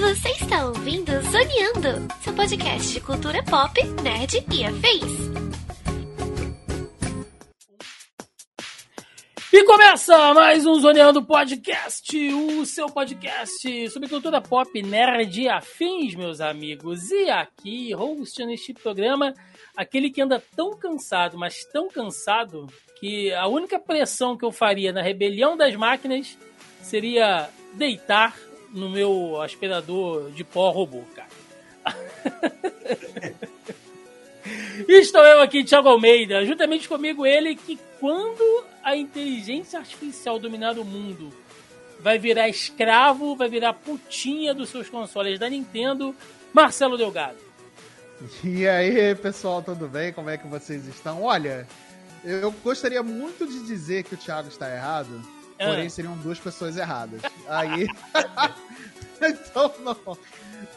Você 0.00 0.28
está 0.28 0.66
ouvindo 0.66 1.10
Zoneando, 1.22 2.14
seu 2.22 2.32
podcast 2.34 2.92
de 2.92 3.00
cultura 3.00 3.42
pop, 3.42 3.82
nerd 4.02 4.46
e 4.52 4.64
afins. 4.64 5.32
E 9.52 9.64
começa 9.64 10.32
mais 10.34 10.64
um 10.64 10.78
Zoneando 10.78 11.24
Podcast, 11.24 12.16
o 12.32 12.64
seu 12.64 12.86
podcast 12.86 13.90
sobre 13.90 14.08
cultura 14.08 14.40
pop, 14.40 14.80
nerd 14.82 15.42
e 15.42 15.48
afins, 15.48 16.14
meus 16.14 16.40
amigos. 16.40 17.10
E 17.10 17.28
aqui, 17.28 17.92
host 17.92 18.46
neste 18.46 18.72
programa, 18.72 19.34
aquele 19.76 20.10
que 20.10 20.22
anda 20.22 20.40
tão 20.54 20.76
cansado, 20.78 21.36
mas 21.36 21.64
tão 21.72 21.88
cansado, 21.88 22.68
que 23.02 23.34
a 23.34 23.48
única 23.48 23.80
pressão 23.80 24.36
que 24.36 24.44
eu 24.44 24.52
faria 24.52 24.92
na 24.92 25.02
rebelião 25.02 25.56
das 25.56 25.74
máquinas 25.74 26.38
seria 26.80 27.48
deitar 27.72 28.38
no 28.72 28.88
meu 28.88 29.42
aspirador 29.42 30.30
de 30.30 30.44
pó 30.44 30.70
robô, 30.70 31.02
cara. 31.12 31.28
Estou 34.86 35.24
eu 35.24 35.40
aqui, 35.40 35.64
Thiago 35.64 35.88
Almeida, 35.88 36.46
juntamente 36.46 36.88
comigo 36.88 37.26
ele 37.26 37.56
que 37.56 37.76
quando 37.98 38.64
a 38.84 38.96
inteligência 38.96 39.80
artificial 39.80 40.38
dominar 40.38 40.78
o 40.78 40.84
mundo 40.84 41.30
vai 41.98 42.20
virar 42.20 42.48
escravo, 42.48 43.34
vai 43.34 43.48
virar 43.48 43.72
putinha 43.72 44.54
dos 44.54 44.68
seus 44.68 44.88
consoles 44.88 45.40
da 45.40 45.50
Nintendo, 45.50 46.14
Marcelo 46.52 46.96
Delgado. 46.96 47.38
E 48.44 48.68
aí, 48.68 49.12
pessoal, 49.16 49.60
tudo 49.60 49.88
bem? 49.88 50.12
Como 50.12 50.30
é 50.30 50.38
que 50.38 50.46
vocês 50.46 50.86
estão? 50.86 51.24
Olha, 51.24 51.66
eu 52.24 52.50
gostaria 52.50 53.02
muito 53.02 53.46
de 53.46 53.64
dizer 53.66 54.04
que 54.04 54.14
o 54.14 54.18
Thiago 54.18 54.48
está 54.48 54.72
errado, 54.72 55.22
Ah. 55.58 55.66
porém 55.66 55.88
seriam 55.88 56.16
duas 56.18 56.38
pessoas 56.38 56.76
erradas. 56.76 57.20
Aí. 57.48 57.86
então, 59.20 59.72
não. 59.80 60.18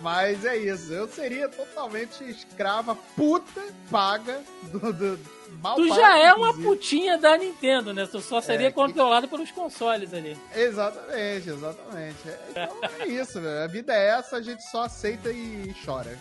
Mas 0.01 0.43
é 0.43 0.57
isso, 0.57 0.91
eu 0.91 1.07
seria 1.07 1.47
totalmente 1.47 2.23
escrava, 2.23 2.95
puta, 3.15 3.61
paga, 3.89 4.41
do, 4.71 4.91
do, 4.91 5.19
mal 5.61 5.75
Tu 5.75 5.87
já 5.89 6.17
é 6.19 6.33
uma 6.33 6.49
inclusive. 6.49 6.67
putinha 6.67 7.17
da 7.17 7.37
Nintendo, 7.37 7.93
né? 7.93 8.07
Tu 8.09 8.19
só 8.21 8.39
seria 8.41 8.67
É, 8.67 8.69
que- 8.69 8.75
controlado 8.75 9.27
pelos 9.27 9.51
consoles 9.51 10.13
ali. 10.13 10.37
Exatamente, 10.55 11.49
exatamente. 11.49 12.17
É, 12.27 12.39
Então 12.49 12.79
é 12.99 13.07
isso, 13.07 13.41
velho. 13.41 13.63
A 13.63 13.67
vida 13.67 13.93
é 13.93 14.09
essa, 14.09 14.37
a 14.37 14.41
gente 14.41 14.61
só 14.69 14.83
aceita 14.83 15.31
e 15.31 15.73
chora. 15.85 16.17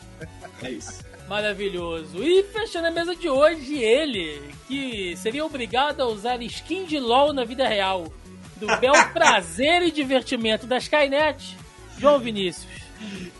É 0.63 0.71
isso. 0.71 1.03
Maravilhoso. 1.29 2.23
E 2.23 2.43
fechando 2.45 2.87
a 2.89 2.91
mesa 2.91 3.15
de 3.17 3.29
hoje, 3.29 3.79
ele, 3.83 4.41
que 4.69 5.17
seria 5.17 5.45
obrigado 5.45 6.01
a 6.03 6.07
usar 6.07 6.41
skin 6.43 6.85
de 6.85 6.99
LOL 7.01 7.33
na 7.33 7.45
vida 7.45 7.67
real, 7.67 8.13
do 8.57 8.67
bel 8.79 8.93
prazer 9.13 9.83
e 9.83 9.91
divertimento 9.91 10.67
da 10.67 10.77
Skynet, 10.79 11.57
João 11.99 12.19
Vinícius. 12.19 12.84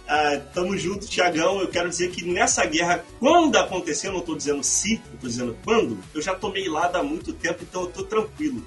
Ah, 0.07 0.39
tamo 0.53 0.77
junto, 0.77 1.07
Tiagão. 1.07 1.61
Eu 1.61 1.69
quero 1.69 1.89
dizer 1.89 2.11
que 2.11 2.25
nessa 2.25 2.65
guerra, 2.67 3.05
quando 3.19 3.57
aconteceu, 3.57 4.13
não 4.13 4.21
tô 4.21 4.35
dizendo 4.37 4.63
se, 4.63 5.01
eu 5.13 5.19
tô 5.21 5.27
dizendo 5.27 5.57
quando, 5.65 5.99
eu 6.15 6.21
já 6.23 6.35
tomei 6.35 6.69
lado 6.69 6.97
há 6.97 7.03
muito 7.03 7.33
tempo, 7.33 7.61
então 7.63 7.83
eu 7.83 7.87
tô 7.89 8.03
tranquilo. 8.05 8.65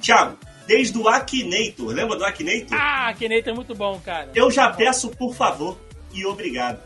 Tiago, 0.00 0.36
desde 0.66 0.96
o 0.98 1.08
Akinator, 1.08 1.88
lembra 1.88 2.16
do 2.16 2.24
Akinator? 2.24 2.76
Ah, 2.78 3.12
Kenate 3.18 3.48
é 3.48 3.52
muito 3.52 3.74
bom, 3.74 4.00
cara. 4.04 4.30
Eu 4.34 4.50
já 4.50 4.68
peço 4.70 5.10
por 5.10 5.34
favor 5.34 5.78
e 6.12 6.24
obrigado. 6.26 6.80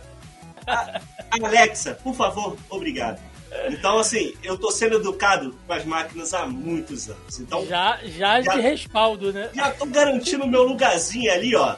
A- 0.67 1.01
Alexa, 1.43 1.95
por 2.03 2.15
favor, 2.15 2.57
obrigado. 2.71 3.21
Então, 3.69 3.99
assim, 4.01 4.35
eu 4.43 4.59
tô 4.59 4.71
sendo 4.73 4.97
educado 4.97 5.55
com 5.67 5.73
as 5.73 5.85
máquinas 5.85 6.35
há 6.35 6.45
muitos 6.45 7.09
anos. 7.09 7.39
Então, 7.39 7.65
Já, 7.67 7.99
já, 8.05 8.41
Já- 8.43 8.55
de 8.57 8.61
respaldo, 8.61 9.33
né? 9.33 9.49
já 9.55 9.71
tô 9.71 9.87
garantindo 9.87 10.43
o 10.45 10.49
meu 10.49 10.65
lugarzinho 10.65 11.33
ali, 11.33 11.55
ó. 11.55 11.77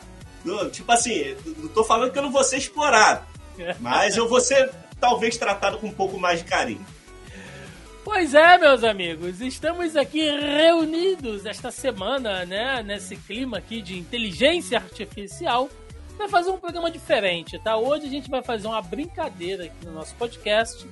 Tipo 0.71 0.93
assim, 0.93 1.37
não 1.45 1.69
tô 1.69 1.83
falando 1.83 2.13
que 2.13 2.19
eu 2.19 2.23
não 2.23 2.31
vou 2.31 2.45
ser 2.45 2.59
explorado, 2.59 3.27
mas 3.81 4.17
eu 4.17 4.29
vou 4.29 4.41
ser 4.41 4.71
talvez 5.01 5.37
tratado 5.37 5.79
com 5.79 5.89
um 5.89 5.93
pouco 5.93 6.19
mais 6.19 6.39
de 6.39 6.45
carinho. 6.45 6.87
Pois 8.05 8.35
é, 8.35 8.57
meus 8.57 8.85
amigos, 8.85 9.41
estamos 9.41 9.97
aqui 9.97 10.31
reunidos 10.31 11.45
esta 11.45 11.73
semana, 11.73 12.47
né, 12.47 12.81
nesse 12.81 13.17
clima 13.17 13.59
aqui 13.59 13.83
de 13.83 13.99
inteligência 13.99 14.79
artificial, 14.79 15.69
para 16.17 16.29
fazer 16.29 16.51
um 16.51 16.57
programa 16.57 16.89
diferente, 16.89 17.59
tá? 17.59 17.77
Hoje 17.77 18.07
a 18.07 18.09
gente 18.09 18.31
vai 18.31 18.45
fazer 18.45 18.69
uma 18.69 18.81
brincadeira 18.81 19.65
aqui 19.65 19.85
no 19.85 19.91
nosso 19.91 20.15
podcast, 20.15 20.87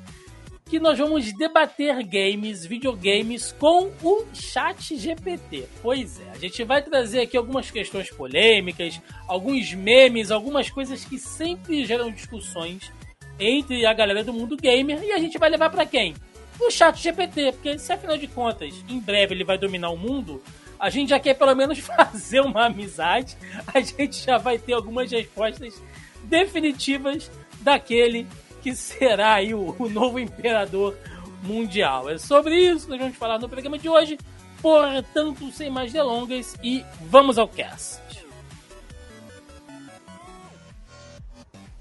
que 0.65 0.81
nós 0.81 0.99
vamos 0.99 1.33
debater 1.33 2.03
games, 2.05 2.65
videogames 2.65 3.53
com 3.53 3.91
o 4.03 4.25
Chat 4.33 4.97
GPT. 4.97 5.69
Pois 5.83 6.21
é, 6.21 6.31
a 6.31 6.39
gente 6.39 6.65
vai 6.65 6.83
trazer 6.83 7.21
aqui 7.21 7.37
algumas 7.37 7.71
questões 7.71 8.11
polêmicas, 8.11 9.01
alguns 9.29 9.73
memes, 9.75 10.31
algumas 10.31 10.71
coisas 10.71 11.05
que 11.05 11.19
sempre 11.19 11.85
geram 11.85 12.11
discussões 12.11 12.91
entre 13.39 13.85
a 13.85 13.93
galera 13.93 14.25
do 14.25 14.33
mundo 14.33 14.57
gamer 14.57 15.03
e 15.03 15.13
a 15.13 15.19
gente 15.19 15.39
vai 15.39 15.51
levar 15.51 15.71
para 15.71 15.85
quem? 15.85 16.15
o 16.61 16.71
chat 16.71 17.01
GPT, 17.01 17.53
porque 17.53 17.79
se 17.79 17.93
afinal 17.93 18.17
de 18.17 18.29
contas, 18.29 18.75
em 18.89 19.01
breve 19.01 19.35
ele 19.35 19.45
vai 19.45 19.59
dominar 19.59 19.91
o 19.91 19.97
mundo, 19.97 20.43
a 20.79 20.91
gente 20.91 21.11
já 21.11 21.19
quer 21.19 21.35
pelo 21.35 21.55
menos 21.55 21.79
fazer 21.81 22.41
uma 22.41 22.67
amizade, 22.67 23.37
a 23.73 23.81
gente 23.81 24.25
já 24.25 24.39
vai 24.39 24.59
ter 24.59 24.73
algumas 24.73 25.11
respostas 25.11 25.83
definitivas 26.25 27.31
daquele 27.61 28.27
que 28.65 28.75
será 28.75 29.35
aí 29.35 29.53
o, 29.53 29.77
o 29.79 29.91
novo 29.91 30.19
imperador 30.19 30.97
mundial. 31.43 32.09
É 32.09 32.17
sobre 32.17 32.57
isso 32.57 32.87
que 32.87 32.93
nós 32.93 33.01
vamos 33.01 33.17
falar 33.19 33.39
no 33.39 33.47
programa 33.47 33.79
de 33.79 33.91
hoje, 33.91 34.19
portanto, 34.63 35.53
sem 35.53 35.69
mais 35.69 35.93
delongas, 35.93 36.57
e 36.63 36.83
vamos 37.03 37.37
ao 37.37 37.47
cast. 37.47 38.01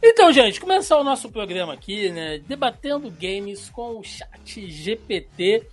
Então, 0.03 0.33
gente, 0.33 0.59
começar 0.59 0.97
o 0.97 1.05
nosso 1.05 1.31
programa 1.31 1.71
aqui, 1.71 2.11
né? 2.11 2.39
Debatendo 2.39 3.09
games 3.09 3.69
com 3.69 3.97
o 3.99 4.03
chat 4.03 4.69
GPT. 4.69 5.65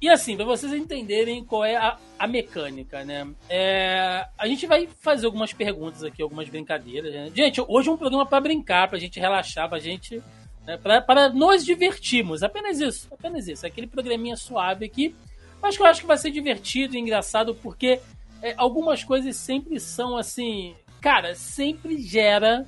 E 0.00 0.08
assim, 0.08 0.36
para 0.36 0.44
vocês 0.44 0.72
entenderem 0.72 1.44
qual 1.44 1.64
é 1.64 1.74
a, 1.74 1.98
a 2.16 2.28
mecânica, 2.28 3.04
né? 3.04 3.26
É, 3.48 4.24
a 4.38 4.46
gente 4.46 4.64
vai 4.64 4.88
fazer 5.00 5.26
algumas 5.26 5.52
perguntas 5.52 6.04
aqui, 6.04 6.22
algumas 6.22 6.48
brincadeiras. 6.48 7.12
Né? 7.12 7.32
Gente, 7.34 7.60
hoje 7.66 7.88
é 7.88 7.92
um 7.92 7.96
programa 7.96 8.24
para 8.24 8.40
brincar, 8.40 8.88
pra 8.88 8.98
gente 9.00 9.18
relaxar, 9.18 9.68
pra 9.68 9.80
gente. 9.80 10.22
Né? 10.66 10.76
Para 10.76 11.28
nos 11.28 11.64
divertirmos. 11.64 12.42
Apenas 12.42 12.80
isso, 12.80 13.08
apenas 13.12 13.48
isso. 13.48 13.66
Aquele 13.66 13.86
programinha 13.86 14.36
suave 14.36 14.84
aqui. 14.84 15.14
Mas 15.60 15.76
que 15.76 15.82
eu 15.82 15.86
acho 15.86 16.00
que 16.00 16.06
vai 16.06 16.18
ser 16.18 16.30
divertido 16.30 16.96
e 16.96 16.98
engraçado, 16.98 17.54
porque 17.54 18.00
é, 18.42 18.54
algumas 18.56 19.04
coisas 19.04 19.36
sempre 19.36 19.78
são 19.78 20.16
assim. 20.16 20.74
Cara, 21.00 21.34
sempre 21.34 21.98
gera 22.02 22.66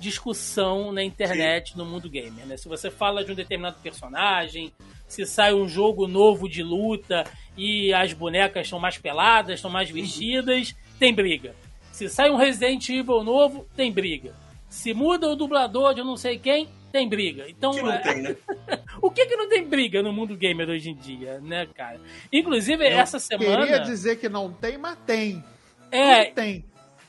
discussão 0.00 0.92
na 0.92 1.02
internet, 1.02 1.76
no 1.78 1.84
mundo 1.84 2.10
gamer, 2.10 2.46
né? 2.46 2.56
Se 2.56 2.68
você 2.68 2.90
fala 2.90 3.24
de 3.24 3.32
um 3.32 3.34
determinado 3.34 3.76
personagem, 3.82 4.72
se 5.08 5.24
sai 5.24 5.54
um 5.54 5.68
jogo 5.68 6.06
novo 6.06 6.48
de 6.48 6.62
luta 6.62 7.24
e 7.56 7.92
as 7.94 8.12
bonecas 8.12 8.66
estão 8.66 8.78
mais 8.78 8.98
peladas, 8.98 9.54
estão 9.54 9.70
mais 9.70 9.88
vestidas, 9.88 10.74
tem 10.98 11.14
briga. 11.14 11.54
Se 11.90 12.08
sai 12.08 12.30
um 12.30 12.36
Resident 12.36 12.88
Evil 12.88 13.22
novo, 13.22 13.66
tem 13.76 13.90
briga. 13.90 14.34
Se 14.68 14.92
muda 14.92 15.28
o 15.28 15.36
dublador 15.36 15.94
de 15.94 16.02
não 16.02 16.16
sei 16.16 16.38
quem, 16.38 16.68
tem 16.94 17.08
briga. 17.08 17.46
Então, 17.48 17.72
Que 17.72 17.82
não 17.82 17.92
é- 17.92 17.98
tem, 17.98 18.22
né? 18.22 18.36
o 19.02 19.10
que 19.10 19.26
que 19.26 19.34
não 19.34 19.48
tem 19.48 19.66
briga 19.66 20.00
no 20.00 20.12
mundo 20.12 20.36
gamer 20.36 20.68
hoje 20.68 20.90
em 20.90 20.94
dia, 20.94 21.40
né, 21.40 21.66
cara? 21.74 22.00
Inclusive, 22.32 22.86
essa 22.86 23.18
semana... 23.18 23.66
Queria 23.66 23.80
dizer 23.80 24.14
que 24.14 24.28
não 24.28 24.52
tem, 24.52 24.78
mas 24.78 24.96
tem. 25.04 25.42
É, 25.90 26.26
Tudo 26.26 26.34
tem. 26.36 26.64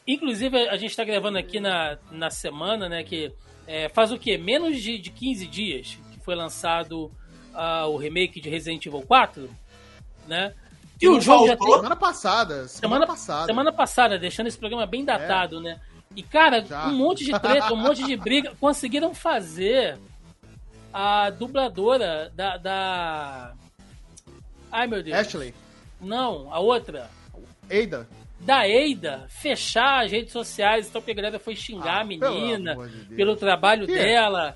Inclusive, 0.08 0.70
a 0.70 0.76
gente 0.76 0.96
tá 0.96 1.04
gravando 1.04 1.38
aqui 1.38 1.60
na, 1.60 2.00
na 2.12 2.32
semana, 2.32 2.90
né? 2.90 3.04
Que 3.04 3.32
é, 3.68 3.88
faz 3.88 4.12
o 4.12 4.18
quê? 4.18 4.40
Menos 4.40 4.82
de, 4.82 4.98
de 4.98 5.12
15 5.12 5.46
dias 5.46 6.00
que 6.12 6.20
foi 6.20 6.34
lançado 6.34 7.12
ah, 7.54 7.86
o 7.86 7.96
remake 7.96 8.42
de 8.42 8.50
Resident 8.50 8.84
Evil 8.88 9.04
4, 9.04 9.48
né? 10.28 10.52
E 11.00 11.06
não 11.06 11.22
faltou? 11.22 11.76
Semana 11.76 11.96
passada. 11.96 12.68
Semana, 12.68 12.70
Semana 12.70 13.08
passada. 13.08 13.46
Semana 13.46 13.72
passada, 13.72 14.18
deixando 14.18 14.48
esse 14.48 14.58
programa 14.58 14.88
bem 14.88 15.06
datado, 15.06 15.62
né? 15.62 15.80
E, 16.16 16.24
cara, 16.24 16.62
Já. 16.64 16.88
um 16.88 16.96
monte 16.96 17.26
de 17.26 17.38
treta, 17.40 17.74
um 17.74 17.78
monte 17.78 18.04
de 18.04 18.16
briga. 18.16 18.54
Conseguiram 18.60 19.14
fazer 19.14 19.98
a 20.94 21.30
dubladora 21.30 22.32
da. 22.36 22.58
da... 22.58 23.54
Ai, 24.72 24.88
meu 24.88 25.04
Deus. 25.04 25.18
Ashley. 25.18 25.54
Não, 26.00 26.54
a 26.54 26.60
outra. 26.60 27.10
Eida. 27.70 28.08
da 28.40 28.68
Eida 28.68 29.26
fechar 29.28 30.06
as 30.06 30.12
redes 30.12 30.32
sociais, 30.32 30.88
então 30.88 31.02
porque 31.02 31.12
a 31.14 31.16
galera 31.16 31.40
foi 31.40 31.56
xingar 31.56 31.98
Ah, 31.98 32.02
a 32.02 32.04
menina 32.04 32.76
de 33.10 33.16
pelo 33.16 33.36
trabalho 33.36 33.88
Que? 33.88 33.94
dela. 33.94 34.56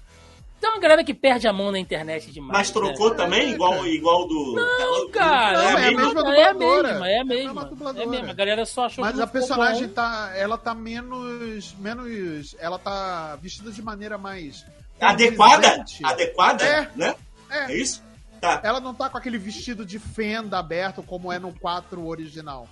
Tem 0.60 0.70
uma 0.70 0.80
galera 0.80 1.04
que 1.04 1.14
perde 1.14 1.48
a 1.48 1.54
mão 1.54 1.72
na 1.72 1.80
internet 1.80 2.32
demais. 2.32 2.52
Mas 2.58 2.72
trocou 2.72 3.12
né? 3.12 3.16
também, 3.16 3.52
igual, 3.52 3.88
igual 3.88 4.28
do. 4.28 4.54
Não, 4.56 5.10
cara. 5.10 5.58
Não, 5.58 5.70
é 5.70 5.72
a 5.72 5.92
mesma- 5.92 6.02
mesma 6.14 6.36
É 6.36 6.44
a 6.50 6.52
dubladora. 6.54 6.88
mesma, 6.90 7.10
é 7.10 7.14
a 7.14 7.18
É 7.18 7.20
a 7.22 7.24
mesma. 7.26 7.62
É 7.62 7.66
dubladora. 7.66 8.06
a 8.08 8.10
mesma. 8.12 8.30
A 8.32 8.34
galera 8.34 8.66
só 8.66 8.86
achou 8.86 9.04
Mas 9.06 9.16
que 9.16 9.22
a 9.22 9.28
personagem 9.28 9.88
bom. 9.88 9.94
tá. 9.94 10.32
Ela 10.36 10.58
tá 10.58 10.74
menos. 10.76 11.74
menos. 11.80 12.56
Ela 12.60 12.78
tá 12.78 13.38
vestida 13.42 13.72
de 13.72 13.82
maneira 13.82 14.18
mais. 14.18 14.66
Adequada? 15.00 15.84
Adequada, 16.04 16.64
É. 16.66 16.90
né? 16.96 17.16
É. 17.50 17.72
É 17.72 17.78
isso? 17.78 18.04
Tá. 18.42 18.60
Ela 18.64 18.80
não 18.80 18.94
tá 18.94 19.10
com 19.10 19.18
aquele 19.18 19.38
vestido 19.38 19.86
de 19.86 19.98
fenda 20.00 20.58
aberto 20.60 21.02
como 21.04 21.32
é 21.32 21.40
no 21.40 21.54
4 21.60 22.06
original. 22.06 22.68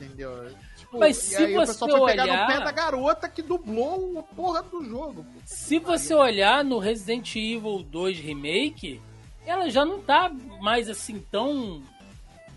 Entendeu? 0.00 0.48
Tipo, 0.88 0.98
Mas 1.00 1.16
se 1.18 1.34
e 1.34 1.36
aí 1.44 1.52
o 1.52 1.60
você 1.60 1.72
pessoal 1.72 1.90
foi 1.98 2.10
pegar 2.12 2.22
olhar- 2.24 2.40
no 2.48 2.54
pé 2.54 2.64
da 2.64 2.72
garota 2.72 3.28
que 3.28 3.42
dublou 3.42 4.18
a 4.18 4.22
porra 4.22 4.62
do 4.62 4.82
jogo. 4.84 5.26
Se 5.44 5.78
você 5.78 6.14
olhar 6.14 6.64
no 6.64 6.78
Resident 6.78 7.36
Evil 7.36 7.82
2 7.82 8.18
Remake, 8.18 9.00
ela 9.46 9.68
já 9.68 9.84
não 9.84 10.00
tá 10.00 10.30
mais 10.60 10.88
assim 10.88 11.22
tão. 11.30 11.82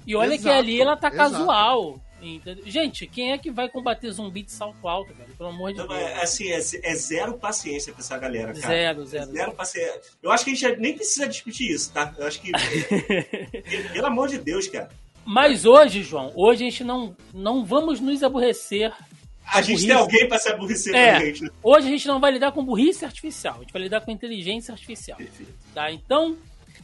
E 0.08 0.16
olha 0.16 0.32
que 0.38 0.44
Exato, 0.48 0.58
ali 0.58 0.82
ela 0.82 0.96
tá 0.96 1.10
exato. 1.10 1.32
casual. 1.34 2.02
entendeu? 2.22 2.64
Gente, 2.68 3.06
quem 3.08 3.32
é 3.34 3.38
que 3.38 3.50
vai 3.52 3.68
combater 3.68 4.10
zumbi 4.12 4.44
de 4.44 4.52
salto 4.52 4.88
alto, 4.88 5.14
velho? 5.14 5.36
Pelo 5.36 5.50
amor 5.50 5.74
de 5.74 5.82
Então, 5.82 5.88
Deus. 5.96 6.00
é, 6.10 6.22
assim, 6.22 6.50
é, 6.52 6.56
é 6.92 6.96
zero 6.96 7.34
paciência 7.38 7.92
pra 7.92 8.02
essa 8.02 8.18
galera, 8.18 8.54
cara. 8.54 8.68
Zero, 8.68 9.02
É 9.02 9.06
zero. 9.06 9.32
Zero 9.32 9.52
paciência. 9.54 10.02
Eu 10.24 10.32
acho 10.32 10.46
que 10.46 10.52
a 10.52 10.56
gente 10.56 10.80
nem 10.80 10.96
precisa 10.96 11.28
discutir 11.28 11.70
isso, 11.72 11.92
tá? 11.92 12.14
Eu 12.18 12.26
acho 12.28 12.40
que. 12.40 12.52
pelo 13.92 14.06
amor 14.08 14.28
de 14.30 14.38
Deus, 14.38 14.68
cara. 14.68 14.90
Mas 15.26 15.66
hoje, 15.66 16.04
João, 16.04 16.32
hoje 16.36 16.66
a 16.66 16.70
gente 16.70 16.84
não, 16.84 17.16
não 17.34 17.64
vamos 17.64 18.00
nos 18.00 18.24
aborrecer. 18.24 18.92
A 19.54 19.62
gente 19.62 19.72
Burrice. 19.74 19.88
tem 19.88 19.96
alguém 19.96 20.28
pra 20.28 20.40
se 20.40 20.50
aborrecer 20.50 20.96
É. 20.96 21.12
com 21.12 21.18
a 21.18 21.26
gente. 21.26 21.42
né? 21.44 21.50
Hoje 21.62 21.88
a 21.88 21.90
gente 21.92 22.08
não 22.08 22.20
vai 22.20 22.32
lidar 22.32 22.52
com 22.52 22.64
burrice 22.64 23.04
artificial, 23.06 23.56
a 23.58 23.60
gente 23.60 23.74
vai 23.74 23.82
lidar 23.82 24.02
com 24.02 24.12
inteligência 24.12 24.72
artificial. 24.72 25.18
Perfeito. 25.18 25.54
Tá? 25.74 25.92
Então, 25.92 26.38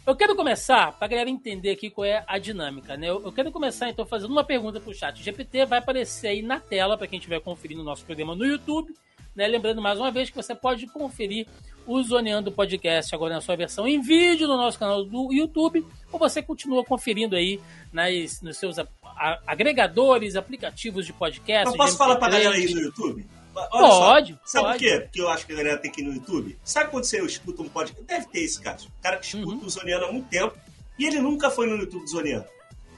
eu 0.06 0.16
quero 0.16 0.36
começar, 0.36 0.92
pra 0.94 1.08
galera 1.08 1.30
entender 1.30 1.72
aqui 1.72 1.90
qual 1.90 2.06
é 2.06 2.24
a 2.28 2.38
dinâmica, 2.38 2.96
né? 2.98 3.10
Eu, 3.10 3.24
eu 3.24 3.32
quero 3.32 3.52
começar, 3.52 3.90
então, 3.90 4.06
fazendo 4.06 4.32
uma 4.32 4.44
pergunta 4.44 4.80
pro 4.80 4.94
chat. 4.94 5.22
GPT 5.24 5.66
vai 5.66 5.80
aparecer 5.80 6.28
aí 6.28 6.42
na 6.42 6.60
tela 6.60 6.98
pra 6.98 7.08
quem 7.08 7.18
estiver 7.20 7.40
conferindo 7.42 7.82
o 7.82 7.86
nosso 7.86 8.06
programa 8.06 8.36
no 8.36 8.46
YouTube. 8.46 8.94
Né? 9.36 9.48
Lembrando 9.48 9.82
mais 9.82 10.00
uma 10.00 10.12
vez 10.12 10.30
que 10.30 10.36
você 10.36 10.56
pode 10.56 10.88
conferir 10.88 11.46
o 11.88 12.04
Zoneando 12.04 12.52
Podcast 12.52 13.16
agora 13.16 13.34
na 13.36 13.42
sua 13.42 13.56
versão 13.56 13.88
em 13.88 14.02
vídeo 14.02 14.48
no 14.48 14.58
nosso 14.58 14.78
canal 14.78 15.04
do 15.06 15.32
YouTube, 15.34 15.86
ou 16.12 16.20
você 16.20 16.42
continua 16.42 16.84
conferindo 16.84 17.36
aí 17.36 17.60
nas, 17.92 18.42
nos 18.42 18.58
seus 18.58 18.78
a- 18.78 18.88
a- 19.04 19.40
agregadores, 19.48 20.36
aplicativos 20.36 21.06
de 21.06 21.14
podcast. 21.14 21.72
Eu 21.72 21.78
posso 21.78 21.98
falar 21.98 22.18
pra 22.18 22.28
MP3. 22.28 22.44
galera 22.44 22.56
aí 22.56 22.74
no 22.74 22.82
YouTube? 22.82 23.26
Olha 23.56 23.70
Pode, 23.70 24.34
só. 24.34 24.40
Sabe 24.46 24.66
pode. 24.68 24.78
por 24.78 24.86
quê? 24.86 25.00
Porque 25.02 25.22
eu 25.22 25.30
acho 25.30 25.46
que 25.48 25.54
a 25.54 25.56
galera 25.56 25.78
tem 25.78 25.92
que 25.92 26.02
ir 26.02 26.04
no 26.04 26.14
YouTube. 26.14 26.58
Sabe 26.64 26.92
quando 26.92 27.06
você 27.06 27.20
escuta 27.26 27.64
um 27.64 27.70
podcast? 27.70 28.06
Deve 28.06 28.28
ter 28.28 28.42
esse 28.42 28.62
caso. 28.62 28.88
O 29.00 29.02
cara 29.02 29.18
que 29.18 29.26
escuta 29.26 29.48
Uhum. 29.48 29.66
o 29.66 29.70
Zoniano 29.70 30.06
há 30.06 30.12
muito 30.12 30.28
tempo 30.30 30.56
e 31.00 31.06
ele 31.06 31.20
nunca 31.20 31.50
foi 31.50 31.66
no 31.66 31.76
YouTube 31.78 32.04
do 32.04 32.10
Zoniano. 32.10 32.46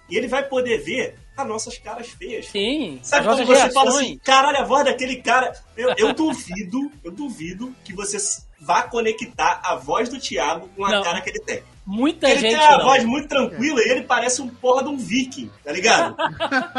E 0.09 0.18
ele 0.18 0.27
vai 0.27 0.44
poder 0.44 0.80
ver 0.80 1.15
as 1.38 1.47
nossas 1.47 1.77
caras 1.77 2.09
feias. 2.09 2.47
Sim, 2.47 3.00
Sabe 3.03 3.25
quando 3.27 3.45
você 3.45 3.69
fala 3.71 3.85
reações. 3.92 4.06
assim, 4.07 4.18
caralho, 4.18 4.57
a 4.57 4.63
voz 4.65 4.83
daquele 4.83 5.18
cara. 5.21 5.53
Eu, 5.77 5.94
eu 5.97 6.13
duvido, 6.13 6.92
eu 7.06 7.12
duvido 7.12 7.74
que 7.85 7.94
você 7.94 8.18
vá 8.59 8.83
conectar 8.83 9.61
a 9.63 9.75
voz 9.75 10.09
do 10.09 10.19
Thiago 10.19 10.69
com 10.75 10.85
a 10.85 10.91
Não. 10.91 11.03
cara 11.03 11.21
que 11.21 11.29
ele 11.29 11.39
tem. 11.39 11.63
Muita 11.85 12.29
ele 12.29 12.39
gente 12.41 12.56
tem 12.56 12.67
uma 12.67 12.77
não. 12.77 12.85
voz 12.85 13.03
muito 13.03 13.27
tranquila 13.27 13.79
e 13.81 13.89
ele 13.89 14.03
parece 14.03 14.41
um 14.41 14.47
porra 14.47 14.83
de 14.83 14.89
um 14.89 14.97
viking, 14.97 15.50
tá 15.63 15.71
ligado? 15.71 16.15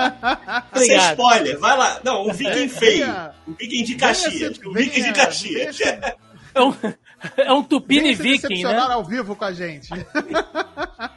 Sem 0.76 0.96
spoiler, 0.96 1.58
vai 1.58 1.76
lá. 1.76 2.00
Não, 2.04 2.28
um 2.28 2.32
viking 2.32 2.68
feio. 2.68 3.06
Um 3.48 3.52
viking 3.54 3.82
de 3.82 3.94
Caxias. 3.96 4.58
Um 4.64 4.72
viking 4.72 5.02
de 5.02 5.12
Caxias. 5.12 5.80
É 6.54 6.62
um, 6.62 6.74
é 7.36 7.52
um 7.52 7.62
tupini 7.62 8.14
viking, 8.14 8.62
né? 8.62 8.78
ao 8.78 9.04
vivo 9.04 9.34
com 9.34 9.44
a 9.44 9.52
gente. 9.52 9.90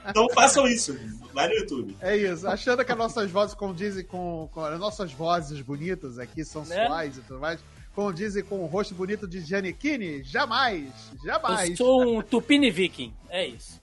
Então 0.10 0.28
façam 0.34 0.68
isso. 0.68 0.96
Vai 1.34 1.48
no 1.48 1.56
YouTube. 1.56 1.98
É 2.02 2.16
isso, 2.16 2.48
achando 2.48 2.84
que 2.86 2.92
as 2.92 2.98
nossas 2.98 3.32
vozes 3.32 3.56
condizem 3.56 4.04
com, 4.04 4.48
com 4.54 4.64
as 4.64 4.78
nossas 4.80 5.12
vozes 5.12 5.60
bonitas 5.62 6.20
aqui, 6.20 6.44
são 6.44 6.64
Né? 6.66 6.86
suaves 6.86 7.18
e 7.18 7.22
tudo 7.22 7.40
mais, 7.40 7.60
condizem 7.94 8.44
com 8.44 8.64
o 8.64 8.66
rosto 8.66 8.94
bonito 8.94 9.28
de 9.28 9.42
Giannichini? 9.42 10.24
Jamais, 10.24 11.12
jamais. 11.24 11.70
Eu 11.72 11.78
sou 11.78 12.18
um 12.18 12.22
tupini 12.22 12.70
viking, 12.72 13.14
é 13.30 13.48
isso. 13.48 13.82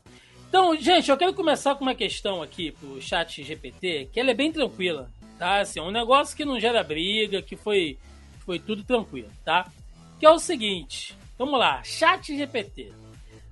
Então, 0.48 0.76
gente, 0.76 1.08
eu 1.08 1.16
quero 1.16 1.32
começar 1.32 1.76
com 1.76 1.82
uma 1.82 1.94
questão 1.94 2.42
aqui 2.42 2.72
pro 2.72 3.00
chat 3.00 3.42
GPT, 3.42 4.08
que 4.12 4.18
ela 4.18 4.32
é 4.32 4.34
bem 4.34 4.50
tranquila, 4.50 5.08
tá? 5.38 5.60
Assim, 5.60 5.78
é 5.78 5.82
um 5.82 5.92
negócio 5.92 6.36
que 6.36 6.44
não 6.44 6.58
gera 6.58 6.82
briga, 6.82 7.40
que 7.40 7.56
foi, 7.56 7.96
foi 8.44 8.58
tudo 8.58 8.82
tranquilo, 8.82 9.30
tá? 9.44 9.70
Que 10.18 10.26
é 10.26 10.30
o 10.30 10.40
seguinte, 10.40 11.16
vamos 11.38 11.58
lá, 11.58 11.82
chat 11.84 12.36
GPT. 12.36 12.92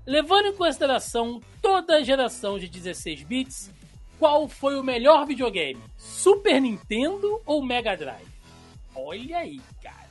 Levando 0.04 0.46
em 0.46 0.56
consideração 0.56 1.40
toda 1.62 1.98
a 1.98 2.02
geração 2.02 2.58
de 2.58 2.66
16 2.66 3.22
bits, 3.22 3.70
qual 4.18 4.48
foi 4.48 4.76
o 4.76 4.82
melhor 4.82 5.24
videogame? 5.24 5.80
Super 5.96 6.60
Nintendo 6.60 7.40
ou 7.46 7.64
Mega 7.64 7.96
Drive? 7.96 8.26
Olha 8.94 9.38
aí, 9.38 9.60
cara. 9.80 10.07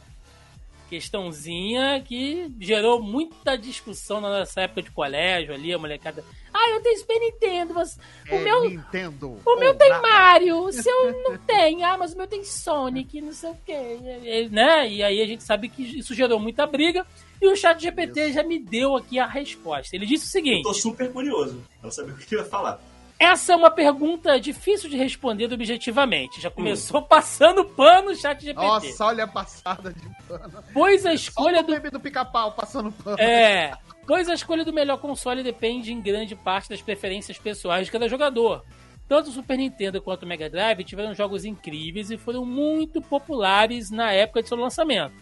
Questãozinha 0.89 2.01
que 2.05 2.51
gerou 2.59 3.01
muita 3.01 3.57
discussão 3.57 4.19
na 4.21 4.39
nossa 4.39 4.61
época 4.61 4.81
de 4.83 4.91
colégio 4.91 5.53
ali, 5.53 5.73
a 5.73 5.77
molecada. 5.77 6.23
Ah, 6.53 6.69
eu 6.71 6.81
tenho 6.81 6.97
Super 6.99 7.19
Nintendo, 7.19 7.73
mas 7.73 7.97
o 8.29 8.35
É 8.35 8.39
meu 8.43 8.69
Nintendo. 8.69 9.39
o 9.45 9.55
meu 9.59 9.75
tem 9.75 9.89
nada. 9.89 10.01
Mario, 10.01 10.59
o 10.63 10.71
seu 10.73 11.23
não 11.23 11.37
tem. 11.45 11.83
Ah, 11.83 11.97
mas 11.97 12.13
o 12.13 12.17
meu 12.17 12.27
tem 12.27 12.43
Sonic, 12.43 13.21
não 13.21 13.33
sei 13.33 13.49
o 13.51 13.57
quê. 13.65 13.97
E- 14.23 14.49
Né? 14.49 14.89
E 14.89 15.03
aí 15.03 15.21
a 15.21 15.25
gente 15.27 15.43
sabe 15.43 15.69
que 15.69 15.99
isso 15.99 16.13
gerou 16.15 16.39
muita 16.39 16.65
briga. 16.65 17.05
E 17.41 17.47
o 17.47 17.55
chat 17.55 17.79
GPT 17.79 18.33
já 18.33 18.41
me 18.43 18.57
deu 18.57 18.95
aqui 18.95 19.19
a 19.19 19.27
resposta. 19.27 19.95
Ele 19.95 20.05
disse 20.07 20.25
o 20.25 20.27
Eu 20.27 20.31
seguinte: 20.31 20.63
tô 20.63 20.73
super 20.73 21.11
curioso 21.11 21.61
pra 21.79 21.91
saber 21.91 22.13
o 22.13 22.17
que 22.17 22.33
ele 22.33 22.41
vai 22.41 22.49
falar. 22.49 22.81
Essa 23.19 23.53
é 23.53 23.55
uma 23.55 23.71
pergunta 23.71 24.39
difícil 24.39 24.89
de 24.89 24.97
responder 24.97 25.51
objetivamente. 25.51 26.39
Já 26.39 26.51
começou 26.51 27.01
passando 27.07 27.65
pano 27.65 28.11
o 28.11 28.15
chat 28.15 28.43
GPT. 28.43 28.65
Nossa, 28.65 29.05
olha 29.05 29.23
a 29.23 29.27
passada 29.27 29.91
de 29.91 30.09
pano. 30.27 30.63
Pois 30.73 31.05
a 31.05 31.09
Olha 31.09 31.15
escolha 31.15 31.59
o 31.61 31.63
do 31.63 31.91
do 31.91 31.99
pica-pau 31.99 32.51
passando 32.51 32.91
pano. 32.91 33.19
É, 33.19 33.73
pois 34.05 34.29
a 34.29 34.33
escolha 34.33 34.63
do 34.63 34.73
melhor 34.73 34.97
console 34.99 35.43
depende 35.43 35.91
em 35.91 35.99
grande 35.99 36.35
parte 36.35 36.69
das 36.69 36.81
preferências 36.81 37.37
pessoais 37.37 37.85
de 37.85 37.91
cada 37.91 38.07
jogador. 38.07 38.63
Tanto 39.07 39.29
o 39.29 39.33
Super 39.33 39.57
Nintendo 39.57 40.01
quanto 40.01 40.23
o 40.23 40.27
Mega 40.27 40.49
Drive 40.49 40.83
tiveram 40.83 41.13
jogos 41.13 41.45
incríveis 41.45 42.11
e 42.11 42.17
foram 42.17 42.45
muito 42.45 43.01
populares 43.01 43.89
na 43.89 44.11
época 44.11 44.43
de 44.43 44.49
seu 44.49 44.57
lançamento. 44.57 45.15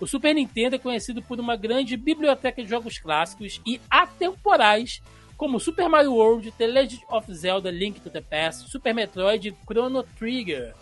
O 0.00 0.06
Super 0.06 0.34
Nintendo 0.34 0.76
é 0.76 0.78
conhecido 0.78 1.20
por 1.22 1.38
uma 1.38 1.56
grande 1.56 1.96
biblioteca 1.96 2.62
de 2.62 2.68
jogos 2.68 2.98
clássicos 2.98 3.60
e 3.66 3.80
atemporais, 3.90 5.00
como 5.42 5.58
Super 5.58 5.88
Mario 5.88 6.14
World, 6.14 6.52
The 6.52 6.68
Legend 6.68 7.02
of 7.10 7.34
Zelda 7.34 7.68
Link 7.68 7.98
to 7.98 8.08
the 8.08 8.20
Past, 8.20 8.70
Super 8.70 8.94
Metroid 8.94 9.48
e 9.48 9.56
Chrono 9.66 10.04
Trigger. 10.16 10.72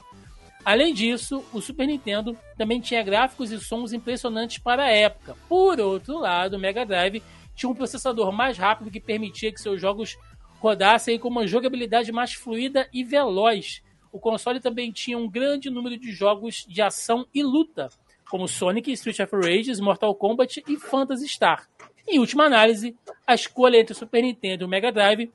Além 0.62 0.92
disso, 0.92 1.42
o 1.50 1.62
Super 1.62 1.86
Nintendo 1.86 2.36
também 2.58 2.78
tinha 2.78 3.02
gráficos 3.02 3.50
e 3.50 3.58
sons 3.58 3.94
impressionantes 3.94 4.58
para 4.58 4.84
a 4.84 4.90
época. 4.90 5.34
Por 5.48 5.80
outro 5.80 6.18
lado, 6.18 6.58
o 6.58 6.60
Mega 6.60 6.84
Drive 6.84 7.22
tinha 7.56 7.70
um 7.70 7.74
processador 7.74 8.30
mais 8.32 8.58
rápido 8.58 8.90
que 8.90 9.00
permitia 9.00 9.50
que 9.50 9.62
seus 9.62 9.80
jogos 9.80 10.18
rodassem 10.58 11.18
com 11.18 11.28
uma 11.28 11.46
jogabilidade 11.46 12.12
mais 12.12 12.34
fluida 12.34 12.86
e 12.92 13.02
veloz. 13.02 13.82
O 14.12 14.20
console 14.20 14.60
também 14.60 14.92
tinha 14.92 15.16
um 15.16 15.26
grande 15.26 15.70
número 15.70 15.96
de 15.96 16.12
jogos 16.12 16.66
de 16.68 16.82
ação 16.82 17.26
e 17.32 17.42
luta, 17.42 17.88
como 18.28 18.46
Sonic, 18.46 18.92
Street 18.92 19.20
of 19.20 19.34
Rage, 19.34 19.80
Mortal 19.80 20.14
Kombat 20.14 20.62
e 20.68 20.76
Phantasy 20.76 21.26
Star. 21.28 21.66
Em 22.06 22.18
última 22.18 22.44
análise, 22.44 22.96
a 23.26 23.34
escolha 23.34 23.78
entre 23.78 23.92
o 23.92 23.96
Super 23.96 24.22
Nintendo 24.22 24.64
e 24.64 24.66
o 24.66 24.68
Mega 24.68 24.90
Drive 24.90 25.30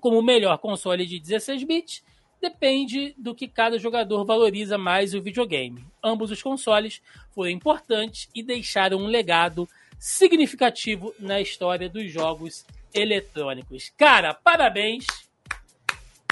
como 0.00 0.18
o 0.18 0.22
melhor 0.22 0.56
console 0.58 1.04
de 1.06 1.18
16 1.18 1.64
bits 1.64 2.04
depende 2.40 3.14
do 3.18 3.34
que 3.34 3.48
cada 3.48 3.78
jogador 3.78 4.24
valoriza 4.24 4.78
mais 4.78 5.12
o 5.12 5.20
videogame. 5.20 5.84
Ambos 6.02 6.30
os 6.30 6.40
consoles 6.40 7.02
foram 7.32 7.50
importantes 7.50 8.28
e 8.34 8.42
deixaram 8.42 8.98
um 8.98 9.06
legado 9.06 9.68
significativo 9.98 11.12
na 11.18 11.40
história 11.40 11.88
dos 11.88 12.10
jogos 12.12 12.64
eletrônicos. 12.94 13.92
Cara, 13.96 14.32
parabéns! 14.32 15.04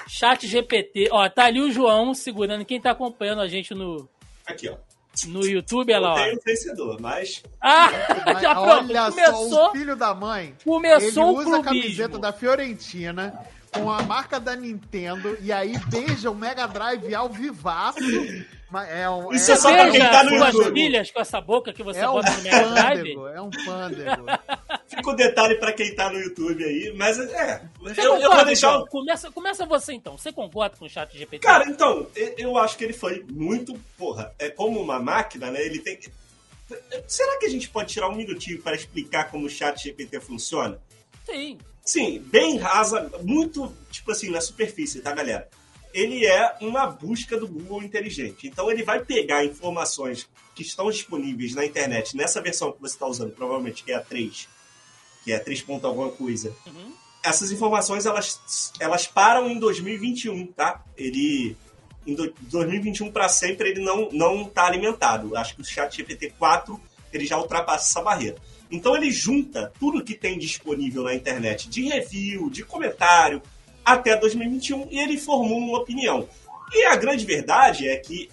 Chat 0.09 0.47
GPT, 0.47 1.09
ó, 1.11 1.29
tá 1.29 1.47
ali 1.47 1.61
o 1.61 1.73
João 1.73 2.15
segurando 2.15 2.65
quem 2.65 2.81
tá 2.81 2.93
acompanhando 2.93 3.41
a 3.41 3.49
gente 3.49 3.75
no, 3.75 4.09
Aqui, 4.47 4.69
ó. 4.69 4.77
No 5.25 5.45
YouTube, 5.47 5.93
lá, 5.93 6.01
Não 6.01 6.09
ó. 6.11 6.15
tem 6.15 6.37
o 6.37 6.41
vencedor, 6.45 7.01
mas. 7.01 7.43
Ah, 7.61 7.89
Mas 8.27 8.43
já 8.43 8.55
pronto, 8.55 8.91
olha 8.91 9.11
só, 9.11 9.11
começou, 9.11 9.69
o 9.69 9.73
filho 9.73 9.97
da 9.97 10.15
mãe. 10.15 10.55
começou 10.65 11.29
ele 11.31 11.37
o 11.37 11.41
usa 11.41 11.57
a 11.57 11.63
clubismo. 11.63 11.65
camiseta 11.83 12.19
da 12.19 12.33
Fiorentina 12.33 13.39
com 13.79 13.91
a 13.91 14.03
marca 14.03 14.39
da 14.41 14.55
Nintendo 14.57 15.37
e 15.41 15.53
aí 15.53 15.79
beija 15.89 16.31
o 16.31 16.35
Mega 16.35 16.67
Drive 16.67 17.15
ao 17.15 17.29
vivaço. 17.29 17.99
É 18.91 19.09
um, 19.09 19.33
Isso 19.33 19.47
Você 19.47 19.53
é 19.53 19.57
só 19.57 19.73
pra 19.73 19.91
quem 19.91 20.01
tá 20.01 20.25
no 20.25 20.31
suas 20.39 20.55
YouTube. 20.55 20.75
filhas 20.81 21.11
com 21.11 21.21
essa 21.21 21.41
boca 21.41 21.73
que 21.73 21.83
você 21.85 22.01
é 22.01 22.09
um 22.09 22.13
bota 22.15 22.31
no 22.33 22.43
Mega 22.43 22.69
Drive? 22.69 22.99
pândego, 23.15 23.27
é 23.29 23.41
um 23.41 23.51
pândego. 23.51 24.27
Fica 24.89 25.11
o 25.11 25.15
detalhe 25.15 25.55
pra 25.57 25.73
quem 25.73 25.95
tá 25.95 26.11
no 26.11 26.19
YouTube 26.19 26.65
aí, 26.65 26.93
mas 26.97 27.19
é. 27.19 27.63
Você 27.81 28.01
Eu, 28.01 28.05
eu 28.05 28.11
concorda, 28.17 28.37
vou 28.37 28.45
deixar. 28.45 28.71
João? 28.73 28.83
o- 28.83 28.87
começa, 28.89 29.31
começa 29.31 29.67
você 29.67 29.93
então. 29.93 30.19
Você 30.19 30.33
concorda 30.33 30.77
com 30.77 30.85
o 30.85 30.89
chat 30.91 31.17
GPT? 31.17 31.39
Cara, 31.47 31.69
então, 31.69 32.07
eu 32.37 32.57
acho 32.59 32.77
que 32.77 32.85
ele 32.85 32.93
foi 32.93 33.25
muito. 33.31 33.75
Porra, 33.97 34.35
é 34.39 34.51
como 34.51 34.81
uma 34.81 34.99
máquina, 34.99 35.51
né? 35.51 35.65
Ele 35.65 35.79
tem. 35.79 35.99
Será 37.07 37.39
que 37.39 37.47
a 37.47 37.51
gente 37.51 37.69
pode 37.69 37.93
tirar 37.93 38.09
um 38.09 38.17
minutinho 38.17 38.61
para 38.61 38.75
explicar 38.75 39.31
como 39.31 39.47
o 39.47 39.51
chat 39.51 39.81
GPT 39.85 40.21
funciona? 40.21 40.79
sim. 41.25 41.57
Sim, 41.87 42.19
bem 42.19 42.59
rasa, 42.59 43.09
muito, 43.23 43.73
tipo 43.93 44.11
assim, 44.11 44.29
na 44.29 44.41
superfície, 44.41 45.01
tá, 45.01 45.13
galera? 45.13 45.49
Ele 45.95 46.27
é 46.27 46.57
uma 46.61 46.87
busca 46.89 47.39
do 47.39 47.47
Google 47.47 47.83
inteligente. 47.83 48.49
Então 48.49 48.69
ele 48.71 48.83
vai 48.83 49.05
pegar 49.05 49.45
informações 49.45 50.29
que 50.55 50.63
estão 50.63 50.91
disponíveis 50.91 51.55
na 51.55 51.65
internet, 51.65 52.17
nessa 52.17 52.43
versão 52.43 52.73
que 52.73 52.81
você 52.81 52.95
está 52.95 53.07
usando, 53.07 53.31
provavelmente 53.31 53.85
que 53.85 53.93
é 53.93 53.95
a 53.95 54.01
3, 54.01 54.49
que 55.23 55.33
é 55.33 55.39
3 55.39 55.63
ponto 55.63 55.87
alguma 55.87 56.11
coisa. 56.11 56.53
Uhum. 56.67 56.93
essas 57.23 57.51
informações 57.51 58.07
elas, 58.07 58.73
elas 58.79 59.07
param 59.07 59.49
em 59.49 59.59
2021, 59.59 60.47
tá? 60.49 60.85
Ele 60.97 61.57
em 62.07 62.15
2021 62.15 63.11
para 63.11 63.29
sempre 63.29 63.71
ele 63.71 63.81
não 63.81 64.09
não 64.13 64.43
está 64.43 64.67
alimentado. 64.67 65.37
Acho 65.37 65.57
que 65.57 65.63
o 65.63 65.65
Chat 65.65 65.97
GPT 65.97 66.35
4 66.39 66.81
ele 67.13 67.27
já 67.27 67.39
ultrapassa 67.39 67.85
essa 67.91 68.03
barreira. 68.03 68.37
Então 68.71 68.97
ele 68.97 69.11
junta 69.11 69.73
tudo 69.79 70.03
que 70.03 70.15
tem 70.15 70.39
disponível 70.39 71.05
na 71.05 71.15
internet 71.15 71.69
de 71.69 71.89
review, 71.89 72.51
de 72.51 72.65
comentário 72.65 73.41
até 73.85 74.17
2021 74.17 74.89
e 74.91 74.99
ele 74.99 75.17
formula 75.17 75.65
uma 75.65 75.79
opinião. 75.79 76.29
E 76.73 76.85
a 76.85 76.97
grande 76.97 77.25
verdade 77.25 77.89
é 77.89 77.97
que 77.97 78.29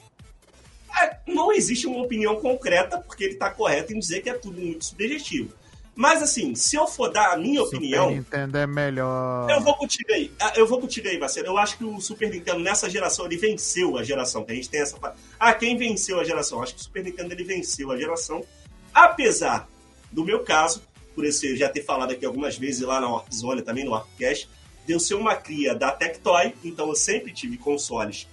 é, 1.01 1.17
não 1.27 1.51
existe 1.51 1.87
uma 1.87 2.01
opinião 2.01 2.37
concreta 2.37 2.97
porque 2.99 3.23
ele 3.23 3.33
está 3.33 3.49
correto 3.49 3.93
em 3.93 3.99
dizer 3.99 4.21
que 4.21 4.29
é 4.29 4.33
tudo 4.33 4.59
muito 4.59 4.85
subjetivo. 4.85 5.53
Mas 5.95 6.23
assim, 6.23 6.55
se 6.55 6.75
eu 6.75 6.87
for 6.87 7.11
dar 7.11 7.33
a 7.33 7.37
minha 7.37 7.61
Super 7.61 7.77
opinião. 7.77 8.09
Nintendo 8.09 8.57
é 8.57 8.65
melhor. 8.65 9.47
Eu 9.49 9.61
vou 9.61 9.75
contigo 9.75 10.11
aí. 10.11 10.31
Ah, 10.39 10.53
eu 10.55 10.65
vou 10.65 10.81
contigo 10.81 11.07
aí, 11.07 11.19
Marcelo. 11.19 11.47
Eu 11.47 11.57
acho 11.57 11.77
que 11.77 11.83
o 11.83 12.01
Super 12.01 12.31
Nintendo 12.31 12.59
nessa 12.59 12.89
geração 12.89 13.27
ele 13.27 13.37
venceu 13.37 13.95
a 13.97 14.03
geração. 14.03 14.43
A 14.47 14.53
gente 14.53 14.69
tem 14.69 14.81
essa. 14.81 14.97
Ah, 15.39 15.53
quem 15.53 15.77
venceu 15.77 16.19
a 16.19 16.23
geração? 16.23 16.63
Acho 16.63 16.73
que 16.73 16.81
o 16.81 16.83
Super 16.83 17.03
Nintendo 17.03 17.31
ele 17.31 17.43
venceu 17.43 17.91
a 17.91 17.97
geração. 17.97 18.43
Apesar 18.91 19.67
do 20.13 20.23
meu 20.23 20.39
caso, 20.43 20.81
por 21.15 21.25
esse 21.25 21.55
já 21.55 21.69
ter 21.69 21.83
falado 21.83 22.11
aqui 22.11 22.25
algumas 22.25 22.57
vezes 22.57 22.81
lá 22.81 23.01
na 23.01 23.09
Warpzone, 23.09 23.61
também 23.61 23.83
no 23.83 23.91
Warpcast, 23.91 24.49
de 24.85 24.93
eu 24.93 24.99
ser 24.99 25.15
uma 25.15 25.35
cria 25.35 25.73
da 25.73 25.91
Tectoy, 25.91 26.53
então 26.63 26.89
eu 26.89 26.95
sempre 26.95 27.31
tive 27.31 27.57
consoles, 27.57 28.27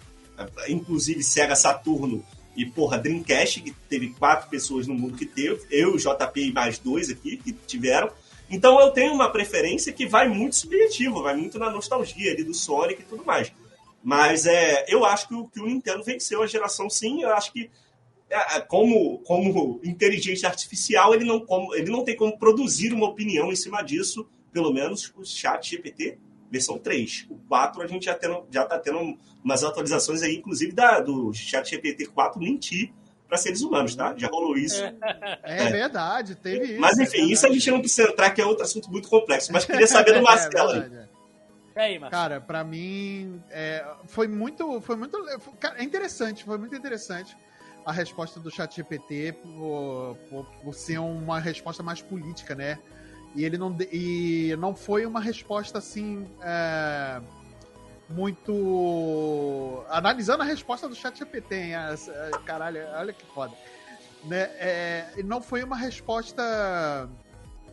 inclusive 0.69 1.23
Sega 1.23 1.55
Saturno 1.55 2.25
e, 2.57 2.67
porra, 2.67 2.99
Dreamcast, 2.99 3.61
que 3.61 3.73
teve 3.89 4.11
quatro 4.11 4.49
pessoas 4.49 4.87
no 4.87 4.95
mundo 4.95 5.17
que 5.17 5.27
teve, 5.27 5.61
eu, 5.71 5.97
JP 5.97 6.41
e 6.41 6.53
mais 6.53 6.79
dois 6.79 7.11
aqui 7.11 7.37
que 7.37 7.53
tiveram. 7.53 8.11
Então 8.51 8.81
eu 8.81 8.91
tenho 8.91 9.15
uma 9.15 9.31
preferência 9.31 9.93
que 9.93 10.07
vai 10.07 10.29
muito 10.29 10.57
subjetiva, 10.57 11.23
vai 11.23 11.37
muito 11.37 11.59
na 11.59 11.71
nostalgia 11.71 12.33
ali 12.33 12.43
do 12.43 12.53
Sonic 12.53 13.01
e 13.01 13.05
tudo 13.05 13.25
mais. 13.25 13.53
Mas 14.03 14.47
é, 14.47 14.87
eu 14.89 15.05
acho 15.05 15.29
que 15.29 15.35
o, 15.35 15.47
que 15.47 15.61
o 15.61 15.67
Nintendo 15.67 16.03
venceu 16.03 16.43
a 16.43 16.47
geração 16.47 16.91
sim, 16.91 17.23
eu 17.23 17.33
acho 17.33 17.53
que 17.53 17.71
como, 18.69 19.19
como 19.19 19.81
inteligência 19.83 20.49
artificial, 20.49 21.15
ele 21.15 21.25
não, 21.25 21.41
como, 21.41 21.75
ele 21.75 21.91
não 21.91 22.05
tem 22.05 22.17
como 22.17 22.39
produzir 22.39 22.93
uma 22.93 23.07
opinião 23.07 23.51
em 23.51 23.57
cima 23.57 23.83
disso, 23.83 24.29
pelo 24.53 24.73
menos 24.73 25.13
o 25.17 25.25
chat 25.25 25.71
GPT 25.71 26.19
versão 26.51 26.79
3. 26.79 27.27
O 27.31 27.37
4 27.49 27.83
a 27.83 27.87
gente 27.87 28.07
já, 28.07 28.15
tendo, 28.15 28.45
já 28.51 28.65
tá 28.65 28.79
tendo 28.79 29.17
umas 29.43 29.63
atualizações 29.63 30.23
aí, 30.23 30.37
inclusive 30.37 30.73
da, 30.73 31.01
do 31.01 31.33
chat 31.33 31.71
GPT 31.71 32.07
4 32.07 32.41
mentir 32.41 32.93
para 33.29 33.39
seres 33.39 33.63
humanos, 33.63 33.95
tá? 33.95 34.13
Já 34.17 34.27
rolou 34.27 34.57
isso. 34.57 34.83
É, 34.83 35.67
é 35.67 35.71
verdade, 35.71 36.35
teve 36.35 36.73
isso. 36.73 36.81
Mas 36.81 36.99
enfim, 36.99 37.21
é 37.21 37.33
isso 37.33 37.47
a 37.47 37.51
gente 37.51 37.71
não 37.71 37.79
precisa 37.79 38.09
entrar, 38.09 38.31
que 38.31 38.41
é 38.41 38.45
outro 38.45 38.65
assunto 38.65 38.91
muito 38.91 39.09
complexo. 39.09 39.53
Mas 39.53 39.65
queria 39.65 39.87
saber 39.87 40.13
do 40.13 40.19
é 40.21 40.23
Marcelo. 40.23 40.73
É 40.73 41.81
aí, 41.85 41.99
Marcelo. 41.99 42.11
Cara, 42.11 42.41
para 42.41 42.65
mim 42.65 43.41
é, 43.51 43.87
foi 44.09 44.27
muito, 44.27 44.81
foi 44.81 44.97
muito, 44.97 45.17
é 45.77 45.85
interessante, 45.85 46.43
foi 46.43 46.59
muito 46.59 46.75
interessante 46.75 47.37
a 47.85 47.93
resposta 47.93 48.39
do 48.39 48.51
ChatGPT 48.51 49.33
por, 49.33 50.17
por, 50.29 50.47
por 50.63 50.75
ser 50.75 50.99
uma 50.99 51.39
resposta 51.39 51.83
mais 51.83 52.03
política, 52.03 52.55
né? 52.55 52.79
E 53.35 53.45
ele 53.45 53.57
não, 53.57 53.77
e 53.93 54.57
não 54.59 54.75
foi 54.75 55.07
uma 55.07 55.21
resposta 55.21 55.79
assim. 55.79 56.27
É, 56.43 57.21
muito. 58.09 59.85
Analisando 59.89 60.43
a 60.43 60.47
resposta 60.47 60.89
do 60.89 60.95
ChatGPT, 60.95 61.55
hein? 61.55 61.73
Caralho, 62.45 62.81
olha 62.95 63.13
que 63.13 63.25
foda. 63.27 63.55
Né? 64.25 64.51
É, 64.59 65.23
não 65.25 65.41
foi 65.41 65.63
uma 65.63 65.77
resposta 65.77 67.09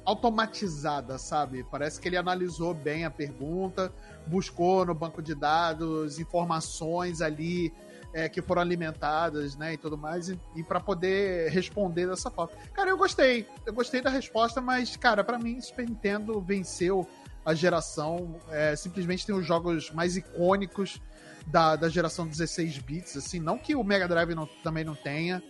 automatizada, 0.05 1.17
sabe? 1.17 1.65
Parece 1.69 1.99
que 1.99 2.07
ele 2.07 2.15
analisou 2.15 2.73
bem 2.73 3.03
a 3.03 3.11
pergunta, 3.11 3.91
buscou 4.25 4.85
no 4.85 4.95
banco 4.95 5.21
de 5.21 5.35
dados 5.35 6.17
informações 6.17 7.21
ali 7.21 7.73
é, 8.17 8.27
que 8.27 8.41
foram 8.41 8.63
alimentadas, 8.63 9.55
né, 9.55 9.73
e 9.73 9.77
tudo 9.77 9.95
mais, 9.95 10.27
e, 10.27 10.39
e 10.55 10.63
para 10.63 10.79
poder 10.79 11.51
responder 11.51 12.07
dessa 12.07 12.31
forma. 12.31 12.51
Cara, 12.73 12.89
eu 12.89 12.97
gostei, 12.97 13.47
eu 13.63 13.71
gostei 13.71 14.01
da 14.01 14.09
resposta, 14.09 14.59
mas, 14.59 14.97
cara, 14.97 15.23
para 15.23 15.37
mim, 15.37 15.61
Super 15.61 15.87
Nintendo 15.87 16.41
venceu 16.41 17.07
a 17.45 17.53
geração, 17.53 18.39
é, 18.49 18.75
simplesmente 18.75 19.23
tem 19.23 19.35
os 19.35 19.45
jogos 19.45 19.91
mais 19.91 20.17
icônicos 20.17 20.99
da, 21.45 21.75
da 21.75 21.87
geração 21.89 22.25
16 22.27 22.79
bits, 22.79 23.15
assim, 23.15 23.39
não 23.39 23.55
que 23.55 23.75
o 23.75 23.83
Mega 23.83 24.07
Drive 24.07 24.33
não, 24.33 24.47
também 24.63 24.83
não 24.83 24.95
tenha, 24.95 25.43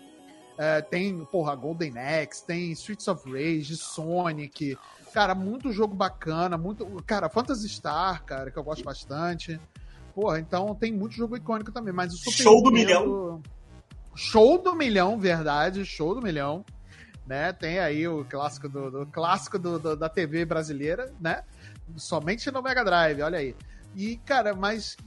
é, 0.57 0.81
tem, 0.81 1.23
porra, 1.23 1.55
Golden 1.55 1.97
Axe, 1.97 2.45
tem 2.45 2.73
Streets 2.73 3.07
of 3.07 3.31
Rage, 3.31 3.77
Sonic, 3.77 4.77
cara, 5.13 5.33
muito 5.33 5.71
jogo 5.71 5.95
bacana, 5.95 6.57
muito, 6.57 6.85
cara, 7.05 7.29
Phantasy 7.29 7.69
Star, 7.69 8.25
cara, 8.25 8.51
que 8.51 8.57
eu 8.57 8.63
gosto 8.63 8.83
bastante, 8.83 9.57
Porra, 10.17 10.39
então 10.39 10.73
tem 10.73 10.91
muito 10.91 11.13
jogo 11.13 11.37
icônico 11.37 11.71
também, 11.71 11.93
mas 11.93 12.11
o 12.11 12.17
Super 12.17 12.41
Show 12.41 12.63
do 12.63 12.71
milhão. 12.71 13.39
Show 14.15 14.57
do 14.57 14.73
milhão, 14.73 15.19
verdade, 15.19 15.85
show 15.85 16.15
do 16.15 16.23
milhão. 16.23 16.65
Né? 17.23 17.53
Tem 17.53 17.77
aí 17.77 18.07
o 18.07 18.25
clássico 18.25 18.67
do, 18.67 18.89
do 18.89 19.05
clássico 19.05 19.59
do, 19.59 19.77
do, 19.77 19.95
da 19.95 20.09
TV 20.09 20.43
brasileira, 20.43 21.13
né? 21.21 21.43
Somente 21.97 22.49
no 22.49 22.63
Mega 22.63 22.83
Drive, 22.83 23.21
olha 23.21 23.37
aí. 23.37 23.55
E, 23.95 24.17
cara, 24.25 24.55
mas 24.55 24.97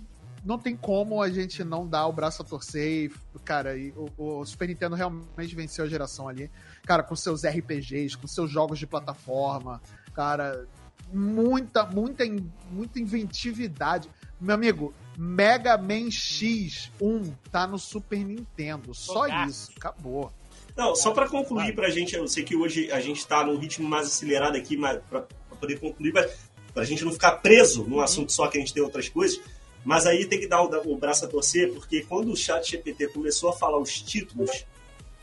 não 0.45 0.57
tem 0.57 0.77
como 0.77 1.21
a 1.21 1.29
gente 1.29 1.65
não 1.65 1.89
dar 1.89 2.07
o 2.07 2.13
braço 2.13 2.43
a 2.43 2.45
torcer 2.45 3.11
e, 3.11 3.39
cara, 3.41 3.77
e 3.77 3.93
o, 3.97 4.13
o, 4.17 4.47
Super 4.47 4.69
Nintendo 4.69 4.95
realmente 4.95 5.57
venceu 5.57 5.87
a 5.87 5.89
geração 5.89 6.29
ali. 6.29 6.49
Cara, 6.87 7.03
com 7.03 7.17
seus 7.17 7.43
RPGs, 7.45 8.17
com 8.17 8.29
seus 8.29 8.49
jogos 8.49 8.79
de 8.79 8.87
plataforma, 8.87 9.83
cara, 10.15 10.69
muita, 11.13 11.85
muita, 11.85 12.23
muita 12.71 13.01
inventividade. 13.01 14.09
Meu 14.41 14.55
amigo, 14.55 14.95
Mega 15.19 15.77
Man 15.77 16.09
X1 16.09 17.35
tá 17.53 17.67
no 17.67 17.79
Super 17.79 18.25
Nintendo. 18.25 18.95
Só 18.95 19.27
isso. 19.47 19.71
Acabou. 19.77 20.33
Não, 20.77 20.95
só 20.95 21.11
para 21.11 21.29
concluir 21.29 21.75
pra 21.75 21.91
gente, 21.91 22.15
eu 22.15 22.27
sei 22.27 22.43
que 22.43 22.57
hoje 22.57 22.91
a 22.91 23.01
gente 23.01 23.27
tá 23.27 23.45
num 23.45 23.59
ritmo 23.59 23.87
mais 23.87 24.07
acelerado 24.07 24.57
aqui, 24.57 24.77
mas 24.77 24.99
pra, 25.11 25.21
pra 25.21 25.57
poder 25.59 25.79
concluir, 25.79 26.13
pra, 26.13 26.27
pra 26.73 26.85
gente 26.85 27.05
não 27.05 27.13
ficar 27.13 27.33
preso 27.33 27.85
num 27.85 27.97
uhum. 27.97 28.01
assunto 28.01 28.33
só 28.33 28.49
que 28.49 28.57
a 28.57 28.61
gente 28.61 28.73
tem 28.73 28.83
outras 28.83 29.09
coisas. 29.09 29.41
Mas 29.85 30.07
aí 30.07 30.27
tem 30.27 30.41
que 30.41 30.47
dar 30.47 30.63
o, 30.63 30.93
o 30.93 30.97
braço 30.97 31.25
a 31.25 31.29
torcer, 31.29 31.73
porque 31.73 32.03
quando 32.03 32.33
o 32.33 32.37
chat 32.37 32.71
GPT 32.71 33.09
começou 33.09 33.51
a 33.51 33.53
falar 33.53 33.79
os 33.79 34.01
títulos, 34.01 34.65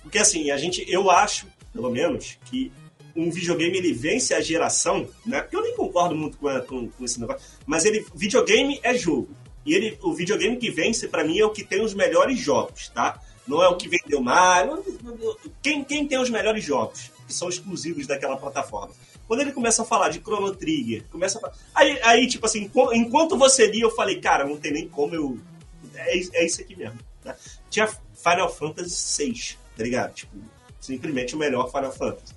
porque 0.03 0.19
assim, 0.19 0.51
a 0.51 0.57
gente, 0.57 0.85
eu 0.87 1.09
acho, 1.09 1.47
pelo 1.73 1.89
menos, 1.89 2.37
que 2.45 2.71
um 3.17 3.31
videogame 3.31 3.77
ele 3.77 3.91
vence 3.93 4.33
a 4.33 4.39
geração, 4.39 5.09
né? 5.25 5.41
Porque 5.41 5.55
eu 5.55 5.63
nem 5.63 5.75
concordo 5.75 6.15
muito 6.15 6.37
com, 6.37 6.47
com, 6.61 6.87
com 6.87 7.03
esse 7.03 7.19
negócio, 7.19 7.41
mas 7.65 7.83
ele 7.83 8.05
videogame 8.15 8.79
é 8.83 8.93
jogo. 8.93 9.29
E 9.65 9.73
ele, 9.73 9.97
o 10.01 10.13
videogame 10.13 10.55
que 10.55 10.71
vence, 10.71 11.07
para 11.07 11.25
mim, 11.25 11.39
é 11.39 11.45
o 11.45 11.49
que 11.49 11.63
tem 11.63 11.81
os 11.81 11.93
melhores 11.93 12.39
jogos, 12.39 12.87
tá? 12.89 13.19
Não 13.45 13.61
é 13.61 13.67
o 13.67 13.75
que 13.75 13.89
vendeu 13.89 14.21
mais. 14.21 14.69
Quem, 15.61 15.83
quem 15.83 16.07
tem 16.07 16.17
os 16.19 16.29
melhores 16.29 16.63
jogos, 16.63 17.11
que 17.27 17.33
são 17.33 17.49
exclusivos 17.49 18.07
daquela 18.07 18.37
plataforma. 18.37 18.93
Quando 19.27 19.41
ele 19.41 19.51
começa 19.51 19.81
a 19.81 19.85
falar 19.85 20.07
de 20.07 20.19
Chrono 20.19 20.55
Trigger, 20.55 21.03
começa 21.11 21.39
a... 21.45 21.51
aí, 21.75 21.99
aí, 22.01 22.27
tipo 22.27 22.45
assim, 22.45 22.71
enquanto 22.93 23.37
você 23.37 23.67
lia, 23.67 23.83
eu 23.83 23.91
falei, 23.91 24.21
cara, 24.21 24.45
não 24.45 24.55
tem 24.55 24.71
nem 24.71 24.87
como 24.87 25.15
eu. 25.15 25.37
É, 25.95 26.17
é 26.17 26.45
isso 26.45 26.61
aqui 26.61 26.75
mesmo. 26.75 26.99
Tá? 27.21 27.35
Tinha 27.69 27.87
Final 27.87 28.49
Fantasy 28.49 29.25
VI, 29.25 29.57
tá 29.75 29.83
ligado? 29.83 30.13
Tipo, 30.13 30.37
simplesmente 30.79 31.35
o 31.35 31.37
melhor 31.37 31.69
Final 31.69 31.91
Fantasy. 31.91 32.36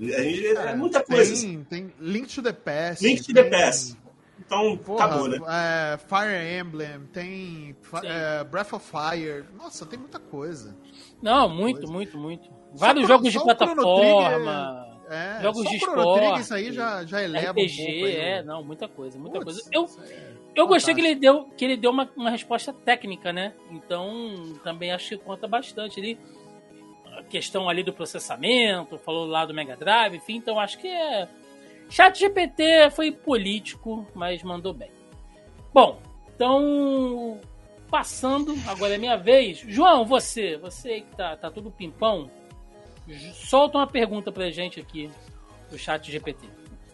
A 0.00 0.22
gente, 0.22 0.46
é, 0.46 0.52
é 0.52 0.74
muita 0.74 1.02
coisa. 1.02 1.24
Tem, 1.24 1.32
assim. 1.32 1.64
tem 1.64 1.92
Link 2.00 2.34
to 2.34 2.42
the 2.42 2.52
Past. 2.52 3.04
Link 3.06 3.22
to 3.22 3.32
the 3.32 3.44
Past. 3.44 3.96
Então, 4.44 4.76
Porra, 4.76 5.04
acabou, 5.04 5.28
né? 5.28 5.38
É, 5.48 5.98
Fire 5.98 6.60
Emblem, 6.60 7.06
tem 7.12 7.76
é, 8.02 8.44
Breath 8.44 8.72
of 8.72 8.84
Fire. 8.84 9.44
Nossa, 9.56 9.86
tem 9.86 9.98
muita 9.98 10.18
coisa. 10.18 10.76
Não, 11.22 11.48
muito, 11.48 11.78
coisa. 11.78 11.92
muito, 11.92 12.18
muito. 12.18 12.50
Vários 12.74 13.06
só 13.06 13.14
jogos 13.14 13.32
de 13.32 13.40
plataforma. 13.40 14.92
É, 15.08 15.42
jogos 15.42 15.68
de 15.68 15.76
esporte. 15.76 16.40
Isso 16.40 16.54
aí 16.54 16.72
já, 16.72 17.04
já 17.04 17.22
eleva 17.22 17.50
RPG, 17.50 17.82
um 17.82 17.84
pouco 17.84 18.04
aí, 18.06 18.16
é, 18.16 18.42
não, 18.42 18.64
muita 18.64 18.88
coisa, 18.88 19.18
muita 19.18 19.40
Puts, 19.40 19.60
coisa. 19.62 19.70
Eu, 19.70 19.86
eu 20.54 20.66
gostei 20.66 20.94
que 20.94 21.00
ele 21.00 21.14
deu, 21.14 21.44
que 21.56 21.64
ele 21.64 21.76
deu 21.76 21.90
uma, 21.90 22.10
uma 22.16 22.30
resposta 22.30 22.72
técnica, 22.72 23.32
né? 23.32 23.52
Então, 23.70 24.58
também 24.64 24.90
acho 24.90 25.10
que 25.10 25.18
conta 25.18 25.46
bastante. 25.46 26.00
Ele 26.00 26.18
questão 27.28 27.68
ali 27.68 27.82
do 27.82 27.92
processamento, 27.92 28.98
falou 28.98 29.26
lá 29.26 29.44
do 29.44 29.54
Mega 29.54 29.76
Drive, 29.76 30.16
enfim, 30.16 30.36
então 30.36 30.58
acho 30.58 30.78
que 30.78 30.88
é. 30.88 31.28
Chat 31.88 32.18
GPT 32.18 32.90
foi 32.90 33.12
político, 33.12 34.06
mas 34.14 34.42
mandou 34.42 34.72
bem. 34.72 34.90
Bom, 35.72 36.00
então 36.34 37.40
passando, 37.90 38.54
agora 38.66 38.94
é 38.94 38.98
minha 38.98 39.16
vez. 39.16 39.58
João, 39.58 40.06
você, 40.06 40.56
você 40.56 41.02
que 41.02 41.16
tá, 41.16 41.36
tá 41.36 41.50
tudo 41.50 41.70
pimpão, 41.70 42.30
solta 43.34 43.76
uma 43.76 43.86
pergunta 43.86 44.32
pra 44.32 44.50
gente 44.50 44.80
aqui 44.80 45.10
do 45.70 45.78
chat 45.78 46.10
GPT. 46.10 46.48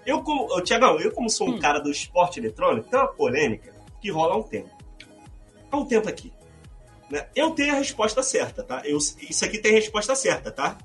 Eu, 0.04 0.22
como, 0.22 0.60
Tiagão, 0.62 0.98
eu 0.98 1.12
como 1.12 1.28
sou 1.28 1.48
um 1.48 1.54
hum. 1.54 1.58
cara 1.58 1.78
do 1.78 1.90
esporte 1.90 2.40
eletrônico, 2.40 2.88
tem 2.88 2.98
uma 2.98 3.08
polêmica 3.08 3.72
que 4.00 4.10
rola 4.10 4.34
há 4.34 4.38
um 4.38 4.42
tempo. 4.42 4.70
Há 5.70 5.76
um 5.76 5.84
tempo 5.84 6.08
aqui. 6.08 6.32
Né? 7.10 7.26
Eu 7.34 7.50
tenho 7.50 7.74
a 7.74 7.78
resposta 7.78 8.22
certa, 8.22 8.62
tá? 8.62 8.82
Eu, 8.84 8.98
isso 8.98 9.44
aqui 9.44 9.58
tem 9.58 9.72
a 9.72 9.74
resposta 9.74 10.14
certa, 10.14 10.50
tá? 10.50 10.76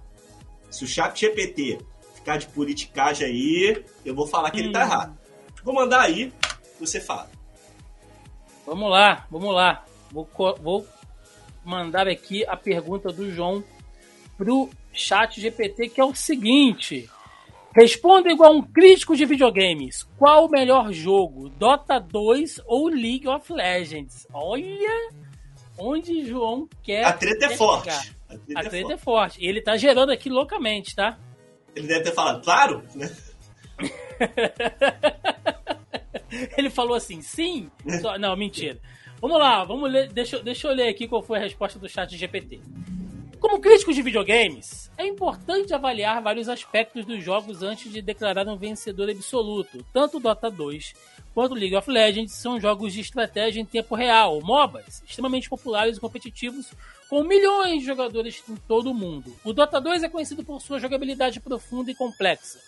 Se 0.69 0.83
o 0.83 0.87
chat 0.87 1.19
GPT 1.19 1.79
ficar 2.15 2.37
de 2.37 2.47
politicagem 2.47 3.27
aí, 3.27 3.85
eu 4.05 4.15
vou 4.15 4.25
falar 4.25 4.51
que 4.51 4.61
hum. 4.61 4.65
ele 4.65 4.73
tá 4.73 4.79
hum. 4.79 4.83
errado. 4.83 5.17
Vou 5.63 5.73
mandar 5.73 6.01
aí, 6.01 6.31
você 6.79 6.99
fala. 6.99 7.29
Vamos 8.65 8.89
lá, 8.89 9.27
vamos 9.29 9.53
lá. 9.53 9.85
Vou, 10.11 10.27
vou 10.61 10.87
mandar 11.65 12.07
aqui 12.07 12.45
a 12.45 12.55
pergunta 12.55 13.11
do 13.11 13.29
João 13.31 13.63
pro 14.37 14.69
chat 14.91 15.39
GPT, 15.39 15.89
que 15.89 16.01
é 16.01 16.05
o 16.05 16.15
seguinte. 16.15 17.09
Responda 17.75 18.31
igual 18.31 18.53
um 18.53 18.61
crítico 18.61 19.15
de 19.15 19.25
videogames. 19.25 20.03
Qual 20.17 20.45
o 20.45 20.49
melhor 20.49 20.91
jogo? 20.91 21.49
Dota 21.49 21.99
2 21.99 22.61
ou 22.65 22.87
League 22.87 23.27
of 23.27 23.51
Legends? 23.51 24.27
Olha 24.31 25.09
onde 25.77 26.25
João 26.25 26.67
quer. 26.81 27.05
A 27.05 27.13
treta 27.13 27.45
é 27.45 27.55
forte. 27.55 27.89
A 27.89 28.37
treta, 28.37 28.53
a 28.55 28.61
é, 28.61 28.69
treta 28.69 28.75
é, 28.75 28.79
forte. 28.79 28.93
é 28.93 28.97
forte. 28.97 29.45
Ele 29.45 29.61
tá 29.61 29.77
gerando 29.77 30.11
aqui 30.11 30.29
loucamente, 30.29 30.95
tá? 30.95 31.17
Ele 31.75 31.87
deve 31.87 32.03
ter 32.03 32.13
falado, 32.13 32.43
claro, 32.43 32.83
né? 32.95 33.15
Ele 36.57 36.69
falou 36.69 36.95
assim, 36.95 37.21
sim? 37.21 37.69
Só... 38.01 38.17
Não, 38.17 38.35
mentira. 38.35 38.79
Vamos 39.21 39.39
lá, 39.39 39.63
vamos 39.63 39.91
ler. 39.91 40.11
Deixa, 40.11 40.41
deixa 40.41 40.67
eu 40.67 40.73
ler 40.73 40.89
aqui 40.89 41.07
qual 41.07 41.21
foi 41.21 41.37
a 41.37 41.41
resposta 41.41 41.79
do 41.79 41.87
chat 41.87 42.15
GPT. 42.15 42.59
Como 43.43 43.59
críticos 43.59 43.93
de 43.93 44.01
videogames, 44.01 44.89
é 44.97 45.05
importante 45.05 45.73
avaliar 45.73 46.23
vários 46.23 46.47
aspectos 46.47 47.03
dos 47.03 47.21
jogos 47.21 47.61
antes 47.61 47.91
de 47.91 48.01
declarar 48.01 48.47
um 48.47 48.55
vencedor 48.55 49.09
absoluto. 49.09 49.85
Tanto 49.91 50.17
Dota 50.17 50.49
2 50.49 50.93
quanto 51.33 51.53
League 51.53 51.75
of 51.75 51.91
Legends 51.91 52.31
são 52.31 52.57
jogos 52.57 52.93
de 52.93 53.01
estratégia 53.01 53.59
em 53.59 53.65
tempo 53.65 53.95
real, 53.95 54.39
MOBAs, 54.41 55.03
extremamente 55.05 55.49
populares 55.49 55.97
e 55.97 55.99
competitivos, 55.99 56.71
com 57.09 57.21
milhões 57.25 57.81
de 57.81 57.85
jogadores 57.85 58.41
em 58.47 58.55
todo 58.55 58.91
o 58.91 58.93
mundo. 58.93 59.35
O 59.43 59.51
Dota 59.51 59.81
2 59.81 60.03
é 60.03 60.09
conhecido 60.09 60.45
por 60.45 60.61
sua 60.61 60.79
jogabilidade 60.79 61.41
profunda 61.41 61.91
e 61.91 61.95
complexa, 61.95 62.61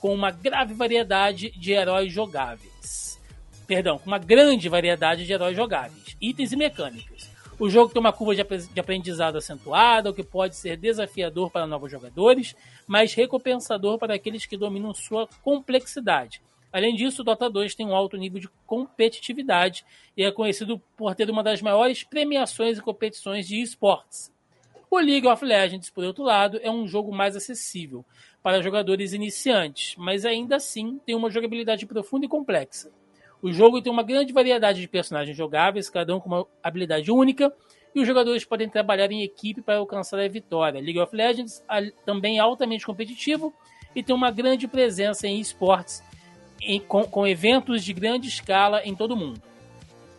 com 0.00 0.14
uma 0.14 0.30
grave 0.30 0.72
variedade 0.72 1.50
de 1.50 1.72
heróis 1.72 2.10
jogáveis. 2.10 3.20
Perdão, 3.66 3.98
com 3.98 4.06
uma 4.06 4.18
grande 4.18 4.66
variedade 4.70 5.26
de 5.26 5.32
heróis 5.34 5.54
jogáveis, 5.54 6.16
itens 6.18 6.52
e 6.52 6.56
mecânicas. 6.56 7.31
O 7.62 7.70
jogo 7.70 7.92
tem 7.92 8.00
uma 8.00 8.12
curva 8.12 8.34
de 8.34 8.80
aprendizado 8.80 9.38
acentuada, 9.38 10.10
o 10.10 10.12
que 10.12 10.24
pode 10.24 10.56
ser 10.56 10.76
desafiador 10.76 11.48
para 11.48 11.64
novos 11.64 11.92
jogadores, 11.92 12.56
mas 12.88 13.14
recompensador 13.14 13.98
para 13.98 14.16
aqueles 14.16 14.44
que 14.44 14.56
dominam 14.56 14.92
sua 14.92 15.28
complexidade. 15.44 16.42
Além 16.72 16.96
disso, 16.96 17.22
o 17.22 17.24
Dota 17.24 17.48
2 17.48 17.76
tem 17.76 17.86
um 17.86 17.94
alto 17.94 18.16
nível 18.16 18.40
de 18.40 18.48
competitividade 18.66 19.84
e 20.16 20.24
é 20.24 20.32
conhecido 20.32 20.82
por 20.96 21.14
ter 21.14 21.30
uma 21.30 21.40
das 21.40 21.62
maiores 21.62 22.02
premiações 22.02 22.78
e 22.78 22.82
competições 22.82 23.46
de 23.46 23.62
esportes. 23.62 24.32
O 24.90 24.98
League 24.98 25.28
of 25.28 25.44
Legends, 25.44 25.88
por 25.88 26.02
outro 26.02 26.24
lado, 26.24 26.58
é 26.64 26.68
um 26.68 26.88
jogo 26.88 27.14
mais 27.14 27.36
acessível 27.36 28.04
para 28.42 28.60
jogadores 28.60 29.12
iniciantes, 29.12 29.94
mas 29.96 30.26
ainda 30.26 30.56
assim 30.56 30.98
tem 31.06 31.14
uma 31.14 31.30
jogabilidade 31.30 31.86
profunda 31.86 32.26
e 32.26 32.28
complexa. 32.28 32.90
O 33.42 33.52
jogo 33.52 33.82
tem 33.82 33.92
uma 33.92 34.04
grande 34.04 34.32
variedade 34.32 34.80
de 34.80 34.86
personagens 34.86 35.36
jogáveis, 35.36 35.90
cada 35.90 36.14
um 36.14 36.20
com 36.20 36.28
uma 36.28 36.46
habilidade 36.62 37.10
única, 37.10 37.52
e 37.92 38.00
os 38.00 38.06
jogadores 38.06 38.44
podem 38.44 38.68
trabalhar 38.68 39.10
em 39.10 39.22
equipe 39.22 39.60
para 39.60 39.78
alcançar 39.78 40.20
a 40.20 40.28
vitória. 40.28 40.80
League 40.80 41.00
of 41.00 41.14
Legends 41.14 41.62
também 42.06 42.38
é 42.38 42.40
altamente 42.40 42.86
competitivo 42.86 43.52
e 43.96 44.02
tem 44.02 44.14
uma 44.14 44.30
grande 44.30 44.68
presença 44.68 45.26
em 45.26 45.40
esportes, 45.40 46.04
em, 46.60 46.80
com, 46.80 47.02
com 47.02 47.26
eventos 47.26 47.84
de 47.84 47.92
grande 47.92 48.28
escala 48.28 48.80
em 48.84 48.94
todo 48.94 49.12
o 49.12 49.16
mundo. 49.16 49.42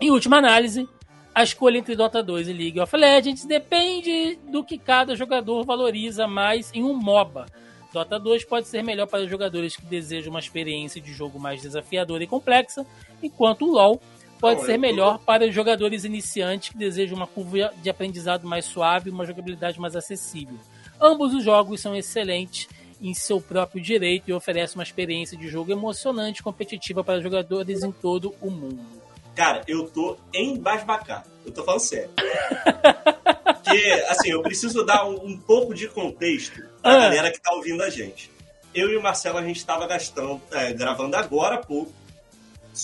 Em 0.01 0.11
última 0.11 0.37
análise, 0.37 0.85
a 1.33 1.43
escolha 1.43 1.77
entre 1.77 1.95
Dota 1.95 2.21
2 2.21 2.49
e 2.49 2.53
League 2.53 2.79
of 2.79 2.95
Legends 2.95 3.45
depende 3.45 4.37
do 4.49 4.65
que 4.65 4.77
cada 4.77 5.15
jogador 5.15 5.63
valoriza 5.63 6.27
mais 6.27 6.71
em 6.73 6.83
um 6.83 6.93
MOBA, 6.93 7.45
Dota 7.93 8.19
2 8.19 8.43
pode 8.45 8.67
ser 8.67 8.83
melhor 8.83 9.05
para 9.05 9.27
jogadores 9.27 9.75
que 9.75 9.85
desejam 9.85 10.31
uma 10.31 10.39
experiência 10.39 10.99
de 10.99 11.13
jogo 11.13 11.39
mais 11.39 11.61
desafiadora 11.61 12.23
e 12.23 12.27
complexa, 12.27 12.83
enquanto 13.21 13.67
o 13.67 13.71
LoL 13.71 14.01
pode 14.39 14.61
Não, 14.61 14.65
ser 14.65 14.79
melhor 14.79 15.19
tô... 15.19 15.25
para 15.25 15.51
jogadores 15.51 16.03
iniciantes 16.03 16.69
que 16.69 16.77
desejam 16.77 17.15
uma 17.15 17.27
curva 17.27 17.71
de 17.83 17.89
aprendizado 17.91 18.47
mais 18.47 18.65
suave 18.65 19.09
e 19.09 19.13
uma 19.13 19.25
jogabilidade 19.25 19.79
mais 19.79 19.95
acessível. 19.95 20.57
Ambos 20.99 21.35
os 21.35 21.43
jogos 21.43 21.81
são 21.81 21.95
excelentes 21.95 22.67
em 22.99 23.13
seu 23.13 23.39
próprio 23.39 23.81
direito 23.81 24.27
e 24.27 24.33
oferecem 24.33 24.75
uma 24.75 24.83
experiência 24.83 25.37
de 25.37 25.47
jogo 25.47 25.71
emocionante 25.71 26.41
e 26.41 26.43
competitiva 26.43 27.03
para 27.03 27.21
jogadores 27.21 27.83
em 27.83 27.91
todo 27.91 28.33
o 28.41 28.49
mundo. 28.49 28.79
Cara, 29.35 29.61
eu 29.67 29.87
tô 29.87 30.17
embasbacado. 30.33 31.29
Eu 31.45 31.51
tô 31.51 31.63
falando 31.63 31.81
sério. 31.81 32.09
Porque, 33.63 34.05
assim, 34.09 34.29
eu 34.31 34.41
preciso 34.41 34.83
dar 34.83 35.05
um, 35.07 35.25
um 35.25 35.37
pouco 35.37 35.73
de 35.73 35.87
contexto 35.87 36.72
ah. 36.89 36.99
galera 36.99 37.31
que 37.31 37.39
tá 37.39 37.53
ouvindo 37.53 37.81
a 37.83 37.89
gente. 37.89 38.31
Eu 38.73 38.89
e 38.89 38.97
o 38.97 39.01
Marcelo, 39.01 39.37
a 39.37 39.43
gente 39.43 39.57
estava 39.57 39.85
gastando, 39.87 40.41
é, 40.51 40.73
gravando 40.73 41.15
agora 41.15 41.55
há 41.55 41.59
pouco 41.59 41.93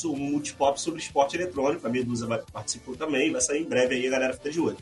um 0.06 0.16
multipop 0.16 0.80
sobre 0.80 1.02
esporte 1.02 1.36
eletrônico. 1.36 1.86
A 1.86 1.90
Medusa 1.90 2.28
participou 2.54 2.96
também, 2.96 3.32
vai 3.32 3.42
sair 3.42 3.62
em 3.62 3.66
breve 3.66 3.96
aí, 3.96 4.08
a 4.08 4.12
galera 4.12 4.34
fica 4.34 4.52
de 4.52 4.60
olho. 4.60 4.78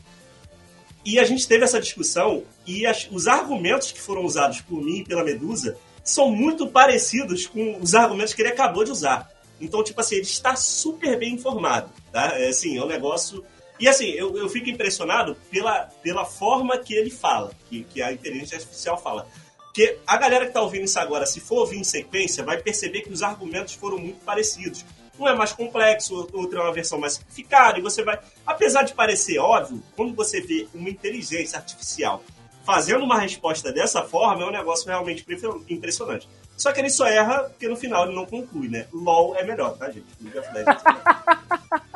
E 1.04 1.18
a 1.18 1.24
gente 1.24 1.48
teve 1.48 1.64
essa 1.64 1.80
discussão 1.80 2.44
e 2.66 2.84
as, 2.84 3.08
os 3.10 3.26
argumentos 3.26 3.90
que 3.90 4.00
foram 4.00 4.24
usados 4.24 4.60
por 4.60 4.82
mim 4.82 4.98
e 4.98 5.04
pela 5.04 5.24
Medusa 5.24 5.78
são 6.04 6.30
muito 6.30 6.66
parecidos 6.66 7.46
com 7.46 7.78
os 7.80 7.94
argumentos 7.94 8.34
que 8.34 8.42
ele 8.42 8.50
acabou 8.50 8.84
de 8.84 8.90
usar. 8.90 9.30
Então, 9.60 9.82
tipo 9.82 10.00
assim, 10.00 10.16
ele 10.16 10.24
está 10.24 10.54
super 10.54 11.18
bem 11.18 11.34
informado, 11.34 11.90
tá? 12.12 12.38
É, 12.38 12.48
assim, 12.48 12.76
é 12.76 12.82
um 12.82 12.86
negócio 12.86 13.44
e 13.78 13.88
assim, 13.88 14.06
eu, 14.06 14.36
eu 14.36 14.48
fico 14.48 14.68
impressionado 14.68 15.36
pela, 15.50 15.88
pela 16.02 16.24
forma 16.24 16.78
que 16.78 16.94
ele 16.94 17.10
fala, 17.10 17.52
que, 17.68 17.84
que 17.84 18.02
a 18.02 18.12
inteligência 18.12 18.56
artificial 18.56 18.98
fala. 18.98 19.26
Porque 19.64 19.98
a 20.06 20.16
galera 20.16 20.44
que 20.44 20.50
está 20.50 20.60
ouvindo 20.60 20.84
isso 20.84 20.98
agora, 20.98 21.24
se 21.24 21.40
for 21.40 21.60
ouvir 21.60 21.78
em 21.78 21.84
sequência, 21.84 22.44
vai 22.44 22.58
perceber 22.58 23.02
que 23.02 23.12
os 23.12 23.22
argumentos 23.22 23.74
foram 23.74 23.98
muito 23.98 24.24
parecidos. 24.24 24.84
Um 25.18 25.28
é 25.28 25.34
mais 25.34 25.52
complexo, 25.52 26.28
outro 26.32 26.58
é 26.58 26.62
uma 26.62 26.72
versão 26.72 26.98
mais 26.98 27.14
simplificada, 27.14 27.78
e 27.78 27.82
você 27.82 28.02
vai. 28.02 28.18
Apesar 28.46 28.82
de 28.82 28.94
parecer 28.94 29.38
óbvio, 29.38 29.82
quando 29.96 30.14
você 30.14 30.40
vê 30.40 30.68
uma 30.74 30.88
inteligência 30.88 31.58
artificial 31.58 32.22
fazendo 32.64 33.04
uma 33.04 33.18
resposta 33.18 33.72
dessa 33.72 34.02
forma, 34.02 34.42
é 34.42 34.46
um 34.46 34.50
negócio 34.50 34.86
realmente 34.86 35.24
impressionante. 35.68 36.28
Só 36.56 36.72
que 36.72 36.80
ele 36.80 36.90
só 36.90 37.06
erra 37.06 37.44
porque 37.44 37.68
no 37.68 37.76
final 37.76 38.04
ele 38.04 38.14
não 38.14 38.26
conclui, 38.26 38.68
né? 38.68 38.86
LOL 38.92 39.36
é 39.36 39.44
melhor, 39.44 39.76
tá, 39.78 39.90
gente? 39.90 40.06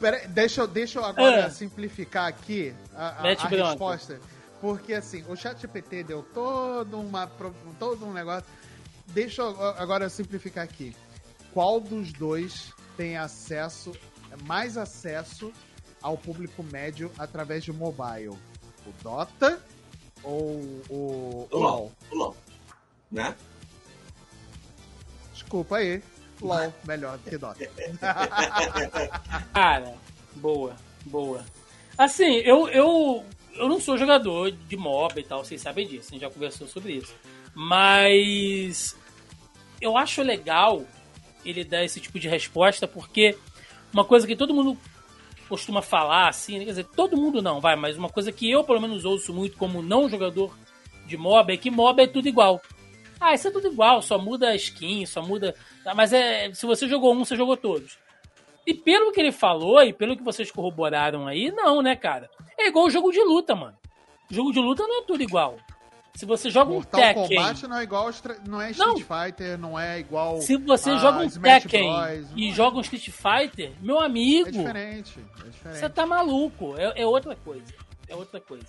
Pera, 0.00 0.26
deixa, 0.28 0.66
deixa 0.66 0.98
eu 0.98 1.04
agora 1.04 1.46
ah. 1.46 1.50
simplificar 1.50 2.26
aqui 2.26 2.74
a, 2.94 3.08
a, 3.08 3.32
a 3.32 3.48
resposta. 3.48 4.20
Porque 4.60 4.94
assim, 4.94 5.24
o 5.28 5.36
chat 5.36 5.60
GPT 5.60 6.04
deu 6.04 6.22
todo, 6.34 6.98
uma, 6.98 7.30
todo 7.78 8.04
um 8.06 8.12
negócio. 8.12 8.48
Deixa 9.08 9.42
eu 9.42 9.60
agora 9.78 10.08
simplificar 10.08 10.64
aqui. 10.64 10.94
Qual 11.52 11.80
dos 11.80 12.12
dois 12.12 12.72
tem 12.96 13.16
acesso, 13.16 13.92
mais 14.44 14.76
acesso 14.76 15.52
ao 16.00 16.16
público 16.16 16.62
médio 16.62 17.10
através 17.18 17.62
de 17.62 17.72
mobile? 17.72 18.30
O 18.86 18.92
Dota 19.02 19.60
ou 20.24 20.60
o, 20.88 21.48
o 21.50 21.58
LOL? 21.58 21.92
O 22.10 22.16
LOL, 22.16 22.36
né? 23.10 23.36
Desculpa 25.32 25.76
aí. 25.76 26.02
LOL 26.42 26.72
melhor 26.84 27.18
que 27.18 27.38
Dota. 27.38 27.68
Cara, 29.52 29.94
boa, 30.36 30.76
boa. 31.06 31.44
Assim, 31.96 32.36
eu, 32.38 32.68
eu, 32.68 33.24
eu 33.54 33.68
não 33.68 33.80
sou 33.80 33.96
jogador 33.96 34.50
de 34.50 34.76
MOBA 34.76 35.20
e 35.20 35.24
tal, 35.24 35.44
vocês 35.44 35.60
sabem 35.60 35.86
disso, 35.86 36.08
a 36.10 36.12
gente 36.12 36.22
já 36.22 36.30
conversou 36.30 36.66
sobre 36.66 36.94
isso. 36.94 37.14
Mas 37.54 38.96
eu 39.80 39.96
acho 39.96 40.22
legal 40.22 40.84
ele 41.44 41.64
dar 41.64 41.84
esse 41.84 42.00
tipo 42.00 42.18
de 42.18 42.28
resposta, 42.28 42.86
porque 42.86 43.36
uma 43.92 44.04
coisa 44.04 44.26
que 44.26 44.36
todo 44.36 44.54
mundo 44.54 44.76
costuma 45.48 45.82
falar, 45.82 46.28
assim, 46.28 46.60
quer 46.60 46.64
dizer, 46.64 46.86
todo 46.96 47.16
mundo 47.16 47.42
não, 47.42 47.60
vai, 47.60 47.76
mas 47.76 47.98
uma 47.98 48.08
coisa 48.08 48.32
que 48.32 48.50
eu 48.50 48.64
pelo 48.64 48.80
menos 48.80 49.04
ouço 49.04 49.34
muito 49.34 49.56
como 49.58 49.82
não 49.82 50.08
jogador 50.08 50.56
de 51.06 51.16
MOBA 51.16 51.52
é 51.52 51.56
que 51.56 51.70
MOBA 51.70 52.02
é 52.04 52.06
tudo 52.06 52.28
igual. 52.28 52.62
Ah, 53.22 53.34
isso 53.34 53.46
é 53.46 53.50
tudo 53.52 53.68
igual, 53.68 54.02
só 54.02 54.18
muda 54.18 54.48
a 54.48 54.56
skin, 54.56 55.06
só 55.06 55.22
muda. 55.22 55.54
Mas 55.94 56.12
é. 56.12 56.52
Se 56.52 56.66
você 56.66 56.88
jogou 56.88 57.14
um, 57.14 57.24
você 57.24 57.36
jogou 57.36 57.56
todos. 57.56 57.96
E 58.66 58.74
pelo 58.74 59.12
que 59.12 59.20
ele 59.20 59.30
falou 59.30 59.80
e 59.82 59.92
pelo 59.92 60.16
que 60.16 60.24
vocês 60.24 60.50
corroboraram 60.50 61.28
aí, 61.28 61.52
não, 61.52 61.80
né, 61.80 61.94
cara? 61.94 62.28
É 62.58 62.68
igual 62.68 62.86
o 62.86 62.90
jogo 62.90 63.12
de 63.12 63.22
luta, 63.22 63.54
mano. 63.54 63.76
jogo 64.28 64.52
de 64.52 64.58
luta 64.58 64.84
não 64.86 65.02
é 65.02 65.04
tudo 65.04 65.22
igual. 65.22 65.56
Se 66.14 66.26
você 66.26 66.50
joga 66.50 66.70
Mortal 66.70 67.00
um 67.00 67.02
Tekken... 67.02 67.36
Kombat 67.38 67.66
não 67.66 67.78
é 67.78 67.82
igual 67.82 68.10
não 68.46 68.60
é 68.60 68.70
Street 68.70 68.88
não. 68.88 68.96
Fighter, 68.98 69.58
não 69.58 69.80
é 69.80 69.98
igual 69.98 70.42
Se 70.42 70.58
você 70.58 70.98
joga 70.98 71.20
um 71.20 71.24
Smash 71.24 71.62
Tekken 71.62 71.90
Bros, 71.90 72.30
e 72.36 72.50
é. 72.50 72.52
joga 72.52 72.76
um 72.76 72.80
Street 72.82 73.08
Fighter, 73.08 73.72
meu 73.80 73.98
amigo... 73.98 74.48
É 74.48 74.52
diferente, 74.52 75.18
é 75.18 75.48
diferente. 75.48 75.78
Você 75.78 75.88
tá 75.88 76.04
maluco, 76.04 76.74
é, 76.76 77.00
é 77.02 77.06
outra 77.06 77.34
coisa. 77.34 77.72
É 78.06 78.14
outra 78.14 78.40
coisa. 78.40 78.66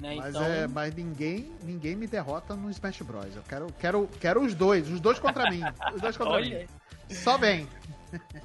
Né? 0.00 0.14
Mas, 0.16 0.30
então... 0.30 0.44
é, 0.44 0.66
mas 0.66 0.94
ninguém, 0.94 1.50
ninguém 1.62 1.96
me 1.96 2.06
derrota 2.06 2.54
no 2.54 2.70
Smash 2.70 3.02
Bros. 3.02 3.34
Eu 3.34 3.42
quero, 3.48 3.66
quero, 3.78 4.08
quero 4.20 4.44
os 4.44 4.54
dois, 4.54 4.88
os 4.88 5.00
dois 5.00 5.18
contra 5.18 5.50
mim. 5.50 5.60
Os 5.94 6.00
dois 6.00 6.16
contra 6.16 6.34
Olha. 6.34 6.60
mim. 6.60 7.14
Só 7.14 7.36
bem. 7.36 7.68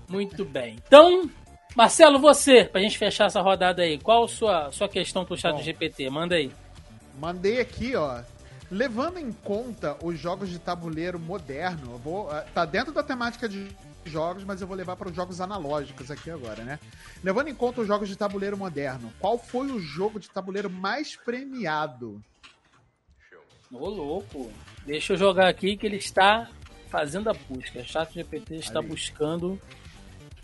Muito 0.10 0.44
bem. 0.44 0.78
Então, 0.88 1.30
Marcelo, 1.76 2.20
você, 2.20 2.66
pra 2.66 2.82
gente 2.82 2.98
fechar 2.98 3.26
essa 3.26 3.42
rodada 3.42 3.82
aí, 3.82 3.98
qual 3.98 4.26
a 4.26 4.28
sua, 4.28 4.72
sua 4.72 4.90
questão 4.90 5.26
pro 5.26 5.38
chat 5.38 5.54
Bom, 5.54 5.62
GPT? 5.62 6.10
Manda 6.10 6.36
aí. 6.36 6.52
Mandei 7.20 7.60
aqui, 7.60 7.96
ó. 7.96 8.22
Levando 8.72 9.20
em 9.20 9.32
conta 9.32 9.96
os 10.04 10.18
jogos 10.20 10.50
de 10.50 10.58
tabuleiro 10.58 11.20
moderno, 11.20 11.98
vou, 12.00 12.28
uh, 12.28 12.44
tá 12.54 12.66
dentro 12.66 12.92
da 12.92 13.04
temática 13.04 13.48
de 13.48 13.68
jogos, 14.06 14.44
mas 14.44 14.62
eu 14.62 14.68
vou 14.68 14.76
levar 14.76 14.96
para 14.96 15.10
os 15.10 15.16
jogos 15.16 15.42
analógicos 15.42 16.12
aqui 16.12 16.30
agora, 16.30 16.64
né? 16.64 16.80
Levando 17.24 17.48
em 17.50 17.56
conta 17.56 17.82
os 17.82 17.88
jogos 17.88 18.10
de 18.10 18.18
tabuleiro 18.18 18.58
moderno, 18.58 19.12
qual 19.20 19.38
foi 19.38 19.72
o 19.72 19.80
jogo 19.80 20.20
de 20.20 20.30
tabuleiro 20.30 20.70
mais 20.70 21.16
premiado? 21.16 22.22
Ô, 23.72 23.90
louco. 23.90 24.52
Deixa 24.86 25.14
eu 25.14 25.18
jogar 25.18 25.48
aqui 25.48 25.76
que 25.76 25.86
ele 25.86 25.98
está 25.98 26.50
fazendo 26.90 27.30
a 27.30 27.34
busca. 27.34 27.80
O 27.80 27.84
chat 27.84 28.14
GPT 28.14 28.56
está 28.56 28.80
Aí. 28.80 28.86
buscando. 28.86 29.60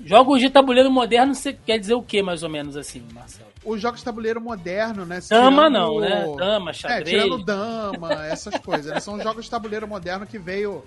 Jogos 0.03 0.39
de 0.39 0.49
tabuleiro 0.49 0.89
moderno, 0.91 1.35
você 1.35 1.53
quer 1.53 1.77
dizer 1.77 1.93
o 1.93 2.01
que, 2.01 2.21
mais 2.21 2.43
ou 2.43 2.49
menos 2.49 2.77
assim, 2.77 3.05
Marcelo? 3.13 3.49
Os 3.65 3.81
jogos 3.81 3.99
de 3.99 4.05
tabuleiro 4.05 4.39
moderno, 4.39 5.05
né? 5.05 5.19
Dama 5.29 5.67
tirando... 5.67 5.73
não, 5.73 5.99
né? 5.99 6.25
Dama, 6.37 6.73
xadrez. 6.73 7.01
É, 7.01 7.03
tirando 7.03 7.43
dama, 7.43 8.25
essas 8.25 8.55
coisas. 8.59 8.93
Né? 8.93 8.99
São 8.99 9.21
jogos 9.21 9.45
de 9.45 9.51
tabuleiro 9.51 9.87
moderno 9.87 10.25
que 10.25 10.39
veio 10.39 10.83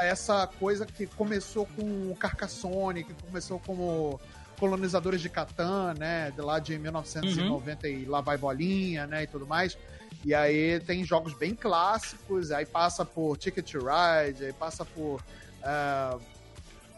essa 0.00 0.46
coisa 0.46 0.86
que 0.86 1.06
começou 1.06 1.66
com 1.76 2.10
o 2.10 2.16
Carcassonne, 2.16 3.02
que 3.02 3.12
começou 3.26 3.58
como 3.58 4.20
colonizadores 4.58 5.20
de 5.20 5.28
Catan, 5.28 5.94
né? 5.98 6.30
De 6.30 6.40
lá 6.40 6.58
de 6.60 6.78
1990 6.78 7.86
uhum. 7.86 7.92
e 7.92 8.04
lá 8.04 8.20
vai 8.20 8.38
bolinha, 8.38 9.06
né? 9.06 9.24
E 9.24 9.26
tudo 9.26 9.46
mais. 9.46 9.76
E 10.24 10.34
aí 10.34 10.80
tem 10.80 11.04
jogos 11.04 11.34
bem 11.34 11.54
clássicos, 11.54 12.50
aí 12.50 12.64
passa 12.64 13.04
por 13.04 13.36
Ticket 13.36 13.70
to 13.70 13.78
Ride, 13.78 14.44
aí 14.44 14.52
passa 14.52 14.84
por. 14.84 15.20
Uh, 15.60 16.33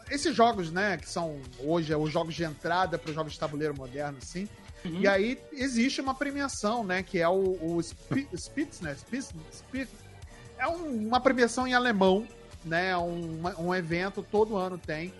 esses 0.09 0.35
jogos, 0.35 0.71
né, 0.71 0.97
que 0.97 1.09
são 1.09 1.39
hoje 1.59 1.93
os 1.93 2.11
jogos 2.11 2.35
de 2.35 2.43
entrada 2.43 2.97
para 2.97 3.09
os 3.09 3.15
jogos 3.15 3.33
de 3.33 3.39
tabuleiro 3.39 3.75
moderno, 3.75 4.17
assim. 4.21 4.47
Uhum. 4.85 5.01
E 5.01 5.07
aí 5.07 5.39
existe 5.51 5.99
uma 5.99 6.13
premiação, 6.13 6.83
né, 6.83 7.03
que 7.03 7.19
é 7.19 7.27
o, 7.27 7.57
o 7.61 7.81
Spitz, 8.35 8.81
né? 8.81 8.95
Spitz, 8.95 9.33
Spitz, 9.51 9.91
é 10.57 10.67
um, 10.67 11.07
uma 11.07 11.19
premiação 11.19 11.67
em 11.67 11.73
alemão, 11.73 12.27
né? 12.63 12.97
Um, 12.97 13.41
um 13.59 13.75
evento 13.75 14.25
todo 14.29 14.55
ano 14.55 14.77
tem 14.77 15.13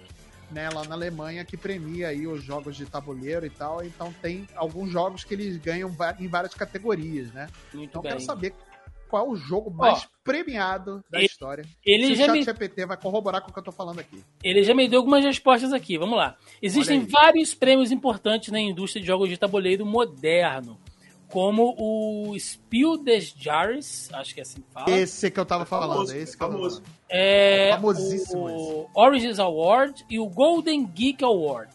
né, 0.52 0.70
lá 0.70 0.84
na 0.86 0.96
Alemanha 0.96 1.44
que 1.44 1.58
premia 1.58 2.08
aí 2.10 2.26
os 2.26 2.44
jogos 2.44 2.76
de 2.76 2.86
tabuleiro 2.86 3.46
e 3.46 3.50
tal. 3.50 3.84
Então 3.84 4.14
tem 4.22 4.48
alguns 4.56 4.92
jogos 4.92 5.24
que 5.24 5.34
eles 5.34 5.58
ganham 5.58 5.94
em 6.20 6.28
várias 6.28 6.54
categorias, 6.54 7.32
né? 7.32 7.50
Muito 7.74 7.90
então 7.90 8.02
bem. 8.02 8.12
quero 8.12 8.24
saber 8.24 8.54
qual 9.08 9.26
é 9.26 9.30
o 9.30 9.36
jogo 9.36 9.72
mais 9.72 10.08
premiado 10.24 11.04
da 11.10 11.18
ele, 11.20 11.26
história. 11.26 11.66
Ele 11.86 12.08
Se 12.08 12.16
já 12.16 12.24
o 12.24 12.28
chat 12.28 12.38
me... 12.38 12.44
GPT 12.44 12.86
vai 12.86 12.98
corroborar 12.98 13.42
com 13.42 13.50
o 13.50 13.54
que 13.54 13.60
eu 13.60 13.64
tô 13.64 13.72
falando 13.72 14.00
aqui. 14.00 14.24
Ele 14.44 14.64
já 14.64 14.74
me 14.74 14.88
deu 14.88 15.00
algumas 15.00 15.24
respostas 15.24 15.74
aqui, 15.74 15.98
vamos 15.98 16.18
lá. 16.18 16.36
Existem 16.62 17.06
vários 17.06 17.54
prêmios 17.54 17.92
importantes 17.92 18.52
na 18.52 18.60
indústria 18.60 19.02
de 19.02 19.08
jogos 19.08 19.30
de 19.30 19.38
tabuleiro 19.38 19.86
moderno 19.86 20.78
como 21.30 21.76
o 21.78 22.38
Spiel 22.40 22.98
des 22.98 23.34
Jahres, 23.38 24.10
acho 24.14 24.34
que 24.34 24.40
é 24.40 24.44
assim 24.44 24.62
que 24.62 24.72
fala. 24.72 24.90
Esse 24.90 25.30
que 25.30 25.40
eu 25.40 25.46
tava 25.46 25.64
é 25.64 25.66
falando, 25.66 25.94
famoso, 25.94 26.16
esse 26.16 26.36
é 26.36 26.38
famoso. 26.38 26.84
É, 27.10 27.72
famosíssimo 27.74 28.44
o 28.44 28.50
esse. 28.50 28.90
Origins 28.96 29.40
Award 29.40 30.06
e 30.10 30.20
o 30.20 30.28
Golden 30.28 30.86
Geek 30.86 31.24
Award. 31.24 31.70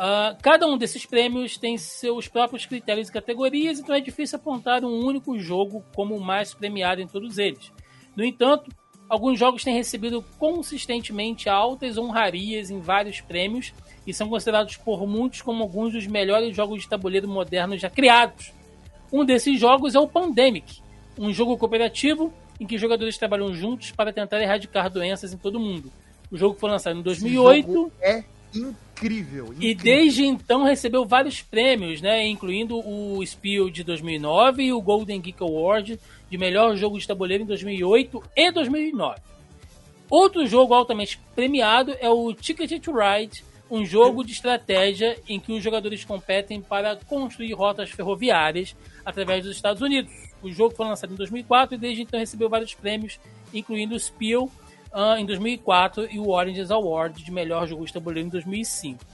Uh, 0.00 0.34
cada 0.40 0.66
um 0.66 0.78
desses 0.78 1.04
prêmios 1.04 1.58
tem 1.58 1.76
seus 1.76 2.26
próprios 2.26 2.64
critérios 2.64 3.10
e 3.10 3.12
categorias, 3.12 3.78
então 3.78 3.94
é 3.94 4.00
difícil 4.00 4.38
apontar 4.38 4.82
um 4.82 5.04
único 5.04 5.38
jogo 5.38 5.84
como 5.94 6.16
o 6.16 6.20
mais 6.20 6.54
premiado 6.54 7.02
em 7.02 7.06
todos 7.06 7.36
eles. 7.36 7.70
No 8.16 8.24
entanto, 8.24 8.70
alguns 9.10 9.38
jogos 9.38 9.62
têm 9.62 9.74
recebido 9.74 10.24
consistentemente 10.38 11.50
altas 11.50 11.98
honrarias 11.98 12.70
em 12.70 12.80
vários 12.80 13.20
prêmios 13.20 13.74
e 14.06 14.14
são 14.14 14.26
considerados 14.26 14.74
por 14.78 15.06
muitos 15.06 15.42
como 15.42 15.62
alguns 15.62 15.92
dos 15.92 16.06
melhores 16.06 16.56
jogos 16.56 16.80
de 16.80 16.88
tabuleiro 16.88 17.28
modernos 17.28 17.78
já 17.78 17.90
criados. 17.90 18.54
Um 19.12 19.22
desses 19.22 19.60
jogos 19.60 19.94
é 19.94 20.00
o 20.00 20.08
Pandemic, 20.08 20.80
um 21.18 21.30
jogo 21.30 21.58
cooperativo 21.58 22.32
em 22.58 22.66
que 22.66 22.78
jogadores 22.78 23.18
trabalham 23.18 23.52
juntos 23.52 23.90
para 23.90 24.14
tentar 24.14 24.40
erradicar 24.40 24.88
doenças 24.88 25.34
em 25.34 25.36
todo 25.36 25.56
o 25.56 25.60
mundo. 25.60 25.92
O 26.30 26.38
jogo 26.38 26.58
foi 26.58 26.70
lançado 26.70 26.98
em 26.98 27.02
2008. 27.02 27.92
é 28.00 28.39
incrível, 28.54 29.46
incrível, 29.46 29.54
E 29.60 29.74
desde 29.74 30.24
então 30.24 30.64
recebeu 30.64 31.04
vários 31.04 31.40
prêmios, 31.42 32.00
né, 32.00 32.26
incluindo 32.26 32.78
o 32.78 33.24
Spiel 33.24 33.70
de 33.70 33.82
2009 33.82 34.64
e 34.64 34.72
o 34.72 34.80
Golden 34.80 35.20
Geek 35.20 35.42
Award 35.42 35.98
de 36.30 36.38
melhor 36.38 36.76
jogo 36.76 36.98
de 36.98 37.06
tabuleiro 37.06 37.44
em 37.44 37.46
2008 37.46 38.22
e 38.36 38.52
2009. 38.52 39.20
Outro 40.08 40.46
jogo 40.46 40.74
altamente 40.74 41.20
premiado 41.34 41.96
é 42.00 42.10
o 42.10 42.32
Ticket 42.34 42.82
to 42.82 42.92
Ride, 42.92 43.44
um 43.70 43.84
jogo 43.86 44.24
de 44.24 44.32
estratégia 44.32 45.16
em 45.28 45.38
que 45.38 45.52
os 45.52 45.62
jogadores 45.62 46.04
competem 46.04 46.60
para 46.60 46.96
construir 46.96 47.52
rotas 47.52 47.90
ferroviárias 47.90 48.74
através 49.04 49.44
dos 49.44 49.54
Estados 49.54 49.80
Unidos. 49.80 50.12
O 50.42 50.50
jogo 50.50 50.74
foi 50.74 50.86
lançado 50.86 51.12
em 51.12 51.16
2004 51.16 51.76
e 51.76 51.78
desde 51.78 52.02
então 52.02 52.18
recebeu 52.18 52.48
vários 52.48 52.74
prêmios, 52.74 53.20
incluindo 53.54 53.94
o 53.94 54.00
Spiel 54.00 54.50
em 55.18 55.24
2004 55.24 56.08
e 56.10 56.18
o 56.18 56.30
Orange 56.30 56.72
Award 56.72 57.22
de 57.22 57.30
melhor 57.30 57.66
jogo 57.66 57.84
de 57.84 57.92
tabuleiro 57.92 58.26
em 58.26 58.30
2005. 58.30 59.04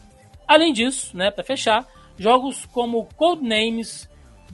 Além 0.46 0.72
disso, 0.72 1.16
né, 1.16 1.30
para 1.30 1.44
fechar, 1.44 1.86
jogos 2.16 2.64
como 2.66 3.08
Codenames, 3.16 4.08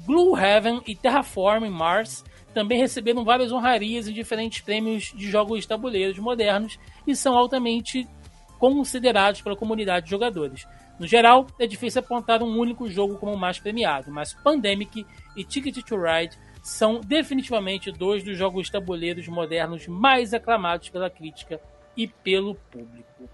Gloomhaven 0.05 0.83
e 0.87 0.97
Terraform 0.97 1.69
Mars 1.69 2.25
também 2.53 2.79
receberam 2.79 3.25
várias 3.25 3.53
honrarias 3.53 4.09
em 4.09 4.13
diferentes 4.13 4.61
prêmios 4.61 5.13
de 5.15 5.31
jogos 5.31 5.61
de 5.61 5.69
tabuleiros 5.69 6.19
modernos 6.19 6.79
e 7.07 7.15
são 7.17 7.37
altamente 7.37 8.07
considerados 8.59 9.41
pela 9.41 9.57
comunidade 9.57 10.05
de 10.05 10.11
jogadores. 10.11 10.67
No 10.99 11.07
geral, 11.07 11.47
é 11.59 11.67
difícil 11.67 12.01
apontar 12.01 12.43
um 12.43 12.59
único 12.59 12.89
jogo 12.89 13.17
como 13.17 13.33
o 13.33 13.39
mais 13.39 13.59
premiado, 13.59 14.11
mas 14.11 14.35
Pandemic 14.35 15.07
e 15.37 15.45
Ticket 15.45 15.83
to 15.85 15.97
Ride 15.97 16.39
são 16.63 17.01
definitivamente 17.01 17.91
dois 17.91 18.23
dos 18.23 18.39
jogos 18.39 18.71
tabuleiros 18.71 19.27
modernos 19.27 19.89
mais 19.89 20.33
aclamados 20.33 20.89
pela 20.89 21.11
crítica 21.11 21.61
e 21.97 22.07
pelo 22.07 22.55
público. 22.55 23.29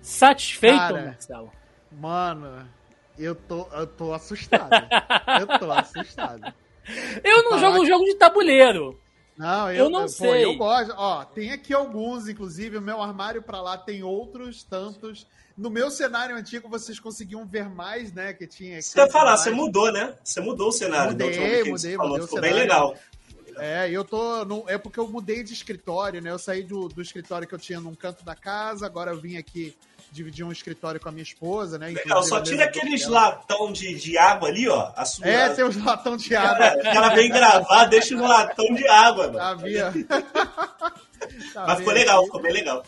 Satisfeito, 0.00 0.76
Cara, 0.76 1.06
Marcelo? 1.06 1.52
Mano, 1.92 2.68
eu 3.16 3.36
tô, 3.36 3.68
eu 3.72 3.86
tô 3.86 4.12
assustado. 4.12 4.72
eu 5.40 5.58
tô 5.58 5.70
assustado. 5.72 6.52
Eu 7.22 7.44
não 7.44 7.58
jogo 7.58 7.86
jogo 7.86 8.04
de 8.04 8.16
tabuleiro. 8.16 9.00
Não, 9.38 9.70
eu, 9.70 9.84
eu 9.84 9.90
não 9.90 10.02
eu, 10.02 10.08
sei. 10.08 10.44
Pô, 10.44 10.50
eu 10.50 10.56
gosto. 10.56 10.94
Ó, 10.96 11.24
tem 11.24 11.52
aqui 11.52 11.72
alguns, 11.72 12.28
inclusive, 12.28 12.76
o 12.76 12.82
meu 12.82 13.00
armário 13.00 13.42
para 13.42 13.62
lá 13.62 13.78
tem 13.78 14.02
outros 14.02 14.64
tantos. 14.64 15.26
No 15.56 15.70
meu 15.70 15.90
cenário 15.90 16.36
antigo, 16.36 16.68
vocês 16.68 16.98
conseguiam 16.98 17.46
ver 17.46 17.68
mais, 17.68 18.12
né? 18.12 18.32
Que 18.32 18.46
tinha. 18.46 18.80
Você 18.80 18.96
vai 18.96 19.10
falar, 19.10 19.36
você 19.36 19.50
mudou, 19.50 19.92
né? 19.92 20.14
Você 20.22 20.40
mudou 20.40 20.68
o 20.68 20.72
cenário. 20.72 21.12
Mudei, 21.12 21.64
mudei, 21.64 21.96
falou, 21.96 22.12
mudei 22.12 22.26
Ficou 22.26 22.40
bem 22.40 22.52
legal. 22.52 22.96
É, 23.58 23.90
eu 23.90 24.04
tô. 24.04 24.44
No, 24.44 24.64
é 24.66 24.78
porque 24.78 24.98
eu 24.98 25.06
mudei 25.08 25.42
de 25.42 25.52
escritório, 25.52 26.20
né? 26.20 26.30
Eu 26.30 26.38
saí 26.38 26.62
do, 26.62 26.88
do 26.88 27.02
escritório 27.02 27.46
que 27.46 27.54
eu 27.54 27.58
tinha 27.58 27.80
num 27.80 27.94
canto 27.94 28.24
da 28.24 28.34
casa, 28.34 28.86
agora 28.86 29.10
eu 29.10 29.20
vim 29.20 29.36
aqui 29.36 29.76
dividir 30.12 30.44
um 30.44 30.52
escritório 30.52 31.00
com 31.00 31.08
a 31.08 31.12
minha 31.12 31.22
esposa, 31.22 31.78
né? 31.78 31.88
Legal, 31.88 32.22
só 32.22 32.40
tira 32.40 32.64
aqueles 32.64 33.06
latão 33.06 33.72
de, 33.72 33.94
de 33.94 34.18
água 34.18 34.48
ali, 34.48 34.68
ó. 34.68 34.92
A 34.94 35.06
sua... 35.06 35.26
É, 35.26 35.48
tem 35.48 35.64
os 35.64 35.82
latão 35.82 36.16
de 36.16 36.36
água. 36.36 36.76
Cara 36.84 37.14
vem 37.14 37.30
gravar, 37.30 37.86
deixa 37.86 38.14
no 38.14 38.28
latão 38.28 38.66
de 38.74 38.86
água, 38.86 39.28
mano. 39.28 39.38
Sabia. 39.38 39.92
tá 41.54 41.66
Mas 41.66 41.78
ficou 41.78 41.94
legal, 41.94 42.24
ficou 42.26 42.42
bem 42.42 42.52
legal. 42.52 42.84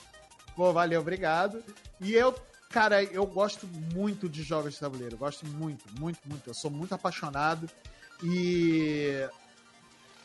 Pô, 0.55 0.73
valeu, 0.73 1.01
obrigado. 1.01 1.65
E 1.99 2.15
eu, 2.15 2.35
cara, 2.75 3.05
eu 3.05 3.25
gosto 3.25 3.69
muito 3.95 4.29
de 4.29 4.43
jogos 4.43 4.75
de 4.75 4.81
tabuleiro. 4.81 5.17
Gosto 5.17 5.47
muito, 5.47 5.85
muito, 6.01 6.19
muito. 6.27 6.51
Eu 6.51 6.55
sou 6.55 6.71
muito 6.71 6.93
apaixonado. 6.93 7.71
E. 8.21 9.29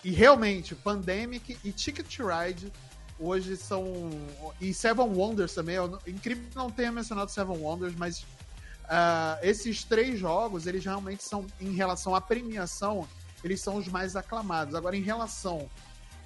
E 0.03 0.11
realmente, 0.11 0.73
Pandemic 0.73 1.57
e 1.63 1.71
Ticket 1.71 2.17
Ride 2.17 2.73
hoje 3.19 3.55
são. 3.55 4.09
E 4.59 4.73
Seven 4.73 5.05
Wonders 5.05 5.53
também. 5.53 5.75
É 5.75 6.09
incrível 6.09 6.43
que 6.49 6.55
não 6.55 6.71
tenha 6.71 6.91
mencionado 6.91 7.29
Seven 7.29 7.55
Wonders, 7.55 7.93
mas 7.95 8.21
uh, 8.21 9.37
esses 9.43 9.83
três 9.83 10.19
jogos, 10.19 10.65
eles 10.65 10.83
realmente 10.83 11.23
são, 11.23 11.45
em 11.61 11.73
relação 11.73 12.15
à 12.15 12.21
premiação, 12.21 13.07
eles 13.43 13.61
são 13.61 13.75
os 13.75 13.87
mais 13.87 14.15
aclamados. 14.15 14.73
Agora, 14.73 14.97
em 14.97 15.03
relação 15.03 15.69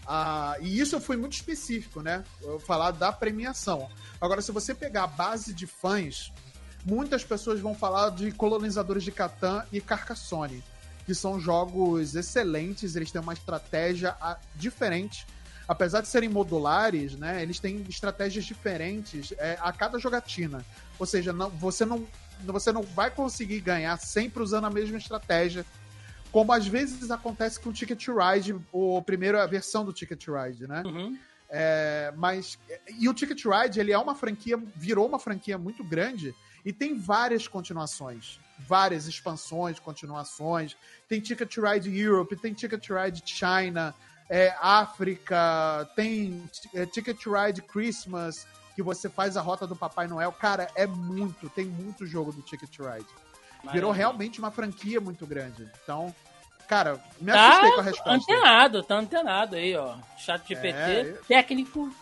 a. 0.06 0.56
E 0.62 0.80
isso 0.80 1.00
foi 1.00 1.18
muito 1.18 1.34
específico, 1.34 2.02
né? 2.02 2.24
Eu 2.42 2.60
falar 2.60 2.92
da 2.92 3.12
premiação. 3.12 3.90
Agora, 4.20 4.42
se 4.42 4.52
você 4.52 4.74
pegar 4.74 5.04
a 5.04 5.08
base 5.08 5.54
de 5.54 5.68
fãs, 5.68 6.32
muitas 6.86 7.24
pessoas 7.24 7.60
vão 7.60 7.76
falar 7.76 8.10
de 8.12 8.32
Colonizadores 8.32 9.04
de 9.04 9.12
Catan 9.12 9.66
e 9.72 9.82
Carcassonne. 9.82 10.64
Que 11.06 11.14
são 11.14 11.40
jogos 11.40 12.16
excelentes, 12.16 12.96
eles 12.96 13.12
têm 13.12 13.22
uma 13.22 13.34
estratégia 13.34 14.16
ah, 14.22 14.38
diferente 14.56 15.26
apesar 15.68 16.02
de 16.02 16.08
serem 16.08 16.30
modulares, 16.30 17.16
né, 17.16 17.42
eles 17.42 17.60
têm 17.60 17.86
estratégias 17.90 18.46
diferentes 18.46 19.34
é, 19.38 19.58
a 19.62 19.72
cada 19.72 19.98
jogatina. 20.00 20.66
Ou 21.00 21.06
seja, 21.06 21.32
não, 21.32 21.50
você, 21.50 21.86
não, 21.86 22.06
você 22.44 22.72
não 22.72 22.84
vai 22.84 23.10
conseguir 23.10 23.60
ganhar 23.62 23.98
sempre 23.98 24.44
usando 24.44 24.66
a 24.66 24.70
mesma 24.70 24.98
estratégia, 24.98 25.66
como 26.34 26.52
às 26.52 26.66
vezes 26.66 27.12
acontece 27.12 27.60
com 27.60 27.70
o 27.70 27.74
Ticket 27.74 28.04
to 28.04 28.16
Ride, 28.18 28.56
ou 28.72 28.98
a 28.98 29.02
primeira 29.04 29.46
versão 29.46 29.86
do 29.86 29.94
Ticket 29.94 30.26
Ride, 30.28 30.68
né? 30.68 30.82
Uhum. 30.84 31.16
É, 31.48 32.12
mas 32.18 32.58
e 33.00 33.08
o 33.08 33.14
Ticket 33.14 33.46
Ride 33.46 33.80
ele 33.80 33.92
é 33.92 33.98
uma 34.00 34.16
franquia, 34.16 34.58
virou 34.76 35.08
uma 35.08 35.20
franquia 35.20 35.60
muito 35.60 35.84
grande 35.84 36.34
e 36.66 36.74
tem 36.74 36.98
várias 36.98 37.48
continuações, 37.48 38.40
várias 38.68 39.06
expansões, 39.06 39.78
continuações. 39.78 40.76
Tem 41.08 41.22
Ticket 41.22 41.54
to 41.54 41.62
Ride 41.62 41.96
Europe, 41.96 42.36
tem 42.38 42.52
Ticket 42.52 42.84
Ride 42.90 43.22
China, 43.24 43.94
é, 44.28 44.56
África, 44.60 45.88
tem 45.96 46.50
é, 46.74 46.88
Ticket 46.88 47.24
Ride 47.28 47.62
Christmas, 47.62 48.48
que 48.76 48.82
você 48.82 49.08
faz 49.08 49.38
a 49.38 49.42
rota 49.42 49.68
do 49.68 49.76
Papai 49.76 50.08
Noel. 50.08 50.32
Cara, 50.32 50.68
é 50.74 50.88
muito, 50.88 51.48
tem 51.50 51.66
muito 51.66 52.08
jogo 52.08 52.32
do 52.32 52.42
Ticket 52.42 52.76
Ride. 52.80 53.23
Virou 53.72 53.92
realmente 53.92 54.40
uma 54.40 54.52
franquia 54.52 55.00
muito 55.00 55.26
grande. 55.26 55.70
Então, 55.84 56.14
cara, 56.68 57.00
me 57.20 57.32
tá 57.32 57.50
assustei 57.50 57.72
com 57.72 57.80
a 57.80 57.84
resposta. 57.84 58.12
Antenado, 58.12 58.84
tá 58.84 58.96
antenado 58.96 59.56
aí, 59.56 59.76
ó. 59.76 59.96
Chat 60.18 60.48
GPT, 60.48 60.78
É, 60.78 61.04
técnico. 61.28 61.94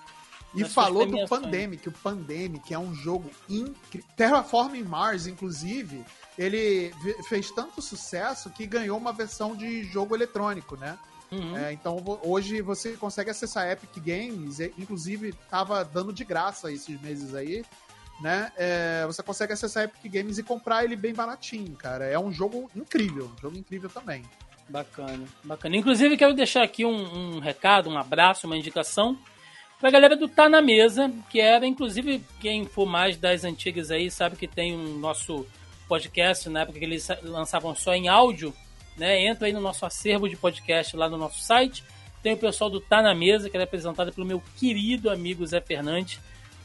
E 0.54 0.66
falou 0.66 1.06
do. 1.06 1.28
Pandemic. 1.28 1.88
O 1.88 1.92
Pandemic 1.92 2.74
é 2.74 2.80
um 2.80 2.94
jogo 2.94 3.30
incrível. 3.50 4.08
Terraforming 4.16 4.84
Mars, 4.84 5.28
inclusive, 5.28 6.04
ele 6.38 6.94
fez 7.30 7.52
tanto 7.52 7.82
sucesso 7.82 8.50
que 8.50 8.66
ganhou 8.66 8.98
uma 8.98 9.14
versão 9.14 9.56
de 9.56 9.84
jogo 9.84 10.16
eletrônico, 10.16 10.76
né? 10.76 10.98
Uhum. 11.32 11.58
É, 11.58 11.72
então 11.72 12.04
hoje 12.24 12.62
você 12.62 12.92
consegue 12.98 13.30
acessar 13.30 13.64
a 13.64 13.72
Epic 13.72 14.04
Games, 14.04 14.60
inclusive 14.78 15.34
tava 15.50 15.86
dando 15.86 16.12
de 16.12 16.26
graça 16.26 16.70
esses 16.70 17.00
meses 17.00 17.34
aí, 17.34 17.64
né? 18.22 18.52
É, 18.56 19.04
você 19.06 19.24
consegue 19.24 19.54
acessar 19.54 19.84
a 19.84 19.86
Epic 19.86 20.12
Games 20.12 20.38
e 20.38 20.44
comprar 20.44 20.84
ele 20.84 20.96
bem 20.96 21.14
baratinho, 21.14 21.76
cara. 21.76 22.06
É 22.06 22.18
um 22.18 22.32
jogo 22.32 22.70
incrível, 22.76 23.32
um 23.36 23.42
jogo 23.42 23.58
incrível 23.58 23.90
também. 23.90 24.24
Bacana, 24.70 25.26
bacana. 25.44 25.76
Inclusive, 25.76 26.16
quero 26.16 26.34
deixar 26.34 26.64
aqui 26.64 26.86
um, 26.86 27.36
um 27.36 27.40
recado, 27.40 27.90
um 27.90 27.98
abraço, 27.98 28.48
uma 28.48 28.56
indicação 28.56 29.18
pra 29.82 29.90
galera 29.90 30.16
do 30.16 30.28
Tá 30.28 30.48
Na 30.48 30.62
Mesa, 30.62 31.12
que 31.30 31.42
era, 31.42 31.66
inclusive, 31.66 32.24
quem 32.40 32.66
for 32.66 32.86
mais 32.86 33.18
das 33.18 33.44
antigas 33.44 33.90
aí, 33.90 34.12
sabe 34.12 34.36
que 34.36 34.48
tem 34.48 34.76
um 34.76 35.00
nosso 35.00 35.46
podcast, 35.88 36.48
na 36.48 36.62
época 36.62 36.80
que 36.80 36.86
eles 36.86 37.08
lançavam 37.24 37.76
só 37.76 37.94
em 37.94 38.08
áudio, 38.08 38.54
né? 38.96 39.26
Entra 39.26 39.48
aí 39.48 39.54
no 39.54 39.60
nosso 39.60 39.86
acervo 39.86 40.30
de 40.30 40.38
podcast 40.38 40.96
lá 40.96 41.10
no 41.10 41.18
nosso 41.18 41.42
site. 41.42 41.84
Tem 42.22 42.34
o 42.34 42.38
pessoal 42.38 42.70
do 42.70 42.80
Tá 42.80 43.02
Na 43.02 43.16
Mesa, 43.16 43.50
que 43.50 43.58
era 43.58 43.64
apresentado 43.64 44.14
pelo 44.14 44.28
meu 44.28 44.42
querido 44.58 45.10
amigo 45.10 45.46
Zé 45.46 45.60
Fernandes, 45.60 46.20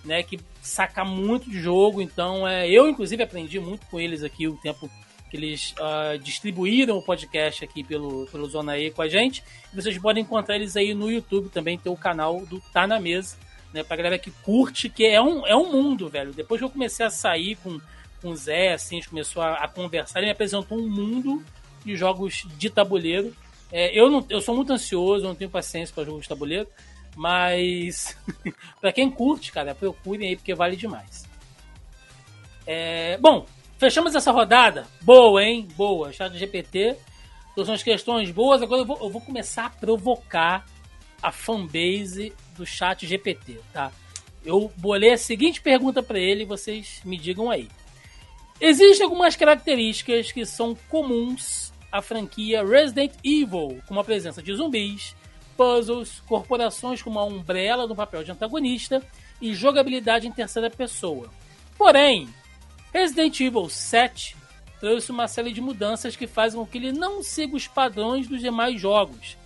né? 0.07 0.23
Que 0.23 0.39
saca 0.63 1.05
muito 1.05 1.51
de 1.51 1.61
jogo, 1.61 2.01
então 2.01 2.47
é, 2.47 2.69
eu, 2.69 2.89
inclusive, 2.89 3.23
aprendi 3.23 3.61
muito 3.61 3.87
com 3.87 4.01
eles 4.01 4.23
aqui 4.23 4.49
o 4.49 4.57
tempo 4.57 4.91
que 5.31 5.37
eles 5.37 5.75
ah, 5.79 6.17
distribuíram 6.23 6.99
o 6.99 7.03
podcast 7.03 7.65
aqui 7.65 7.83
pelo, 7.83 8.27
pelo 8.27 8.49
Zona 8.49 8.79
E 8.79 8.91
com 8.91 9.03
a 9.03 9.09
gente. 9.09 9.43
Vocês 9.75 9.99
podem 9.99 10.23
encontrar 10.23 10.57
eles 10.57 10.77
aí 10.77 10.95
no 10.95 11.11
YouTube 11.11 11.49
também, 11.49 11.79
tem 11.79 11.93
o 11.93 11.97
canal 11.97 12.45
do 12.47 12.61
Tá 12.73 12.87
Na 12.87 13.01
Mesa, 13.01 13.37
né? 13.73 13.83
Pra 13.83 13.97
galera 13.97 14.19
que 14.19 14.31
curte, 14.31 14.89
que 14.89 15.05
é 15.05 15.21
um, 15.21 15.47
é 15.47 15.57
um 15.57 15.71
mundo, 15.71 16.09
velho. 16.09 16.33
Depois 16.33 16.61
que 16.61 16.65
eu 16.65 16.71
comecei 16.71 17.05
a 17.05 17.11
sair 17.11 17.57
com, 17.57 17.81
com 18.23 18.31
o 18.31 18.37
Zé, 18.37 18.73
assim, 18.73 18.97
a 18.97 18.99
gente 19.01 19.11
começou 19.11 19.43
a, 19.43 19.55
a 19.55 19.69
conversar, 19.69 20.21
ele 20.21 20.27
me 20.27 20.33
apresentou 20.33 20.79
um 20.79 20.89
mundo 20.89 21.43
de 21.85 21.97
jogos 21.97 22.47
de 22.57 22.71
tabuleiro. 22.71 23.35
É, 23.73 23.99
eu, 23.99 24.09
não, 24.09 24.25
eu 24.31 24.41
sou 24.41 24.55
muito 24.55 24.73
ansioso, 24.73 25.25
eu 25.25 25.29
não 25.29 25.35
tenho 25.35 25.51
paciência 25.51 25.95
para 25.95 26.05
jogos 26.05 26.23
de 26.23 26.29
tabuleiro, 26.29 26.69
mas 27.17 28.17
pra 28.81 28.93
quem 28.93 29.11
curte, 29.11 29.51
cara, 29.51 29.75
procurem 29.75 30.29
aí 30.29 30.37
porque 30.37 30.55
vale 30.55 30.77
demais. 30.77 31.25
É, 32.67 33.17
bom, 33.19 33.47
fechamos 33.79 34.15
essa 34.15 34.31
rodada. 34.31 34.87
Boa, 35.01 35.43
hein? 35.43 35.67
Boa. 35.77 36.13
Chat 36.13 36.37
GPT. 36.37 36.97
Trouxe 37.55 37.71
umas 37.71 37.83
questões 37.83 38.31
boas. 38.31 38.61
Agora 38.63 38.83
eu 38.83 38.87
vou, 38.87 38.99
eu 39.01 39.11
vou 39.11 39.21
começar 39.21 39.67
a 39.67 39.71
provocar 39.71 40.67
a 41.23 41.33
fanbase 41.33 42.33
do 42.57 42.67
chat 42.67 43.07
GPT, 43.07 43.61
tá? 43.73 43.91
Eu 44.45 44.71
bolei 44.77 45.13
a 45.13 45.19
seguinte 45.19 45.61
pergunta 45.61 46.03
para 46.03 46.19
ele 46.19 46.43
e 46.43 46.47
vocês 46.47 47.01
me 47.05 47.17
digam 47.17 47.51
aí. 47.51 47.69
Existem 48.61 49.05
algumas 49.05 49.37
características 49.37 50.33
que 50.33 50.45
são 50.47 50.75
comuns 50.89 51.73
à 51.91 52.01
franquia 52.01 52.65
Resident 52.65 53.13
Evil, 53.25 53.83
como 53.87 54.01
a 54.01 54.05
presença 54.05 54.43
de 54.43 54.55
zumbis, 54.55 55.15
puzzles, 55.57 56.21
corporações 56.27 57.03
com 57.03 57.11
uma 57.11 57.25
umbrella 57.25 57.87
no 57.87 57.97
papel 57.97 58.23
de 58.23 58.33
antagonista 58.33 59.03
e 59.41 59.55
jogabilidade 59.55 60.27
em 60.27 60.33
terceira 60.33 60.71
pessoa. 60.71 61.31
Porém, 61.77 62.29
Resident 62.93 63.41
Evil 63.41 63.69
7 63.69 64.37
trouxe 64.81 65.11
uma 65.11 65.27
série 65.27 65.53
de 65.53 65.61
mudanças 65.61 66.17
que 66.17 66.27
fazem 66.27 66.59
com 66.59 66.67
que 66.67 66.79
ele 66.79 66.93
não 66.93 67.23
siga 67.23 67.57
os 67.57 67.67
padrões 67.67 68.29
dos 68.29 68.41
demais 68.41 68.81
jogos. 68.81 69.37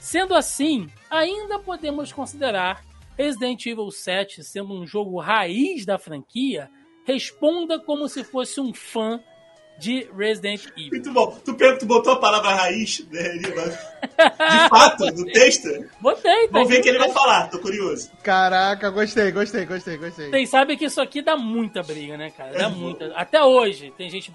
Sendo 0.00 0.34
assim, 0.34 0.88
ainda 1.10 1.58
podemos 1.58 2.12
considerar 2.12 2.84
Resident 3.16 3.66
Evil 3.66 3.90
7 3.90 4.44
sendo 4.44 4.74
um 4.74 4.86
jogo 4.86 5.18
raiz 5.18 5.84
da 5.84 5.98
franquia? 5.98 6.70
Responda 7.04 7.78
como 7.78 8.08
se 8.08 8.22
fosse 8.22 8.60
um 8.60 8.72
fã 8.72 9.20
de 9.78 10.08
Resident 10.16 10.66
Evil. 10.76 10.90
Muito 10.90 11.12
bom. 11.12 11.38
Tu, 11.44 11.54
tu 11.78 11.86
botou 11.86 12.14
a 12.14 12.16
palavra 12.16 12.54
raiz, 12.54 13.06
né? 13.10 13.38
De 13.38 14.68
fato, 14.68 15.06
no 15.06 15.24
texto? 15.26 15.68
Botei, 16.00 16.46
tá 16.48 16.52
Vamos 16.52 16.68
ver 16.68 16.80
o 16.80 16.82
que 16.82 16.88
ele 16.88 16.98
vai 16.98 17.10
falar, 17.10 17.48
tô 17.48 17.58
curioso. 17.60 18.10
Caraca, 18.22 18.90
gostei, 18.90 19.30
gostei, 19.30 19.64
gostei, 19.64 19.96
gostei. 19.96 20.30
Vocês 20.30 20.48
sabem 20.50 20.76
que 20.76 20.86
isso 20.86 21.00
aqui 21.00 21.22
dá 21.22 21.36
muita 21.36 21.82
briga, 21.82 22.16
né, 22.16 22.30
cara? 22.30 22.58
Dá 22.58 22.68
muita. 22.68 23.12
Até 23.14 23.42
hoje 23.42 23.92
tem 23.96 24.10
gente 24.10 24.32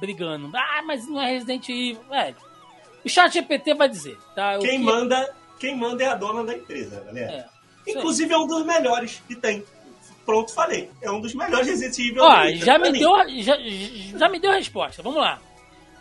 brigando. 0.00 0.50
Ah, 0.56 0.82
mas 0.86 1.06
não 1.06 1.20
é 1.20 1.32
Resident 1.32 1.68
Evil. 1.68 2.00
Velho, 2.08 2.36
o 3.04 3.08
chat 3.08 3.32
GPT 3.32 3.74
vai 3.74 3.88
dizer, 3.88 4.16
tá? 4.34 4.58
Quem 4.58 4.78
que- 4.78 4.84
manda, 4.84 5.34
quem 5.58 5.76
manda 5.76 6.02
é 6.02 6.06
a 6.06 6.14
dona 6.14 6.44
da 6.44 6.54
empresa, 6.54 7.02
galera. 7.04 7.30
É. 7.30 7.90
Inclusive 7.90 8.32
é 8.32 8.38
um 8.38 8.46
dos 8.46 8.64
melhores 8.64 9.22
que 9.26 9.34
tem. 9.34 9.64
Pronto, 10.28 10.52
falei. 10.52 10.90
É 11.00 11.10
um 11.10 11.22
dos 11.22 11.32
melhores 11.32 11.66
Resident 11.66 11.98
Evil. 11.98 12.22
Ó, 12.22 12.48
já 12.50 12.78
me, 12.78 12.92
mim. 12.92 12.98
deu, 12.98 13.12
já, 13.40 13.56
já 14.18 14.28
me 14.28 14.38
deu 14.38 14.50
a 14.50 14.56
resposta. 14.56 15.02
Vamos 15.02 15.18
lá. 15.18 15.40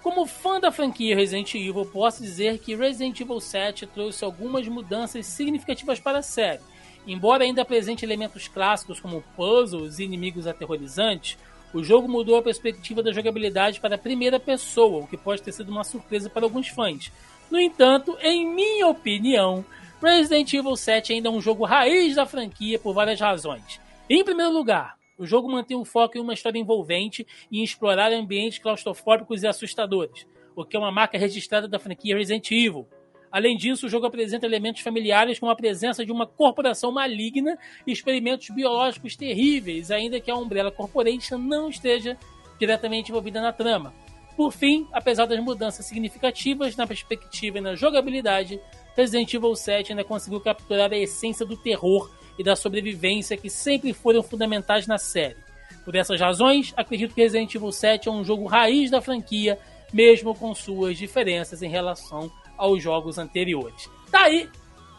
Como 0.03 0.25
fã 0.25 0.59
da 0.59 0.69
franquia 0.69 1.15
Resident 1.15 1.55
Evil, 1.55 1.85
posso 1.85 2.21
dizer 2.21 2.59
que 2.59 2.75
Resident 2.75 3.17
Evil 3.21 3.39
7 3.39 3.87
trouxe 3.87 4.25
algumas 4.25 4.67
mudanças 4.67 5.25
significativas 5.27 6.01
para 6.01 6.17
a 6.19 6.21
série. 6.21 6.59
Embora 7.07 7.45
ainda 7.45 7.61
apresente 7.61 8.03
elementos 8.03 8.49
clássicos 8.49 8.99
como 8.99 9.23
puzzles 9.33 9.97
e 9.97 10.03
inimigos 10.03 10.45
aterrorizantes, 10.45 11.37
o 11.73 11.81
jogo 11.81 12.09
mudou 12.09 12.35
a 12.35 12.43
perspectiva 12.43 13.01
da 13.01 13.13
jogabilidade 13.13 13.79
para 13.79 13.95
a 13.95 13.97
primeira 13.97 14.41
pessoa, 14.41 15.05
o 15.05 15.07
que 15.07 15.15
pode 15.15 15.41
ter 15.41 15.53
sido 15.53 15.71
uma 15.71 15.85
surpresa 15.85 16.29
para 16.29 16.43
alguns 16.43 16.67
fãs. 16.67 17.13
No 17.49 17.57
entanto, 17.57 18.17
em 18.19 18.45
minha 18.45 18.87
opinião, 18.87 19.63
Resident 20.03 20.51
Evil 20.53 20.75
7 20.75 21.13
ainda 21.13 21.29
é 21.29 21.31
um 21.31 21.39
jogo 21.39 21.63
raiz 21.63 22.13
da 22.13 22.25
franquia 22.25 22.77
por 22.77 22.93
várias 22.93 23.21
razões. 23.21 23.86
Em 24.09 24.23
primeiro 24.23 24.53
lugar, 24.53 24.95
o 25.17 25.25
jogo 25.25 25.51
mantém 25.51 25.75
o 25.75 25.83
foco 25.83 26.17
em 26.17 26.21
uma 26.21 26.33
história 26.33 26.57
envolvente 26.57 27.27
e 27.51 27.59
em 27.59 27.63
explorar 27.63 28.13
ambientes 28.13 28.57
claustrofóbicos 28.57 29.43
e 29.43 29.47
assustadores, 29.47 30.25
o 30.55 30.63
que 30.63 30.77
é 30.77 30.79
uma 30.79 30.93
marca 30.93 31.17
registrada 31.17 31.67
da 31.67 31.77
franquia 31.77 32.15
Resident 32.15 32.49
Evil. 32.49 32.87
Além 33.29 33.57
disso, 33.57 33.85
o 33.85 33.89
jogo 33.89 34.05
apresenta 34.05 34.45
elementos 34.45 34.81
familiares 34.81 35.39
como 35.39 35.51
a 35.51 35.55
presença 35.57 36.05
de 36.05 36.11
uma 36.13 36.25
corporação 36.25 36.89
maligna 36.89 37.59
e 37.85 37.91
experimentos 37.91 38.49
biológicos 38.49 39.17
terríveis, 39.17 39.91
ainda 39.91 40.21
que 40.21 40.31
a 40.31 40.37
Umbrella 40.37 40.71
Corporation 40.71 41.37
não 41.37 41.67
esteja 41.67 42.17
diretamente 42.57 43.11
envolvida 43.11 43.41
na 43.41 43.51
trama. 43.51 43.93
Por 44.37 44.53
fim, 44.53 44.87
apesar 44.93 45.25
das 45.25 45.43
mudanças 45.43 45.85
significativas 45.85 46.77
na 46.77 46.87
perspectiva 46.87 47.57
e 47.57 47.61
na 47.61 47.75
jogabilidade, 47.75 48.57
Resident 48.95 49.33
Evil 49.33 49.53
7 49.53 49.91
ainda 49.91 50.05
conseguiu 50.05 50.39
capturar 50.39 50.93
a 50.93 50.97
essência 50.97 51.45
do 51.45 51.57
terror 51.57 52.09
e 52.37 52.43
da 52.43 52.55
sobrevivência 52.55 53.37
que 53.37 53.49
sempre 53.49 53.93
foram 53.93 54.21
fundamentais 54.21 54.87
na 54.87 54.97
série. 54.97 55.37
Por 55.83 55.95
essas 55.95 56.19
razões, 56.19 56.73
acredito 56.75 57.15
que 57.15 57.21
Resident 57.21 57.55
Evil 57.55 57.71
7 57.71 58.09
é 58.09 58.11
um 58.11 58.23
jogo 58.23 58.45
raiz 58.45 58.91
da 58.91 59.01
franquia, 59.01 59.57
mesmo 59.91 60.35
com 60.35 60.53
suas 60.53 60.97
diferenças 60.97 61.61
em 61.61 61.69
relação 61.69 62.31
aos 62.57 62.83
jogos 62.83 63.17
anteriores. 63.17 63.89
Tá 64.11 64.23
aí, 64.23 64.49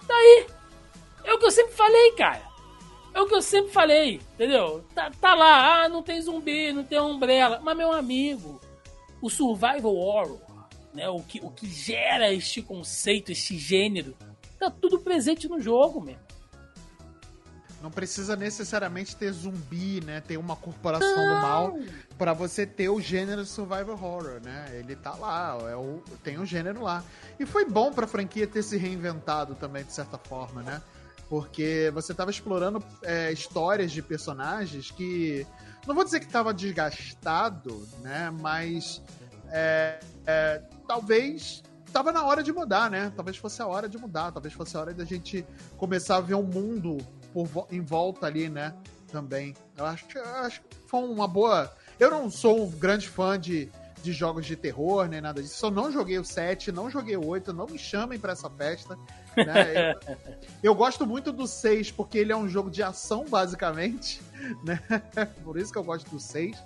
tá 0.07 0.14
aí. 0.14 0.46
É 1.24 1.35
o 1.35 1.38
que 1.38 1.44
eu 1.44 1.51
sempre 1.51 1.74
falei, 1.74 2.12
cara. 2.12 2.48
É 3.12 3.20
o 3.20 3.27
que 3.27 3.35
eu 3.35 3.42
sempre 3.42 3.72
falei, 3.72 4.20
entendeu? 4.35 4.85
Tá, 4.94 5.11
tá 5.20 5.35
lá, 5.35 5.83
ah, 5.83 5.88
não 5.88 6.03
tem 6.03 6.22
zumbi, 6.22 6.72
não 6.72 6.85
tem 6.85 7.01
umbrella. 7.01 7.61
Mas, 7.62 7.77
meu 7.77 7.92
amigo, 7.92 8.61
o 9.20 9.29
survival 9.29 9.94
horror, 9.94 10.38
né, 10.94 11.09
o, 11.09 11.20
que, 11.20 11.40
o 11.40 11.51
que 11.51 11.68
gera 11.68 12.33
este 12.33 12.62
conceito, 12.62 13.33
este 13.33 13.59
gênero, 13.59 14.16
tá 14.59 14.70
tudo 14.70 15.01
presente 15.01 15.48
no 15.48 15.61
jogo, 15.61 16.01
meu. 16.01 16.16
Não 17.80 17.90
precisa 17.90 18.34
necessariamente 18.34 19.14
ter 19.14 19.32
zumbi, 19.32 20.00
né? 20.04 20.20
Ter 20.20 20.36
uma 20.36 20.56
corporação 20.56 21.14
do 21.14 21.40
mal 21.40 21.78
pra 22.16 22.32
você 22.32 22.66
ter 22.66 22.88
o 22.88 23.00
gênero 23.00 23.44
survival 23.46 23.90
horror, 23.90 24.40
né? 24.42 24.68
Ele 24.72 24.96
tá 24.96 25.14
lá, 25.14 25.56
é 25.70 25.76
o, 25.76 26.02
tem 26.24 26.38
o 26.38 26.44
gênero 26.44 26.82
lá. 26.82 27.04
E 27.38 27.46
foi 27.46 27.64
bom 27.64 27.92
pra 27.92 28.06
franquia 28.06 28.46
ter 28.46 28.62
se 28.62 28.76
reinventado 28.76 29.54
também, 29.54 29.84
de 29.84 29.92
certa 29.92 30.18
forma, 30.18 30.62
né? 30.62 30.82
Porque 31.28 31.90
você 31.94 32.12
tava 32.12 32.30
explorando 32.30 32.82
é, 33.02 33.30
histórias 33.32 33.92
de 33.92 34.02
personagens 34.02 34.90
que. 34.90 35.46
Não 35.86 35.94
vou 35.94 36.04
dizer 36.04 36.20
que 36.20 36.26
tava 36.26 36.52
desgastado, 36.52 37.86
né? 38.00 38.30
Mas. 38.40 39.00
é, 39.50 40.00
é, 40.26 40.62
talvez 40.86 41.62
tava 41.92 42.12
na 42.12 42.24
hora 42.24 42.42
de 42.42 42.52
mudar, 42.52 42.90
né? 42.90 43.12
Talvez 43.14 43.36
fosse 43.36 43.62
a 43.62 43.66
hora 43.66 43.88
de 43.88 43.96
mudar, 43.98 44.32
talvez 44.32 44.52
fosse 44.52 44.76
a 44.76 44.80
hora 44.80 44.94
da 44.94 45.04
gente 45.04 45.44
começar 45.76 46.16
a 46.16 46.20
ver 46.20 46.34
um 46.34 46.42
mundo 46.42 46.98
por 47.32 47.66
em 47.70 47.80
volta 47.80 48.26
ali, 48.26 48.48
né? 48.48 48.74
Também. 49.10 49.54
Eu 49.76 49.86
acho, 49.86 50.04
acho 50.18 50.60
que 50.60 50.76
foi 50.86 51.00
uma 51.00 51.26
boa. 51.26 51.72
Eu 51.98 52.10
não 52.10 52.30
sou 52.30 52.66
um 52.66 52.70
grande 52.70 53.08
fã 53.08 53.38
de, 53.38 53.68
de 54.02 54.12
jogos 54.12 54.46
de 54.46 54.56
terror, 54.56 55.06
nem 55.06 55.20
nada 55.20 55.42
disso. 55.42 55.66
Eu 55.66 55.70
não 55.70 55.90
joguei 55.90 56.18
o 56.18 56.24
7, 56.24 56.70
não 56.70 56.90
joguei 56.90 57.16
o 57.16 57.26
8, 57.26 57.52
não 57.52 57.66
me 57.66 57.78
chamem 57.78 58.18
para 58.18 58.32
essa 58.32 58.50
festa. 58.50 58.98
Né? 59.36 59.92
Eu, 59.92 60.16
eu, 60.62 60.74
gosto 60.74 61.06
muito 61.06 61.32
do 61.32 61.46
6, 61.46 61.92
porque 61.92 62.18
ele 62.18 62.32
é 62.32 62.36
um 62.36 62.48
jogo 62.48 62.70
de 62.70 62.82
ação, 62.82 63.24
basicamente. 63.28 64.20
Né? 64.62 64.80
Por 65.42 65.58
isso 65.58 65.72
que 65.72 65.78
eu 65.78 65.82
gosto 65.82 66.08
do 66.08 66.20
6. 66.20 66.56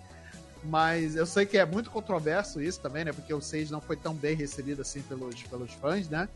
Mas 0.62 1.16
eu 1.16 1.26
sei 1.26 1.44
que 1.44 1.58
é 1.58 1.64
muito 1.64 1.90
controverso 1.90 2.60
isso 2.60 2.78
também, 2.80 3.04
né? 3.04 3.12
Porque 3.12 3.32
o 3.32 3.40
6 3.40 3.70
não 3.70 3.80
foi 3.80 3.96
tão 3.96 4.14
bem 4.14 4.36
recebido 4.36 4.82
assim 4.82 5.02
pelos, 5.02 5.42
pelos 5.42 5.72
fãs, 5.72 6.08
né? 6.08 6.28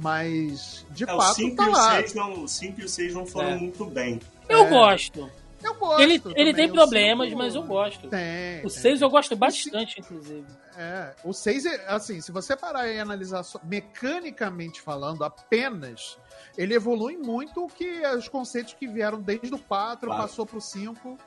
Mas, 0.00 0.86
de 0.90 1.04
é, 1.04 1.06
fato, 1.06 1.32
o 1.32 1.34
5 1.34 1.56
tá 1.56 1.64
e 1.64 1.68
o 1.68 1.72
lá. 1.72 1.90
6 1.96 2.14
não, 2.14 2.44
o 2.44 2.48
5 2.48 2.80
e 2.80 2.84
o 2.84 2.88
6 2.88 3.14
não 3.14 3.26
foram 3.26 3.50
é. 3.50 3.56
muito 3.56 3.84
bem. 3.84 4.20
Eu 4.48 4.64
é. 4.64 4.70
gosto. 4.70 5.30
Eu 5.62 5.74
gosto. 5.74 6.00
Ele, 6.00 6.22
ele 6.34 6.54
tem 6.54 6.72
problemas, 6.72 7.28
cinco, 7.28 7.38
mas 7.38 7.54
eu 7.54 7.62
gosto. 7.62 8.08
Tem. 8.08 8.64
O 8.64 8.70
6 8.70 9.02
eu 9.02 9.10
gosto 9.10 9.36
bastante, 9.36 9.98
o 9.98 10.00
inclusive. 10.00 10.46
É, 10.76 11.14
o 11.22 11.34
6, 11.34 11.66
é, 11.66 11.84
assim, 11.88 12.20
se 12.20 12.32
você 12.32 12.56
parar 12.56 12.88
e 12.88 12.98
analisar 12.98 13.44
mecanicamente 13.62 14.80
falando, 14.80 15.22
apenas, 15.22 16.16
ele 16.56 16.74
evolui 16.74 17.18
muito 17.18 17.64
o 17.64 17.68
que 17.68 18.00
os 18.16 18.28
conceitos 18.28 18.72
que 18.72 18.86
vieram 18.86 19.20
desde 19.20 19.54
o 19.54 19.58
4, 19.58 20.06
claro. 20.06 20.22
passou 20.22 20.46
pro 20.46 20.60
5, 20.60 21.18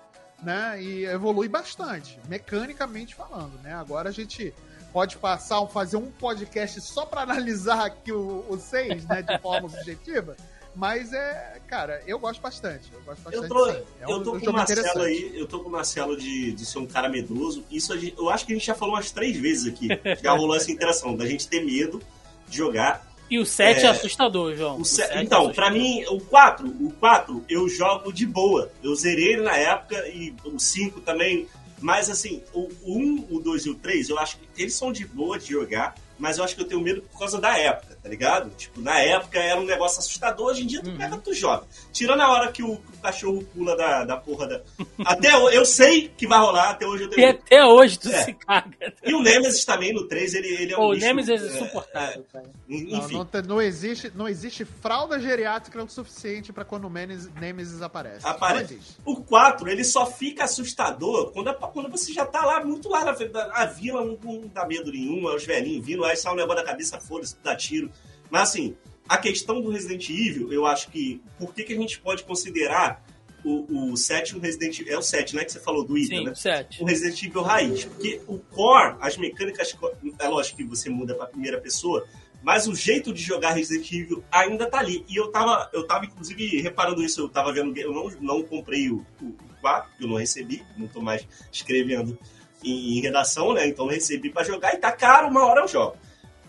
né? 0.42 0.82
E 0.82 1.06
evolui 1.06 1.48
bastante, 1.48 2.20
mecanicamente 2.28 3.14
falando, 3.14 3.62
né? 3.62 3.74
Agora 3.76 4.10
a 4.10 4.12
gente 4.12 4.52
pode 4.94 5.18
passar, 5.18 5.66
fazer 5.68 5.98
um 5.98 6.12
podcast 6.12 6.80
só 6.80 7.06
para 7.06 7.22
analisar 7.22 7.88
aqui 7.88 8.12
o 8.12 8.56
6, 8.58 9.06
né, 9.08 9.24
de 9.24 9.40
forma 9.40 9.68
subjetiva. 9.68 10.38
Mas 10.76 11.14
é, 11.14 11.60
cara, 11.68 12.02
eu 12.08 12.18
gosto 12.18 12.42
bastante. 12.42 12.92
Eu 12.92 13.02
gosto 13.02 13.22
bastante. 13.22 13.44
Eu 13.44 13.50
tô, 13.50 13.70
é 13.70 13.84
eu 14.02 14.18
um, 14.18 14.24
tô 14.24 14.36
um 14.36 14.40
com 14.40 14.50
o 14.50 14.54
Marcelo 14.54 15.04
aí, 15.04 15.32
eu 15.36 15.48
tô 15.48 15.60
com 15.60 15.70
o 15.70 15.72
Marcelo 15.72 16.18
de, 16.18 16.52
de 16.52 16.66
ser 16.66 16.80
um 16.80 16.86
cara 16.86 17.10
medroso. 17.10 17.64
Isso 17.70 17.98
gente, 17.98 18.16
eu 18.18 18.30
acho 18.30 18.46
que 18.46 18.54
a 18.54 18.56
gente 18.56 18.66
já 18.66 18.74
falou 18.74 18.96
umas 18.96 19.12
três 19.12 19.38
vezes 19.38 19.72
aqui. 19.72 19.88
Já 20.22 20.32
rolou 20.34 20.56
essa 20.56 20.72
interação, 20.72 21.16
da 21.16 21.26
gente 21.26 21.48
ter 21.48 21.64
medo 21.64 22.02
de 22.48 22.58
jogar. 22.58 23.06
E 23.30 23.40
o 23.40 23.46
7 23.46 23.80
é, 23.80 23.84
é 23.84 23.88
assustador, 23.88 24.56
João. 24.56 24.80
O 24.80 24.86
se, 24.86 25.04
então, 25.16 25.50
é 25.50 25.54
para 25.54 25.70
mim, 25.70 26.04
o 26.10 26.20
4, 26.20 26.68
o 26.68 26.92
4 27.00 27.46
eu 27.50 27.68
jogo 27.70 28.12
de 28.12 28.26
boa. 28.26 28.72
Eu 28.82 28.96
zerei 28.96 29.34
ele 29.34 29.42
na 29.42 29.56
época 29.56 30.08
e 30.08 30.34
o 30.44 30.60
5 30.60 31.02
também. 31.02 31.48
Mas 31.84 32.10
assim, 32.10 32.42
o 32.54 32.70
1, 32.86 33.28
o 33.30 33.42
2 33.42 33.66
e 33.66 33.70
o 33.70 33.76
3, 33.76 34.08
eu 34.08 34.18
acho 34.18 34.38
que 34.38 34.62
eles 34.62 34.74
são 34.74 34.90
de 34.90 35.06
boa 35.06 35.38
de 35.38 35.52
jogar 35.52 35.94
mas 36.24 36.38
eu 36.38 36.46
acho 36.46 36.56
que 36.56 36.62
eu 36.62 36.66
tenho 36.66 36.80
medo 36.80 37.02
por 37.02 37.20
causa 37.20 37.38
da 37.38 37.58
época, 37.58 37.98
tá 38.02 38.08
ligado? 38.08 38.50
Tipo, 38.52 38.80
na 38.80 38.98
época 38.98 39.38
era 39.38 39.60
um 39.60 39.66
negócio 39.66 40.00
assustador, 40.00 40.52
hoje 40.52 40.64
em 40.64 40.68
dia 40.68 40.82
tu 40.82 40.90
uhum. 40.90 40.98
pega, 40.98 41.18
tu 41.18 41.34
joga. 41.34 41.66
Tirando 41.92 42.22
a 42.22 42.32
hora 42.32 42.50
que 42.50 42.64
o, 42.64 42.78
que 42.78 42.98
o 42.98 43.02
cachorro 43.02 43.44
pula 43.54 43.76
da, 43.76 44.06
da 44.06 44.16
porra 44.16 44.48
da. 44.48 44.62
Até 45.04 45.34
eu 45.54 45.66
sei 45.66 46.08
que 46.16 46.26
vai 46.26 46.40
rolar, 46.40 46.70
até 46.70 46.88
hoje 46.88 47.04
eu 47.04 47.10
tenho. 47.10 47.28
E 47.28 47.30
até 47.30 47.66
hoje 47.66 48.00
tu 48.00 48.08
é. 48.08 48.24
se 48.24 48.34
caga. 48.36 48.72
E 49.04 49.14
o 49.14 49.22
Nemesis 49.22 49.66
também 49.66 49.94
no 49.94 50.08
3, 50.08 50.34
ele, 50.36 50.48
ele 50.48 50.74
é 50.74 50.78
um. 50.78 50.84
o 50.84 50.94
Nemesis 50.94 51.42
é 51.42 51.46
insuportável, 51.46 52.26
é, 52.34 52.42
Enfim. 52.70 53.18
Não, 53.18 53.28
não, 53.34 53.42
não, 53.46 53.62
existe, 53.62 54.10
não 54.16 54.30
existe 54.30 54.64
fralda 54.64 55.20
geriátrica 55.20 55.84
o 55.84 55.90
suficiente 55.90 56.54
pra 56.54 56.64
quando 56.64 56.86
o 56.86 56.90
Nemesis, 56.90 57.30
Nemesis 57.34 57.82
aparece. 57.82 58.26
Aparece. 58.26 58.80
O 59.04 59.18
4, 59.18 59.68
ele 59.68 59.84
só 59.84 60.06
fica 60.06 60.46
assustador 60.46 61.32
quando, 61.34 61.54
quando 61.54 61.90
você 61.90 62.14
já 62.14 62.26
tá 62.26 62.46
lá, 62.46 62.64
muito 62.64 62.88
lá 62.88 63.04
na, 63.04 63.48
na 63.48 63.66
vila, 63.66 64.06
não, 64.06 64.18
não 64.24 64.48
dá 64.48 64.66
medo 64.66 64.90
nenhum, 64.90 65.30
é 65.30 65.36
os 65.36 65.44
velhinhos 65.44 65.86
vindo, 65.86 66.06
aí 66.14 66.18
sai 66.18 66.34
um 66.34 66.38
negócio 66.38 66.64
da 66.64 66.70
cabeça, 66.70 67.00
foda-se, 67.00 67.36
dá 67.44 67.56
tiro. 67.56 67.92
Mas 68.30 68.50
assim, 68.50 68.76
a 69.08 69.18
questão 69.18 69.62
do 69.62 69.70
Resident 69.70 70.10
Evil, 70.10 70.52
eu 70.52 70.66
acho 70.66 70.90
que. 70.90 71.22
Por 71.38 71.54
que, 71.54 71.64
que 71.64 71.74
a 71.74 71.78
gente 71.78 72.00
pode 72.00 72.24
considerar 72.24 73.04
o, 73.44 73.92
o 73.92 73.98
7 73.98 74.38
um 74.38 74.40
Resident 74.40 74.80
Evil. 74.80 74.94
É 74.94 74.98
o 74.98 75.02
7, 75.02 75.36
né? 75.36 75.44
Que 75.44 75.52
você 75.52 75.60
falou 75.60 75.84
do 75.84 75.98
Ita, 75.98 76.16
Sim, 76.16 76.24
né? 76.24 76.32
O 76.32 76.36
7. 76.36 76.84
Um 76.84 76.86
Resident 76.86 77.24
Evil 77.24 77.42
raiz. 77.42 77.86
Porque 77.86 78.22
o 78.28 78.40
core, 78.40 78.96
as 79.02 79.18
mecânicas. 79.18 79.76
É 80.20 80.28
lógico 80.28 80.58
que 80.58 80.64
você 80.64 80.90
muda 80.90 81.14
pra 81.14 81.28
primeira 81.28 81.60
pessoa. 81.60 82.06
Mas 82.42 82.68
o 82.68 82.76
jeito 82.76 83.14
de 83.14 83.22
jogar 83.22 83.52
Resident 83.52 83.90
Evil 83.92 84.24
ainda 84.32 84.70
tá 84.70 84.80
ali. 84.80 85.06
E 85.08 85.16
eu 85.16 85.30
tava, 85.32 85.70
eu 85.74 85.86
tava 85.86 86.06
inclusive, 86.06 86.62
reparando 86.62 87.04
isso. 87.04 87.22
Eu 87.22 87.30
tava 87.30 87.52
vendo. 87.54 87.76
Eu 87.78 87.94
não, 87.94 88.10
não 88.22 88.44
comprei 88.44 88.90
o, 88.90 89.06
o 89.22 89.34
4, 89.62 89.92
que 89.98 90.04
eu 90.04 90.08
não 90.08 90.18
recebi. 90.18 90.64
Não 90.78 90.88
tô 90.88 91.02
mais 91.02 91.28
escrevendo 91.52 92.18
em, 92.64 92.98
em 92.98 93.02
redação, 93.02 93.54
né? 93.54 93.68
Então 93.68 93.86
eu 93.86 93.92
recebi 93.92 94.30
para 94.30 94.44
jogar 94.44 94.74
e 94.74 94.78
tá 94.78 94.92
caro, 94.92 95.28
uma 95.28 95.46
hora 95.46 95.62
eu 95.62 95.68
jogo. 95.68 95.96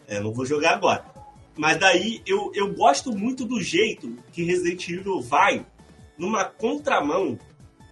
É, 0.07 0.21
não 0.21 0.33
vou 0.33 0.45
jogar 0.45 0.75
agora. 0.75 1.05
Mas 1.57 1.79
daí 1.79 2.21
eu, 2.27 2.51
eu 2.55 2.73
gosto 2.75 3.17
muito 3.17 3.45
do 3.45 3.61
jeito 3.61 4.17
que 4.33 4.43
Resident 4.43 4.89
Evil 4.89 5.21
vai 5.21 5.65
numa 6.19 6.45
contramão 6.45 7.39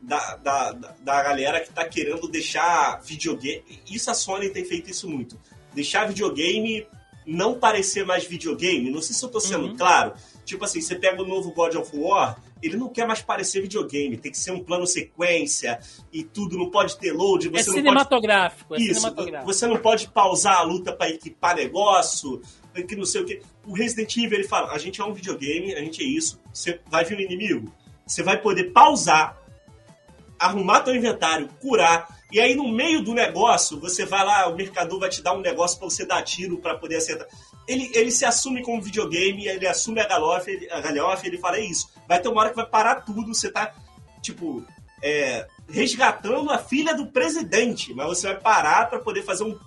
da, 0.00 0.36
da, 0.36 0.72
da 0.72 1.22
galera 1.22 1.60
que 1.60 1.72
tá 1.72 1.84
querendo 1.84 2.26
deixar 2.28 3.00
videogame. 3.02 3.62
Isso 3.88 4.10
a 4.10 4.14
Sony 4.14 4.50
tem 4.50 4.64
feito 4.64 4.90
isso 4.90 5.08
muito. 5.08 5.38
Deixar 5.72 6.08
videogame 6.08 6.86
não 7.24 7.58
parecer 7.58 8.04
mais 8.04 8.24
videogame. 8.24 8.90
Não 8.90 9.00
sei 9.00 9.14
se 9.14 9.24
eu 9.24 9.28
tô 9.28 9.40
sendo 9.40 9.68
uhum. 9.68 9.76
claro. 9.76 10.12
Tipo 10.44 10.64
assim, 10.64 10.80
você 10.80 10.96
pega 10.96 11.22
o 11.22 11.26
novo 11.26 11.52
God 11.52 11.76
of 11.76 11.96
War, 11.96 12.36
ele 12.62 12.76
não 12.76 12.88
quer 12.88 13.06
mais 13.06 13.20
parecer 13.20 13.60
videogame, 13.60 14.16
tem 14.16 14.30
que 14.30 14.38
ser 14.38 14.52
um 14.52 14.62
plano 14.62 14.86
sequência 14.86 15.80
e 16.12 16.22
tudo, 16.22 16.56
não 16.56 16.70
pode 16.70 16.96
ter 16.96 17.12
load. 17.12 17.48
Você 17.48 17.70
é 17.70 17.72
cinematográfico, 17.74 18.68
pode... 18.68 18.82
é 18.82 18.86
Isso, 18.86 19.00
cinematográfico. 19.00 19.52
Você 19.52 19.66
não 19.66 19.76
pode 19.78 20.08
pausar 20.08 20.58
a 20.58 20.62
luta 20.62 20.92
para 20.92 21.10
equipar 21.10 21.56
negócio, 21.56 22.40
que 22.86 22.96
não 22.96 23.04
sei 23.04 23.22
o 23.22 23.26
que. 23.26 23.42
O 23.66 23.74
Resident 23.74 24.16
Evil, 24.16 24.38
ele 24.38 24.48
fala, 24.48 24.70
a 24.72 24.78
gente 24.78 25.00
é 25.00 25.04
um 25.04 25.12
videogame, 25.12 25.74
a 25.74 25.80
gente 25.80 26.02
é 26.02 26.06
isso, 26.06 26.40
você 26.52 26.80
vai 26.88 27.04
vir 27.04 27.16
um 27.16 27.20
inimigo, 27.20 27.72
você 28.06 28.22
vai 28.22 28.40
poder 28.40 28.72
pausar, 28.72 29.38
arrumar 30.38 30.80
teu 30.80 30.94
inventário, 30.94 31.48
curar, 31.60 32.22
e 32.30 32.40
aí 32.40 32.54
no 32.54 32.66
meio 32.66 33.02
do 33.02 33.12
negócio, 33.12 33.78
você 33.78 34.06
vai 34.06 34.24
lá, 34.24 34.48
o 34.48 34.56
mercador 34.56 34.98
vai 34.98 35.10
te 35.10 35.20
dar 35.20 35.34
um 35.34 35.40
negócio 35.40 35.78
para 35.78 35.88
você 35.90 36.06
dar 36.06 36.22
tiro 36.22 36.58
para 36.58 36.78
poder 36.78 36.96
acertar 36.96 37.28
ele, 37.66 37.90
ele 37.94 38.10
se 38.10 38.24
assume 38.24 38.62
como 38.62 38.82
videogame, 38.82 39.46
ele 39.46 39.66
assume 39.66 40.00
a 40.00 40.08
galhofa, 40.08 40.50
ele, 40.50 40.70
a 40.70 40.80
galhofa, 40.80 41.26
ele 41.26 41.38
fala, 41.38 41.58
é 41.58 41.64
isso. 41.64 41.88
Vai 42.08 42.20
ter 42.20 42.28
uma 42.28 42.40
hora 42.40 42.50
que 42.50 42.56
vai 42.56 42.66
parar 42.66 42.96
tudo, 43.02 43.34
você 43.34 43.50
tá, 43.50 43.72
tipo, 44.20 44.64
é, 45.02 45.46
resgatando 45.68 46.50
a 46.50 46.58
filha 46.58 46.94
do 46.94 47.06
presidente, 47.06 47.94
mas 47.94 48.06
você 48.06 48.28
vai 48.28 48.40
parar 48.40 48.88
para 48.88 48.98
poder 48.98 49.22
fazer 49.22 49.44
um, 49.44 49.58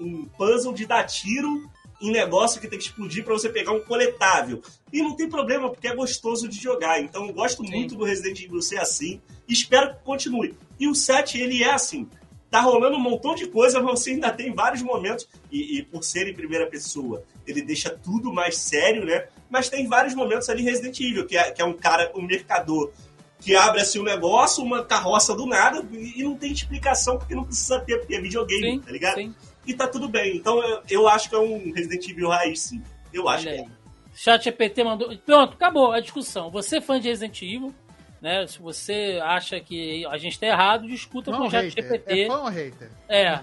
um 0.00 0.24
puzzle 0.36 0.72
de 0.72 0.86
dar 0.86 1.04
tiro 1.04 1.70
em 2.00 2.10
negócio 2.10 2.60
que 2.60 2.68
tem 2.68 2.78
que 2.78 2.86
explodir 2.86 3.24
para 3.24 3.32
você 3.32 3.48
pegar 3.48 3.72
um 3.72 3.80
coletável. 3.80 4.62
E 4.92 5.00
não 5.00 5.16
tem 5.16 5.28
problema, 5.28 5.70
porque 5.70 5.88
é 5.88 5.94
gostoso 5.94 6.48
de 6.48 6.60
jogar. 6.60 7.00
Então 7.00 7.26
eu 7.26 7.32
gosto 7.32 7.64
Sim. 7.64 7.70
muito 7.70 7.94
do 7.94 8.04
Resident 8.04 8.40
Evil 8.40 8.60
ser 8.60 8.78
assim 8.78 9.20
e 9.48 9.52
espero 9.52 9.94
que 9.94 10.02
continue. 10.02 10.54
E 10.78 10.86
o 10.86 10.94
7, 10.94 11.40
ele 11.40 11.62
é 11.62 11.72
assim 11.72 12.08
tá 12.54 12.60
rolando 12.60 12.96
um 12.96 13.00
montão 13.00 13.34
de 13.34 13.48
coisa, 13.48 13.82
mas 13.82 13.98
você 13.98 14.12
ainda 14.12 14.30
tem 14.30 14.54
vários 14.54 14.80
momentos, 14.80 15.28
e, 15.50 15.78
e, 15.78 15.82
por 15.82 16.04
ser 16.04 16.28
em 16.28 16.34
primeira 16.34 16.68
pessoa, 16.68 17.24
ele 17.44 17.60
deixa 17.60 17.90
tudo 17.90 18.32
mais 18.32 18.56
sério, 18.58 19.04
né? 19.04 19.26
Mas 19.50 19.68
tem 19.68 19.88
vários 19.88 20.14
momentos 20.14 20.48
ali 20.48 20.62
Resident 20.62 21.00
Evil, 21.00 21.26
que 21.26 21.36
é, 21.36 21.50
que 21.50 21.60
é 21.60 21.64
um 21.64 21.72
cara, 21.72 22.12
um 22.14 22.22
mercador, 22.22 22.92
que 23.40 23.56
abre 23.56 23.80
assim 23.80 23.98
um 23.98 24.04
negócio, 24.04 24.62
uma 24.62 24.84
carroça 24.84 25.34
do 25.34 25.46
nada, 25.46 25.84
e, 25.90 26.20
e 26.20 26.22
não 26.22 26.36
tem 26.36 26.52
explicação, 26.52 27.18
porque 27.18 27.34
não 27.34 27.42
precisa 27.42 27.80
ter, 27.80 27.98
porque 27.98 28.14
é 28.14 28.20
videogame, 28.20 28.70
sim, 28.70 28.78
tá 28.78 28.92
ligado? 28.92 29.16
Sim. 29.16 29.34
E 29.66 29.74
tá 29.74 29.88
tudo 29.88 30.08
bem. 30.08 30.36
Então 30.36 30.62
eu, 30.62 30.82
eu, 30.88 31.08
acho 31.08 31.28
que 31.28 31.34
é 31.34 31.38
um 31.40 31.72
Resident 31.72 32.08
Evil 32.08 32.28
raiz, 32.28 32.60
sim. 32.60 32.80
Eu 33.12 33.28
acho 33.28 33.48
Olha 33.48 33.56
que 33.56 33.62
é. 33.62 33.74
Chat 34.14 34.48
EPT 34.48 34.84
mandou. 34.84 35.12
Pronto, 35.26 35.54
acabou 35.54 35.90
a 35.90 35.98
discussão. 35.98 36.52
Você 36.52 36.76
é 36.76 36.80
fã 36.80 37.00
de 37.00 37.08
Resident 37.08 37.42
Evil, 37.42 37.74
né? 38.24 38.46
Se 38.46 38.58
você 38.58 39.20
acha 39.22 39.60
que 39.60 40.06
a 40.06 40.16
gente 40.16 40.32
está 40.32 40.46
errado, 40.46 40.88
discuta 40.88 41.30
com 41.30 41.46
o 41.46 41.50
Chat 41.50 41.68
GPT. 41.68 42.22
É 42.22 42.26
fã 42.26 42.38
ou 42.38 42.48
hater? 42.48 42.90
É. 43.06 43.40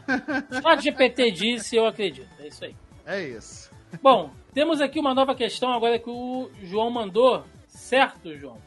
Chat 0.59 0.81
GPT 0.81 1.31
disse, 1.31 1.75
eu 1.75 1.85
acredito. 1.85 2.27
É 2.39 2.47
isso 2.47 2.65
aí. 2.65 2.75
É 3.05 3.21
isso. 3.21 3.69
Bom, 4.01 4.31
temos 4.55 4.81
aqui 4.81 4.99
uma 4.99 5.13
nova 5.13 5.35
questão 5.35 5.71
agora 5.71 5.99
que 5.99 6.09
o 6.09 6.49
João 6.63 6.89
mandou, 6.89 7.45
certo, 7.67 8.35
João? 8.35 8.57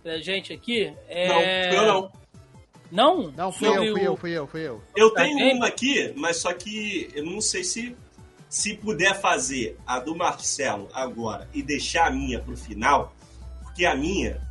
Pra 0.00 0.18
gente 0.18 0.52
aqui. 0.52 0.94
É... 1.08 1.26
Não, 1.26 1.42
eu 1.42 1.86
não. 1.86 2.12
Não? 2.90 3.32
Não, 3.32 3.50
fui 3.50 3.68
eu, 3.68 3.74
fui 3.74 4.06
eu, 4.06 4.16
fui 4.16 4.30
eu, 4.30 4.46
fui 4.46 4.60
eu. 4.60 4.82
Eu 4.94 5.12
tá 5.12 5.24
tenho 5.24 5.56
uma 5.56 5.66
aqui, 5.66 6.12
mas 6.14 6.36
só 6.36 6.52
que 6.52 7.10
eu 7.12 7.24
não 7.24 7.40
sei 7.40 7.64
se 7.64 7.96
se 8.48 8.74
puder 8.76 9.20
fazer 9.20 9.76
a 9.84 9.98
do 9.98 10.14
Marcelo 10.14 10.88
agora 10.94 11.48
e 11.52 11.62
deixar 11.62 12.06
a 12.06 12.10
minha 12.10 12.40
pro 12.40 12.56
final, 12.56 13.12
porque 13.62 13.84
a 13.84 13.94
minha 13.94 14.47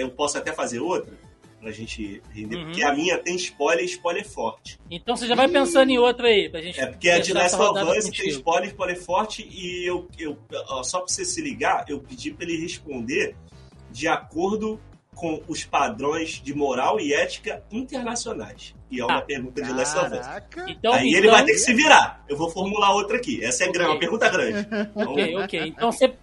eu 0.00 0.10
posso 0.10 0.38
até 0.38 0.52
fazer 0.52 0.80
outra 0.80 1.12
pra 1.60 1.72
gente 1.72 2.22
render, 2.32 2.56
uhum. 2.56 2.64
porque 2.66 2.82
a 2.82 2.94
minha 2.94 3.18
tem 3.18 3.34
spoiler 3.36 3.84
e 3.84 3.88
spoiler 3.88 4.28
forte. 4.28 4.78
Então 4.90 5.16
você 5.16 5.26
já 5.26 5.34
vai 5.34 5.48
pensando 5.48 5.90
em 5.90 5.98
outra 5.98 6.28
aí, 6.28 6.48
pra 6.48 6.60
gente. 6.60 6.80
É 6.80 6.86
porque 6.86 7.10
a 7.10 7.18
de 7.18 7.32
Last 7.32 7.56
of 7.56 7.98
Us 7.98 8.10
tem 8.10 8.28
spoiler, 8.28 8.68
spoiler 8.68 9.00
forte, 9.00 9.48
e 9.50 9.84
eu, 9.88 10.08
eu 10.18 10.38
só 10.84 11.00
pra 11.00 11.08
você 11.08 11.24
se 11.24 11.42
ligar, 11.42 11.84
eu 11.88 12.00
pedi 12.00 12.32
pra 12.32 12.44
ele 12.44 12.60
responder 12.60 13.34
de 13.90 14.06
acordo 14.06 14.80
com 15.14 15.42
os 15.48 15.64
padrões 15.64 16.40
de 16.40 16.54
moral 16.54 17.00
e 17.00 17.12
ética 17.12 17.64
internacionais. 17.72 18.72
E 18.88 19.00
é 19.00 19.04
uma 19.04 19.18
ah, 19.18 19.22
pergunta 19.22 19.60
de 19.60 19.72
Last 19.72 19.98
of 19.98 20.14
Us. 20.14 20.26
Então, 20.68 20.92
Aí 20.92 21.08
então... 21.08 21.18
ele 21.18 21.28
vai 21.28 21.44
ter 21.44 21.52
que 21.52 21.58
se 21.58 21.74
virar. 21.74 22.24
Eu 22.28 22.36
vou 22.36 22.48
formular 22.48 22.94
outra 22.94 23.16
aqui. 23.16 23.44
Essa 23.44 23.64
é 23.64 23.68
okay. 23.68 23.72
grande, 23.72 23.90
uma 23.90 23.98
pergunta 23.98 24.28
grande. 24.30 24.68
ok, 24.94 25.36
ok. 25.36 25.60
Então 25.66 25.90
você 25.90 26.14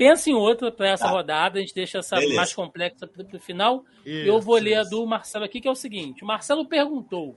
pensa 0.00 0.30
em 0.30 0.32
outra 0.32 0.72
para 0.72 0.88
essa 0.88 1.04
tá. 1.04 1.10
rodada, 1.10 1.58
a 1.58 1.60
gente 1.60 1.74
deixa 1.74 1.98
essa 1.98 2.16
Beleza. 2.16 2.34
mais 2.34 2.54
complexa 2.54 3.06
para 3.06 3.36
o 3.36 3.38
final. 3.38 3.84
Isso, 3.98 4.24
e 4.24 4.26
eu 4.26 4.40
vou 4.40 4.56
ler 4.56 4.76
a 4.76 4.82
do 4.82 5.06
Marcelo 5.06 5.44
aqui, 5.44 5.60
que 5.60 5.68
é 5.68 5.70
o 5.70 5.74
seguinte: 5.74 6.24
o 6.24 6.26
Marcelo 6.26 6.66
perguntou. 6.66 7.36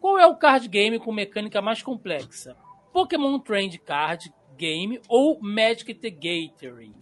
Qual 0.00 0.18
é 0.18 0.26
o 0.26 0.36
card 0.36 0.68
game 0.68 0.98
com 0.98 1.12
mecânica 1.12 1.62
mais 1.62 1.82
complexa? 1.82 2.56
Pokémon 2.92 3.38
Trend 3.38 3.78
Card 3.78 4.32
Game 4.56 5.00
ou 5.08 5.38
Magic 5.40 5.94
the 5.94 6.10
Gathering? 6.10 6.94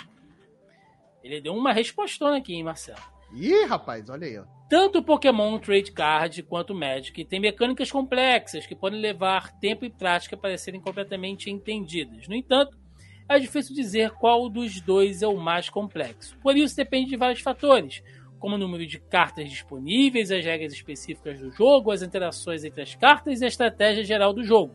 Ele 1.22 1.40
deu 1.40 1.54
uma 1.54 1.72
respostona 1.72 2.36
aqui, 2.36 2.54
hein, 2.54 2.62
Marcelo? 2.62 3.00
Ih, 3.34 3.64
rapaz, 3.64 4.08
olha 4.08 4.26
aí. 4.26 4.38
Ó. 4.38 4.44
Tanto 4.68 5.02
Pokémon 5.02 5.58
Trade 5.58 5.92
Card 5.92 6.42
quanto 6.44 6.74
Magic 6.74 7.24
têm 7.24 7.40
mecânicas 7.40 7.90
complexas 7.90 8.66
que 8.66 8.76
podem 8.76 9.00
levar 9.00 9.58
tempo 9.58 9.84
e 9.84 9.90
prática 9.90 10.36
para 10.36 10.56
serem 10.56 10.80
completamente 10.80 11.50
entendidas. 11.50 12.28
No 12.28 12.34
entanto, 12.34 12.78
é 13.28 13.38
difícil 13.38 13.74
dizer 13.74 14.10
qual 14.12 14.48
dos 14.48 14.80
dois 14.80 15.22
é 15.22 15.26
o 15.26 15.36
mais 15.36 15.68
complexo. 15.68 16.36
Por 16.38 16.56
isso, 16.56 16.76
depende 16.76 17.10
de 17.10 17.16
vários 17.16 17.40
fatores, 17.40 18.02
como 18.38 18.56
o 18.56 18.58
número 18.58 18.86
de 18.86 18.98
cartas 18.98 19.48
disponíveis, 19.48 20.30
as 20.30 20.44
regras 20.44 20.72
específicas 20.72 21.40
do 21.40 21.50
jogo, 21.50 21.90
as 21.90 22.02
interações 22.02 22.64
entre 22.64 22.82
as 22.82 22.94
cartas 22.94 23.40
e 23.40 23.44
a 23.44 23.48
estratégia 23.48 24.04
geral 24.04 24.32
do 24.32 24.44
jogo. 24.44 24.74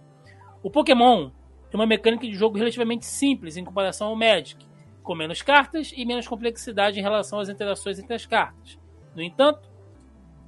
O 0.63 0.71
Pokémon 0.71 1.29
tem 1.69 1.79
uma 1.79 1.85
mecânica 1.85 2.25
de 2.25 2.33
jogo 2.33 2.57
relativamente 2.57 3.05
simples 3.05 3.55
em 3.55 3.63
comparação 3.63 4.07
ao 4.07 4.15
Magic, 4.15 4.65
com 5.03 5.13
menos 5.13 5.41
cartas 5.41 5.93
e 5.95 6.03
menos 6.03 6.27
complexidade 6.27 6.99
em 6.99 7.03
relação 7.03 7.39
às 7.39 7.49
interações 7.49 7.99
entre 7.99 8.13
as 8.15 8.25
cartas. 8.25 8.79
No 9.15 9.21
entanto, 9.21 9.69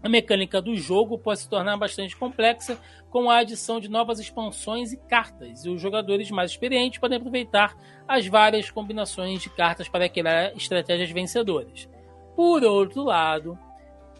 a 0.03 0.09
mecânica 0.09 0.59
do 0.59 0.75
jogo 0.75 1.17
pode 1.17 1.41
se 1.41 1.49
tornar 1.49 1.77
bastante 1.77 2.17
complexa 2.17 2.79
com 3.11 3.29
a 3.29 3.39
adição 3.39 3.79
de 3.79 3.89
novas 3.89 4.19
expansões 4.19 4.93
e 4.93 4.97
cartas, 4.97 5.65
e 5.65 5.69
os 5.69 5.81
jogadores 5.81 6.31
mais 6.31 6.51
experientes 6.51 6.97
podem 6.97 7.17
aproveitar 7.17 7.75
as 8.07 8.25
várias 8.25 8.71
combinações 8.71 9.41
de 9.43 9.49
cartas 9.49 9.89
para 9.89 10.07
criar 10.07 10.55
estratégias 10.55 11.11
vencedoras. 11.11 11.89
Por 12.37 12.63
outro 12.63 13.03
lado, 13.03 13.59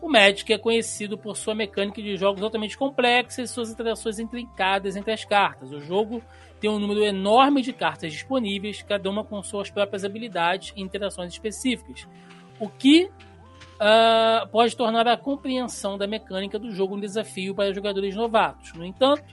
o 0.02 0.10
Magic 0.10 0.52
é 0.52 0.58
conhecido 0.58 1.18
por 1.18 1.38
sua 1.38 1.56
mecânica 1.56 2.02
de 2.02 2.18
jogos 2.18 2.44
altamente 2.44 2.78
complexa 2.78 3.42
e 3.42 3.48
suas 3.48 3.72
interações 3.72 4.20
intrincadas 4.20 4.98
entre 4.98 5.14
as 5.14 5.24
cartas. 5.24 5.72
O 5.72 5.80
jogo 5.80 6.22
tem 6.60 6.70
um 6.70 6.78
número 6.78 7.02
enorme 7.02 7.62
de 7.62 7.72
cartas 7.72 8.12
disponíveis, 8.12 8.82
cada 8.82 9.10
uma 9.10 9.24
com 9.24 9.42
suas 9.42 9.72
próprias 9.72 10.04
habilidades 10.04 10.74
e 10.76 10.82
interações 10.82 11.32
específicas, 11.32 12.06
o 12.60 12.68
que 12.68 13.10
uh, 13.82 14.47
pode 14.49 14.77
tornar 14.77 15.07
a 15.07 15.17
compreensão 15.17 15.97
da 15.97 16.05
mecânica 16.05 16.59
do 16.59 16.71
jogo 16.71 16.95
um 16.95 16.99
desafio 16.99 17.55
para 17.55 17.73
jogadores 17.73 18.15
novatos. 18.15 18.73
No 18.73 18.86
entanto, 18.86 19.23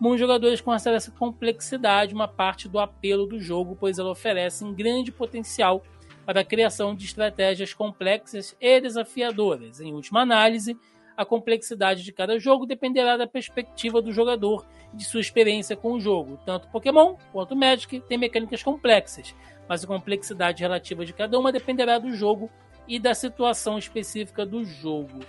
muitos 0.00 0.20
jogadores 0.20 0.60
consideram 0.60 0.96
essa 0.96 1.12
complexidade 1.12 2.12
uma 2.12 2.26
parte 2.26 2.68
do 2.68 2.80
apelo 2.80 3.26
do 3.26 3.40
jogo, 3.40 3.76
pois 3.78 3.98
ela 3.98 4.10
oferece 4.10 4.64
um 4.64 4.74
grande 4.74 5.12
potencial 5.12 5.82
para 6.26 6.40
a 6.40 6.44
criação 6.44 6.94
de 6.94 7.04
estratégias 7.04 7.72
complexas 7.72 8.56
e 8.60 8.80
desafiadoras. 8.80 9.80
Em 9.80 9.92
última 9.92 10.20
análise, 10.20 10.76
a 11.16 11.24
complexidade 11.24 12.02
de 12.02 12.12
cada 12.12 12.38
jogo 12.38 12.66
dependerá 12.66 13.16
da 13.16 13.26
perspectiva 13.26 14.00
do 14.00 14.12
jogador 14.12 14.66
e 14.92 14.96
de 14.96 15.04
sua 15.04 15.20
experiência 15.20 15.76
com 15.76 15.92
o 15.92 16.00
jogo. 16.00 16.38
Tanto 16.44 16.68
Pokémon 16.68 17.16
quanto 17.32 17.56
Magic 17.56 18.00
têm 18.02 18.18
mecânicas 18.18 18.62
complexas, 18.62 19.34
mas 19.68 19.84
a 19.84 19.86
complexidade 19.86 20.62
relativa 20.62 21.04
de 21.04 21.12
cada 21.12 21.38
uma 21.38 21.52
dependerá 21.52 21.98
do 21.98 22.12
jogo 22.14 22.50
e 22.86 22.98
da 22.98 23.14
situação 23.14 23.78
específica 23.78 24.44
do 24.44 24.64
jogo. 24.64 25.20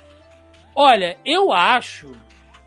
Olha, 0.76 1.18
eu 1.24 1.52
acho, 1.52 2.12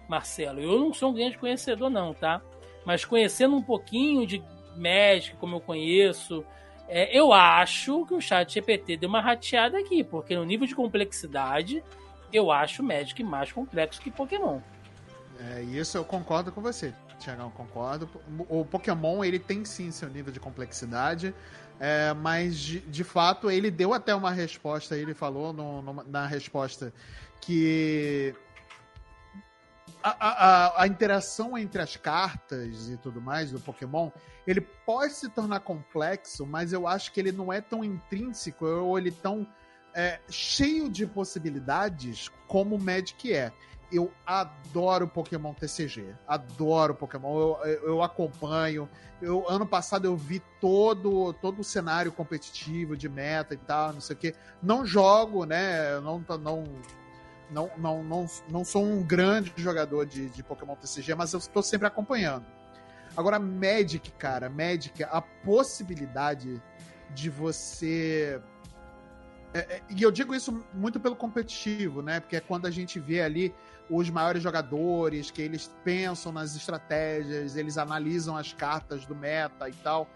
Marcelo, 0.08 0.60
eu 0.60 0.78
não 0.78 0.92
sou 0.92 1.10
um 1.10 1.14
grande 1.14 1.38
conhecedor 1.38 1.90
não, 1.90 2.14
tá? 2.14 2.40
Mas 2.84 3.04
conhecendo 3.04 3.56
um 3.56 3.62
pouquinho 3.62 4.26
de 4.26 4.42
Magic, 4.76 5.36
como 5.36 5.56
eu 5.56 5.60
conheço, 5.60 6.44
é, 6.88 7.18
eu 7.18 7.32
acho 7.32 8.06
que 8.06 8.14
o 8.14 8.20
chat 8.20 8.52
GPT 8.52 8.96
deu 8.96 9.08
uma 9.08 9.20
rateada 9.20 9.78
aqui, 9.78 10.04
porque 10.04 10.36
no 10.36 10.44
nível 10.44 10.66
de 10.66 10.74
complexidade 10.74 11.82
eu 12.32 12.50
acho 12.50 12.82
Magic 12.82 13.22
mais 13.24 13.50
complexo 13.50 14.00
que 14.00 14.10
Pokémon. 14.10 14.60
É, 15.38 15.62
isso 15.62 15.98
eu 15.98 16.04
concordo 16.04 16.52
com 16.52 16.60
você, 16.60 16.94
Tiagão, 17.18 17.50
concordo. 17.50 18.08
O 18.48 18.64
Pokémon, 18.64 19.24
ele 19.24 19.38
tem 19.38 19.64
sim 19.64 19.90
seu 19.90 20.08
nível 20.08 20.32
de 20.32 20.40
complexidade, 20.40 21.34
é, 21.78 22.14
mas 22.14 22.56
de, 22.56 22.80
de, 22.80 23.04
fato 23.04 23.50
ele 23.50 23.70
deu 23.70 23.92
até 23.92 24.14
uma 24.14 24.30
resposta, 24.30 24.96
ele 24.96 25.12
falou 25.12 25.52
no, 25.52 25.82
no, 25.82 26.04
na 26.04 26.26
resposta 26.26 26.92
que 27.40 28.34
a, 30.02 30.10
a, 30.20 30.82
a, 30.82 30.86
interação 30.86 31.58
entre 31.58 31.82
as 31.82 31.96
cartas 31.96 32.88
e 32.88 32.96
tudo 32.96 33.20
mais 33.20 33.50
do 33.50 33.60
Pokémon, 33.60 34.10
ele 34.46 34.60
pode 34.60 35.14
se 35.14 35.28
tornar 35.28 35.60
complexo, 35.60 36.46
mas 36.46 36.72
eu 36.72 36.86
acho 36.86 37.12
que 37.12 37.20
ele 37.20 37.32
não 37.32 37.52
é 37.52 37.60
tão 37.60 37.84
intrínseco 37.84 38.64
ou 38.64 38.96
ele 38.96 39.10
tão 39.10 39.46
é, 39.94 40.20
cheio 40.28 40.88
de 40.88 41.06
possibilidades 41.06 42.30
como 42.46 42.76
o 42.76 42.80
Magic 42.80 43.32
é. 43.32 43.52
Eu 43.90 44.12
adoro 44.26 45.06
Pokémon 45.06 45.54
TCG. 45.54 46.14
Adoro 46.26 46.94
Pokémon. 46.94 47.56
Eu, 47.62 47.68
eu, 47.82 48.02
acompanho. 48.02 48.88
Eu, 49.22 49.48
ano 49.48 49.66
passado 49.66 50.06
eu 50.06 50.16
vi 50.16 50.42
todo, 50.60 51.32
todo 51.34 51.60
o 51.60 51.64
cenário 51.64 52.10
competitivo 52.10 52.96
de 52.96 53.08
meta 53.08 53.54
e 53.54 53.58
tal, 53.58 53.92
não 53.92 54.00
sei 54.00 54.16
o 54.16 54.18
que. 54.18 54.34
Não 54.62 54.84
jogo, 54.84 55.44
né? 55.44 56.00
Não, 56.00 56.24
não, 56.28 56.64
não, 57.50 57.70
não, 57.78 58.02
não, 58.02 58.26
não 58.48 58.64
sou 58.64 58.84
um 58.84 59.02
grande 59.02 59.52
jogador 59.56 60.04
de, 60.04 60.28
de 60.30 60.42
Pokémon 60.42 60.74
TCG, 60.74 61.14
mas 61.14 61.32
eu 61.32 61.38
estou 61.38 61.62
sempre 61.62 61.86
acompanhando. 61.86 62.44
Agora, 63.16 63.38
Magic, 63.38 64.10
cara, 64.12 64.50
Magic, 64.50 65.02
a 65.04 65.22
possibilidade 65.22 66.60
de 67.14 67.30
você 67.30 68.42
é, 69.56 69.58
é, 69.58 69.82
e 69.88 70.02
eu 70.02 70.10
digo 70.10 70.34
isso 70.34 70.62
muito 70.74 71.00
pelo 71.00 71.16
competitivo, 71.16 72.02
né? 72.02 72.20
Porque 72.20 72.36
é 72.36 72.40
quando 72.40 72.66
a 72.66 72.70
gente 72.70 73.00
vê 73.00 73.22
ali 73.22 73.54
os 73.88 74.10
maiores 74.10 74.42
jogadores, 74.42 75.30
que 75.30 75.40
eles 75.40 75.70
pensam 75.84 76.32
nas 76.32 76.56
estratégias, 76.56 77.56
eles 77.56 77.78
analisam 77.78 78.36
as 78.36 78.52
cartas 78.52 79.06
do 79.06 79.14
meta 79.14 79.68
e 79.68 79.72
tal, 79.74 80.08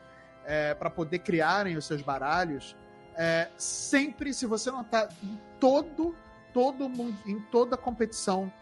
é, 0.44 0.74
para 0.74 0.90
poder 0.90 1.20
criarem 1.20 1.76
os 1.76 1.84
seus 1.84 2.02
baralhos. 2.02 2.76
É, 3.16 3.48
sempre, 3.56 4.34
se 4.34 4.46
você 4.46 4.70
notar, 4.70 5.08
em 5.22 5.38
todo, 5.58 6.14
todo 6.52 6.88
mundo, 6.88 7.16
em 7.26 7.40
toda 7.40 7.76
competição, 7.76 8.52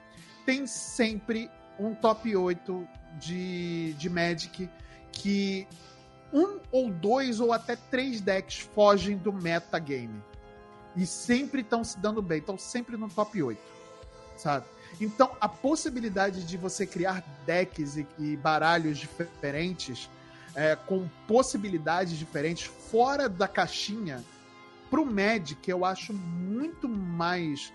tem 0.45 0.67
sempre 0.67 1.51
um 1.79 1.95
top 1.95 2.35
8 2.35 2.89
de, 3.19 3.95
de 3.95 4.11
Magic 4.11 4.69
que 5.13 5.67
um 6.33 6.59
ou 6.71 6.91
dois 6.91 7.41
ou 7.41 7.53
até 7.53 7.77
três 7.77 8.21
decks 8.21 8.59
fogem 8.75 9.17
do 9.17 9.33
metagame. 9.33 10.23
E 10.97 11.07
sempre 11.07 11.63
estão 11.63 11.85
se 11.85 11.99
dando 11.99 12.21
bem, 12.21 12.39
estão 12.39 12.59
sempre 12.59 12.97
no 12.97 13.09
top 13.09 13.43
8, 13.43 13.61
sabe? 14.37 14.67
Então, 15.01 15.31
a 15.41 15.49
possibilidade 15.49 16.45
de 16.45 16.57
você 16.57 16.87
criar 16.87 17.25
decks 17.47 17.97
e, 17.97 18.07
e 18.19 18.37
baralhos 18.37 18.99
diferentes, 18.99 20.11
é, 20.55 20.77
com 20.77 21.09
possibilidades 21.27 22.17
diferentes, 22.17 22.65
fora 22.65 23.29
da 23.29 23.47
caixinha, 23.47 24.25
pro 24.91 25.05
Magic 25.05 25.71
eu 25.71 25.85
acho 25.85 26.13
muito 26.13 26.89
mais 26.89 27.73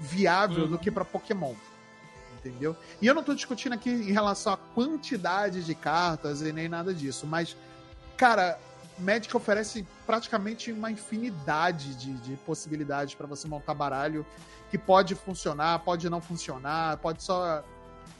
viável 0.00 0.64
uhum. 0.64 0.70
do 0.70 0.78
que 0.78 0.90
para 0.90 1.04
Pokémon. 1.04 1.54
Entendeu? 2.38 2.76
E 3.00 3.06
eu 3.06 3.14
não 3.14 3.22
tô 3.22 3.34
discutindo 3.34 3.74
aqui 3.74 3.90
em 3.90 4.12
relação 4.12 4.52
à 4.52 4.56
quantidade 4.56 5.62
de 5.62 5.74
cartas 5.74 6.42
e 6.42 6.52
nem 6.52 6.68
nada 6.68 6.92
disso, 6.92 7.26
mas, 7.26 7.56
cara, 8.16 8.58
Magic 8.98 9.34
oferece 9.36 9.86
praticamente 10.06 10.70
uma 10.72 10.90
infinidade 10.90 11.94
de, 11.94 12.12
de 12.14 12.36
possibilidades 12.38 13.14
para 13.14 13.26
você 13.26 13.48
montar 13.48 13.74
baralho 13.74 14.24
que 14.70 14.78
pode 14.78 15.14
funcionar, 15.14 15.78
pode 15.80 16.08
não 16.08 16.20
funcionar, 16.20 16.96
pode 16.98 17.22
só 17.22 17.62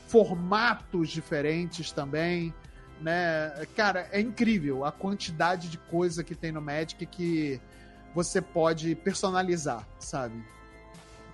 formatos 0.06 1.08
diferentes 1.08 1.92
também, 1.92 2.54
né? 3.00 3.50
Cara, 3.74 4.08
é 4.12 4.20
incrível 4.20 4.84
a 4.84 4.92
quantidade 4.92 5.68
de 5.68 5.78
coisa 5.78 6.22
que 6.22 6.34
tem 6.34 6.52
no 6.52 6.60
Magic 6.60 7.06
que 7.06 7.60
você 8.14 8.40
pode 8.40 8.94
personalizar, 8.94 9.86
sabe? 9.98 10.44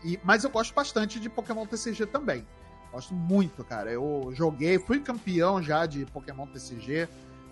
E, 0.05 0.19
mas 0.23 0.45
eu 0.45 0.51
gosto 0.51 0.73
bastante 0.75 1.19
de 1.19 1.29
Pokémon 1.29 1.67
TCG 1.67 2.07
também. 2.07 2.47
Gosto 2.93 3.13
muito, 3.15 3.65
cara. 3.65 3.91
Eu 3.91 4.31
joguei, 4.33 4.79
fui 4.79 5.01
campeão 5.01 5.61
já 5.63 5.85
de 5.85 6.07
Pokémon 6.07 6.47
TCG 6.47 7.09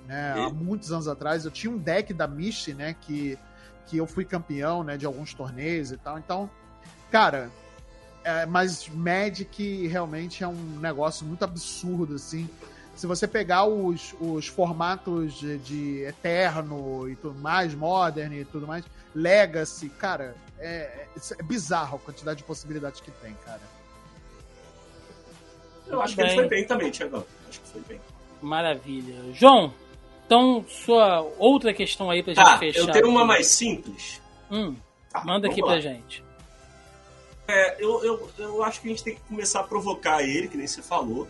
né? 0.06 0.34
E? 0.36 0.40
Há 0.40 0.50
muitos 0.50 0.92
anos 0.92 1.08
atrás 1.08 1.44
eu 1.44 1.50
tinha 1.50 1.70
um 1.70 1.78
deck 1.78 2.12
da 2.12 2.26
Misty, 2.26 2.74
né? 2.74 2.94
Que, 3.00 3.38
que 3.86 3.96
eu 3.96 4.06
fui 4.06 4.24
campeão, 4.24 4.82
né? 4.82 4.96
De 4.96 5.06
alguns 5.06 5.34
torneios 5.34 5.92
e 5.92 5.96
tal. 5.96 6.18
Então, 6.18 6.50
cara, 7.10 7.50
é, 8.24 8.46
mas 8.46 8.88
Magic 8.88 9.86
realmente 9.86 10.42
é 10.42 10.48
um 10.48 10.80
negócio 10.80 11.24
muito 11.24 11.44
absurdo, 11.44 12.14
assim. 12.14 12.48
Se 12.96 13.06
você 13.06 13.28
pegar 13.28 13.64
os, 13.64 14.14
os 14.18 14.46
formatos 14.46 15.34
de, 15.34 15.58
de 15.58 16.02
Eterno 16.02 17.08
e 17.08 17.14
tudo 17.14 17.38
mais, 17.38 17.74
Modern 17.74 18.32
e 18.32 18.44
tudo 18.44 18.66
mais, 18.66 18.84
Legacy, 19.14 19.90
cara, 19.90 20.34
é, 20.58 21.06
é 21.38 21.42
bizarro 21.42 21.96
a 21.96 21.98
quantidade 22.00 22.38
de 22.38 22.44
possibilidades 22.44 23.00
que 23.00 23.10
tem, 23.10 23.34
cara. 23.44 23.60
Eu 25.86 26.00
acho 26.02 26.14
que 26.14 26.20
ele 26.22 26.34
foi 26.34 26.48
bem 26.48 26.66
também, 26.66 26.90
Tiagão. 26.90 27.24
Acho 27.48 27.60
que 27.60 27.68
foi 27.68 27.80
bem. 27.82 28.00
Maravilha. 28.42 29.32
João, 29.32 29.72
então, 30.26 30.64
sua 30.68 31.20
outra 31.38 31.72
questão 31.72 32.10
aí 32.10 32.22
pra 32.22 32.34
gente 32.34 32.58
fechar. 32.58 32.80
Eu 32.80 32.90
tenho 32.90 33.08
uma 33.08 33.24
mais 33.24 33.46
simples. 33.46 34.20
Hum, 34.50 34.74
tá, 35.10 35.24
manda 35.24 35.46
aqui 35.46 35.60
lá. 35.60 35.68
pra 35.68 35.80
gente. 35.80 36.24
É, 37.48 37.76
eu, 37.82 38.04
eu, 38.04 38.30
eu 38.38 38.64
acho 38.64 38.80
que 38.80 38.88
a 38.88 38.90
gente 38.90 39.04
tem 39.04 39.14
que 39.14 39.20
começar 39.20 39.60
a 39.60 39.62
provocar 39.62 40.22
ele, 40.22 40.48
que 40.48 40.56
nem 40.56 40.66
você 40.66 40.82
falou. 40.82 41.28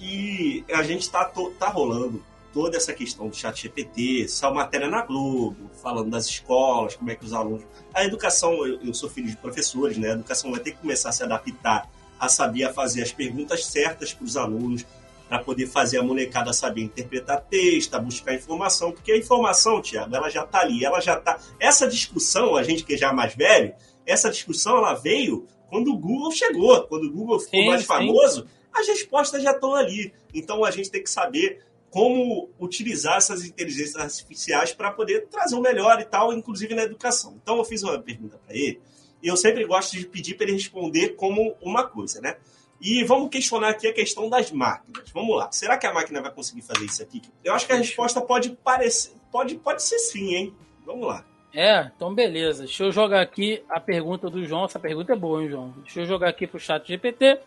E 0.00 0.64
a 0.72 0.82
gente 0.82 1.02
está 1.02 1.24
tá 1.58 1.68
rolando 1.68 2.22
toda 2.54 2.78
essa 2.78 2.94
questão 2.94 3.28
do 3.28 3.36
chat 3.36 3.62
GPT, 3.62 4.28
saiu 4.28 4.54
matéria 4.54 4.88
na 4.88 5.02
Globo, 5.02 5.70
falando 5.82 6.10
das 6.10 6.26
escolas, 6.26 6.96
como 6.96 7.10
é 7.10 7.14
que 7.14 7.24
os 7.24 7.34
alunos. 7.34 7.62
A 7.92 8.02
educação, 8.02 8.66
eu, 8.66 8.80
eu 8.80 8.94
sou 8.94 9.10
filho 9.10 9.28
de 9.28 9.36
professores, 9.36 9.98
né? 9.98 10.08
A 10.08 10.12
educação 10.12 10.50
vai 10.50 10.60
ter 10.60 10.70
que 10.70 10.78
começar 10.78 11.10
a 11.10 11.12
se 11.12 11.22
adaptar 11.22 11.86
a 12.18 12.28
saber 12.30 12.72
fazer 12.72 13.02
as 13.02 13.12
perguntas 13.12 13.66
certas 13.66 14.14
para 14.14 14.24
os 14.24 14.38
alunos, 14.38 14.86
para 15.28 15.40
poder 15.40 15.66
fazer 15.66 15.98
a 15.98 16.02
molecada 16.02 16.52
saber 16.52 16.82
interpretar 16.82 17.40
texto, 17.42 18.00
buscar 18.00 18.34
informação, 18.34 18.92
porque 18.92 19.12
a 19.12 19.16
informação, 19.16 19.82
Tiago, 19.82 20.14
ela 20.14 20.30
já 20.30 20.44
está 20.44 20.60
ali, 20.60 20.84
ela 20.84 21.00
já 21.00 21.18
está. 21.18 21.38
Essa 21.58 21.88
discussão, 21.88 22.56
a 22.56 22.62
gente 22.62 22.84
que 22.84 22.96
já 22.96 23.10
é 23.10 23.12
mais 23.12 23.34
velho, 23.34 23.74
essa 24.06 24.30
discussão 24.30 24.76
ela 24.78 24.94
veio 24.94 25.46
quando 25.68 25.92
o 25.92 25.98
Google 25.98 26.30
chegou, 26.30 26.80
quando 26.84 27.04
o 27.04 27.12
Google 27.12 27.40
ficou 27.40 27.60
sim, 27.60 27.66
mais 27.66 27.80
sim. 27.80 27.86
famoso, 27.86 28.46
as 28.72 28.86
respostas 28.86 29.42
já 29.42 29.50
estão 29.50 29.74
ali. 29.74 30.12
Então 30.32 30.64
a 30.64 30.70
gente 30.70 30.90
tem 30.90 31.02
que 31.02 31.10
saber 31.10 31.64
como 31.90 32.50
utilizar 32.60 33.16
essas 33.16 33.44
inteligências 33.44 33.96
artificiais 33.96 34.72
para 34.72 34.90
poder 34.90 35.26
trazer 35.28 35.56
o 35.56 35.60
melhor 35.60 36.00
e 36.00 36.04
tal, 36.04 36.32
inclusive 36.32 36.74
na 36.74 36.82
educação. 36.82 37.38
Então 37.42 37.56
eu 37.56 37.64
fiz 37.64 37.82
uma 37.82 37.98
pergunta 37.98 38.38
para 38.44 38.54
ele, 38.54 38.80
e 39.22 39.28
eu 39.28 39.36
sempre 39.36 39.64
gosto 39.64 39.96
de 39.96 40.06
pedir 40.06 40.34
para 40.34 40.44
ele 40.44 40.52
responder 40.52 41.10
como 41.10 41.56
uma 41.60 41.84
coisa, 41.84 42.20
né? 42.20 42.36
E 42.80 43.02
vamos 43.04 43.30
questionar 43.30 43.70
aqui 43.70 43.86
a 43.86 43.92
questão 43.92 44.28
das 44.28 44.50
máquinas. 44.50 45.10
Vamos 45.12 45.36
lá. 45.36 45.50
Será 45.50 45.78
que 45.78 45.86
a 45.86 45.92
máquina 45.92 46.20
vai 46.20 46.30
conseguir 46.30 46.62
fazer 46.62 46.84
isso 46.84 47.02
aqui? 47.02 47.22
Eu 47.42 47.54
acho 47.54 47.66
que 47.66 47.72
a 47.72 47.76
resposta 47.76 48.20
pode 48.20 48.50
parecer. 48.50 49.12
Pode, 49.32 49.54
pode 49.56 49.82
ser 49.82 49.98
sim, 49.98 50.34
hein? 50.34 50.54
Vamos 50.84 51.06
lá. 51.06 51.24
É, 51.54 51.90
então 51.94 52.14
beleza. 52.14 52.64
Deixa 52.64 52.84
eu 52.84 52.92
jogar 52.92 53.22
aqui 53.22 53.62
a 53.68 53.80
pergunta 53.80 54.28
do 54.28 54.44
João. 54.44 54.66
Essa 54.66 54.78
pergunta 54.78 55.12
é 55.12 55.16
boa, 55.16 55.42
hein, 55.42 55.48
João? 55.48 55.74
Deixa 55.82 56.00
eu 56.00 56.06
jogar 56.06 56.28
aqui 56.28 56.46
pro 56.46 56.60
chat 56.60 56.86
GPT. 56.86 57.40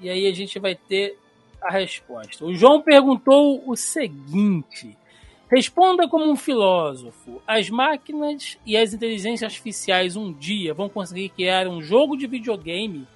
E 0.00 0.08
aí 0.08 0.26
a 0.26 0.32
gente 0.32 0.58
vai 0.58 0.74
ter 0.74 1.18
a 1.60 1.72
resposta. 1.72 2.44
O 2.44 2.54
João 2.54 2.80
perguntou 2.82 3.62
o 3.66 3.74
seguinte: 3.74 4.96
Responda 5.50 6.08
como 6.08 6.28
um 6.28 6.34
filósofo. 6.34 7.40
As 7.46 7.70
máquinas 7.70 8.58
e 8.66 8.76
as 8.76 8.92
inteligências 8.92 9.44
artificiais 9.44 10.16
um 10.16 10.32
dia 10.32 10.74
vão 10.74 10.88
conseguir 10.88 11.28
criar 11.28 11.68
um 11.68 11.80
jogo 11.80 12.16
de 12.16 12.26
videogame 12.26 13.06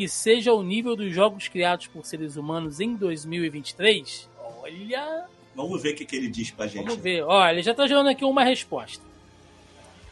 que 0.00 0.08
seja 0.08 0.54
o 0.54 0.62
nível 0.62 0.96
dos 0.96 1.12
jogos 1.12 1.46
criados 1.46 1.86
por 1.86 2.06
seres 2.06 2.34
humanos 2.34 2.80
em 2.80 2.96
2023? 2.96 4.30
Olha. 4.62 5.26
Vamos 5.54 5.82
ver 5.82 5.92
o 5.92 5.94
que, 5.94 6.06
que 6.06 6.16
ele 6.16 6.28
diz 6.28 6.50
pra 6.50 6.66
gente. 6.66 6.86
Vamos 6.86 7.02
ver. 7.02 7.22
Olha, 7.22 7.52
ele 7.52 7.62
já 7.62 7.74
tá 7.74 7.86
gerando 7.86 8.08
aqui 8.08 8.24
uma 8.24 8.42
resposta. 8.42 9.04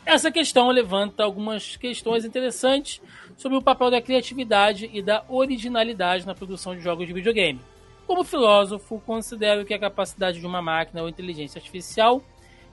Essa 0.04 0.30
questão 0.30 0.68
levanta 0.68 1.24
algumas 1.24 1.78
questões 1.78 2.26
interessantes 2.26 3.00
sobre 3.38 3.56
o 3.56 3.62
papel 3.62 3.90
da 3.90 4.02
criatividade 4.02 4.90
e 4.92 5.00
da 5.00 5.24
originalidade 5.26 6.26
na 6.26 6.34
produção 6.34 6.76
de 6.76 6.82
jogos 6.82 7.06
de 7.06 7.14
videogame. 7.14 7.58
Como 8.06 8.22
filósofo, 8.24 9.02
considero 9.06 9.64
que 9.64 9.72
a 9.72 9.78
capacidade 9.78 10.38
de 10.38 10.44
uma 10.44 10.60
máquina 10.60 11.00
ou 11.00 11.08
inteligência 11.08 11.58
artificial 11.58 12.22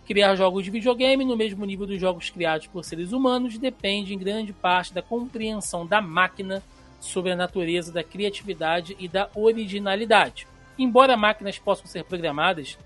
criar 0.06 0.36
jogos 0.36 0.66
de 0.66 0.70
videogame 0.70 1.24
no 1.24 1.38
mesmo 1.38 1.64
nível 1.64 1.88
dos 1.88 1.98
jogos 1.98 2.30
criados 2.30 2.68
por 2.68 2.84
seres 2.84 3.14
humanos 3.14 3.58
depende 3.58 4.14
em 4.14 4.18
grande 4.18 4.52
parte 4.52 4.94
da 4.94 5.02
compreensão 5.02 5.88
da 5.88 6.02
máquina 6.02 6.62
sobre 7.06 7.32
a 7.32 7.36
natureza 7.36 7.92
da 7.92 8.04
criatividade 8.04 8.96
e 9.00 9.08
da 9.08 9.30
originalidade. 9.36 10.48
Embora 10.78 11.16
máquinas 11.16 11.58
possam 11.58 11.86
ser 11.86 12.04
programadas 12.04 12.78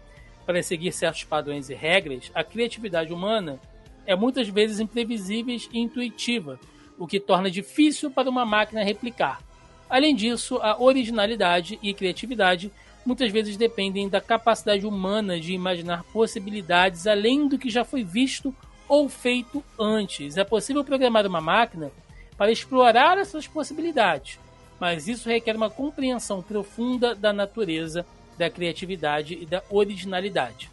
para 0.46 0.62
seguir 0.62 0.92
certos 0.92 1.24
padrões 1.24 1.70
e 1.70 1.74
regras, 1.74 2.32
a 2.34 2.44
criatividade 2.44 3.14
humana 3.14 3.60
é 4.06 4.16
muitas 4.16 4.48
vezes 4.50 4.80
imprevisível 4.80 5.56
e 5.72 5.80
intuitiva, 5.80 6.60
o 6.98 7.08
que 7.08 7.20
torna 7.20 7.50
difícil 7.50 8.12
para 8.12 8.30
uma 8.30 8.46
máquina 8.46 8.84
replicar. 8.84 9.42
Além 9.90 10.16
disso, 10.16 10.58
a 10.62 10.80
originalidade 10.82 11.80
e 11.82 11.94
criatividade 11.94 12.72
muitas 13.06 13.32
vezes 13.32 13.58
dependem 13.58 14.10
da 14.10 14.22
capacidade 14.22 14.86
humana 14.86 15.40
de 15.40 15.54
imaginar 15.54 16.04
possibilidades 16.06 17.08
além 17.08 17.48
do 17.48 17.58
que 17.58 17.70
já 17.70 17.84
foi 17.84 18.04
visto 18.04 18.54
ou 18.88 19.08
feito 19.08 19.64
antes. 19.80 20.38
É 20.38 20.44
possível 20.44 20.84
programar 20.84 21.26
uma 21.26 21.42
máquina 21.42 21.92
para 22.40 22.54
explorar 22.54 23.18
essas 23.18 23.46
possibilidades, 23.46 24.40
mas 24.80 25.10
isso 25.10 25.28
requer 25.28 25.58
uma 25.58 25.70
compreensão 25.70 26.42
profunda 26.42 27.14
da 27.14 27.34
natureza 27.34 28.06
da 28.38 28.50
criatividade 28.50 29.38
e 29.42 29.46
da 29.46 29.62
originalidade. 29.70 30.72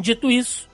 Dito 0.00 0.30
isso, 0.30 0.66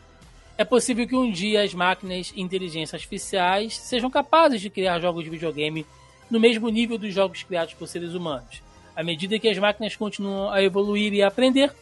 é 0.56 0.64
possível 0.64 1.08
que 1.08 1.16
um 1.16 1.32
dia 1.32 1.64
as 1.64 1.74
máquinas 1.74 2.32
e 2.32 2.40
inteligências 2.40 2.94
artificiais 2.94 3.76
sejam 3.76 4.08
capazes 4.08 4.60
de 4.60 4.70
criar 4.70 5.00
jogos 5.00 5.24
de 5.24 5.30
videogame 5.30 5.84
no 6.30 6.38
mesmo 6.38 6.68
nível 6.68 6.96
dos 6.96 7.12
jogos 7.12 7.42
criados 7.42 7.74
por 7.74 7.88
seres 7.88 8.14
humanos. 8.14 8.62
À 8.94 9.02
medida 9.02 9.36
que 9.40 9.48
as 9.48 9.58
máquinas 9.58 9.96
continuam 9.96 10.48
a 10.48 10.62
evoluir 10.62 11.12
e 11.12 11.24
a 11.24 11.26
aprender, 11.26 11.74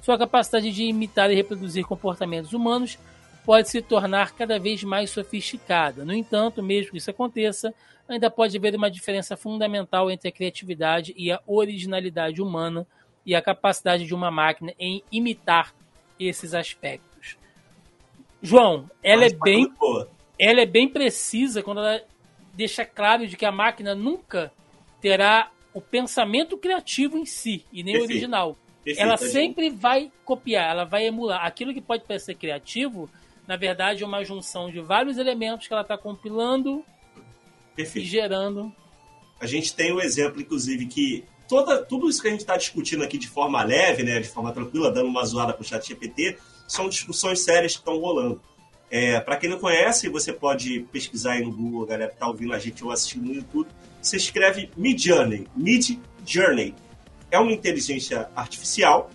sua 0.00 0.16
capacidade 0.16 0.70
de 0.70 0.84
imitar 0.84 1.28
e 1.28 1.34
reproduzir 1.34 1.84
comportamentos 1.84 2.52
humanos 2.52 2.96
pode 3.44 3.68
se 3.68 3.80
tornar 3.80 4.32
cada 4.34 4.58
vez 4.58 4.82
mais 4.84 5.10
sofisticada. 5.10 6.04
No 6.04 6.12
entanto, 6.12 6.62
mesmo 6.62 6.92
que 6.92 6.98
isso 6.98 7.10
aconteça, 7.10 7.74
ainda 8.08 8.30
pode 8.30 8.56
haver 8.56 8.74
uma 8.74 8.90
diferença 8.90 9.36
fundamental 9.36 10.10
entre 10.10 10.28
a 10.28 10.32
criatividade 10.32 11.14
e 11.16 11.30
a 11.30 11.40
originalidade 11.46 12.42
humana 12.42 12.86
e 13.24 13.34
a 13.34 13.42
capacidade 13.42 14.04
de 14.04 14.14
uma 14.14 14.30
máquina 14.30 14.72
em 14.78 15.02
imitar 15.10 15.74
esses 16.18 16.54
aspectos. 16.54 17.36
João, 18.42 18.90
ela 19.02 19.22
Mas 19.22 19.32
é 19.32 19.36
bem 19.36 19.72
ela 20.38 20.62
é 20.62 20.66
bem 20.66 20.88
precisa 20.88 21.62
quando 21.62 21.80
ela 21.80 22.02
deixa 22.54 22.84
claro 22.84 23.26
de 23.26 23.36
que 23.36 23.44
a 23.44 23.52
máquina 23.52 23.94
nunca 23.94 24.50
terá 25.00 25.50
o 25.74 25.80
pensamento 25.80 26.56
criativo 26.56 27.18
em 27.18 27.26
si 27.26 27.64
e 27.70 27.82
nem 27.82 27.92
Perfeito. 27.92 28.10
original. 28.12 28.56
Perfeito, 28.82 29.06
ela 29.06 29.16
sempre 29.18 29.68
vai 29.68 30.10
copiar, 30.24 30.70
ela 30.70 30.84
vai 30.84 31.06
emular. 31.06 31.44
Aquilo 31.44 31.74
que 31.74 31.80
pode 31.82 32.04
parecer 32.04 32.34
criativo, 32.34 33.10
na 33.46 33.56
verdade, 33.56 34.02
é 34.02 34.06
uma 34.06 34.24
junção 34.24 34.70
de 34.70 34.80
vários 34.80 35.18
elementos 35.18 35.66
que 35.66 35.72
ela 35.72 35.82
está 35.82 35.98
compilando 35.98 36.84
Perfeito. 37.74 38.06
e 38.06 38.10
gerando. 38.10 38.72
A 39.40 39.46
gente 39.46 39.74
tem 39.74 39.92
um 39.92 40.00
exemplo, 40.00 40.40
inclusive, 40.40 40.86
que 40.86 41.24
toda, 41.48 41.82
tudo 41.84 42.08
isso 42.08 42.22
que 42.22 42.28
a 42.28 42.30
gente 42.30 42.40
está 42.40 42.56
discutindo 42.56 43.02
aqui 43.02 43.18
de 43.18 43.26
forma 43.26 43.62
leve, 43.62 44.02
né, 44.02 44.20
de 44.20 44.28
forma 44.28 44.52
tranquila, 44.52 44.92
dando 44.92 45.08
uma 45.08 45.24
zoada 45.24 45.52
para 45.52 45.62
o 45.62 45.64
chat 45.64 45.86
GPT, 45.86 46.38
são 46.68 46.88
discussões 46.88 47.40
sérias 47.40 47.72
que 47.72 47.78
estão 47.78 47.98
rolando. 47.98 48.40
É, 48.90 49.20
para 49.20 49.36
quem 49.36 49.48
não 49.48 49.58
conhece, 49.58 50.08
você 50.08 50.32
pode 50.32 50.80
pesquisar 50.92 51.32
aí 51.32 51.42
no 51.42 51.52
Google, 51.52 51.84
a 51.84 51.86
galera 51.86 52.10
que 52.10 52.16
está 52.16 52.28
ouvindo 52.28 52.52
a 52.52 52.58
gente 52.58 52.84
ou 52.84 52.90
assistindo 52.90 53.26
no 53.26 53.34
YouTube. 53.34 53.68
Você 54.02 54.16
escreve 54.16 54.70
Mid 54.76 54.98
Journey. 55.00 55.46
Mid 55.56 55.98
Journey 56.26 56.74
é 57.30 57.38
uma 57.38 57.52
inteligência 57.52 58.28
artificial 58.34 59.10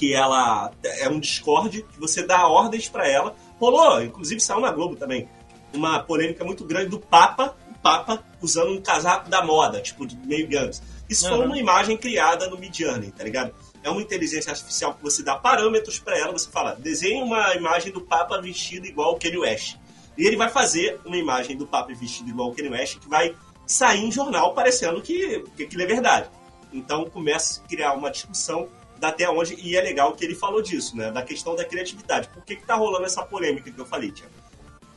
que 0.00 0.14
ela 0.14 0.72
é 0.82 1.10
um 1.10 1.20
Discord 1.20 1.82
que 1.82 2.00
você 2.00 2.22
dá 2.22 2.48
ordens 2.48 2.88
para 2.88 3.06
ela. 3.06 3.36
Rolou, 3.60 4.02
inclusive 4.02 4.40
saiu 4.40 4.62
na 4.62 4.72
Globo 4.72 4.96
também, 4.96 5.28
uma 5.74 6.00
polêmica 6.00 6.42
muito 6.42 6.64
grande 6.64 6.88
do 6.88 6.98
Papa, 6.98 7.54
o 7.70 7.78
Papa 7.80 8.24
usando 8.40 8.72
um 8.72 8.80
casaco 8.80 9.28
da 9.28 9.44
moda, 9.44 9.78
tipo 9.82 10.06
de 10.06 10.16
meio 10.26 10.48
Gantz. 10.48 10.82
Isso 11.06 11.28
uhum. 11.28 11.36
foi 11.36 11.46
uma 11.46 11.58
imagem 11.58 11.98
criada 11.98 12.48
no 12.48 12.56
Midjourney, 12.56 13.10
tá 13.10 13.22
ligado? 13.22 13.52
É 13.84 13.90
uma 13.90 14.00
inteligência 14.00 14.50
artificial 14.50 14.94
que 14.94 15.02
você 15.02 15.22
dá 15.22 15.36
parâmetros 15.36 15.98
para 15.98 16.18
ela, 16.18 16.32
você 16.32 16.50
fala, 16.50 16.74
desenhe 16.76 17.22
uma 17.22 17.54
imagem 17.54 17.92
do 17.92 18.00
Papa 18.00 18.40
vestido 18.40 18.86
igual 18.86 19.12
o 19.12 19.18
Kanye 19.18 19.36
West. 19.36 19.76
E 20.16 20.26
ele 20.26 20.36
vai 20.36 20.48
fazer 20.48 20.98
uma 21.04 21.18
imagem 21.18 21.58
do 21.58 21.66
Papa 21.66 21.92
vestido 21.92 22.30
igual 22.30 22.48
o 22.48 22.54
Kanye 22.54 22.70
West 22.70 23.00
que 23.00 23.08
vai 23.08 23.36
sair 23.66 24.02
em 24.02 24.10
jornal 24.10 24.54
parecendo 24.54 25.02
que, 25.02 25.44
que 25.58 25.64
aquilo 25.64 25.82
é 25.82 25.86
verdade. 25.86 26.30
Então 26.72 27.04
começa 27.04 27.60
a 27.62 27.68
criar 27.68 27.92
uma 27.92 28.10
discussão 28.10 28.66
até 29.08 29.28
onde, 29.28 29.54
e 29.54 29.76
é 29.76 29.80
legal 29.80 30.12
que 30.14 30.24
ele 30.24 30.34
falou 30.34 30.60
disso, 30.62 30.96
né? 30.96 31.10
Da 31.10 31.22
questão 31.22 31.54
da 31.54 31.64
criatividade. 31.64 32.28
Por 32.28 32.44
que, 32.44 32.56
que 32.56 32.66
tá 32.66 32.74
rolando 32.74 33.04
essa 33.04 33.22
polêmica 33.22 33.70
que 33.70 33.78
eu 33.78 33.86
falei, 33.86 34.10
Tiago? 34.10 34.32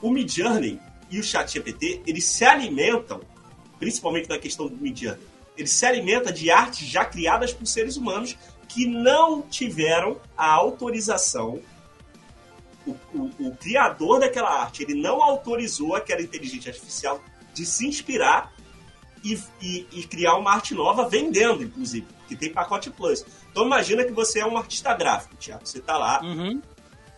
O 0.02 0.10
Midjourney 0.10 0.80
e 1.10 1.20
o 1.20 1.24
ChatGPT, 1.24 2.02
eles 2.06 2.26
se 2.26 2.44
alimentam, 2.44 3.22
principalmente 3.80 4.28
da 4.28 4.38
questão 4.38 4.68
do 4.68 4.76
Midjourney, 4.76 5.22
ele 5.58 5.68
se 5.68 5.86
alimenta 5.86 6.32
de 6.32 6.50
artes 6.50 6.88
já 6.88 7.06
criadas 7.06 7.54
por 7.54 7.66
seres 7.66 7.96
humanos 7.96 8.36
que 8.68 8.88
não 8.88 9.42
tiveram 9.42 10.20
a 10.36 10.52
autorização. 10.52 11.62
O, 12.86 12.92
o, 13.14 13.48
o 13.48 13.56
criador 13.56 14.20
daquela 14.20 14.62
arte, 14.62 14.84
ele 14.84 14.96
não 14.96 15.22
autorizou 15.22 15.96
aquela 15.96 16.22
inteligência 16.22 16.72
artificial 16.72 17.22
de 17.54 17.66
se 17.66 17.88
inspirar 17.88 18.52
e, 19.24 19.40
e, 19.62 19.88
e, 19.92 20.04
criar 20.04 20.36
uma 20.36 20.52
arte 20.52 20.74
nova 20.74 21.08
vendendo, 21.08 21.64
inclusive, 21.64 22.06
que 22.28 22.36
tem 22.36 22.52
pacote 22.52 22.90
plus. 22.90 23.26
Então 23.54 23.68
imagina 23.68 24.04
que 24.04 24.12
você 24.12 24.40
é 24.40 24.46
um 24.46 24.58
artista 24.58 24.92
gráfico, 24.96 25.36
Thiago. 25.36 25.62
Você 25.64 25.78
está 25.78 25.96
lá, 25.96 26.20
uhum. 26.24 26.60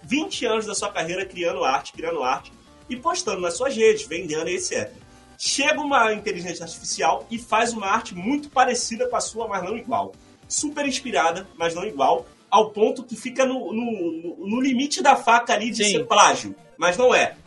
20 0.03 0.45
anos 0.45 0.65
da 0.65 0.75
sua 0.75 0.91
carreira 0.91 1.25
criando 1.25 1.63
arte, 1.63 1.93
criando 1.93 2.21
arte 2.21 2.51
e 2.89 2.97
postando 2.97 3.39
nas 3.39 3.55
suas 3.55 3.73
redes, 3.73 4.05
vendendo 4.05 4.49
e 4.49 4.55
etc. 4.55 4.91
Chega 5.37 5.79
uma 5.79 6.13
inteligência 6.13 6.65
artificial 6.65 7.25
e 7.31 7.39
faz 7.39 7.71
uma 7.71 7.87
arte 7.87 8.13
muito 8.13 8.49
parecida 8.49 9.07
com 9.07 9.15
a 9.15 9.21
sua, 9.21 9.47
mas 9.47 9.63
não 9.63 9.77
igual. 9.77 10.13
Super 10.45 10.85
inspirada, 10.85 11.47
mas 11.57 11.73
não 11.73 11.85
igual, 11.85 12.27
ao 12.51 12.71
ponto 12.71 13.01
que 13.01 13.15
fica 13.15 13.45
no, 13.45 13.71
no, 13.73 14.45
no 14.45 14.61
limite 14.61 15.01
da 15.01 15.15
faca 15.15 15.53
ali 15.53 15.71
de 15.71 15.85
Sim. 15.85 15.91
ser 15.91 16.05
plágio, 16.05 16.53
mas 16.77 16.97
não 16.97 17.15
é. 17.15 17.37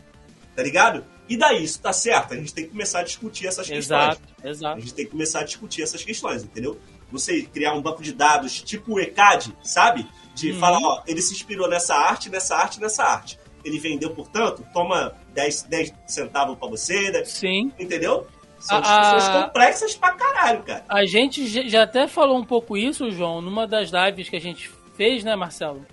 Tá 0.55 0.63
ligado? 0.63 1.05
E 1.29 1.37
daí, 1.37 1.63
isso 1.63 1.79
tá 1.79 1.93
certo? 1.93 2.33
A 2.33 2.37
gente 2.37 2.51
tem 2.55 2.63
que 2.65 2.71
começar 2.71 3.01
a 3.01 3.03
discutir 3.03 3.45
essas 3.45 3.67
questões. 3.67 3.85
Exato, 3.85 4.21
exato. 4.43 4.77
A 4.77 4.79
gente 4.79 4.93
tem 4.95 5.05
que 5.05 5.11
começar 5.11 5.41
a 5.41 5.43
discutir 5.43 5.83
essas 5.83 6.03
questões, 6.03 6.43
entendeu? 6.43 6.79
Você 7.11 7.41
criar 7.43 7.73
um 7.73 7.81
banco 7.81 8.01
de 8.03 8.13
dados 8.13 8.61
tipo 8.61 8.93
o 8.95 8.99
ECAD, 8.99 9.55
sabe? 9.63 10.05
De 10.35 10.51
Uhum. 10.51 10.59
falar, 10.59 10.79
ó, 10.81 11.01
ele 11.07 11.21
se 11.21 11.33
inspirou 11.33 11.67
nessa 11.67 11.95
arte, 11.95 12.29
nessa 12.29 12.55
arte, 12.55 12.79
nessa 12.79 13.03
arte. 13.03 13.39
Ele 13.65 13.77
vendeu, 13.79 14.11
portanto, 14.11 14.65
toma 14.73 15.13
10, 15.33 15.63
10 15.63 15.93
centavos 16.07 16.57
pra 16.57 16.67
você, 16.69 17.11
né? 17.11 17.23
Sim. 17.25 17.71
entendeu? 17.79 18.25
São 18.59 18.77
A- 18.77 18.81
discussões 18.81 19.23
a- 19.29 19.43
complexas 19.43 19.95
pra 19.95 20.11
caralho, 20.13 20.63
cara. 20.63 20.83
A 20.89 21.05
gente 21.05 21.47
já- 21.47 21.63
já 21.63 21.83
até 21.83 22.07
falou 22.07 22.37
um 22.37 22.43
pouco 22.45 22.75
isso, 22.77 23.09
João, 23.09 23.41
numa 23.41 23.65
das 23.65 23.89
lives 23.89 24.27
que 24.29 24.35
a 24.35 24.41
gente 24.41 24.69
fez, 24.95 25.23
né, 25.23 25.35
Marcelo? 25.35 25.85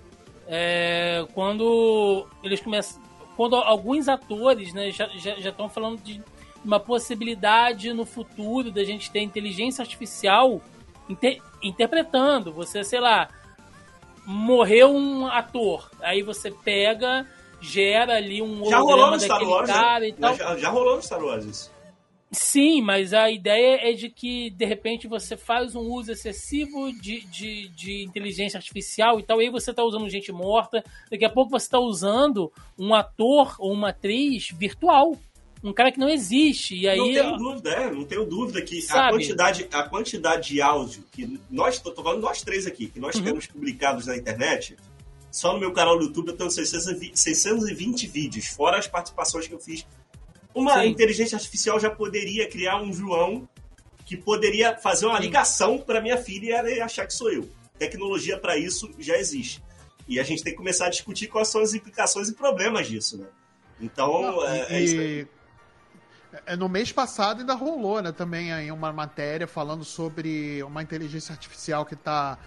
É, 0.47 1.25
quando 1.33 2.25
eles 2.43 2.59
começam. 2.61 3.01
Quando 3.35 3.55
alguns 3.55 4.07
atores 4.07 4.73
né, 4.73 4.91
já 4.91 5.07
estão 5.37 5.69
falando 5.69 6.01
de 6.01 6.21
uma 6.65 6.79
possibilidade 6.79 7.93
no 7.93 8.05
futuro 8.05 8.71
da 8.71 8.83
gente 8.83 9.11
ter 9.11 9.21
inteligência 9.21 9.81
artificial 9.81 10.61
inte- 11.09 11.41
interpretando. 11.61 12.51
Você, 12.53 12.83
sei 12.83 12.99
lá, 12.99 13.29
morreu 14.25 14.93
um 14.93 15.27
ator, 15.27 15.89
aí 16.01 16.21
você 16.21 16.51
pega, 16.51 17.25
gera 17.61 18.15
ali 18.15 18.41
um 18.41 18.65
Já 18.69 18.79
rolou 18.79 19.11
no 19.11 19.19
Star 19.19 19.43
Wars, 19.43 19.69
cara 19.69 19.99
né? 20.01 20.07
e 20.09 20.13
tal. 20.13 20.35
Já, 20.35 20.57
já 20.57 20.69
rolou 20.69 20.97
no 20.97 21.01
Star 21.01 21.23
Wars 21.23 21.45
isso. 21.45 21.77
Sim, 22.29 22.81
mas 22.81 23.13
a 23.13 23.31
ideia 23.31 23.89
é 23.89 23.93
de 23.93 24.09
que, 24.09 24.49
de 24.49 24.65
repente, 24.65 25.07
você 25.07 25.37
faz 25.37 25.75
um 25.75 25.89
uso 25.93 26.11
excessivo 26.11 26.91
de, 26.91 27.21
de, 27.21 27.69
de 27.69 28.03
inteligência 28.03 28.57
artificial 28.57 29.17
e 29.17 29.23
tal, 29.23 29.41
e 29.41 29.45
aí 29.45 29.49
você 29.49 29.71
está 29.71 29.81
usando 29.81 30.09
gente 30.09 30.29
morta, 30.33 30.83
daqui 31.09 31.23
a 31.23 31.29
pouco 31.29 31.51
você 31.51 31.65
está 31.67 31.79
usando 31.79 32.51
um 32.77 32.93
ator 32.93 33.55
ou 33.59 33.71
uma 33.71 33.89
atriz 33.89 34.49
virtual. 34.51 35.15
Um 35.63 35.73
cara 35.73 35.91
que 35.91 35.99
não 35.99 36.09
existe. 36.09 36.75
E 36.75 36.87
aí. 36.87 36.97
não 36.97 37.05
tenho 37.13 37.37
dúvida, 37.37 37.69
é, 37.71 37.91
não 37.91 38.03
tenho 38.05 38.25
dúvida 38.25 38.61
que 38.61 38.77
a 38.79 38.81
Sabe? 38.81 39.13
quantidade, 39.13 39.67
a 39.71 39.83
quantidade 39.83 40.49
de 40.49 40.61
áudio 40.61 41.03
que 41.11 41.39
nós, 41.49 41.79
tô, 41.79 41.91
tô 41.91 42.03
falando 42.03 42.21
nós 42.21 42.41
três 42.41 42.67
aqui, 42.67 42.87
que 42.87 42.99
nós 42.99 43.15
Uhum. 43.15 43.23
temos 43.23 43.47
publicados 43.47 44.05
na 44.05 44.15
internet, 44.15 44.77
só 45.31 45.53
no 45.53 45.59
meu 45.59 45.71
canal 45.73 45.97
do 45.97 46.05
YouTube 46.05 46.29
eu 46.29 46.37
tenho 46.37 46.49
620, 46.51 47.17
620 47.19 48.07
vídeos, 48.07 48.47
fora 48.47 48.77
as 48.77 48.87
participações 48.87 49.47
que 49.47 49.53
eu 49.53 49.59
fiz. 49.59 49.85
Uma 50.53 50.81
Sim. 50.81 50.89
inteligência 50.89 51.35
artificial 51.35 51.79
já 51.79 51.89
poderia 51.89 52.47
criar 52.47 52.81
um 52.81 52.91
João 52.93 53.47
que 54.05 54.15
poderia 54.15 54.77
fazer 54.77 55.05
uma 55.05 55.17
Sim. 55.17 55.23
ligação 55.23 55.77
para 55.79 55.99
minha 56.01 56.17
filha 56.17 56.63
e 56.69 56.79
achar 56.79 57.05
que 57.05 57.13
sou 57.13 57.31
eu. 57.31 57.47
Tecnologia 57.77 58.37
para 58.39 58.57
isso 58.57 58.89
já 58.97 59.17
existe. 59.17 59.61
E 60.07 60.19
a 60.19 60.23
gente 60.23 60.41
tem 60.41 60.53
que 60.53 60.57
começar 60.57 60.85
a 60.85 60.89
discutir 60.89 61.27
quais 61.27 61.49
são 61.49 61.61
as 61.61 61.73
implicações 61.73 62.29
e 62.29 62.33
problemas 62.33 62.87
disso, 62.87 63.17
né? 63.17 63.27
Então, 63.79 64.21
Não, 64.21 64.47
é, 64.47 64.67
e- 64.71 64.73
é 64.75 64.81
isso 64.81 64.99
aí. 64.99 65.27
É, 66.45 66.55
no 66.55 66.67
mês 66.69 66.91
passado 66.91 67.39
ainda 67.41 67.53
rolou, 67.53 68.01
né, 68.01 68.11
também 68.11 68.51
aí 68.53 68.71
uma 68.71 68.91
matéria 68.93 69.47
falando 69.47 69.83
sobre 69.85 70.61
uma 70.63 70.81
inteligência 70.83 71.31
artificial 71.33 71.85
que 71.85 71.93
está 71.93 72.37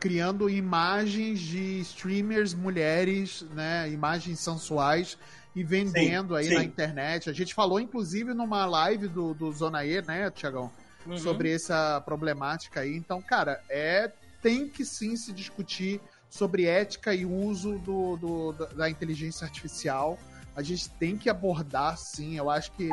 criando 0.00 0.48
imagens 0.48 1.38
de 1.38 1.80
streamers 1.80 2.54
mulheres, 2.54 3.42
né, 3.50 3.90
imagens 3.90 4.40
sensuais 4.40 5.18
e 5.54 5.62
vendendo 5.62 6.30
Sim, 6.34 6.38
aí 6.40 6.44
sim. 6.46 6.54
na 6.54 6.64
internet. 6.64 7.28
A 7.28 7.32
gente 7.34 7.52
falou 7.54 7.78
inclusive 7.78 8.32
numa 8.32 8.64
live 8.64 9.06
do, 9.06 9.34
do 9.34 9.52
Zona 9.52 9.84
E, 9.84 10.00
né, 10.02 10.30
Tiagão, 10.30 10.72
Uhum. 11.06 11.18
sobre 11.18 11.52
essa 11.52 12.00
problemática 12.00 12.80
aí. 12.80 12.96
Então, 12.96 13.20
cara, 13.20 13.60
é 13.68 14.10
tem 14.40 14.66
que 14.66 14.86
sim 14.86 15.14
se 15.16 15.34
discutir 15.34 16.00
sobre 16.30 16.64
ética 16.64 17.14
e 17.14 17.26
uso 17.26 17.78
do, 17.80 18.16
do- 18.16 18.52
da 18.74 18.88
inteligência 18.88 19.44
artificial. 19.44 20.18
A 20.56 20.62
gente 20.62 20.88
tem 20.90 21.16
que 21.16 21.28
abordar, 21.28 21.96
sim. 21.98 22.36
Eu 22.36 22.48
acho 22.50 22.70
que. 22.72 22.88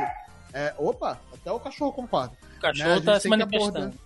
é, 0.53 0.73
opa, 0.77 1.19
até 1.33 1.51
o 1.51 1.59
cachorro 1.59 1.93
concorda. 1.93 2.33
O 2.33 2.45
né? 2.53 2.59
Cachorro 2.61 2.93
gente 2.95 3.05
tá 3.05 3.15
se 3.19 3.23
tem 3.29 3.31
que 3.31 3.37
manifestando. 3.37 3.77
abordar- 3.77 3.99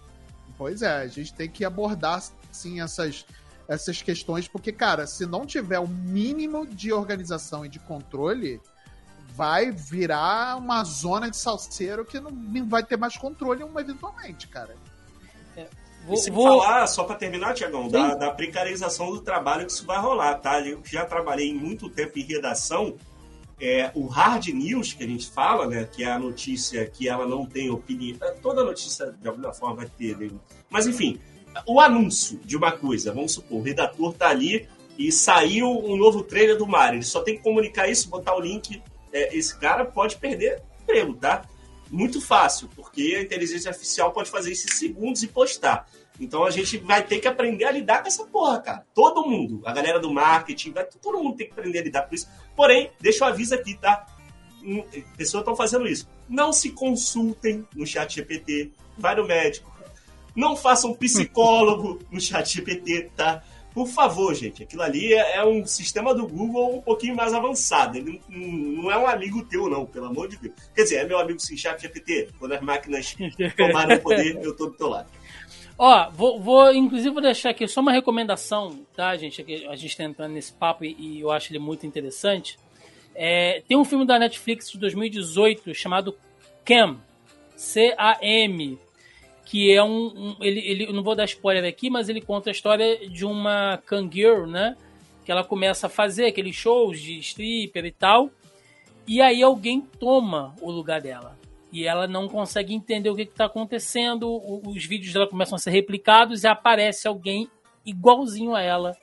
Pois 0.57 0.81
é, 0.81 0.95
a 1.01 1.07
gente 1.07 1.33
tem 1.33 1.49
que 1.49 1.65
abordar, 1.65 2.23
sim, 2.51 2.79
essas, 2.81 3.25
essas 3.67 4.01
questões, 4.01 4.47
porque, 4.47 4.71
cara, 4.71 5.05
se 5.05 5.25
não 5.25 5.45
tiver 5.45 5.79
o 5.79 5.87
mínimo 5.87 6.65
de 6.65 6.93
organização 6.93 7.65
e 7.65 7.69
de 7.69 7.77
controle, 7.79 8.61
vai 9.35 9.69
virar 9.69 10.55
uma 10.57 10.81
zona 10.85 11.29
de 11.29 11.35
salseiro 11.35 12.05
que 12.05 12.21
não 12.21 12.31
vai 12.69 12.83
ter 12.83 12.95
mais 12.97 13.17
controle 13.17 13.63
eventualmente, 13.77 14.47
cara. 14.47 14.75
Vou, 16.05 16.13
E 16.13 16.17
sem 16.17 16.31
vou- 16.31 16.61
falar, 16.61 16.85
só 16.87 17.03
para 17.03 17.15
terminar, 17.15 17.53
Tiagão, 17.55 17.89
da, 17.89 18.13
da 18.13 18.31
precarização 18.31 19.09
do 19.09 19.21
trabalho 19.21 19.65
que 19.65 19.71
isso 19.71 19.85
vai 19.85 19.99
rolar, 19.99 20.35
tá? 20.35 20.61
Eu 20.61 20.79
já 20.85 21.03
trabalhei 21.03 21.51
muito 21.53 21.89
tempo 21.89 22.19
em 22.19 22.23
redação. 22.23 22.95
É, 23.59 23.89
o 23.95 24.05
hard 24.07 24.47
news 24.47 24.93
que 24.93 25.03
a 25.03 25.07
gente 25.07 25.29
fala, 25.29 25.67
né? 25.67 25.87
Que 25.89 26.03
é 26.03 26.11
a 26.11 26.19
notícia 26.19 26.85
que 26.85 27.07
ela 27.07 27.25
não 27.25 27.45
tem 27.45 27.69
opinião. 27.69 28.17
é, 28.21 28.31
Toda 28.31 28.63
notícia, 28.63 29.15
de 29.21 29.27
alguma 29.27 29.53
forma, 29.53 29.77
vai 29.77 29.89
ter. 29.97 30.17
né? 30.17 30.29
Mas, 30.69 30.87
enfim, 30.87 31.19
o 31.65 31.79
anúncio 31.79 32.39
de 32.43 32.57
uma 32.57 32.71
coisa, 32.71 33.13
vamos 33.13 33.33
supor, 33.33 33.59
o 33.59 33.63
redator 33.63 34.13
tá 34.13 34.27
ali 34.29 34.67
e 34.97 35.11
saiu 35.11 35.69
um 35.69 35.95
novo 35.95 36.23
trailer 36.23 36.57
do 36.57 36.67
Mario. 36.67 36.97
Ele 36.97 37.05
só 37.05 37.21
tem 37.21 37.37
que 37.37 37.43
comunicar 37.43 37.87
isso, 37.89 38.09
botar 38.09 38.35
o 38.35 38.39
link. 38.39 38.81
É, 39.13 39.35
esse 39.35 39.57
cara 39.57 39.85
pode 39.85 40.17
perder 40.17 40.61
emprego, 40.81 41.13
tá? 41.13 41.43
Muito 41.89 42.19
fácil, 42.19 42.69
porque 42.75 43.15
a 43.17 43.21
inteligência 43.21 43.69
artificial 43.69 44.11
pode 44.11 44.29
fazer 44.29 44.51
isso 44.51 44.67
em 44.67 44.71
segundos 44.71 45.23
e 45.23 45.27
postar. 45.27 45.87
Então 46.19 46.45
a 46.45 46.49
gente 46.49 46.77
vai 46.77 47.03
ter 47.03 47.19
que 47.19 47.27
aprender 47.27 47.65
a 47.65 47.71
lidar 47.71 48.01
com 48.01 48.07
essa 48.07 48.25
porra, 48.25 48.59
cara. 48.59 48.85
Todo 48.93 49.25
mundo. 49.25 49.61
A 49.65 49.73
galera 49.73 49.99
do 49.99 50.11
marketing, 50.11 50.71
vai, 50.71 50.85
todo 50.85 51.21
mundo 51.21 51.35
tem 51.35 51.47
que 51.47 51.53
aprender 51.53 51.79
a 51.79 51.83
lidar 51.83 52.01
com 52.03 52.15
isso. 52.15 52.27
Porém, 52.55 52.91
deixa 52.99 53.23
eu 53.23 53.29
aviso 53.29 53.53
aqui, 53.53 53.75
tá? 53.75 54.05
Hum, 54.63 54.83
Pessoas 55.17 55.41
estão 55.41 55.55
fazendo 55.55 55.87
isso. 55.87 56.07
Não 56.27 56.53
se 56.53 56.71
consultem 56.71 57.67
no 57.75 57.85
chat 57.85 58.15
GPT. 58.15 58.71
Vai 58.97 59.15
no 59.15 59.25
médico. 59.25 59.73
Não 60.35 60.55
façam 60.55 60.93
psicólogo 60.93 61.99
no 62.11 62.19
chat 62.19 62.55
GPT, 62.55 63.11
tá? 63.15 63.43
Por 63.73 63.87
favor, 63.87 64.33
gente. 64.33 64.63
Aquilo 64.63 64.83
ali 64.83 65.13
é, 65.13 65.35
é 65.35 65.45
um 65.45 65.65
sistema 65.65 66.15
do 66.15 66.25
Google 66.25 66.77
um 66.77 66.81
pouquinho 66.81 67.13
mais 67.13 67.33
avançado. 67.33 67.97
Ele 67.97 68.21
não, 68.29 68.83
não 68.83 68.91
é 68.91 68.97
um 68.97 69.05
amigo 69.05 69.43
teu, 69.43 69.69
não, 69.69 69.85
pelo 69.85 70.05
amor 70.05 70.29
de 70.29 70.37
Deus. 70.37 70.53
Quer 70.73 70.83
dizer, 70.83 70.95
é 70.95 71.05
meu 71.05 71.19
amigo 71.19 71.41
sim, 71.41 71.57
chat 71.57 71.81
GPT. 71.81 72.29
Quando 72.39 72.53
as 72.53 72.61
máquinas 72.61 73.13
tomarem 73.57 73.97
o 73.97 74.01
poder, 74.01 74.39
eu 74.41 74.55
tô 74.55 74.67
do 74.67 74.73
teu 74.73 74.87
lado. 74.87 75.09
Ó, 75.77 76.09
vou, 76.11 76.39
vou, 76.39 76.73
inclusive, 76.73 77.09
vou 77.13 77.21
deixar 77.21 77.49
aqui 77.49 77.67
só 77.67 77.81
uma 77.81 77.91
recomendação, 77.91 78.85
tá, 78.95 79.15
gente? 79.17 79.45
A 79.69 79.75
gente 79.75 79.97
tá 79.97 80.03
entrando 80.05 80.31
nesse 80.31 80.53
papo 80.53 80.85
e, 80.85 80.95
e 80.97 81.19
eu 81.21 81.31
acho 81.31 81.51
ele 81.51 81.59
muito 81.59 81.85
interessante. 81.85 82.57
É, 83.13 83.61
tem 83.67 83.75
um 83.77 83.83
filme 83.85 84.05
da 84.05 84.17
Netflix 84.17 84.71
de 84.71 84.77
2018 84.77 85.73
chamado 85.73 86.17
Cam, 86.63 86.97
C-A-M, 87.55 88.79
que 89.45 89.71
é 89.71 89.83
um. 89.83 90.07
um- 90.07 90.35
ele, 90.41 90.59
ele, 90.59 90.93
não 90.93 91.03
vou 91.03 91.15
dar 91.15 91.25
spoiler 91.25 91.65
aqui, 91.65 91.89
mas 91.89 92.07
ele 92.09 92.21
conta 92.21 92.49
a 92.49 92.51
história 92.51 93.07
de 93.09 93.25
uma 93.25 93.77
kangaroo, 93.85 94.47
né? 94.47 94.77
Que 95.25 95.31
ela 95.31 95.43
começa 95.43 95.87
a 95.87 95.89
fazer 95.89 96.25
aqueles 96.27 96.55
shows 96.55 97.01
de 97.01 97.19
stripper 97.19 97.85
e 97.85 97.91
tal. 97.91 98.29
E 99.07 99.21
aí 99.21 99.43
alguém 99.43 99.81
toma 99.81 100.55
o 100.61 100.71
lugar 100.71 101.01
dela. 101.01 101.34
E 101.75 101.85
ela 101.85 102.07
não 102.07 102.29
consegue 102.29 102.73
entender 102.73 103.09
o 103.09 103.15
que 103.17 103.23
está 103.23 103.47
acontecendo. 103.47 104.41
Os 104.65 104.85
vídeos 104.85 105.11
dela 105.11 105.27
começam 105.27 105.57
a 105.57 105.59
ser 105.59 105.71
replicados 105.71 106.45
e 106.45 106.47
aparece 106.47 107.05
alguém 107.05 107.49
igualzinho 107.85 108.55
a 108.55 108.61
ela 108.61 108.95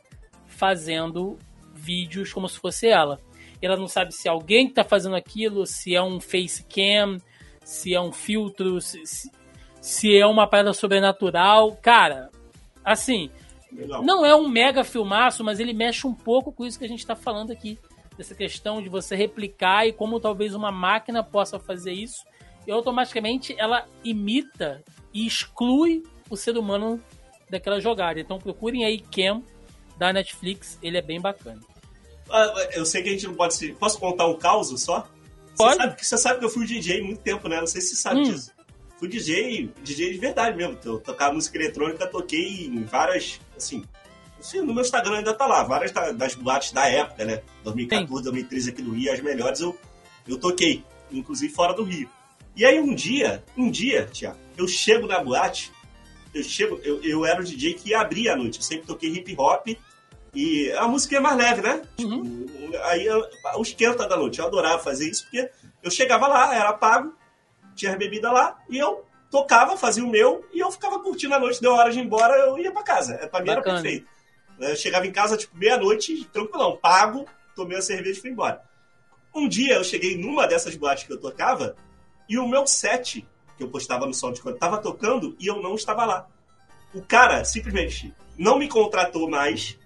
fazendo 0.47 1.39
vídeos 1.75 2.33
como 2.33 2.49
se 2.49 2.59
fosse 2.59 2.89
ela. 2.89 3.21
Ela 3.61 3.77
não 3.77 3.87
sabe 3.87 4.15
se 4.15 4.27
é 4.27 4.31
alguém 4.31 4.65
que 4.65 4.73
está 4.73 4.83
fazendo 4.83 5.15
aquilo, 5.15 5.67
se 5.67 5.95
é 5.95 6.03
um 6.03 6.19
face 6.19 6.65
cam, 6.65 7.19
se 7.63 7.95
é 7.95 8.01
um 8.01 8.11
filtro, 8.11 8.81
se, 8.81 9.05
se, 9.05 9.31
se 9.79 10.17
é 10.17 10.27
uma 10.27 10.47
parada 10.47 10.73
sobrenatural. 10.73 11.77
Cara, 11.77 12.31
assim, 12.83 13.31
Legal. 13.71 14.03
não 14.03 14.25
é 14.25 14.35
um 14.35 14.49
mega 14.49 14.83
filmaço, 14.83 15.45
mas 15.45 15.61
ele 15.61 15.75
mexe 15.75 16.07
um 16.07 16.15
pouco 16.15 16.51
com 16.51 16.65
isso 16.65 16.79
que 16.79 16.87
a 16.87 16.89
gente 16.89 17.01
está 17.01 17.15
falando 17.15 17.53
aqui. 17.53 17.79
Dessa 18.17 18.35
questão 18.35 18.81
de 18.81 18.89
você 18.89 19.15
replicar 19.15 19.87
e 19.87 19.93
como 19.93 20.19
talvez 20.19 20.55
uma 20.55 20.73
máquina 20.73 21.23
possa 21.23 21.59
fazer 21.59 21.93
isso. 21.93 22.32
E 22.67 22.71
automaticamente 22.71 23.55
ela 23.59 23.87
imita 24.05 24.83
e 25.13 25.27
exclui 25.27 26.03
o 26.31 26.37
ser 26.37 26.57
humano 26.57 27.03
daquela 27.51 27.81
jogada. 27.81 28.21
Então 28.21 28.39
procurem 28.39 28.85
aí 28.85 29.01
Cam 29.01 29.43
da 29.99 30.13
Netflix, 30.13 30.79
ele 30.83 30.97
é 30.97 31.03
bem 31.03 31.21
bacana. 31.21 31.61
Ah, 32.31 32.69
Eu 32.73 32.87
sei 32.87 33.03
que 33.03 33.09
a 33.11 33.13
gente 33.13 33.27
não 33.27 33.35
pode 33.35 33.55
se. 33.55 33.73
Posso 33.73 33.99
contar 33.99 34.27
um 34.27 34.37
caos 34.39 34.69
só? 34.81 35.07
Pode. 35.57 35.75
Você 35.75 35.83
sabe, 35.83 35.97
que- 35.97 36.07
você 36.07 36.19
sabe 36.19 36.39
que 36.39 36.45
eu 36.45 36.51
fui 36.51 36.67
DJ 36.67 37.03
muito 37.03 37.21
tempo, 37.21 37.47
né? 37.49 37.61
Não 37.61 37.67
sei 37.67 37.81
se 37.81 37.89
você 37.89 37.97
sabe 37.97 38.21
Hum. 38.21 38.23
disso. 38.25 38.51
Fui 38.99 39.09
DJ, 39.09 39.69
DJ 39.83 40.13
de 40.13 40.19
verdade 40.19 40.57
mesmo. 40.57 40.79
Eu 40.85 40.99
tocava 41.01 41.35
música 41.35 41.59
eletrônica, 41.59 42.07
toquei 42.07 42.67
em 42.67 42.85
várias, 42.85 43.41
assim. 43.57 43.85
assim, 44.41 44.61
no 44.61 44.73
meu 44.75 44.83
Instagram 44.83 45.19
ainda 45.19 45.33
tá 45.35 45.47
lá, 45.47 45.63
várias 45.63 45.93
da- 45.93 46.11
das 46.11 46.35
boates 46.35 46.73
da 46.73 46.89
época, 46.89 47.25
né? 47.25 47.43
2014, 47.63 48.25
2013 48.25 48.71
aqui 48.71 48.83
no 48.83 48.93
Rio, 48.93 49.13
as 49.13 49.21
melhores 49.21 49.61
eu, 49.61 49.79
eu 50.27 50.37
toquei, 50.39 50.83
inclusive 51.13 51.53
fora 51.53 51.73
do 51.75 51.85
Rio. 51.85 52.09
E 52.57 52.65
aí 52.65 52.79
um 52.79 52.95
dia, 52.95 53.43
um 53.57 53.71
dia, 53.71 54.07
Tiago, 54.13 54.39
eu 54.57 54.69
chego 54.69 55.07
na 55.07 55.23
boate, 55.23 55.73
eu 56.35 56.43
chego, 56.43 56.79
eu, 56.85 57.03
eu 57.03 57.25
era 57.25 57.41
o 57.41 57.45
DJ 57.45 57.75
que 57.75 57.95
abria 57.95 58.33
a 58.35 58.37
noite, 58.37 58.59
eu 58.59 58.63
sempre 58.63 58.87
toquei 58.87 59.11
hip 59.11 59.35
hop 59.39 59.67
e 60.35 60.71
a 60.73 60.87
música 60.87 61.17
é 61.17 61.21
mais 61.21 61.37
leve, 61.37 61.63
né? 61.63 61.83
Uhum. 62.01 62.47
Tipo, 62.47 62.77
aí 62.85 63.05
eu- 63.07 63.25
o 63.57 63.63
esquenta 63.63 64.07
da 64.07 64.17
noite, 64.17 64.39
eu 64.39 64.47
adorava 64.47 64.83
fazer 64.83 65.09
isso 65.11 65.25
porque 65.25 65.51
Eu 65.83 65.91
chegava 65.91 66.29
lá, 66.29 66.55
era 66.55 66.73
pago, 66.75 67.13
tinha 67.75 67.97
bebida 67.97 68.31
lá, 68.31 68.57
e 68.71 68.79
eu 68.79 69.05
tocava, 69.29 69.77
fazia 69.77 70.05
o 70.05 70.09
meu, 70.09 70.47
e 70.53 70.61
eu 70.61 70.71
ficava 70.71 71.01
curtindo 71.01 71.35
a 71.35 71.41
noite, 71.41 71.61
deu 71.61 71.73
hora 71.73 71.91
de 71.91 71.99
ir 71.99 72.05
embora, 72.05 72.35
eu 72.39 72.57
ia 72.57 72.71
pra 72.71 72.85
casa. 72.85 73.15
É, 73.15 73.27
pra 73.27 73.41
mim 73.41 73.47
Bacana. 73.47 73.79
era 73.79 73.83
perfeito. 73.83 74.07
Eu 74.61 74.77
chegava 74.77 75.05
em 75.05 75.11
casa, 75.11 75.37
tipo, 75.37 75.57
meia-noite, 75.57 76.25
tranquilão, 76.27 76.77
pago, 76.81 77.27
tomei 77.57 77.79
a 77.79 77.83
cerveja 77.83 78.17
e 78.17 78.23
fui 78.23 78.31
embora. 78.31 78.63
Um 79.35 79.49
dia 79.49 79.75
eu 79.75 79.83
cheguei 79.83 80.17
numa 80.17 80.47
dessas 80.47 80.77
boates 80.77 81.03
que 81.03 81.13
eu 81.13 81.19
tocava, 81.21 81.75
e 82.33 82.39
o 82.39 82.49
meu 82.49 82.67
set, 82.67 83.29
que 83.59 83.63
eu 83.63 83.69
postava 83.69 84.07
no 84.07 84.15
SoundCloud, 84.15 84.59
tava 84.59 84.79
tocando 84.79 85.37
e 85.39 85.47
eu 85.47 85.61
não 85.61 85.75
estava 85.75 86.07
lá. 86.07 86.27
O 86.95 87.03
cara 87.03 87.45
simplesmente 87.45 88.15
não 88.39 88.59
me 88.59 88.69
contratou 88.69 89.29
mais, 89.29 89.79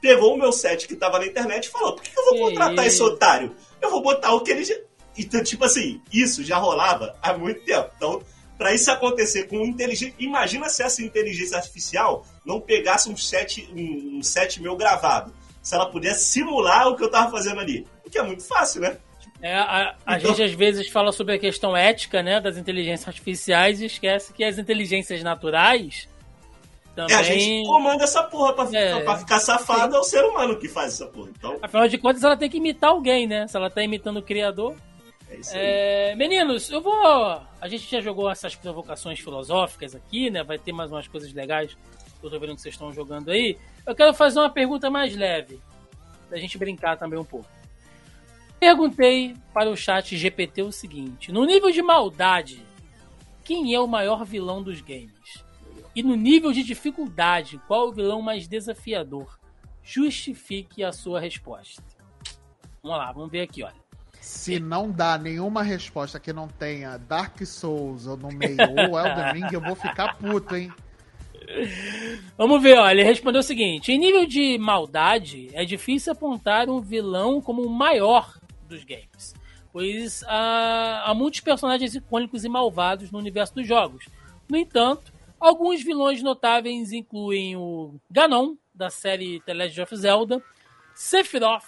pegou 0.00 0.32
o 0.32 0.38
meu 0.38 0.50
set 0.50 0.88
que 0.88 0.96
tava 0.96 1.18
na 1.18 1.26
internet 1.26 1.66
e 1.66 1.70
falou: 1.70 1.94
por 1.94 2.02
que, 2.02 2.18
eu 2.18 2.24
vou 2.24 2.38
contratar 2.38 2.86
esse 2.86 3.02
otário? 3.02 3.54
Eu 3.82 3.90
vou 3.90 4.00
botar 4.00 4.32
o 4.32 4.40
que 4.40 4.50
ele. 4.50 4.64
Já... 4.64 4.74
Então, 5.18 5.44
tipo 5.44 5.62
assim, 5.66 6.00
isso 6.10 6.42
já 6.42 6.56
rolava 6.56 7.14
há 7.20 7.36
muito 7.36 7.62
tempo. 7.66 7.90
Então, 7.98 8.22
para 8.56 8.72
isso 8.72 8.90
acontecer 8.90 9.46
com 9.46 9.62
inteligência. 9.62 10.14
Imagina 10.18 10.70
se 10.70 10.82
essa 10.82 11.02
inteligência 11.02 11.58
artificial 11.58 12.26
não 12.46 12.62
pegasse 12.62 13.10
um 13.10 13.16
set, 13.16 13.68
um 13.76 14.22
set 14.22 14.58
meu 14.62 14.74
gravado. 14.74 15.34
Se 15.62 15.74
ela 15.74 15.90
pudesse 15.90 16.24
simular 16.32 16.88
o 16.88 16.96
que 16.96 17.04
eu 17.04 17.10
tava 17.10 17.30
fazendo 17.30 17.60
ali. 17.60 17.86
O 18.06 18.08
que 18.08 18.16
é 18.16 18.22
muito 18.22 18.42
fácil, 18.42 18.80
né? 18.80 18.96
É, 19.44 19.54
a, 19.56 19.94
a 20.06 20.16
então... 20.16 20.30
gente 20.30 20.42
às 20.42 20.52
vezes 20.54 20.88
fala 20.88 21.12
sobre 21.12 21.34
a 21.34 21.38
questão 21.38 21.76
ética 21.76 22.22
né, 22.22 22.40
das 22.40 22.56
inteligências 22.56 23.06
artificiais 23.06 23.78
e 23.82 23.84
esquece 23.84 24.32
que 24.32 24.42
as 24.42 24.56
inteligências 24.56 25.22
naturais 25.22 26.08
também... 26.96 27.14
É, 27.14 27.18
a 27.18 27.22
gente 27.22 27.66
comanda 27.66 28.04
essa 28.04 28.22
porra 28.22 28.54
pra, 28.54 28.66
é, 28.72 29.00
pra 29.00 29.18
ficar 29.18 29.38
safado, 29.40 29.96
é 29.96 29.98
o 29.98 30.02
ser 30.02 30.24
humano 30.24 30.58
que 30.58 30.66
faz 30.66 30.94
essa 30.94 31.06
porra. 31.06 31.28
Então... 31.36 31.58
Afinal 31.60 31.86
de 31.86 31.98
contas, 31.98 32.24
ela 32.24 32.38
tem 32.38 32.48
que 32.48 32.56
imitar 32.56 32.88
alguém, 32.88 33.26
né? 33.26 33.46
Se 33.46 33.54
ela 33.54 33.68
tá 33.68 33.82
imitando 33.82 34.16
o 34.16 34.22
criador. 34.22 34.74
É 35.28 35.36
isso 35.36 35.54
aí. 35.54 35.60
É, 35.62 36.14
meninos, 36.14 36.70
eu 36.70 36.80
vou. 36.80 37.04
A 37.60 37.68
gente 37.68 37.90
já 37.90 38.00
jogou 38.00 38.30
essas 38.30 38.54
provocações 38.54 39.20
filosóficas 39.20 39.94
aqui, 39.94 40.30
né? 40.30 40.42
Vai 40.42 40.58
ter 40.58 40.72
mais 40.72 40.90
umas 40.90 41.06
coisas 41.06 41.30
legais 41.34 41.76
que 42.18 42.26
eu 42.26 42.30
tô 42.30 42.40
vendo 42.40 42.54
que 42.54 42.62
vocês 42.62 42.74
estão 42.74 42.90
jogando 42.94 43.30
aí. 43.30 43.58
Eu 43.86 43.94
quero 43.94 44.14
fazer 44.14 44.38
uma 44.38 44.48
pergunta 44.48 44.88
mais 44.88 45.14
leve, 45.14 45.60
pra 46.30 46.38
gente 46.38 46.56
brincar 46.56 46.96
também 46.96 47.18
um 47.18 47.24
pouco. 47.24 47.46
Perguntei 48.64 49.36
para 49.52 49.68
o 49.68 49.76
chat 49.76 50.16
GPT 50.16 50.62
o 50.62 50.72
seguinte: 50.72 51.30
no 51.30 51.44
nível 51.44 51.70
de 51.70 51.82
maldade, 51.82 52.64
quem 53.44 53.74
é 53.74 53.78
o 53.78 53.86
maior 53.86 54.24
vilão 54.24 54.62
dos 54.62 54.80
games? 54.80 55.44
E 55.94 56.02
no 56.02 56.16
nível 56.16 56.50
de 56.50 56.62
dificuldade, 56.62 57.60
qual 57.68 57.88
o 57.88 57.92
vilão 57.92 58.22
mais 58.22 58.48
desafiador? 58.48 59.38
Justifique 59.82 60.82
a 60.82 60.92
sua 60.92 61.20
resposta. 61.20 61.84
Vamos 62.82 62.96
lá, 62.96 63.12
vamos 63.12 63.30
ver 63.30 63.42
aqui, 63.42 63.62
olha. 63.62 63.76
Se 64.18 64.58
não 64.58 64.90
dá 64.90 65.18
nenhuma 65.18 65.62
resposta 65.62 66.18
que 66.18 66.32
não 66.32 66.48
tenha 66.48 66.96
Dark 66.96 67.38
Souls 67.44 68.06
ou 68.06 68.16
no 68.16 68.28
meio 68.28 68.56
ou 68.88 68.96
Elden 68.98 69.32
Ring, 69.34 69.52
eu 69.52 69.60
vou 69.60 69.76
ficar 69.76 70.16
puto, 70.16 70.56
hein? 70.56 70.72
Vamos 72.38 72.62
ver, 72.62 72.78
olha, 72.78 72.92
ele 72.92 73.04
respondeu 73.04 73.40
o 73.40 73.44
seguinte: 73.44 73.92
em 73.92 73.98
nível 73.98 74.24
de 74.24 74.56
maldade, 74.56 75.50
é 75.52 75.66
difícil 75.66 76.14
apontar 76.14 76.70
um 76.70 76.80
vilão 76.80 77.42
como 77.42 77.60
o 77.60 77.68
maior 77.68 78.42
dos 78.64 78.84
games, 78.84 79.34
pois 79.72 80.22
há, 80.24 81.04
há 81.06 81.14
muitos 81.14 81.40
personagens 81.40 81.94
icônicos 81.94 82.44
e 82.44 82.48
malvados 82.48 83.10
no 83.10 83.18
universo 83.18 83.54
dos 83.54 83.66
jogos. 83.66 84.06
No 84.48 84.56
entanto, 84.56 85.12
alguns 85.38 85.82
vilões 85.82 86.22
notáveis 86.22 86.92
incluem 86.92 87.56
o 87.56 88.00
Ganon, 88.10 88.56
da 88.74 88.90
série 88.90 89.40
The 89.40 89.54
Legend 89.54 89.82
of 89.82 89.96
Zelda, 89.96 90.42
Sephiroth, 90.94 91.64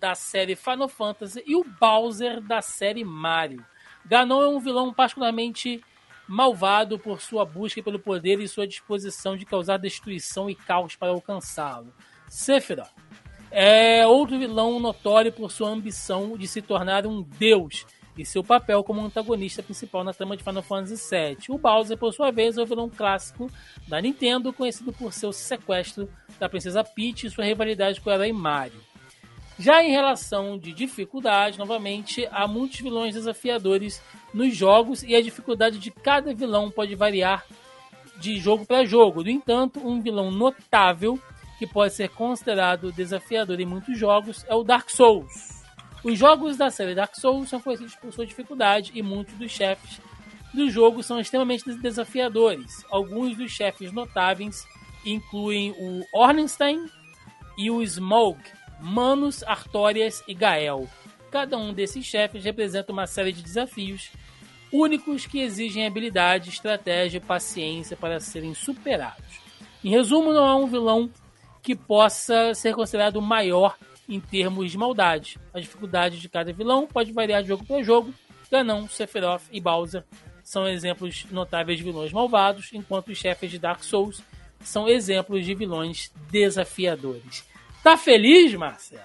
da 0.00 0.14
série 0.14 0.56
Final 0.56 0.88
Fantasy, 0.88 1.42
e 1.46 1.56
o 1.56 1.64
Bowser, 1.64 2.40
da 2.40 2.62
série 2.62 3.04
Mario. 3.04 3.64
Ganon 4.04 4.42
é 4.42 4.48
um 4.48 4.60
vilão 4.60 4.92
particularmente 4.92 5.82
malvado 6.28 6.98
por 6.98 7.20
sua 7.20 7.44
busca 7.44 7.82
pelo 7.82 7.98
poder 7.98 8.38
e 8.38 8.48
sua 8.48 8.66
disposição 8.66 9.36
de 9.36 9.46
causar 9.46 9.78
destruição 9.78 10.48
e 10.48 10.54
caos 10.54 10.94
para 10.94 11.10
alcançá-lo. 11.10 11.92
Sephiroth 12.28 12.90
é 13.50 14.06
outro 14.06 14.38
vilão 14.38 14.78
notório 14.78 15.32
por 15.32 15.50
sua 15.50 15.70
ambição 15.70 16.36
de 16.36 16.46
se 16.46 16.60
tornar 16.60 17.06
um 17.06 17.22
deus 17.22 17.86
e 18.16 18.24
seu 18.24 18.42
papel 18.42 18.82
como 18.82 19.00
antagonista 19.00 19.62
principal 19.62 20.02
na 20.02 20.12
trama 20.12 20.36
de 20.36 20.42
Final 20.42 20.62
Fantasy 20.62 20.96
VII. 20.96 21.36
O 21.48 21.58
Bowser, 21.58 21.96
por 21.96 22.12
sua 22.12 22.32
vez, 22.32 22.58
é 22.58 22.62
o 22.62 22.66
vilão 22.66 22.90
clássico 22.90 23.48
da 23.86 24.00
Nintendo, 24.00 24.52
conhecido 24.52 24.92
por 24.92 25.12
seu 25.12 25.32
sequestro 25.32 26.10
da 26.38 26.48
princesa 26.48 26.82
Peach 26.82 27.26
e 27.26 27.30
sua 27.30 27.44
rivalidade 27.44 28.00
com 28.00 28.10
o 28.10 28.12
herói 28.12 28.32
Mario. 28.32 28.80
Já 29.58 29.82
em 29.82 29.90
relação 29.90 30.58
de 30.58 30.72
dificuldade, 30.72 31.58
novamente, 31.58 32.28
há 32.30 32.46
muitos 32.46 32.80
vilões 32.80 33.14
desafiadores 33.14 34.02
nos 34.32 34.54
jogos 34.56 35.02
e 35.02 35.14
a 35.14 35.22
dificuldade 35.22 35.78
de 35.78 35.90
cada 35.90 36.34
vilão 36.34 36.70
pode 36.70 36.94
variar 36.94 37.44
de 38.18 38.38
jogo 38.38 38.66
para 38.66 38.84
jogo. 38.84 39.22
No 39.22 39.30
entanto, 39.30 39.80
um 39.84 40.00
vilão 40.00 40.30
notável 40.30 41.20
que 41.58 41.66
pode 41.66 41.94
ser 41.94 42.08
considerado 42.10 42.92
desafiador 42.92 43.60
em 43.60 43.66
muitos 43.66 43.98
jogos 43.98 44.44
é 44.48 44.54
o 44.54 44.62
Dark 44.62 44.88
Souls. 44.88 45.64
Os 46.04 46.16
jogos 46.16 46.56
da 46.56 46.70
série 46.70 46.94
Dark 46.94 47.14
Souls 47.16 47.48
são 47.48 47.60
conhecidos 47.60 47.96
por 47.96 48.12
sua 48.12 48.24
dificuldade 48.24 48.92
e 48.94 49.02
muitos 49.02 49.34
dos 49.34 49.50
chefes 49.50 50.00
do 50.54 50.70
jogo 50.70 51.02
são 51.02 51.18
extremamente 51.20 51.70
desafiadores. 51.78 52.84
Alguns 52.90 53.36
dos 53.36 53.50
chefes 53.50 53.92
notáveis 53.92 54.66
incluem 55.04 55.72
o 55.72 56.04
Ornstein 56.12 56.86
e 57.56 57.70
o 57.70 57.84
Smoke, 57.84 58.50
Manos, 58.80 59.42
Artorias 59.42 60.22
e 60.28 60.34
Gael. 60.34 60.88
Cada 61.30 61.58
um 61.58 61.74
desses 61.74 62.06
chefes 62.06 62.44
representa 62.44 62.92
uma 62.92 63.06
série 63.06 63.32
de 63.32 63.42
desafios 63.42 64.10
únicos 64.72 65.26
que 65.26 65.40
exigem 65.40 65.86
habilidade, 65.86 66.50
estratégia 66.50 67.18
e 67.18 67.20
paciência 67.20 67.96
para 67.96 68.20
serem 68.20 68.54
superados. 68.54 69.40
Em 69.82 69.90
resumo, 69.90 70.32
não 70.32 70.44
há 70.44 70.56
um 70.56 70.66
vilão 70.66 71.10
que 71.68 71.76
possa 71.76 72.54
ser 72.54 72.74
considerado 72.74 73.20
maior 73.20 73.76
em 74.08 74.18
termos 74.18 74.70
de 74.70 74.78
maldade. 74.78 75.38
A 75.52 75.60
dificuldade 75.60 76.18
de 76.18 76.26
cada 76.26 76.50
vilão 76.50 76.86
pode 76.86 77.12
variar 77.12 77.42
de 77.42 77.48
jogo 77.48 77.62
para 77.66 77.82
jogo. 77.82 78.14
Ganon, 78.50 78.88
Sephiroth 78.88 79.42
e 79.52 79.60
Bowser 79.60 80.02
são 80.42 80.66
exemplos 80.66 81.26
notáveis 81.30 81.76
de 81.76 81.84
vilões 81.84 82.10
malvados, 82.10 82.70
enquanto 82.72 83.08
os 83.08 83.18
chefes 83.18 83.50
de 83.50 83.58
Dark 83.58 83.84
Souls 83.84 84.22
são 84.60 84.88
exemplos 84.88 85.44
de 85.44 85.54
vilões 85.54 86.10
desafiadores. 86.30 87.46
Tá 87.82 87.98
feliz, 87.98 88.54
Marcelo? 88.54 89.02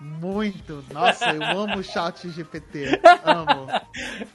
Muito. 0.00 0.84
Nossa, 0.90 1.30
eu 1.30 1.44
amo 1.44 1.78
o 1.78 1.84
chat 1.84 2.28
GPT. 2.28 3.00
Amo. 3.24 3.68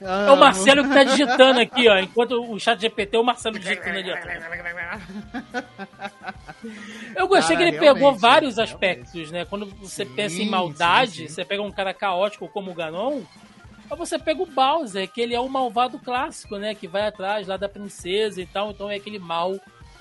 É 0.00 0.30
o 0.30 0.36
Marcelo 0.36 0.84
que 0.84 0.94
tá 0.94 1.04
digitando 1.04 1.60
aqui, 1.60 1.86
ó. 1.88 1.98
Enquanto 1.98 2.50
o 2.50 2.58
chat 2.58 2.80
GPT 2.80 3.16
é 3.16 3.20
o 3.20 3.24
Marcelo 3.24 3.58
digitando 3.58 3.98
ali, 3.98 4.10
ó. 4.10 4.16
Eu 7.14 7.28
gostei 7.28 7.56
cara, 7.56 7.70
que 7.70 7.76
ele 7.76 7.78
pegou 7.78 8.14
vários 8.14 8.56
realmente. 8.56 8.74
aspectos, 8.74 9.30
né? 9.30 9.44
Quando 9.44 9.66
você 9.66 10.04
sim, 10.04 10.14
pensa 10.14 10.42
em 10.42 10.48
maldade, 10.48 11.12
sim, 11.12 11.28
sim. 11.28 11.34
você 11.34 11.44
pega 11.44 11.62
um 11.62 11.70
cara 11.70 11.94
caótico 11.94 12.48
como 12.48 12.70
o 12.70 12.74
Ganon, 12.74 13.22
ou 13.90 13.96
você 13.96 14.18
pega 14.18 14.42
o 14.42 14.46
Bowser, 14.46 15.10
que 15.10 15.20
ele 15.20 15.34
é 15.34 15.40
o 15.40 15.48
malvado 15.48 15.98
clássico, 15.98 16.56
né? 16.58 16.74
Que 16.74 16.86
vai 16.86 17.06
atrás 17.06 17.46
lá 17.46 17.56
da 17.56 17.68
princesa 17.68 18.40
e 18.40 18.46
tal. 18.46 18.70
Então 18.70 18.90
é 18.90 18.96
aquele 18.96 19.18
mal 19.18 19.52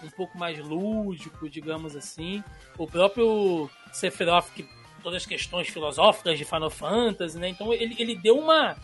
um 0.04 0.10
pouco 0.10 0.38
mais 0.38 0.60
lúdico, 0.60 1.50
digamos 1.50 1.96
assim. 1.96 2.44
O 2.78 2.86
próprio 2.86 3.70
Sephiroth, 3.92 4.50
que 4.54 4.68
todas 5.02 5.22
as 5.24 5.26
questões 5.26 5.70
filosóficas 5.70 6.38
de 6.38 6.46
Final 6.46 6.70
Fantasy, 6.70 7.38
né? 7.38 7.50
Então 7.50 7.74
ele, 7.74 7.96
ele 7.98 8.16
deu 8.16 8.38
uma. 8.38 8.76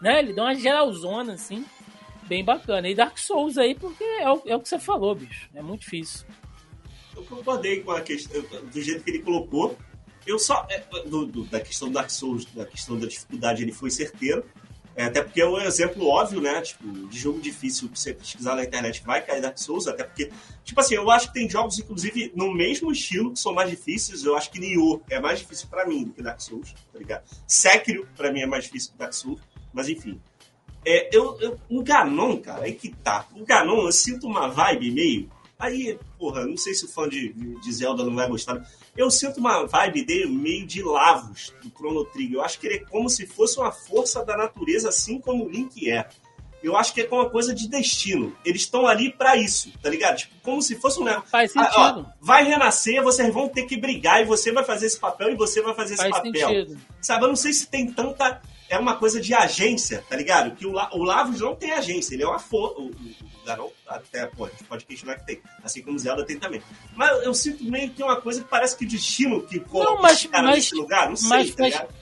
Né? 0.00 0.20
Ele 0.20 0.32
deu 0.32 0.44
uma 0.44 0.54
geralzona, 0.54 1.34
assim, 1.34 1.64
bem 2.22 2.44
bacana. 2.44 2.88
E 2.88 2.94
Dark 2.94 3.18
Souls 3.18 3.58
aí, 3.58 3.74
porque 3.74 4.04
é 4.04 4.30
o, 4.30 4.42
é 4.46 4.56
o 4.56 4.60
que 4.60 4.68
você 4.68 4.78
falou, 4.78 5.14
bicho. 5.14 5.48
É 5.54 5.62
muito 5.62 5.80
difícil. 5.80 6.26
Eu 7.18 7.24
concordei 7.24 7.82
com 7.82 7.90
a 7.90 8.00
questão, 8.00 8.40
do 8.72 8.80
jeito 8.80 9.02
que 9.02 9.10
ele 9.10 9.18
colocou. 9.20 9.76
Eu 10.24 10.38
só. 10.38 10.66
É, 10.70 10.78
do, 11.04 11.26
do, 11.26 11.44
da 11.44 11.58
questão 11.58 11.88
do 11.88 11.94
Dark 11.94 12.10
Souls, 12.10 12.44
da 12.46 12.64
questão 12.64 12.98
da 12.98 13.06
dificuldade, 13.06 13.62
ele 13.62 13.72
foi 13.72 13.90
certeiro. 13.90 14.44
É, 14.94 15.04
até 15.04 15.22
porque 15.22 15.40
é 15.40 15.48
um 15.48 15.60
exemplo 15.60 16.06
óbvio, 16.06 16.40
né? 16.40 16.60
Tipo, 16.60 17.08
de 17.08 17.18
jogo 17.18 17.40
difícil 17.40 17.88
que 17.88 17.98
você 17.98 18.12
pesquisar 18.12 18.56
na 18.56 18.64
internet 18.64 19.02
vai 19.04 19.24
cair 19.24 19.40
Dark 19.40 19.56
Souls, 19.56 19.86
até 19.86 20.02
porque, 20.02 20.30
tipo 20.64 20.80
assim, 20.80 20.96
eu 20.96 21.08
acho 21.08 21.28
que 21.28 21.34
tem 21.34 21.48
jogos, 21.48 21.78
inclusive, 21.78 22.32
no 22.34 22.52
mesmo 22.52 22.90
estilo 22.90 23.32
que 23.32 23.38
são 23.38 23.52
mais 23.52 23.70
difíceis. 23.70 24.24
Eu 24.24 24.36
acho 24.36 24.50
que 24.50 24.58
Nioh 24.58 25.00
é 25.08 25.20
mais 25.20 25.38
difícil 25.38 25.68
para 25.68 25.86
mim 25.86 26.04
do 26.04 26.12
que 26.12 26.22
Dark 26.22 26.40
Souls, 26.40 26.74
tá 26.92 26.98
ligado? 26.98 27.24
Sekiro, 27.46 28.08
pra 28.16 28.32
mim, 28.32 28.40
é 28.40 28.46
mais 28.46 28.64
difícil 28.64 28.92
que 28.92 28.98
Dark 28.98 29.12
Souls, 29.12 29.40
mas 29.72 29.88
enfim. 29.88 30.20
É, 30.84 31.16
eu, 31.16 31.38
eu, 31.40 31.58
o 31.68 31.82
Ganon, 31.82 32.38
cara, 32.38 32.64
aí 32.64 32.72
que 32.72 32.88
tá. 32.88 33.26
O 33.36 33.44
Ganon, 33.44 33.82
eu 33.86 33.92
sinto 33.92 34.26
uma 34.26 34.48
vibe 34.48 34.90
meio. 34.90 35.30
Aí, 35.58 35.98
porra, 36.16 36.46
não 36.46 36.56
sei 36.56 36.72
se 36.72 36.84
o 36.84 36.88
fã 36.88 37.08
de, 37.08 37.32
de 37.32 37.72
Zelda 37.72 38.04
não 38.04 38.14
vai 38.14 38.28
gostar. 38.28 38.64
Eu 38.96 39.10
sinto 39.10 39.38
uma 39.38 39.66
vibe 39.66 40.04
dele 40.04 40.26
meio 40.26 40.64
de 40.64 40.82
Lavos, 40.82 41.52
do 41.60 41.68
Chrono 41.70 42.04
Trigger. 42.04 42.36
Eu 42.36 42.42
acho 42.42 42.60
que 42.60 42.66
ele 42.68 42.76
é 42.76 42.84
como 42.84 43.08
se 43.08 43.26
fosse 43.26 43.58
uma 43.58 43.72
força 43.72 44.24
da 44.24 44.36
natureza, 44.36 44.88
assim 44.88 45.20
como 45.20 45.44
o 45.44 45.48
Link 45.48 45.90
é. 45.90 46.08
Eu 46.62 46.76
acho 46.76 46.92
que 46.92 47.00
é 47.00 47.08
uma 47.10 47.28
coisa 47.28 47.54
de 47.54 47.68
destino. 47.68 48.36
Eles 48.44 48.62
estão 48.62 48.86
ali 48.86 49.12
para 49.12 49.36
isso, 49.36 49.72
tá 49.82 49.90
ligado? 49.90 50.18
Tipo, 50.18 50.34
como 50.42 50.62
se 50.62 50.76
fosse 50.76 51.00
um 51.00 51.22
Faz 51.22 51.52
sentido. 51.52 51.70
Ah, 51.76 51.98
ó, 51.98 52.04
vai 52.20 52.44
renascer, 52.44 53.02
vocês 53.02 53.32
vão 53.32 53.48
ter 53.48 53.64
que 53.64 53.76
brigar 53.76 54.22
e 54.22 54.24
você 54.24 54.52
vai 54.52 54.64
fazer 54.64 54.86
esse 54.86 54.98
papel 54.98 55.30
e 55.30 55.36
você 55.36 55.60
vai 55.60 55.74
fazer 55.74 55.96
Faz 55.96 56.08
esse 56.08 56.22
papel. 56.22 56.48
Sentido. 56.48 56.80
Sabe, 57.00 57.24
eu 57.24 57.28
não 57.28 57.36
sei 57.36 57.52
se 57.52 57.66
tem 57.68 57.92
tanta 57.92 58.40
é 58.68 58.78
uma 58.78 58.96
coisa 58.96 59.20
de 59.20 59.32
agência, 59.32 60.04
tá 60.08 60.16
ligado? 60.16 60.54
Que 60.54 60.66
o, 60.66 60.72
La, 60.72 60.90
o 60.92 61.02
Lavos 61.02 61.40
não 61.40 61.54
tem 61.54 61.72
agência, 61.72 62.14
ele 62.14 62.22
é 62.22 62.26
uma 62.26 62.38
força. 62.38 62.78
O, 62.78 62.86
o 62.90 63.44
Garou, 63.44 63.72
até, 63.86 64.26
pô, 64.26 64.44
a 64.44 64.50
gente 64.50 64.64
pode 64.64 64.84
questionar 64.84 65.16
que 65.16 65.26
tem. 65.26 65.42
Assim 65.62 65.82
como 65.82 65.96
o 65.96 65.98
Zelda 65.98 66.24
tem 66.24 66.38
também. 66.38 66.62
Mas 66.94 67.24
eu 67.24 67.32
sinto 67.32 67.64
meio 67.64 67.90
que 67.90 68.02
é 68.02 68.04
uma 68.04 68.20
coisa 68.20 68.42
que 68.42 68.48
parece 68.48 68.76
que 68.76 68.84
o 68.84 68.88
destino 68.88 69.42
que 69.46 69.62
não, 69.72 70.02
mas, 70.02 70.26
cara 70.26 70.48
mas, 70.48 70.56
nesse 70.56 70.74
lugar, 70.74 71.08
não 71.08 71.16
sei, 71.16 71.28
mas, 71.28 71.54
tá 71.54 71.64
ligado? 71.64 71.94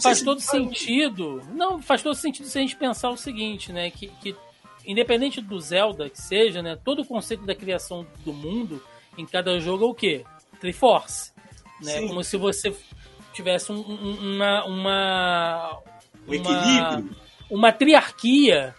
faz 0.00 0.22
todo 0.22 0.40
sentido. 0.40 1.42
Não, 1.52 1.80
faz 1.80 2.02
todo 2.02 2.14
sentido 2.14 2.46
se 2.46 2.58
a 2.58 2.60
gente 2.60 2.76
pensar 2.76 3.10
o 3.10 3.16
seguinte, 3.16 3.72
né? 3.72 3.90
Que, 3.90 4.08
que 4.08 4.36
independente 4.84 5.40
do 5.40 5.58
Zelda 5.58 6.10
que 6.10 6.20
seja, 6.20 6.62
né? 6.62 6.78
Todo 6.84 7.02
o 7.02 7.06
conceito 7.06 7.44
da 7.44 7.54
criação 7.54 8.06
do 8.24 8.32
mundo 8.32 8.82
em 9.16 9.26
cada 9.26 9.58
jogo 9.58 9.84
é 9.84 9.88
o 9.88 9.94
quê? 9.94 10.24
Triforce. 10.60 11.32
Né? 11.80 12.06
Como 12.06 12.22
se 12.24 12.36
você 12.36 12.74
tivesse 13.36 13.70
um, 13.70 13.80
uma, 13.80 14.64
uma, 14.64 15.82
um 16.26 16.34
equilíbrio. 16.34 16.98
Uma, 16.98 17.16
uma 17.50 17.72
triarquia 17.72 18.74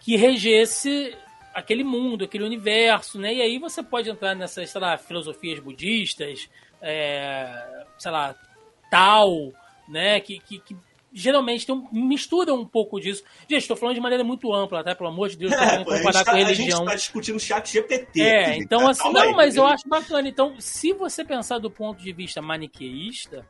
que 0.00 0.16
regesse 0.16 1.16
aquele 1.52 1.82
mundo, 1.84 2.24
aquele 2.24 2.44
universo, 2.44 3.18
né? 3.18 3.34
E 3.34 3.42
aí 3.42 3.58
você 3.58 3.82
pode 3.82 4.08
entrar 4.08 4.34
nessas, 4.34 4.70
sei 4.70 4.80
lá, 4.80 4.96
filosofias 4.96 5.58
budistas, 5.58 6.48
é, 6.80 7.84
sei 7.98 8.10
lá, 8.10 8.34
tal, 8.90 9.52
né? 9.88 10.20
Que, 10.20 10.38
que, 10.38 10.60
que 10.60 10.76
geralmente 11.12 11.66
tem 11.66 11.74
um, 11.74 11.88
mistura 11.92 12.52
um 12.52 12.64
pouco 12.64 13.00
disso. 13.00 13.22
Gente, 13.48 13.62
estou 13.62 13.76
falando 13.76 13.94
de 13.94 14.00
maneira 14.00 14.22
muito 14.22 14.52
ampla, 14.52 14.84
tá? 14.84 14.94
Pelo 14.94 15.10
amor 15.10 15.28
de 15.28 15.36
Deus, 15.36 15.52
é, 15.54 15.84
pô, 15.84 15.92
comparar 15.92 16.24
tá, 16.24 16.32
com 16.32 16.36
religião. 16.36 16.66
A 16.66 16.70
gente 16.70 16.80
está 16.80 16.94
discutindo 16.94 17.40
chat 17.40 17.72
GPT. 17.72 18.20
É, 18.20 18.56
então 18.56 18.80
tá? 18.80 18.90
assim, 18.90 19.12
não, 19.12 19.20
aí, 19.20 19.32
mas 19.32 19.56
eu 19.56 19.66
acho 19.66 19.88
bacana. 19.88 20.28
Então, 20.28 20.54
se 20.58 20.92
você 20.92 21.24
pensar 21.24 21.58
do 21.58 21.70
ponto 21.70 22.02
de 22.02 22.12
vista 22.12 22.42
maniqueísta, 22.42 23.46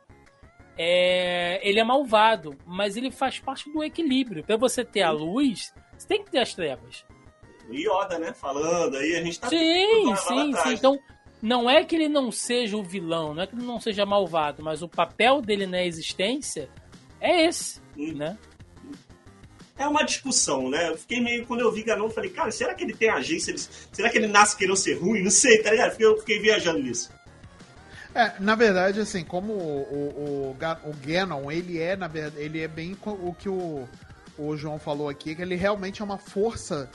é, 0.77 1.59
ele 1.67 1.79
é 1.79 1.83
malvado, 1.83 2.55
mas 2.65 2.95
ele 2.95 3.11
faz 3.11 3.39
parte 3.39 3.69
do 3.71 3.83
equilíbrio. 3.83 4.43
Para 4.43 4.57
você 4.57 4.83
ter 4.83 5.01
a 5.01 5.11
luz, 5.11 5.73
você 5.97 6.07
tem 6.07 6.23
que 6.23 6.31
ter 6.31 6.39
as 6.39 6.53
trevas. 6.53 7.05
O 7.69 7.73
Yoda, 7.73 8.17
né? 8.17 8.33
Falando 8.33 8.95
aí, 8.95 9.15
a 9.15 9.21
gente 9.21 9.39
tá. 9.39 9.49
Sim, 9.49 10.15
sim, 10.15 10.53
sim. 10.55 10.73
Então, 10.73 10.97
não 11.41 11.69
é 11.69 11.83
que 11.83 11.95
ele 11.95 12.09
não 12.09 12.31
seja 12.31 12.75
o 12.77 12.83
vilão, 12.83 13.33
não 13.33 13.43
é 13.43 13.47
que 13.47 13.55
ele 13.55 13.65
não 13.65 13.79
seja 13.79 14.05
malvado, 14.05 14.63
mas 14.63 14.81
o 14.81 14.89
papel 14.89 15.41
dele 15.41 15.65
na 15.65 15.83
existência 15.83 16.69
é 17.19 17.45
esse, 17.45 17.79
hum. 17.97 18.13
né? 18.13 18.37
É 19.77 19.87
uma 19.87 20.03
discussão, 20.03 20.69
né? 20.69 20.89
Eu 20.89 20.97
fiquei 20.97 21.21
meio, 21.21 21.45
quando 21.45 21.61
eu 21.61 21.71
vi 21.71 21.83
Ganon, 21.83 22.09
falei, 22.09 22.29
cara, 22.29 22.51
será 22.51 22.73
que 22.73 22.83
ele 22.83 22.93
tem 22.93 23.09
agência? 23.09 23.55
Será 23.93 24.09
que 24.09 24.17
ele 24.17 24.27
nasce 24.27 24.57
querendo 24.57 24.75
ser 24.75 24.95
ruim? 24.95 25.23
Não 25.23 25.31
sei, 25.31 25.63
tá 25.63 25.71
ligado? 25.71 25.95
Eu 25.99 26.17
fiquei 26.17 26.37
viajando 26.37 26.79
nisso. 26.79 27.09
É, 28.13 28.33
na 28.41 28.55
verdade, 28.55 28.99
assim, 28.99 29.23
como 29.23 29.53
o, 29.53 30.53
o, 30.53 30.55
o, 30.83 30.89
o 30.89 30.93
Ganon, 31.05 31.49
ele 31.49 31.79
é, 31.79 31.95
na 31.95 32.09
verdade, 32.09 32.43
ele 32.43 32.59
é 32.59 32.67
bem 32.67 32.97
o 33.05 33.33
que 33.33 33.47
o, 33.47 33.87
o 34.37 34.57
João 34.57 34.77
falou 34.77 35.07
aqui, 35.07 35.33
que 35.33 35.41
ele 35.41 35.55
realmente 35.55 36.01
é 36.01 36.05
uma 36.05 36.17
força 36.17 36.89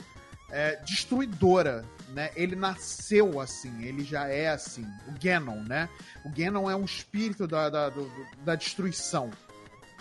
é, 0.51 0.75
destruidora, 0.85 1.83
né? 2.09 2.29
Ele 2.35 2.55
nasceu 2.55 3.39
assim, 3.39 3.83
ele 3.83 4.03
já 4.03 4.27
é 4.27 4.49
assim. 4.49 4.85
O 5.07 5.13
Ganon, 5.19 5.63
né? 5.63 5.89
O 6.23 6.29
Ganon 6.29 6.69
é 6.69 6.75
um 6.75 6.85
espírito 6.85 7.47
da, 7.47 7.67
da, 7.67 7.89
do, 7.89 8.11
da 8.43 8.53
destruição 8.53 9.31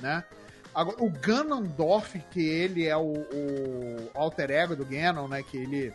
né? 0.00 0.24
Agora, 0.74 0.96
o 1.02 1.08
Ganondorf, 1.08 2.18
que 2.30 2.40
ele 2.40 2.86
é 2.86 2.96
o, 2.96 3.12
o, 3.12 4.10
alter 4.14 4.50
ego 4.50 4.74
do 4.74 4.84
Ganon, 4.84 5.28
né? 5.28 5.42
Que 5.42 5.58
ele 5.58 5.94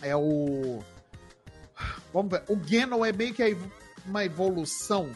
é 0.00 0.14
o. 0.14 0.82
Vamos 2.12 2.30
ver. 2.30 2.44
O 2.48 2.56
Ganon 2.56 3.04
é 3.04 3.12
meio 3.12 3.34
que 3.34 3.56
uma 4.06 4.24
evolução 4.24 5.10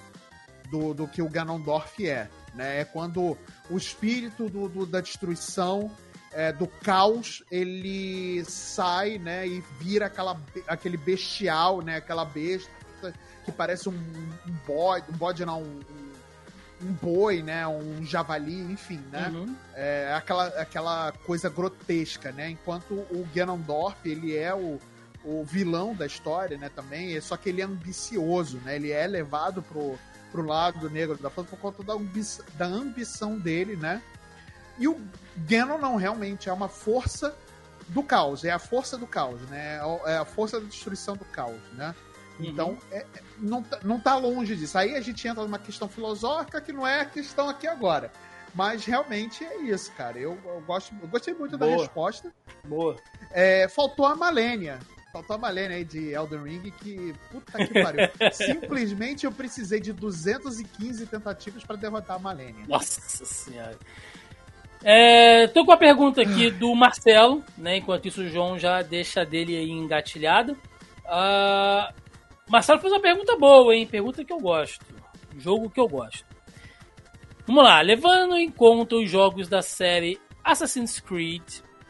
do, 0.71 0.93
do 0.93 1.07
que 1.07 1.23
o 1.23 1.29
Ganondorf 1.29 2.07
é. 2.07 2.29
Né? 2.55 2.81
É 2.81 2.85
quando 2.85 3.39
o 3.71 3.77
espírito 3.77 4.49
do, 4.49 4.69
do 4.69 4.87
da 4.87 5.01
destruição, 5.01 5.91
é, 6.33 6.53
do 6.53 6.67
caos, 6.67 7.45
ele 7.51 8.45
sai 8.45 9.19
né? 9.19 9.47
e 9.47 9.61
vira 9.79 10.07
aquela, 10.07 10.41
aquele 10.67 10.97
bestial, 10.97 11.81
né? 11.81 11.97
aquela 11.97 12.25
besta 12.25 12.71
que 13.45 13.53
parece 13.53 13.89
um, 13.89 13.93
um 13.93 14.53
bode, 14.67 15.07
um 15.11 15.17
bode 15.17 15.45
não, 15.45 15.63
um, 15.63 15.81
um 16.83 16.93
boi, 16.93 17.43
né? 17.43 17.66
Um 17.66 18.05
javali, 18.05 18.61
enfim, 18.61 19.03
né? 19.12 19.28
Uhum. 19.33 19.55
É 19.74 20.12
aquela, 20.14 20.47
aquela 20.49 21.12
coisa 21.26 21.49
grotesca, 21.49 22.33
né? 22.33 22.51
Enquanto 22.51 22.95
o 22.95 23.26
Ganondorf, 23.35 23.97
ele 24.09 24.37
é 24.37 24.55
o, 24.55 24.78
o 25.24 25.45
vilão 25.45 25.95
da 25.95 26.07
história, 26.07 26.57
né? 26.57 26.70
Também, 26.74 27.20
só 27.20 27.37
que 27.37 27.49
ele 27.49 27.61
é 27.61 27.64
ambicioso, 27.64 28.59
né? 28.59 28.76
Ele 28.76 28.91
é 28.91 29.07
levado 29.07 29.62
pro, 29.62 29.99
pro 30.33 30.45
lado 30.45 30.89
negro 30.89 31.16
da 31.18 31.31
força 31.31 31.51
por 31.51 31.59
conta 31.59 31.83
da, 31.83 31.93
ambição, 31.95 32.45
da 32.55 32.66
ambição 32.66 33.39
dele, 33.39 33.76
né? 33.76 34.03
E 34.78 34.89
o 34.89 34.99
Ganon 35.37 35.78
não 35.78 35.97
realmente 35.97 36.49
é 36.49 36.53
uma 36.53 36.68
força 36.68 37.37
do 37.89 38.03
caos, 38.03 38.45
é 38.45 38.51
a 38.51 38.59
força 38.59 38.97
do 38.97 39.07
caos, 39.07 39.41
né? 39.43 39.78
É 40.07 40.16
a 40.16 40.24
força 40.24 40.59
da 40.59 40.66
destruição 40.66 41.16
do 41.16 41.24
caos, 41.26 41.61
né? 41.74 41.95
Então, 42.49 42.70
uhum. 42.70 42.78
é, 42.91 42.99
é, 42.99 43.22
não, 43.38 43.62
tá, 43.62 43.78
não 43.82 44.01
tá 44.01 44.16
longe 44.16 44.57
disso. 44.57 44.76
Aí 44.78 44.95
a 44.95 45.01
gente 45.01 45.26
entra 45.26 45.43
numa 45.43 45.59
questão 45.59 45.88
filosófica 45.88 46.61
que 46.61 46.72
não 46.72 46.86
é 46.86 47.01
a 47.01 47.05
questão 47.05 47.49
aqui 47.49 47.66
agora. 47.66 48.11
Mas 48.55 48.84
realmente 48.84 49.45
é 49.45 49.59
isso, 49.62 49.93
cara. 49.93 50.18
Eu, 50.18 50.38
eu 50.45 50.61
gosto, 50.66 50.95
eu 51.01 51.09
gostei 51.09 51.34
muito 51.34 51.57
Boa. 51.57 51.70
da 51.70 51.76
resposta. 51.76 52.32
Boa. 52.64 52.97
É, 53.30 53.68
faltou 53.68 54.07
a 54.07 54.16
Malenia. 54.16 54.78
Faltou 55.12 55.36
a 55.36 55.38
Malenia 55.38 55.76
aí 55.76 55.84
de 55.84 56.12
Elden 56.12 56.43
Ring, 56.43 56.70
que 56.70 57.14
puta 57.30 57.59
que 57.66 57.82
pariu. 57.82 58.09
Simplesmente 58.32 59.24
eu 59.24 59.32
precisei 59.32 59.80
de 59.80 59.93
215 59.93 61.07
tentativas 61.07 61.64
para 61.64 61.76
derrotar 61.76 62.16
a 62.16 62.18
Malenia. 62.18 62.64
Nossa 62.68 63.24
senhora. 63.24 63.78
É, 64.82 65.47
tô 65.49 65.64
com 65.64 65.72
a 65.72 65.76
pergunta 65.76 66.22
aqui 66.22 66.51
do 66.51 66.74
Marcelo, 66.74 67.45
né? 67.57 67.76
Enquanto 67.76 68.09
isso 68.09 68.22
o 68.22 68.28
João 68.28 68.59
já 68.59 68.80
deixa 68.82 69.24
dele 69.24 69.57
aí 69.57 69.70
engatilhado. 69.70 70.57
Uh, 71.05 71.93
Marcelo 72.51 72.81
fez 72.81 72.93
uma 72.93 73.01
pergunta 73.01 73.37
boa, 73.37 73.77
hein? 73.77 73.87
Pergunta 73.87 74.25
que 74.25 74.33
eu 74.33 74.41
gosto. 74.41 74.85
Jogo 75.39 75.71
que 75.71 75.79
eu 75.79 75.87
gosto. 75.87 76.27
Vamos 77.47 77.63
lá, 77.63 77.81
levando 77.81 78.37
em 78.37 78.51
conta 78.51 78.97
os 78.97 79.09
jogos 79.09 79.49
da 79.49 79.63
série 79.63 80.21
Assassin's 80.43 80.99
Creed, 80.99 81.43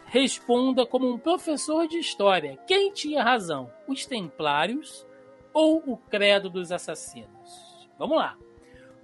responda 0.04 0.84
como 0.84 1.10
um 1.10 1.18
professor 1.18 1.88
de 1.88 1.96
história. 1.96 2.58
Quem 2.66 2.92
tinha 2.92 3.22
razão? 3.22 3.70
Os 3.88 4.04
Templários 4.04 5.06
ou 5.54 5.82
o 5.86 5.96
Credo 5.96 6.50
dos 6.50 6.70
Assassinos? 6.70 7.88
Vamos 7.98 8.18
lá. 8.18 8.36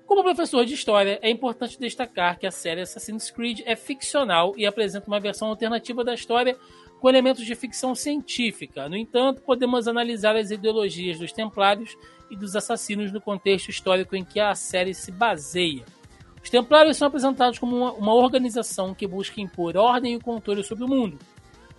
Como 0.04 0.22
professor 0.22 0.64
de 0.66 0.74
história, 0.74 1.18
é 1.22 1.30
importante 1.30 1.80
destacar 1.80 2.38
que 2.38 2.46
a 2.46 2.50
série 2.50 2.82
Assassin's 2.82 3.30
Creed 3.30 3.62
é 3.64 3.74
ficcional 3.74 4.52
e 4.58 4.66
apresenta 4.66 5.08
uma 5.08 5.18
versão 5.18 5.48
alternativa 5.48 6.04
da 6.04 6.12
história 6.12 6.56
com 7.00 7.08
elementos 7.08 7.44
de 7.44 7.54
ficção 7.54 7.94
científica. 7.94 8.88
No 8.88 8.96
entanto, 8.96 9.42
podemos 9.42 9.86
analisar 9.86 10.36
as 10.36 10.50
ideologias 10.50 11.18
dos 11.18 11.32
Templários 11.32 11.96
e 12.30 12.36
dos 12.36 12.56
assassinos 12.56 13.12
no 13.12 13.20
contexto 13.20 13.68
histórico 13.68 14.16
em 14.16 14.24
que 14.24 14.40
a 14.40 14.54
série 14.54 14.94
se 14.94 15.12
baseia. 15.12 15.84
Os 16.42 16.50
Templários 16.50 16.96
são 16.96 17.08
apresentados 17.08 17.58
como 17.58 17.76
uma, 17.76 17.92
uma 17.92 18.14
organização 18.14 18.94
que 18.94 19.06
busca 19.06 19.40
impor 19.40 19.76
ordem 19.76 20.14
e 20.14 20.20
controle 20.20 20.62
sobre 20.62 20.84
o 20.84 20.88
mundo, 20.88 21.18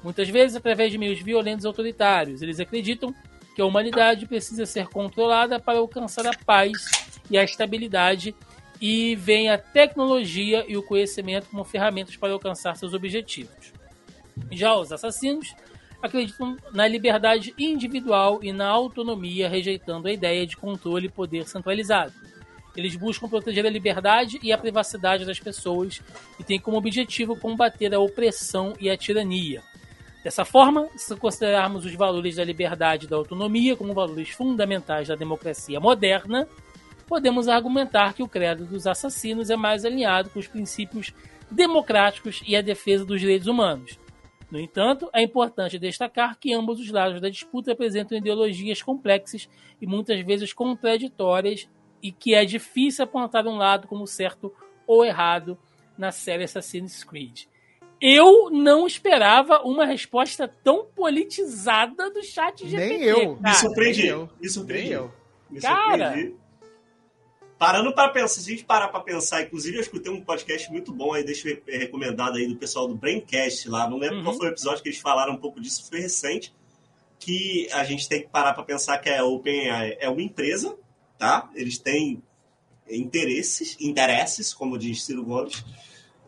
muitas 0.03 0.29
vezes 0.29 0.55
através 0.55 0.91
de 0.91 0.97
meios 0.97 1.21
violentos 1.21 1.63
e 1.63 1.67
autoritários. 1.67 2.41
Eles 2.41 2.59
acreditam 2.59 3.13
que 3.55 3.61
a 3.61 3.65
humanidade 3.65 4.27
precisa 4.27 4.65
ser 4.65 4.87
controlada 4.87 5.59
para 5.59 5.79
alcançar 5.79 6.27
a 6.27 6.37
paz 6.45 6.73
e 7.29 7.37
a 7.37 7.43
estabilidade 7.43 8.35
e 8.79 9.15
veem 9.15 9.49
a 9.49 9.57
tecnologia 9.57 10.63
e 10.67 10.77
o 10.77 10.83
conhecimento 10.83 11.47
como 11.49 11.63
ferramentas 11.63 12.15
para 12.15 12.33
alcançar 12.33 12.75
seus 12.75 12.93
objetivos. 12.93 13.76
Já 14.51 14.75
os 14.75 14.91
assassinos 14.91 15.55
acreditam 16.01 16.57
na 16.71 16.87
liberdade 16.87 17.53
individual 17.57 18.39
e 18.43 18.51
na 18.51 18.67
autonomia, 18.67 19.49
rejeitando 19.49 20.07
a 20.07 20.11
ideia 20.11 20.45
de 20.45 20.55
controle 20.55 21.07
e 21.07 21.11
poder 21.11 21.47
centralizado. 21.47 22.13
Eles 22.75 22.95
buscam 22.95 23.27
proteger 23.27 23.65
a 23.65 23.69
liberdade 23.69 24.39
e 24.43 24.53
a 24.53 24.57
privacidade 24.57 25.25
das 25.25 25.39
pessoas 25.39 26.01
e 26.39 26.43
têm 26.43 26.59
como 26.59 26.77
objetivo 26.77 27.35
combater 27.35 27.93
a 27.93 27.99
opressão 27.99 28.73
e 28.79 28.89
a 28.89 28.95
tirania. 28.95 29.63
Dessa 30.23 30.45
forma, 30.45 30.87
se 30.95 31.15
considerarmos 31.15 31.85
os 31.85 31.95
valores 31.95 32.35
da 32.35 32.43
liberdade 32.43 33.05
e 33.05 33.09
da 33.09 33.15
autonomia 33.15 33.75
como 33.75 33.93
valores 33.93 34.29
fundamentais 34.29 35.07
da 35.07 35.15
democracia 35.15 35.79
moderna, 35.79 36.47
podemos 37.07 37.47
argumentar 37.47 38.13
que 38.13 38.21
o 38.21 38.27
credo 38.27 38.65
dos 38.65 38.85
assassinos 38.85 39.49
é 39.49 39.55
mais 39.55 39.85
alinhado 39.85 40.29
com 40.29 40.37
os 40.37 40.47
princípios 40.47 41.13
democráticos 41.49 42.43
e 42.45 42.55
a 42.55 42.61
defesa 42.61 43.05
dos 43.05 43.21
direitos 43.21 43.47
humanos, 43.47 43.97
no 44.49 44.59
entanto, 44.59 45.09
é 45.13 45.21
importante 45.21 45.77
destacar 45.77 46.37
que 46.39 46.53
ambos 46.53 46.79
os 46.79 46.89
lados 46.89 47.19
da 47.19 47.29
disputa 47.29 47.73
apresentam 47.73 48.17
ideologias 48.17 48.81
complexas 48.81 49.49
e 49.81 49.85
muitas 49.85 50.19
vezes 50.25 50.53
contraditórias 50.53 51.69
e 52.01 52.11
que 52.11 52.33
é 52.33 52.45
difícil 52.45 53.03
apontar 53.03 53.45
um 53.45 53.57
lado 53.57 53.87
como 53.87 54.07
certo 54.07 54.53
ou 54.85 55.03
errado 55.03 55.57
na 55.97 56.11
série 56.11 56.43
Assassin's 56.43 57.03
Creed. 57.03 57.45
Eu 57.99 58.49
não 58.51 58.85
esperava 58.85 59.61
uma 59.63 59.85
resposta 59.85 60.47
tão 60.47 60.85
politizada 60.85 62.09
do 62.11 62.23
chat 62.23 62.65
GPT. 62.67 62.87
Nem 62.87 63.03
eu. 63.03 63.35
Cara. 63.37 63.49
Me 63.49 63.55
surpreendi. 63.55 64.29
Me 64.39 64.49
surpreendi. 64.49 64.91
eu. 64.91 65.11
Me 65.49 65.59
cara, 65.59 66.05
surpreendi. 66.05 66.35
Parando 67.57 67.91
para 67.91 68.09
pensar, 68.09 68.41
se 68.41 68.51
a 68.51 68.53
gente 68.53 68.65
parar 68.65 68.89
para 68.89 68.99
pensar, 68.99 69.41
inclusive 69.41 69.77
eu 69.77 69.81
escutei 69.81 70.11
um 70.11 70.21
podcast 70.21 70.71
muito 70.71 70.93
bom 70.93 71.13
aí, 71.13 71.23
deixa 71.23 71.49
eu 71.49 71.79
recomendado 71.79 72.37
aí 72.37 72.45
do 72.45 72.55
pessoal 72.55 72.87
do 72.87 72.93
Braincast 72.93 73.67
lá, 73.67 73.89
não 73.89 73.97
lembro 73.97 74.17
uhum. 74.17 74.23
qual 74.23 74.37
foi 74.37 74.47
o 74.47 74.51
episódio 74.51 74.83
que 74.83 74.89
eles 74.89 74.99
falaram 74.99 75.33
um 75.33 75.37
pouco 75.37 75.59
disso, 75.59 75.89
foi 75.89 75.99
recente, 75.99 76.53
que 77.19 77.67
a 77.71 77.83
gente 77.83 78.07
tem 78.07 78.21
que 78.21 78.27
parar 78.27 78.53
para 78.53 78.63
pensar 78.63 78.99
que 78.99 79.09
a 79.09 79.25
OpenAI 79.25 79.97
é 79.99 80.07
uma 80.07 80.21
empresa, 80.21 80.77
tá? 81.17 81.49
Eles 81.55 81.79
têm 81.79 82.21
interesses, 82.87 83.75
interesses, 83.79 84.53
como 84.53 84.77
diz 84.77 85.03
Ciro 85.03 85.25
Gomes, 85.25 85.65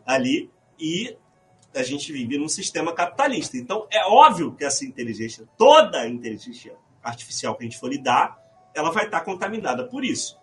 ali, 0.04 0.50
e 0.80 1.16
a 1.72 1.84
gente 1.84 2.12
vive 2.12 2.38
num 2.38 2.48
sistema 2.48 2.92
capitalista. 2.92 3.56
Então, 3.56 3.86
é 3.90 4.04
óbvio 4.04 4.52
que 4.56 4.64
essa 4.64 4.84
inteligência, 4.84 5.48
toda 5.56 6.00
a 6.00 6.08
inteligência 6.08 6.74
artificial 7.02 7.54
que 7.54 7.62
a 7.62 7.66
gente 7.68 7.78
for 7.78 7.88
lidar, 7.88 8.36
ela 8.74 8.90
vai 8.90 9.04
estar 9.04 9.20
contaminada 9.20 9.84
por 9.86 10.04
isso. 10.04 10.39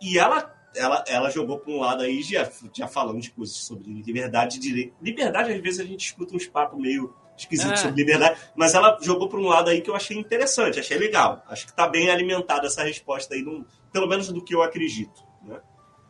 E 0.00 0.18
ela, 0.18 0.54
ela, 0.74 1.04
ela 1.06 1.30
jogou 1.30 1.58
para 1.58 1.72
um 1.72 1.80
lado 1.80 2.02
aí, 2.02 2.22
já, 2.22 2.48
já 2.72 2.86
falando 2.86 3.20
de 3.20 3.30
coisas 3.30 3.56
sobre 3.56 3.90
liberdade 3.90 4.56
e 4.56 4.60
direito. 4.60 4.94
Liberdade, 5.00 5.52
às 5.52 5.60
vezes, 5.60 5.80
a 5.80 5.84
gente 5.84 6.06
escuta 6.06 6.34
uns 6.34 6.46
papos 6.46 6.80
meio 6.80 7.14
esquisitos 7.40 7.72
é. 7.72 7.76
sobre 7.76 8.02
liberdade, 8.02 8.38
mas 8.54 8.74
ela 8.74 8.98
jogou 9.00 9.28
para 9.28 9.40
um 9.40 9.46
lado 9.46 9.70
aí 9.70 9.80
que 9.80 9.90
eu 9.90 9.96
achei 9.96 10.16
interessante, 10.16 10.78
achei 10.78 10.98
legal. 10.98 11.42
Acho 11.48 11.64
que 11.64 11.72
está 11.72 11.88
bem 11.88 12.10
alimentada 12.10 12.66
essa 12.66 12.82
resposta 12.82 13.34
aí, 13.34 13.42
num, 13.42 13.64
pelo 13.92 14.06
menos 14.06 14.28
do 14.30 14.44
que 14.44 14.54
eu 14.54 14.62
acredito. 14.62 15.24
Né? 15.42 15.58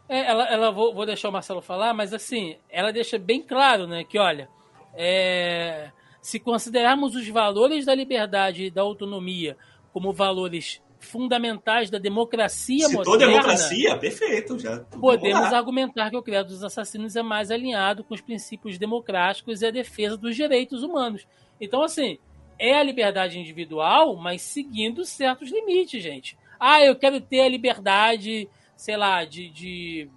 É, 0.08 0.26
ela, 0.26 0.48
ela 0.48 0.70
vou, 0.72 0.92
vou 0.94 1.06
deixar 1.06 1.28
o 1.28 1.32
Marcelo 1.32 1.62
falar, 1.62 1.94
mas 1.94 2.12
assim, 2.12 2.56
ela 2.68 2.92
deixa 2.92 3.18
bem 3.18 3.42
claro, 3.42 3.86
né, 3.86 4.02
que 4.02 4.18
olha, 4.18 4.48
é, 4.94 5.90
se 6.20 6.40
considerarmos 6.40 7.14
os 7.14 7.28
valores 7.28 7.86
da 7.86 7.94
liberdade 7.94 8.64
e 8.64 8.70
da 8.70 8.82
autonomia 8.82 9.56
como 9.92 10.12
valores 10.12 10.82
fundamentais 11.00 11.90
da 11.90 11.98
democracia 11.98 12.86
Citou 12.86 13.04
moderna. 13.04 13.32
democracia? 13.32 13.96
Perfeito. 13.96 14.58
Já 14.58 14.78
podemos 14.78 15.52
argumentar 15.52 16.10
que 16.10 16.16
o 16.16 16.22
credo 16.22 16.48
dos 16.48 16.62
assassinos 16.62 17.16
é 17.16 17.22
mais 17.22 17.50
alinhado 17.50 18.04
com 18.04 18.14
os 18.14 18.20
princípios 18.20 18.78
democráticos 18.78 19.62
e 19.62 19.66
a 19.66 19.70
defesa 19.70 20.16
dos 20.16 20.36
direitos 20.36 20.82
humanos. 20.82 21.26
Então, 21.60 21.82
assim, 21.82 22.18
é 22.58 22.78
a 22.78 22.82
liberdade 22.82 23.38
individual, 23.38 24.16
mas 24.16 24.42
seguindo 24.42 25.04
certos 25.04 25.50
limites, 25.50 26.02
gente. 26.02 26.38
Ah, 26.58 26.84
eu 26.84 26.94
quero 26.94 27.20
ter 27.20 27.40
a 27.40 27.48
liberdade, 27.48 28.48
sei 28.76 28.96
lá, 28.96 29.24
de, 29.24 29.48
de 29.48 30.10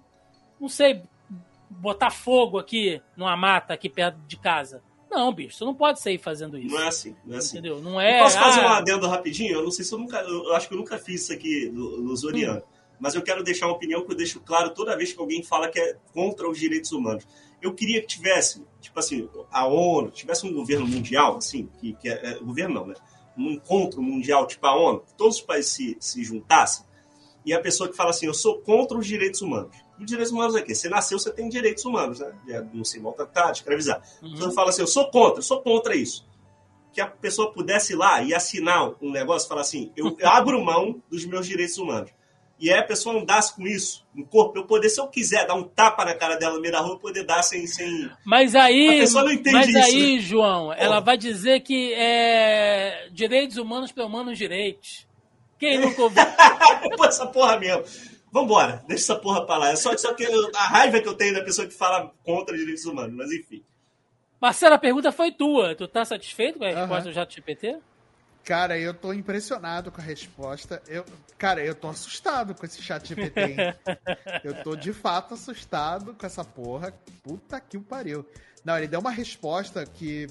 não 0.60 0.68
sei, 0.68 1.02
botar 1.70 2.10
fogo 2.10 2.58
aqui 2.58 3.00
numa 3.16 3.36
mata 3.36 3.74
aqui 3.74 3.88
perto 3.88 4.18
de 4.26 4.36
casa. 4.36 4.82
Não, 5.14 5.32
bicho, 5.32 5.56
você 5.56 5.64
não 5.64 5.74
pode 5.74 6.00
sair 6.00 6.18
fazendo 6.18 6.58
isso. 6.58 6.74
Não 6.74 6.82
é 6.82 6.88
assim, 6.88 7.14
não 7.24 7.36
é 7.36 7.38
assim. 7.38 7.58
Entendeu? 7.58 7.80
Não 7.80 8.00
é. 8.00 8.18
Eu 8.18 8.24
posso 8.24 8.38
fazer 8.38 8.60
ah, 8.60 8.66
um 8.66 8.68
adendo 8.70 9.06
rapidinho? 9.06 9.54
Eu 9.54 9.62
não 9.62 9.70
sei 9.70 9.84
se 9.84 9.94
eu 9.94 9.98
nunca. 9.98 10.18
Eu 10.18 10.52
acho 10.54 10.66
que 10.66 10.74
eu 10.74 10.78
nunca 10.78 10.98
fiz 10.98 11.22
isso 11.22 11.32
aqui 11.32 11.70
no, 11.72 12.00
no 12.00 12.16
Zoriano. 12.16 12.58
Hum. 12.58 12.74
Mas 12.98 13.14
eu 13.14 13.22
quero 13.22 13.44
deixar 13.44 13.66
uma 13.66 13.76
opinião 13.76 14.04
que 14.04 14.10
eu 14.10 14.16
deixo 14.16 14.40
claro 14.40 14.70
toda 14.70 14.96
vez 14.96 15.12
que 15.12 15.20
alguém 15.20 15.42
fala 15.42 15.68
que 15.68 15.78
é 15.78 15.96
contra 16.12 16.48
os 16.48 16.58
direitos 16.58 16.90
humanos. 16.90 17.24
Eu 17.62 17.72
queria 17.72 18.00
que 18.00 18.06
tivesse, 18.08 18.64
tipo 18.80 18.98
assim, 18.98 19.28
a 19.50 19.66
ONU, 19.66 20.10
tivesse 20.10 20.46
um 20.46 20.52
governo 20.52 20.86
mundial, 20.86 21.36
assim, 21.36 21.68
que, 21.80 21.94
que 21.94 22.08
é, 22.08 22.32
é 22.32 22.34
governo 22.38 22.74
não, 22.74 22.86
né? 22.88 22.94
Um 23.36 23.52
encontro 23.52 24.02
mundial, 24.02 24.46
tipo 24.46 24.66
a 24.66 24.76
ONU, 24.76 25.00
que 25.00 25.14
todos 25.14 25.36
os 25.36 25.42
países 25.42 25.72
se, 25.72 25.96
se 26.00 26.24
juntassem, 26.24 26.84
e 27.44 27.52
a 27.52 27.60
pessoa 27.60 27.88
que 27.88 27.96
fala 27.96 28.10
assim, 28.10 28.26
eu 28.26 28.34
sou 28.34 28.60
contra 28.60 28.96
os 28.96 29.06
direitos 29.06 29.40
humanos 29.42 29.83
os 29.98 30.06
direitos 30.06 30.32
humanos 30.32 30.54
é 30.56 30.62
que 30.62 30.74
você 30.74 30.88
nasceu, 30.88 31.18
você 31.18 31.32
tem 31.32 31.48
direitos 31.48 31.84
humanos, 31.84 32.20
né? 32.20 32.32
De 32.44 32.76
não 32.76 32.84
se 32.84 32.98
maltratar, 33.00 33.52
de 33.52 33.58
escravizar. 33.58 34.02
Uhum. 34.22 34.34
Então 34.34 34.52
fala 34.52 34.70
assim, 34.70 34.82
eu 34.82 34.86
sou 34.86 35.10
contra, 35.10 35.38
eu 35.38 35.42
sou 35.42 35.60
contra 35.62 35.94
isso. 35.94 36.26
Que 36.92 37.00
a 37.00 37.06
pessoa 37.06 37.52
pudesse 37.52 37.92
ir 37.92 37.96
lá 37.96 38.22
e 38.22 38.34
assinar 38.34 38.92
um 39.00 39.10
negócio 39.10 39.46
e 39.46 39.48
falar 39.48 39.62
assim, 39.62 39.92
eu 39.96 40.16
abro 40.24 40.64
mão 40.64 41.02
dos 41.10 41.24
meus 41.24 41.46
direitos 41.46 41.78
humanos. 41.78 42.10
E 42.58 42.72
aí 42.72 42.78
a 42.78 42.84
pessoa 42.84 43.20
andasse 43.20 43.54
com 43.54 43.66
isso 43.66 44.04
no 44.14 44.24
corpo, 44.24 44.56
eu 44.56 44.64
poder, 44.64 44.88
se 44.88 45.00
eu 45.00 45.08
quiser 45.08 45.46
dar 45.46 45.54
um 45.54 45.64
tapa 45.64 46.04
na 46.04 46.14
cara 46.14 46.36
dela 46.36 46.54
no 46.54 46.60
meio 46.60 46.72
da 46.72 46.80
rua, 46.80 46.94
eu 46.94 46.98
poder 46.98 47.24
dar 47.24 47.42
sem. 47.42 47.66
sem... 47.66 48.10
Mas 48.24 48.54
aí. 48.54 48.88
A 48.88 49.00
pessoa 49.00 49.24
não 49.24 49.32
entende 49.32 49.56
mas 49.56 49.68
isso. 49.68 49.78
Mas 49.78 49.86
aí, 49.86 50.14
né? 50.14 50.20
João, 50.20 50.72
ela 50.72 51.00
vai 51.00 51.18
dizer 51.18 51.60
que 51.60 51.92
é 51.94 53.08
direitos 53.12 53.56
humanos 53.56 53.90
para 53.90 54.06
humanos 54.06 54.38
direitos. 54.38 55.06
Quem 55.58 55.78
nunca 55.82 56.02
ouviu? 56.02 56.24
Pô, 56.96 57.04
essa 57.04 57.26
porra 57.26 57.58
mesmo. 57.58 57.84
Vambora, 58.34 58.82
deixa 58.88 59.04
essa 59.04 59.14
porra 59.14 59.46
pra 59.46 59.56
lá. 59.56 59.68
É 59.70 59.76
só, 59.76 59.96
só 59.96 60.12
que 60.12 60.24
eu, 60.24 60.50
a 60.56 60.66
raiva 60.66 61.00
que 61.00 61.06
eu 61.06 61.14
tenho 61.14 61.34
da 61.34 61.44
pessoa 61.44 61.68
que 61.68 61.72
fala 61.72 62.12
contra 62.24 62.58
direitos 62.58 62.84
humanos, 62.84 63.14
mas 63.14 63.30
enfim. 63.30 63.62
Marcelo, 64.40 64.74
a 64.74 64.78
pergunta 64.78 65.12
foi 65.12 65.30
tua. 65.30 65.76
Tu 65.76 65.86
tá 65.86 66.04
satisfeito 66.04 66.58
com 66.58 66.64
a 66.64 66.68
resposta 66.68 67.08
uhum. 67.10 67.14
do 67.14 67.30
GPT? 67.30 67.78
Cara, 68.42 68.76
eu 68.76 68.92
tô 68.92 69.12
impressionado 69.12 69.92
com 69.92 70.00
a 70.00 70.04
resposta. 70.04 70.82
Eu, 70.88 71.04
cara, 71.38 71.64
eu 71.64 71.76
tô 71.76 71.86
assustado 71.86 72.56
com 72.56 72.66
esse 72.66 72.82
chat 72.82 73.06
GPT. 73.06 73.54
eu 74.42 74.64
tô 74.64 74.74
de 74.74 74.92
fato 74.92 75.34
assustado 75.34 76.12
com 76.12 76.26
essa 76.26 76.44
porra. 76.44 76.92
Puta 77.22 77.60
que 77.60 77.76
o 77.76 77.82
pariu. 77.82 78.26
Não, 78.64 78.76
ele 78.76 78.88
deu 78.88 78.98
uma 78.98 79.12
resposta 79.12 79.86
que. 79.86 80.26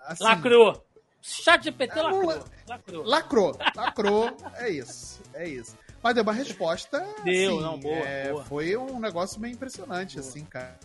Assim, 0.00 0.24
lacrou. 0.24 0.84
Chat 1.22 1.62
GPT 1.62 1.96
é, 1.96 2.02
lacrou. 2.02 2.44
Lacrou. 2.66 3.04
Lacrou. 3.04 3.58
Lacrou. 3.76 4.36
É 4.56 4.68
isso. 4.68 5.22
É 5.32 5.48
isso. 5.48 5.76
Mas 6.02 6.14
deu 6.14 6.22
uma 6.22 6.32
resposta. 6.32 7.06
Deu, 7.24 7.54
assim, 7.54 7.62
não, 7.62 7.78
boa, 7.78 7.94
é, 7.96 8.32
boa, 8.32 8.44
Foi 8.44 8.76
um 8.76 8.98
negócio 8.98 9.40
meio 9.40 9.54
impressionante, 9.54 10.16
boa. 10.16 10.26
assim, 10.26 10.44
cara. 10.44 10.78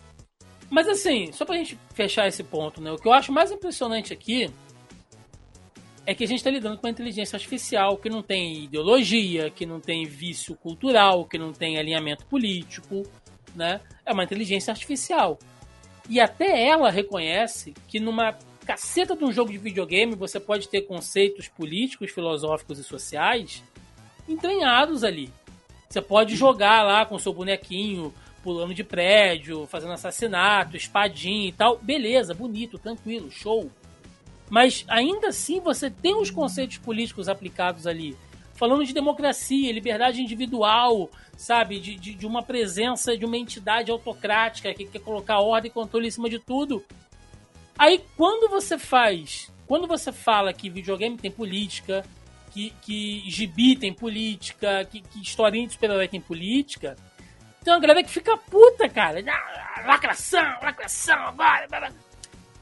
Mas 0.68 0.88
assim, 0.88 1.32
só 1.32 1.44
pra 1.44 1.56
gente 1.56 1.78
fechar 1.94 2.26
esse 2.26 2.42
ponto, 2.42 2.80
né? 2.80 2.90
O 2.92 2.98
que 2.98 3.06
eu 3.06 3.12
acho 3.12 3.32
mais 3.32 3.50
impressionante 3.50 4.12
aqui 4.12 4.50
é 6.04 6.14
que 6.14 6.24
a 6.24 6.26
gente 6.26 6.38
está 6.38 6.50
lidando 6.50 6.76
com 6.76 6.86
uma 6.86 6.90
inteligência 6.90 7.36
artificial 7.36 7.96
que 7.96 8.08
não 8.08 8.22
tem 8.22 8.64
ideologia, 8.64 9.50
que 9.50 9.64
não 9.66 9.80
tem 9.80 10.04
vício 10.06 10.54
cultural, 10.54 11.24
que 11.24 11.38
não 11.38 11.52
tem 11.52 11.78
alinhamento 11.78 12.24
político, 12.26 13.02
né? 13.54 13.80
É 14.04 14.12
uma 14.12 14.24
inteligência 14.24 14.70
artificial. 14.70 15.38
E 16.08 16.20
até 16.20 16.66
ela 16.66 16.90
reconhece 16.90 17.74
que 17.88 17.98
numa 17.98 18.36
caceta 18.64 19.16
de 19.16 19.24
um 19.24 19.32
jogo 19.32 19.50
de 19.50 19.58
videogame 19.58 20.14
você 20.14 20.38
pode 20.38 20.68
ter 20.68 20.82
conceitos 20.82 21.48
políticos, 21.48 22.10
filosóficos 22.10 22.78
e 22.78 22.84
sociais 22.84 23.62
entranhados 24.28 25.04
ali. 25.04 25.32
Você 25.88 26.02
pode 26.02 26.34
jogar 26.36 26.82
lá 26.82 27.06
com 27.06 27.18
seu 27.18 27.32
bonequinho, 27.32 28.12
pulando 28.42 28.74
de 28.74 28.84
prédio, 28.84 29.66
fazendo 29.66 29.92
assassinato, 29.92 30.76
espadinha 30.76 31.48
e 31.48 31.52
tal. 31.52 31.78
Beleza, 31.78 32.34
bonito, 32.34 32.78
tranquilo, 32.78 33.30
show. 33.30 33.70
Mas 34.48 34.84
ainda 34.88 35.28
assim 35.28 35.60
você 35.60 35.90
tem 35.90 36.14
os 36.16 36.30
conceitos 36.30 36.78
políticos 36.78 37.28
aplicados 37.28 37.86
ali. 37.86 38.16
Falando 38.54 38.84
de 38.84 38.94
democracia, 38.94 39.72
liberdade 39.72 40.22
individual, 40.22 41.10
sabe? 41.36 41.78
De, 41.78 41.96
de, 41.96 42.14
de 42.14 42.26
uma 42.26 42.42
presença 42.42 43.16
de 43.16 43.24
uma 43.24 43.36
entidade 43.36 43.90
autocrática 43.90 44.72
que 44.72 44.86
quer 44.86 45.00
colocar 45.00 45.40
ordem 45.40 45.70
e 45.70 45.74
controle 45.74 46.08
em 46.08 46.10
cima 46.10 46.30
de 46.30 46.38
tudo. 46.38 46.84
Aí 47.78 48.02
quando 48.16 48.48
você 48.48 48.78
faz, 48.78 49.52
quando 49.66 49.86
você 49.86 50.12
fala 50.12 50.52
que 50.52 50.70
videogame 50.70 51.18
tem 51.18 51.30
política, 51.30 52.04
que, 52.56 52.72
que 52.80 53.30
gibi 53.30 53.76
tem 53.76 53.92
política, 53.92 54.82
que, 54.90 55.02
que 55.02 55.20
historinha 55.20 55.66
de 55.66 55.74
super-herói 55.74 56.08
tem 56.08 56.20
política. 56.20 56.96
Tem 57.62 57.72
uma 57.72 57.80
galera 57.80 58.02
que 58.02 58.10
fica 58.10 58.34
puta, 58.36 58.88
cara. 58.88 59.22
Ah, 59.28 59.82
lacração, 59.86 60.42
lacração, 60.62 61.34
vai. 61.36 61.66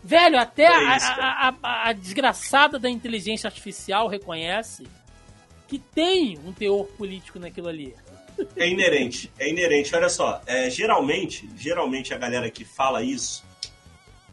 Velho, 0.02 0.38
até 0.38 0.64
é 0.64 0.68
a, 0.68 0.96
a, 0.96 1.54
a, 1.62 1.88
a, 1.88 1.92
desgraçada 1.92 2.78
da 2.78 2.90
inteligência 2.90 3.46
artificial 3.46 4.08
reconhece 4.08 4.84
que 5.68 5.78
tem 5.78 6.38
um 6.44 6.52
teor 6.52 6.86
político 6.86 7.38
naquilo 7.38 7.68
ali. 7.68 7.94
É 8.56 8.68
inerente, 8.68 9.30
é 9.38 9.48
inerente. 9.48 9.94
Olha 9.94 10.08
só, 10.08 10.42
é, 10.44 10.68
geralmente, 10.68 11.48
geralmente 11.56 12.12
a 12.12 12.18
galera 12.18 12.50
que 12.50 12.64
fala 12.64 13.00
isso 13.00 13.44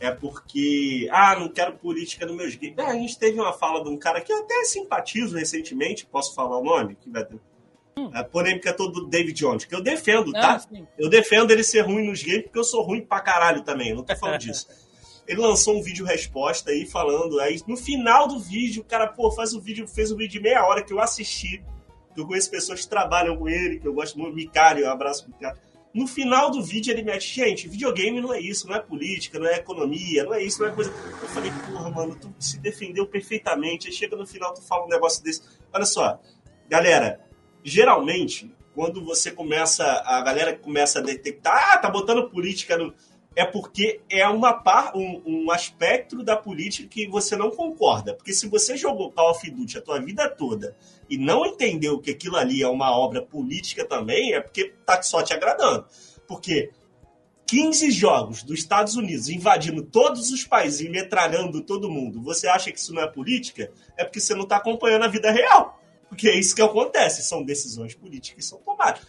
é 0.01 0.09
porque, 0.09 1.07
ah, 1.11 1.39
não 1.39 1.47
quero 1.47 1.77
política 1.77 2.25
nos 2.25 2.35
meus 2.35 2.55
games. 2.55 2.75
É, 2.79 2.81
a 2.81 2.93
gente 2.93 3.17
teve 3.19 3.39
uma 3.39 3.53
fala 3.53 3.83
de 3.83 3.89
um 3.89 3.95
cara 3.95 4.19
que 4.19 4.33
eu 4.33 4.39
até 4.39 4.65
simpatizo 4.65 5.37
recentemente, 5.37 6.07
posso 6.07 6.33
falar 6.33 6.57
o 6.57 6.63
nome? 6.63 6.97
Que 6.99 7.09
vai 7.09 7.23
ter... 7.23 7.39
Hum. 7.95 8.09
A 8.11 8.23
polêmica 8.23 8.73
toda 8.73 8.93
do 8.93 9.07
David 9.07 9.33
Jones, 9.33 9.65
que 9.65 9.75
eu 9.75 9.81
defendo, 9.81 10.31
tá? 10.31 10.55
Ah, 10.55 10.77
eu 10.97 11.07
defendo 11.07 11.51
ele 11.51 11.63
ser 11.63 11.81
ruim 11.81 12.07
nos 12.07 12.23
games, 12.23 12.43
porque 12.43 12.57
eu 12.57 12.63
sou 12.63 12.81
ruim 12.81 13.01
pra 13.01 13.19
caralho 13.19 13.61
também, 13.61 13.93
não 13.93 14.03
tô 14.03 14.15
falando 14.15 14.39
disso. 14.39 14.67
Ele 15.27 15.39
lançou 15.39 15.77
um 15.77 15.83
vídeo 15.83 16.03
resposta 16.03 16.71
aí 16.71 16.85
falando, 16.85 17.39
aí 17.39 17.61
no 17.67 17.77
final 17.77 18.27
do 18.27 18.39
vídeo, 18.39 18.81
o 18.81 18.85
cara, 18.85 19.07
pô, 19.07 19.31
faz 19.31 19.53
um 19.53 19.61
vídeo, 19.61 19.87
fez 19.87 20.11
um 20.11 20.17
vídeo 20.17 20.31
de 20.31 20.39
meia 20.41 20.65
hora 20.65 20.83
que 20.83 20.91
eu 20.91 20.99
assisti, 20.99 21.63
que 22.13 22.19
eu 22.19 22.25
conheço 22.25 22.49
pessoas 22.49 22.81
que 22.81 22.89
trabalham 22.89 23.37
com 23.37 23.47
ele, 23.47 23.79
que 23.79 23.87
eu 23.87 23.93
gosto 23.93 24.17
muito, 24.17 24.35
Micário, 24.35 24.85
um 24.85 24.89
abraço 24.89 25.23
pro 25.23 25.31
Micário 25.31 25.61
no 25.93 26.07
final 26.07 26.49
do 26.49 26.63
vídeo 26.63 26.91
ele 26.91 27.03
mete, 27.03 27.33
gente, 27.33 27.67
videogame 27.67 28.21
não 28.21 28.33
é 28.33 28.39
isso, 28.39 28.67
não 28.67 28.75
é 28.75 28.79
política, 28.79 29.37
não 29.37 29.47
é 29.47 29.57
economia, 29.57 30.23
não 30.23 30.33
é 30.33 30.43
isso, 30.43 30.61
não 30.61 30.69
é 30.69 30.71
coisa. 30.71 30.89
Eu 30.89 31.27
falei, 31.27 31.51
porra, 31.69 31.89
mano, 31.89 32.15
tu 32.15 32.33
se 32.39 32.59
defendeu 32.59 33.05
perfeitamente. 33.05 33.87
Aí 33.87 33.93
chega 33.93 34.15
no 34.15 34.25
final, 34.25 34.53
tu 34.53 34.61
fala 34.61 34.85
um 34.85 34.89
negócio 34.89 35.23
desse. 35.23 35.41
Olha 35.73 35.85
só, 35.85 36.19
galera, 36.69 37.19
geralmente, 37.63 38.53
quando 38.73 39.03
você 39.03 39.31
começa, 39.31 39.83
a 40.05 40.21
galera 40.21 40.55
começa 40.57 40.99
a 40.99 41.01
detectar, 41.01 41.73
ah, 41.73 41.77
tá 41.77 41.89
botando 41.89 42.29
política 42.29 42.77
no. 42.77 42.93
É 43.35 43.45
porque 43.45 44.01
é 44.09 44.27
uma 44.27 44.53
par, 44.53 44.95
um, 44.95 45.21
um 45.25 45.51
aspecto 45.51 46.21
da 46.21 46.35
política 46.35 46.87
que 46.89 47.07
você 47.07 47.35
não 47.35 47.49
concorda. 47.49 48.13
Porque 48.13 48.33
se 48.33 48.47
você 48.47 48.75
jogou 48.75 49.11
Call 49.11 49.31
of 49.31 49.49
Duty 49.49 49.77
a 49.77 49.81
tua 49.81 49.99
vida 49.99 50.29
toda 50.29 50.75
e 51.09 51.17
não 51.17 51.45
entendeu 51.45 51.99
que 51.99 52.11
aquilo 52.11 52.35
ali 52.35 52.61
é 52.61 52.67
uma 52.67 52.91
obra 52.91 53.21
política 53.21 53.85
também, 53.85 54.33
é 54.33 54.41
porque 54.41 54.73
tá 54.85 55.01
só 55.01 55.23
te 55.23 55.33
agradando. 55.33 55.85
Porque 56.27 56.71
15 57.47 57.91
jogos 57.91 58.43
dos 58.43 58.59
Estados 58.59 58.95
Unidos 58.95 59.29
invadindo 59.29 59.83
todos 59.83 60.31
os 60.31 60.43
países 60.43 60.81
e 60.81 60.89
metralhando 60.89 61.61
todo 61.61 61.89
mundo, 61.89 62.21
você 62.21 62.47
acha 62.47 62.71
que 62.71 62.79
isso 62.79 62.93
não 62.93 63.01
é 63.01 63.07
política? 63.07 63.71
É 63.97 64.03
porque 64.03 64.19
você 64.19 64.35
não 64.35 64.43
está 64.43 64.57
acompanhando 64.57 65.03
a 65.03 65.09
vida 65.09 65.31
real. 65.31 65.79
Porque 66.09 66.27
é 66.27 66.37
isso 66.37 66.53
que 66.53 66.61
acontece, 66.61 67.23
são 67.23 67.41
decisões 67.41 67.95
políticas 67.95 68.35
que 68.35 68.49
são 68.49 68.59
tomadas 68.59 69.01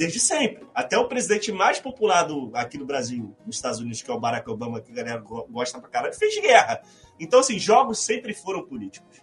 desde 0.00 0.18
sempre. 0.18 0.66
Até 0.74 0.96
o 0.96 1.06
presidente 1.06 1.52
mais 1.52 1.78
popular 1.78 2.22
do, 2.22 2.50
aqui 2.54 2.78
no 2.78 2.86
Brasil, 2.86 3.36
nos 3.44 3.56
Estados 3.56 3.80
Unidos, 3.80 4.00
que 4.00 4.10
é 4.10 4.14
o 4.14 4.18
Barack 4.18 4.48
Obama, 4.48 4.80
que 4.80 4.90
a 4.90 4.94
galera 4.94 5.18
gosta 5.50 5.78
pra 5.78 5.90
caralho, 5.90 6.14
fez 6.14 6.40
guerra. 6.40 6.80
Então, 7.18 7.40
assim, 7.40 7.58
jogos 7.58 7.98
sempre 7.98 8.32
foram 8.32 8.64
políticos. 8.64 9.20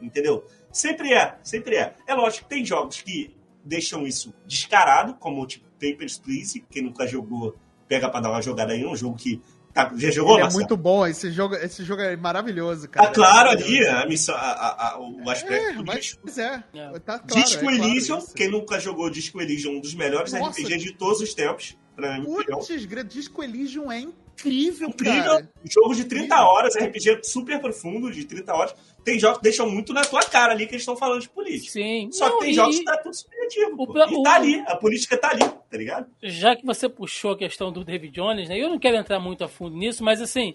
Entendeu? 0.00 0.42
Sempre 0.72 1.12
é, 1.12 1.36
sempre 1.42 1.76
é. 1.76 1.94
É 2.06 2.14
lógico 2.14 2.48
que 2.48 2.54
tem 2.54 2.64
jogos 2.64 3.02
que 3.02 3.36
deixam 3.62 4.06
isso 4.06 4.32
descarado, 4.46 5.12
como 5.16 5.46
tipo 5.46 5.68
Papers, 5.72 6.16
Please, 6.16 6.64
quem 6.70 6.82
nunca 6.84 7.06
jogou, 7.06 7.54
pega 7.86 8.08
pra 8.08 8.20
dar 8.20 8.30
uma 8.30 8.40
jogada 8.40 8.72
aí, 8.72 8.86
um 8.86 8.96
jogo 8.96 9.16
que 9.16 9.42
Tá, 9.74 9.92
já 9.96 10.08
jogou, 10.12 10.38
Ele 10.38 10.46
é 10.46 10.50
muito 10.52 10.76
bom, 10.76 11.04
esse 11.04 11.32
jogo, 11.32 11.56
esse 11.56 11.82
jogo 11.82 12.00
é 12.00 12.16
maravilhoso, 12.16 12.88
cara. 12.88 13.08
Tá 13.08 13.12
claro 13.12 13.50
ali 13.50 13.84
a 13.84 14.06
missão, 14.06 14.32
a, 14.36 14.92
a, 14.92 15.00
o 15.00 15.28
aspecto 15.28 15.80
é, 15.80 15.82
mas, 15.82 16.38
é, 16.38 16.62
é. 16.74 16.98
Tá 17.00 17.18
claro, 17.18 17.44
Disco 17.44 17.68
é 17.68 17.74
Elysium, 17.74 18.18
claro 18.18 18.32
quem 18.36 18.48
nunca 18.48 18.78
jogou 18.78 19.10
Disco 19.10 19.42
Elysium, 19.42 19.78
um 19.78 19.80
dos 19.80 19.92
melhores 19.92 20.32
Nossa. 20.32 20.60
RPG 20.60 20.78
de 20.78 20.92
todos 20.92 21.20
os 21.20 21.34
tempos. 21.34 21.76
Putz, 22.24 22.86
Disco 23.08 23.42
Elysium 23.42 23.90
é 23.90 23.98
incrível, 23.98 24.23
incrível, 24.34 24.92
cara. 24.92 25.48
Jogo 25.64 25.94
de 25.94 26.04
30 26.04 26.34
horas, 26.36 26.74
RPG 26.76 27.20
super 27.22 27.60
profundo, 27.60 28.10
de 28.10 28.24
30 28.24 28.52
horas. 28.52 28.74
Tem 29.04 29.18
jogos 29.18 29.38
que 29.38 29.44
deixam 29.44 29.70
muito 29.70 29.92
na 29.92 30.02
tua 30.02 30.22
cara 30.22 30.52
ali 30.52 30.66
que 30.66 30.72
eles 30.72 30.82
estão 30.82 30.96
falando 30.96 31.20
de 31.20 31.28
política. 31.28 31.72
Sim. 31.72 32.10
Só 32.10 32.28
Não, 32.28 32.38
que 32.38 32.44
tem 32.44 32.52
e... 32.52 32.54
jogos 32.54 32.78
que 32.78 32.84
tá 32.84 32.96
tudo 32.98 33.14
subjetivo. 33.14 33.74
O, 33.78 34.20
e 34.20 34.22
tá 34.22 34.34
ali, 34.34 34.64
a 34.66 34.76
política 34.76 35.16
tá 35.16 35.30
ali, 35.30 35.44
tá 35.44 35.76
ligado? 35.76 36.06
Já 36.22 36.56
que 36.56 36.64
você 36.64 36.88
puxou 36.88 37.32
a 37.32 37.38
questão 37.38 37.70
do 37.70 37.84
David 37.84 38.14
Jones, 38.14 38.48
né? 38.48 38.58
Eu 38.58 38.68
não 38.68 38.78
quero 38.78 38.96
entrar 38.96 39.20
muito 39.20 39.44
a 39.44 39.48
fundo 39.48 39.76
nisso, 39.76 40.02
mas 40.02 40.20
assim. 40.20 40.54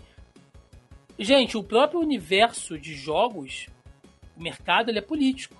Gente, 1.17 1.57
o 1.57 1.63
próprio 1.63 1.99
universo 1.99 2.80
de 2.80 2.93
jogos, 2.93 3.67
o 4.38 4.41
mercado, 4.41 4.89
ele 4.89 4.99
é 4.99 5.01
político. 5.01 5.59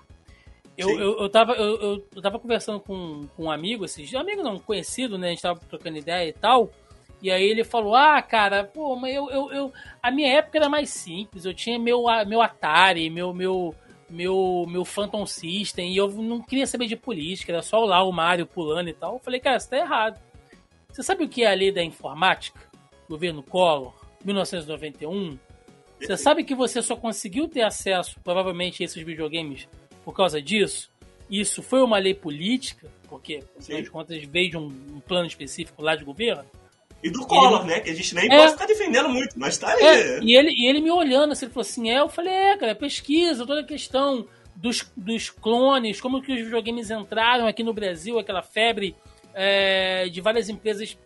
Eu, 0.78 0.98
eu, 0.98 1.20
eu, 1.20 1.30
tava, 1.30 1.52
eu, 1.56 1.76
eu, 1.82 2.08
eu 2.16 2.22
tava 2.22 2.40
conversando 2.40 2.80
com, 2.80 3.28
com 3.36 3.44
um 3.44 3.52
amigo, 3.52 3.84
esses, 3.84 4.16
amigo 4.16 4.42
não, 4.42 4.58
conhecido, 4.58 5.18
né? 5.18 5.28
A 5.28 5.30
gente 5.32 5.42
tava 5.42 5.60
trocando 5.60 5.98
ideia 5.98 6.30
e 6.30 6.32
tal. 6.32 6.72
E 7.22 7.30
aí 7.32 7.44
ele 7.44 7.64
falou: 7.64 7.96
Ah, 7.96 8.22
cara, 8.22 8.64
pô, 8.64 8.96
mas 8.96 9.14
eu, 9.14 9.30
eu, 9.30 9.52
eu, 9.52 9.74
A 10.02 10.10
minha 10.12 10.38
época 10.38 10.58
era 10.58 10.70
mais 10.70 10.90
simples. 10.90 11.46
Eu 11.46 11.54
tinha 11.54 11.78
meu, 11.78 12.06
meu 12.26 12.42
Atari, 12.42 13.10
meu, 13.10 13.34
meu, 13.34 13.76
meu, 14.10 14.66
meu 14.68 14.86
Phantom 14.86 15.26
System, 15.26 15.94
e 15.94 15.98
eu 15.98 16.10
não 16.10 16.42
queria 16.42 16.66
saber 16.66 16.88
de 16.88 16.96
política, 16.96 17.52
era 17.52 17.62
só 17.62 17.80
lá 17.80 18.04
o 18.04 18.12
Mario 18.12 18.46
pulando 18.46 18.90
e 18.90 18.94
tal. 18.94 19.14
Eu 19.14 19.20
falei, 19.20 19.40
cara, 19.40 19.60
você 19.60 19.70
tá 19.70 19.78
errado. 19.78 20.20
Você 20.92 21.04
sabe 21.04 21.24
o 21.24 21.30
que 21.30 21.44
é 21.44 21.52
a 21.52 21.56
lei 21.56 21.72
da 21.72 21.84
informática? 21.84 22.60
Governo 23.08 23.44
Collor, 23.44 23.94
1991? 24.24 25.38
Você 26.00 26.18
sabe 26.18 26.44
que 26.44 26.56
você 26.56 26.82
só 26.82 26.96
conseguiu 26.96 27.48
ter 27.48 27.62
acesso, 27.62 28.20
provavelmente, 28.24 28.82
a 28.82 28.86
esses 28.86 29.04
videogames 29.04 29.68
por 30.04 30.14
causa 30.14 30.42
disso? 30.42 30.90
Isso 31.30 31.62
foi 31.62 31.82
uma 31.82 32.00
lei 32.00 32.14
política, 32.14 32.90
porque, 33.08 33.44
afinal 33.58 33.82
de 33.82 33.92
contas, 33.92 34.24
veio 34.24 34.50
de 34.50 34.58
um, 34.58 34.68
um 34.68 35.00
plano 35.00 35.28
específico 35.28 35.82
lá 35.82 35.96
de 35.96 36.04
governo? 36.04 36.46
E 37.04 37.10
do 37.10 37.26
Collor, 37.26 37.62
ele... 37.62 37.70
né? 37.70 37.80
Que 37.80 37.90
a 37.90 37.96
gente 37.96 38.14
nem 38.14 38.26
é. 38.26 38.38
pode 38.38 38.52
ficar 38.54 38.66
defendendo 38.66 39.10
muito, 39.10 39.40
mas 39.40 39.58
tá 39.58 39.74
aí. 39.74 39.82
É. 39.82 40.20
E, 40.22 40.36
ele, 40.36 40.52
e 40.52 40.68
ele 40.68 40.82
me 40.82 40.92
olhando 40.92 41.32
assim, 41.32 41.46
ele 41.46 41.54
falou 41.54 41.68
assim: 41.68 41.90
é, 41.90 42.00
eu 42.00 42.10
falei, 42.10 42.34
é, 42.34 42.58
cara, 42.58 42.76
pesquisa, 42.76 43.46
toda 43.46 43.62
a 43.62 43.66
questão 43.66 44.28
dos, 44.56 44.86
dos 44.96 45.30
clones, 45.30 46.02
como 46.02 46.22
que 46.22 46.34
os 46.34 46.42
videogames 46.42 46.92
entraram 46.92 47.48
aqui 47.48 47.64
no 47.64 47.74
Brasil, 47.74 48.20
aquela 48.20 48.42
febre 48.42 48.96
é, 49.34 50.10
de 50.10 50.20
várias 50.20 50.50
empresas 50.50 50.98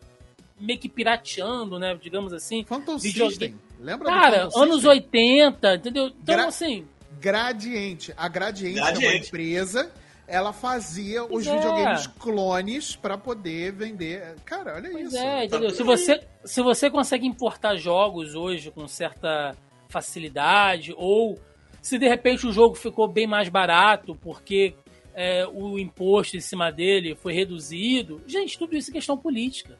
meio 0.59 0.79
que 0.79 0.89
pirateando, 0.89 1.77
né? 1.77 1.97
Digamos 2.01 2.33
assim. 2.33 2.63
Phantom 2.63 2.97
System. 2.97 3.55
Lembra 3.79 4.07
Cara, 4.07 4.49
anos 4.55 4.81
System? 4.81 4.89
80, 4.89 5.75
entendeu? 5.75 6.07
Então, 6.07 6.35
Gra 6.35 6.47
assim. 6.47 6.87
Gradiente. 7.19 8.13
A 8.17 8.27
Gradiente, 8.27 8.75
Gradiente. 8.75 9.05
é 9.05 9.09
uma 9.09 9.17
empresa 9.17 9.91
ela 10.27 10.53
fazia 10.53 11.23
pois 11.25 11.45
os 11.45 11.51
é. 11.51 11.55
videogames 11.55 12.07
clones 12.07 12.95
para 12.95 13.17
poder 13.17 13.73
vender. 13.73 14.35
Cara, 14.45 14.75
olha 14.75 14.89
pois 14.91 15.07
isso. 15.07 15.17
É, 15.17 15.45
entendeu? 15.45 15.69
Se 15.71 15.83
você, 15.83 16.23
se 16.43 16.61
você 16.61 16.89
consegue 16.89 17.27
importar 17.27 17.75
jogos 17.75 18.35
hoje 18.35 18.71
com 18.71 18.87
certa 18.87 19.55
facilidade, 19.89 20.93
ou 20.97 21.37
se 21.81 21.97
de 21.99 22.07
repente 22.07 22.47
o 22.47 22.51
jogo 22.51 22.75
ficou 22.75 23.07
bem 23.07 23.27
mais 23.27 23.49
barato 23.49 24.15
porque 24.15 24.75
é, 25.13 25.45
o 25.45 25.77
imposto 25.77 26.37
em 26.37 26.41
cima 26.41 26.71
dele 26.71 27.15
foi 27.15 27.33
reduzido, 27.33 28.21
gente, 28.25 28.57
tudo 28.57 28.75
isso 28.75 28.89
é 28.89 28.93
questão 28.93 29.17
política. 29.17 29.77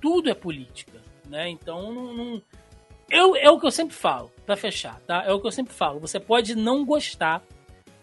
Tudo 0.00 0.30
é 0.30 0.34
política, 0.34 1.00
né? 1.28 1.48
Então, 1.48 1.92
não, 1.92 2.14
não... 2.14 2.42
Eu, 3.10 3.34
é 3.34 3.50
o 3.50 3.58
que 3.58 3.66
eu 3.66 3.70
sempre 3.72 3.94
falo, 3.94 4.30
para 4.46 4.56
fechar, 4.56 5.00
tá? 5.00 5.24
É 5.26 5.32
o 5.32 5.40
que 5.40 5.46
eu 5.46 5.50
sempre 5.50 5.74
falo. 5.74 5.98
Você 5.98 6.20
pode 6.20 6.54
não 6.54 6.84
gostar 6.84 7.42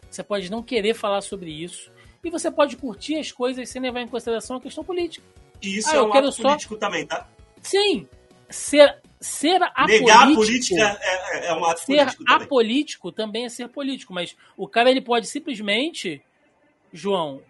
você 0.09 0.23
pode 0.23 0.49
não 0.49 0.63
querer 0.63 0.93
falar 0.93 1.21
sobre 1.21 1.51
isso. 1.51 1.91
E 2.23 2.29
você 2.29 2.51
pode 2.51 2.75
curtir 2.75 3.15
as 3.15 3.31
coisas 3.31 3.69
sem 3.69 3.81
levar 3.81 4.01
em 4.01 4.07
consideração 4.07 4.57
a 4.57 4.61
questão 4.61 4.83
política. 4.83 5.25
E 5.61 5.77
isso 5.77 5.89
ah, 5.91 5.95
é 5.95 6.01
um 6.01 6.13
ato 6.13 6.31
só... 6.31 6.43
político 6.43 6.75
também, 6.75 7.05
tá? 7.05 7.27
Sim. 7.61 8.07
Ser, 8.49 8.97
ser 9.19 9.61
apolítico... 9.63 10.05
Negar 10.05 10.31
a 10.31 10.33
política 10.33 10.99
é, 11.01 11.37
é, 11.37 11.47
é 11.47 11.53
um 11.53 11.65
ato 11.65 11.79
ser 11.81 11.85
político 11.85 12.23
também. 12.23 12.45
apolítico 12.45 13.11
também 13.11 13.45
é 13.45 13.49
ser 13.49 13.67
político. 13.69 14.13
Mas 14.13 14.35
o 14.57 14.67
cara, 14.67 14.91
ele 14.91 15.01
pode 15.01 15.27
simplesmente, 15.27 16.21
João, 16.91 17.41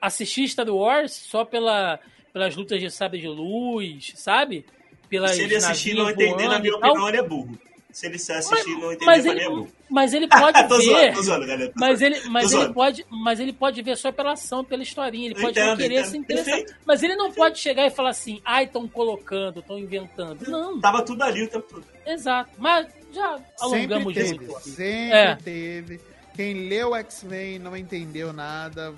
assistir 0.00 0.48
Star 0.48 0.68
Wars 0.68 1.12
só 1.12 1.44
pela, 1.44 1.98
pelas 2.32 2.54
lutas 2.54 2.80
de 2.80 2.90
sabre 2.90 3.20
de 3.20 3.28
luz, 3.28 4.12
sabe? 4.16 4.66
Pelas 5.08 5.32
se 5.32 5.42
ele 5.42 5.56
assistir 5.56 5.92
e 5.92 5.94
não 5.94 6.10
entender, 6.10 6.48
na 6.48 6.58
minha 6.58 6.76
opinião, 6.76 7.08
ele 7.08 7.18
é 7.18 7.22
burro 7.22 7.58
se 7.98 8.06
ele 8.06 8.18
se 8.18 8.32
assistir 8.32 8.54
mas, 8.54 8.80
não 8.80 8.92
entender 8.92 9.06
mas 9.06 9.26
ele, 9.26 9.68
mas 9.90 10.14
ele 10.14 10.28
pode 10.30 10.62
ver. 10.68 10.84
Zoando, 10.84 11.14
tô 11.14 11.22
zoando, 11.22 11.46
galera, 11.46 11.72
tô 11.72 11.80
mas 11.80 12.00
ele, 12.00 12.20
mas 12.28 12.52
ele 12.52 12.72
pode, 12.72 13.06
mas 13.10 13.40
ele 13.40 13.52
pode 13.52 13.82
ver 13.82 13.96
só 13.96 14.12
pela 14.12 14.32
ação, 14.34 14.64
pela 14.64 14.84
historinha. 14.84 15.26
Ele 15.26 15.34
pode 15.34 15.50
entendo, 15.58 15.66
não 15.66 15.76
querer 15.76 15.94
entendo. 15.94 16.10
se 16.10 16.18
interessar. 16.18 16.54
Perfeito. 16.54 16.80
Mas 16.86 17.02
ele 17.02 17.16
não 17.16 17.24
Perfeito. 17.26 17.44
pode 17.44 17.58
chegar 17.58 17.86
e 17.86 17.90
falar 17.90 18.10
assim, 18.10 18.40
ai, 18.44 18.64
estão 18.64 18.86
colocando, 18.86 19.58
estão 19.58 19.76
inventando. 19.76 20.48
Não. 20.48 20.80
Tava 20.80 21.02
tudo 21.02 21.22
ali 21.22 21.42
o 21.42 21.48
tempo 21.48 21.66
todo. 21.68 21.84
Exato. 22.06 22.50
Mas 22.56 22.86
já 23.12 23.40
alongamos 23.60 24.14
sempre 24.14 24.46
teve, 24.46 24.60
Sempre 24.60 25.16
é. 25.18 25.34
teve. 25.34 26.00
Quem 26.36 26.68
leu 26.68 26.94
X-Men 26.94 27.58
não 27.58 27.76
entendeu 27.76 28.32
nada, 28.32 28.94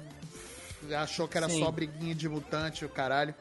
achou 0.95 1.27
que 1.27 1.39
era 1.39 1.49
Sim. 1.49 1.61
só 1.61 1.71
briguinha 1.71 2.15
de 2.15 2.29
mutante, 2.29 2.85
o 2.85 2.89
caralho. 2.89 3.35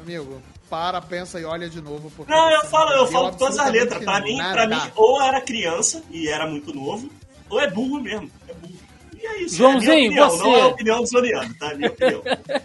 Amigo, 0.00 0.40
para, 0.74 1.00
pensa 1.00 1.38
e 1.38 1.44
olha 1.44 1.70
de 1.70 1.80
novo. 1.80 2.10
Não, 2.26 2.50
eu 2.50 2.64
falo, 2.64 2.90
eu 2.90 3.06
falo 3.06 3.30
todas 3.36 3.56
as 3.60 3.70
letras. 3.70 4.02
Pra 4.02 4.20
mim, 4.20 4.38
pra 4.38 4.66
mim, 4.66 4.80
ou 4.96 5.22
era 5.22 5.40
criança 5.40 6.02
e 6.10 6.26
era 6.26 6.48
muito 6.48 6.74
novo, 6.74 7.08
ou 7.48 7.60
é 7.60 7.70
burro 7.70 8.00
mesmo. 8.00 8.28
É 8.48 8.54
burro. 8.54 8.74
E 9.16 9.24
é 9.24 9.42
isso. 9.42 9.56
Joãozinho, 9.56 10.18
é 10.18 10.26
opinião, 10.26 10.30
você. 10.30 10.42
Não 10.42 10.56
é 10.56 10.60
a 10.60 10.66
opinião 10.66 11.00
do 11.00 11.06
Zoriano, 11.06 11.54
tá? 11.54 11.70
É 11.70 11.74
minha 11.76 11.90
opinião. 11.90 12.22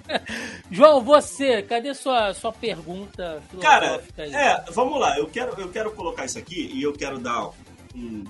João, 0.71 1.01
você, 1.01 1.61
cadê 1.61 1.93
sua, 1.93 2.33
sua 2.33 2.51
pergunta 2.51 3.43
Cara, 3.61 4.01
aí? 4.17 4.33
é, 4.33 4.65
vamos 4.71 4.99
lá. 4.99 5.15
Eu 5.19 5.27
quero, 5.27 5.53
eu 5.61 5.69
quero 5.69 5.91
colocar 5.91 6.25
isso 6.25 6.39
aqui 6.39 6.71
e 6.73 6.81
eu 6.81 6.93
quero 6.93 7.19
dar 7.19 7.51
um 7.95 8.23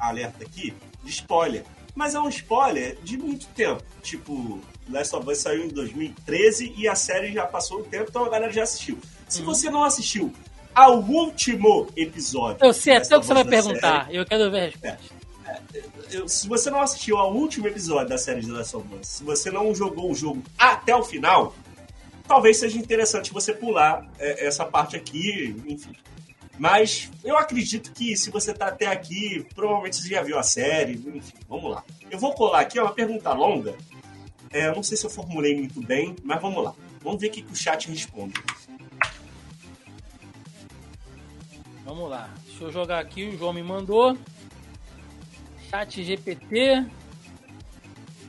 alerta 0.00 0.42
aqui 0.42 0.74
de 1.04 1.10
spoiler. 1.10 1.64
Mas 1.94 2.16
é 2.16 2.20
um 2.20 2.28
spoiler 2.28 2.96
de 3.04 3.16
muito 3.16 3.46
tempo. 3.48 3.84
Tipo, 4.02 4.60
Last 4.90 5.14
of 5.14 5.30
Us 5.30 5.38
saiu 5.38 5.64
em 5.64 5.68
2013 5.68 6.74
e 6.76 6.88
a 6.88 6.96
série 6.96 7.32
já 7.32 7.46
passou 7.46 7.80
o 7.80 7.84
tempo, 7.84 8.06
então 8.08 8.24
a 8.24 8.28
galera 8.28 8.52
já 8.52 8.64
assistiu. 8.64 8.98
Se 9.32 9.40
uhum. 9.40 9.46
você 9.46 9.70
não 9.70 9.82
assistiu 9.82 10.30
ao 10.74 11.00
último 11.00 11.88
episódio. 11.96 12.58
Eu 12.62 12.74
sei 12.74 12.96
até 12.96 13.16
o 13.16 13.20
que 13.20 13.26
você 13.26 13.32
vai 13.32 13.44
perguntar, 13.46 14.04
série, 14.04 14.18
eu 14.18 14.26
quero 14.26 14.50
ver 14.50 14.60
a 14.60 14.64
resposta. 14.66 15.14
É, 15.46 16.16
é, 16.18 16.28
se 16.28 16.46
você 16.46 16.70
não 16.70 16.82
assistiu 16.82 17.16
ao 17.16 17.32
último 17.34 17.66
episódio 17.66 18.10
da 18.10 18.18
série 18.18 18.42
de 18.42 18.50
Last 18.50 18.76
of 18.76 18.86
Us, 18.94 19.08
se 19.08 19.24
você 19.24 19.50
não 19.50 19.74
jogou 19.74 20.10
o 20.10 20.14
jogo 20.14 20.42
até 20.58 20.94
o 20.94 21.02
final, 21.02 21.54
talvez 22.28 22.58
seja 22.58 22.76
interessante 22.76 23.32
você 23.32 23.54
pular 23.54 24.06
é, 24.18 24.46
essa 24.46 24.66
parte 24.66 24.96
aqui, 24.96 25.56
enfim. 25.66 25.96
Mas 26.58 27.10
eu 27.24 27.38
acredito 27.38 27.90
que 27.92 28.14
se 28.14 28.30
você 28.30 28.52
tá 28.52 28.66
até 28.66 28.86
aqui, 28.86 29.46
provavelmente 29.54 29.96
você 29.96 30.08
já 30.08 30.22
viu 30.22 30.38
a 30.38 30.42
série, 30.42 30.92
enfim, 30.92 31.32
vamos 31.48 31.70
lá. 31.70 31.82
Eu 32.10 32.18
vou 32.18 32.34
colar 32.34 32.60
aqui, 32.60 32.78
é 32.78 32.82
uma 32.82 32.92
pergunta 32.92 33.32
longa, 33.32 33.74
é, 34.52 34.66
eu 34.66 34.74
não 34.74 34.82
sei 34.82 34.98
se 34.98 35.06
eu 35.06 35.10
formulei 35.10 35.56
muito 35.56 35.80
bem, 35.80 36.14
mas 36.22 36.40
vamos 36.40 36.62
lá. 36.62 36.74
Vamos 37.00 37.20
ver 37.20 37.28
o 37.28 37.30
que, 37.30 37.42
que 37.42 37.52
o 37.52 37.56
chat 37.56 37.90
responde. 37.90 38.34
Vamos 41.84 42.08
lá. 42.08 42.30
Deixa 42.46 42.64
eu 42.64 42.72
jogar 42.72 43.00
aqui, 43.00 43.24
o 43.24 43.36
João 43.36 43.52
me 43.52 43.62
mandou. 43.62 44.16
Chat 45.70 46.02
GPT. 46.02 46.86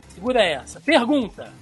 Segura 0.09 0.43
essa. 0.43 0.79
Pergunta. 0.79 1.53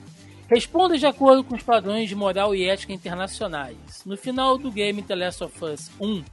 Responda 0.50 0.98
de 0.98 1.06
acordo 1.06 1.44
com 1.44 1.56
os 1.56 1.64
padrões 1.64 2.10
de 2.10 2.16
moral 2.16 2.54
e 2.54 2.68
ética 2.68 2.92
internacionais. 2.92 4.04
No 4.06 4.18
final 4.18 4.58
do 4.58 4.70
game 4.70 5.02
The 5.02 5.16
Last 5.16 5.44
of 5.44 5.66
Us 5.66 5.90
1, 6.00 6.24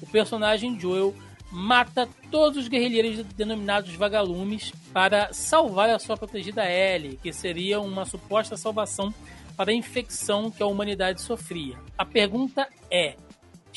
o 0.00 0.06
personagem 0.06 0.78
Joel 0.78 1.14
mata 1.50 2.08
todos 2.30 2.58
os 2.58 2.68
guerrilheiros 2.68 3.24
denominados 3.34 3.94
vagalumes 3.94 4.72
para 4.92 5.32
salvar 5.32 5.90
a 5.90 5.98
sua 5.98 6.16
protegida 6.16 6.68
Ellie, 6.68 7.18
que 7.22 7.32
seria 7.32 7.80
uma 7.80 8.04
suposta 8.04 8.56
salvação 8.56 9.12
para 9.56 9.70
a 9.70 9.74
infecção 9.74 10.50
que 10.50 10.62
a 10.62 10.66
humanidade 10.66 11.20
sofria. 11.20 11.76
A 11.96 12.04
pergunta 12.04 12.68
é: 12.90 13.16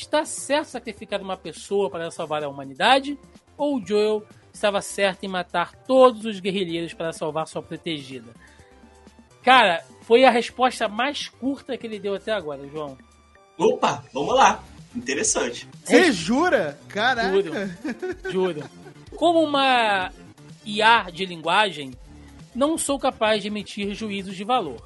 está 0.02 0.24
certo 0.24 0.66
sacrificar 0.66 1.20
uma 1.20 1.36
pessoa 1.36 1.90
para 1.90 2.10
salvar 2.10 2.42
a 2.42 2.48
humanidade? 2.48 3.18
Ou 3.56 3.84
Joel 3.84 4.24
estava 4.52 4.80
certo 4.80 5.24
em 5.24 5.28
matar 5.28 5.74
todos 5.74 6.24
os 6.24 6.40
guerrilheiros 6.40 6.94
para 6.94 7.12
salvar 7.12 7.46
sua 7.46 7.62
protegida? 7.62 8.32
Cara, 9.42 9.84
foi 10.02 10.24
a 10.24 10.30
resposta 10.30 10.88
mais 10.88 11.28
curta 11.28 11.76
que 11.76 11.86
ele 11.86 11.98
deu 11.98 12.14
até 12.14 12.32
agora, 12.32 12.66
João. 12.68 12.96
Opa, 13.56 14.04
vamos 14.12 14.34
lá. 14.34 14.62
Interessante. 14.94 15.68
Você 15.84 16.12
jura? 16.12 16.78
Caraca. 16.88 17.30
Juro. 17.30 17.52
Juro. 18.30 18.70
Como 19.16 19.42
uma 19.42 20.12
IA 20.64 21.10
de 21.12 21.26
linguagem, 21.26 21.92
não 22.54 22.78
sou 22.78 22.98
capaz 22.98 23.42
de 23.42 23.48
emitir 23.48 23.94
juízos 23.94 24.36
de 24.36 24.44
valor. 24.44 24.82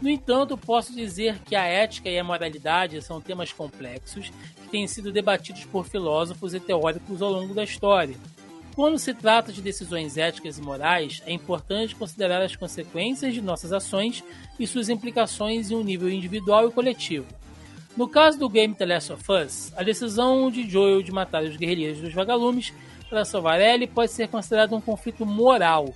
No 0.00 0.08
entanto, 0.08 0.56
posso 0.56 0.94
dizer 0.94 1.40
que 1.44 1.54
a 1.54 1.64
ética 1.64 2.08
e 2.08 2.18
a 2.18 2.24
moralidade 2.24 3.02
são 3.02 3.20
temas 3.20 3.52
complexos 3.52 4.30
que 4.62 4.68
têm 4.70 4.86
sido 4.88 5.12
debatidos 5.12 5.64
por 5.66 5.84
filósofos 5.84 6.54
e 6.54 6.60
teóricos 6.60 7.20
ao 7.20 7.30
longo 7.30 7.52
da 7.52 7.64
história. 7.64 8.16
Quando 8.74 8.98
se 8.98 9.12
trata 9.12 9.52
de 9.52 9.60
decisões 9.60 10.16
éticas 10.16 10.56
e 10.56 10.62
morais, 10.62 11.22
é 11.26 11.32
importante 11.32 11.94
considerar 11.94 12.40
as 12.40 12.56
consequências 12.56 13.34
de 13.34 13.42
nossas 13.42 13.72
ações 13.72 14.24
e 14.58 14.66
suas 14.66 14.88
implicações 14.88 15.70
em 15.70 15.74
um 15.74 15.84
nível 15.84 16.08
individual 16.08 16.68
e 16.68 16.72
coletivo. 16.72 17.26
No 17.94 18.08
caso 18.08 18.38
do 18.38 18.48
game 18.48 18.74
The 18.74 18.86
Last 18.86 19.12
of 19.12 19.24
Us, 19.30 19.72
a 19.76 19.82
decisão 19.82 20.50
de 20.50 20.68
Joel 20.70 21.02
de 21.02 21.12
matar 21.12 21.42
os 21.42 21.56
guerrilheiros 21.56 22.00
dos 22.00 22.14
vagalumes 22.14 22.72
para 23.10 23.24
salvar 23.24 23.60
Ellie 23.60 23.88
pode 23.88 24.12
ser 24.12 24.28
considerada 24.28 24.74
um 24.74 24.80
conflito 24.80 25.26
moral, 25.26 25.92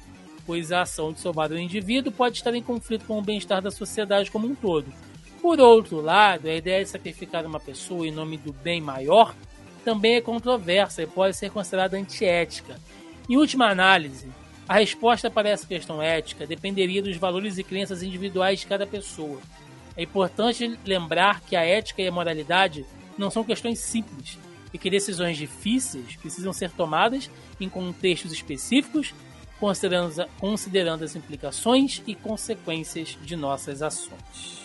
pois 0.47 0.73
a 0.73 0.83
ação 0.83 1.13
de 1.13 1.21
salvar 1.21 1.51
o 1.51 1.59
indivíduo 1.59 2.13
pode 2.13 2.37
estar 2.37 2.55
em 2.55 2.63
conflito 2.63 3.05
com 3.07 3.19
o 3.19 3.23
bem-estar 3.23 3.63
da 3.63 3.71
sociedade 3.71 4.31
como 4.31 4.47
um 4.47 4.55
todo. 4.55 4.93
Por 5.41 5.61
outro 5.61 6.01
lado, 6.01 6.49
a 6.49 6.55
ideia 6.55 6.83
de 6.83 6.91
sacrificar 6.91 7.45
uma 7.45 7.61
pessoa 7.61 8.07
em 8.07 8.11
nome 8.11 8.39
do 8.39 8.53
bem 8.53 8.81
maior 8.81 9.35
também 9.85 10.17
é 10.17 10.21
controversa 10.21 11.03
e 11.03 11.07
pode 11.07 11.37
ser 11.37 11.51
considerada 11.51 11.97
antiética. 11.97 12.81
Em 13.29 13.37
última 13.37 13.69
análise, 13.69 14.29
a 14.67 14.75
resposta 14.75 15.31
para 15.31 15.51
essa 15.51 15.67
questão 15.67 16.01
ética 16.01 16.47
dependeria 16.47 17.03
dos 17.03 17.17
valores 17.17 17.59
e 17.59 17.63
crenças 17.63 18.03
individuais 18.03 18.61
de 18.61 18.67
cada 18.67 18.87
pessoa. 18.87 19.39
É 19.97 20.03
importante 20.03 20.79
lembrar 20.85 21.41
que 21.43 21.55
a 21.55 21.65
ética 21.65 22.01
e 22.01 22.09
a 22.09 22.13
moralidade 22.13 22.85
não 23.17 23.31
são 23.31 23.45
questões 23.45 23.79
simples 23.79 24.39
e 24.73 24.79
que 24.79 24.91
decisões 24.91 25.37
difíceis 25.37 26.17
precisam 26.17 26.53
ser 26.53 26.71
tomadas 26.71 27.31
em 27.61 27.69
contextos 27.69 28.33
específicos, 28.33 29.15
considerando, 29.61 30.27
considerando 30.39 31.05
as 31.05 31.17
implicações 31.17 32.03
e 32.07 32.15
consequências 32.15 33.19
de 33.23 33.37
nossas 33.37 33.83
ações. 33.83 34.65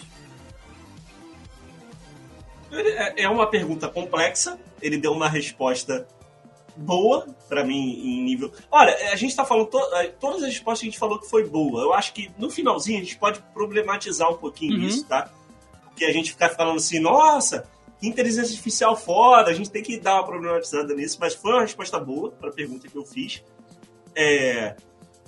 É, 2.72 3.24
é 3.24 3.30
uma 3.30 3.48
pergunta 3.48 3.88
complexa, 3.88 4.60
ele 4.82 4.98
deu 4.98 5.12
uma 5.12 5.28
resposta 5.28 6.08
boa 6.76 7.28
para 7.48 7.64
mim 7.64 7.76
em 7.76 8.24
nível. 8.24 8.52
Olha, 8.72 8.96
a 9.12 9.16
gente 9.16 9.36
tá 9.36 9.44
falando 9.44 9.68
to... 9.68 9.80
É, 9.96 10.08
todas 10.08 10.44
as 10.44 10.50
respostas 10.50 10.82
que 10.82 10.88
a 10.88 10.90
gente 10.92 11.00
falou 11.00 11.20
que 11.20 11.30
foi 11.30 11.48
boa. 11.48 11.82
Eu 11.82 11.94
acho 11.94 12.14
que 12.14 12.32
no 12.38 12.50
finalzinho 12.50 13.00
a 13.00 13.04
gente 13.04 13.18
pode 13.18 13.42
problematizar 13.54 14.32
um 14.32 14.38
pouquinho 14.38 14.80
uhum. 14.80 14.88
isso, 14.88 15.06
tá? 15.06 15.32
Porque 15.86 16.06
a 16.06 16.14
gente 16.14 16.32
ficar 16.32 16.50
falando 16.50 16.78
assim, 16.78 17.00
nossa, 17.00 17.68
que 18.00 18.08
inteligência 18.08 18.52
artificial 18.52 18.96
foda, 18.96 19.50
a 19.52 19.54
gente 19.54 19.70
tem 19.70 19.84
que 19.84 20.00
dar 20.00 20.16
uma 20.16 20.26
problematizada 20.26 20.94
nisso, 20.94 21.18
mas 21.20 21.36
foi 21.36 21.52
uma 21.52 21.62
resposta 21.62 22.00
boa 22.00 22.32
para 22.32 22.50
a 22.50 22.54
pergunta 22.54 22.88
que 22.88 22.96
eu 22.96 23.06
fiz. 23.06 23.44
É, 24.22 24.76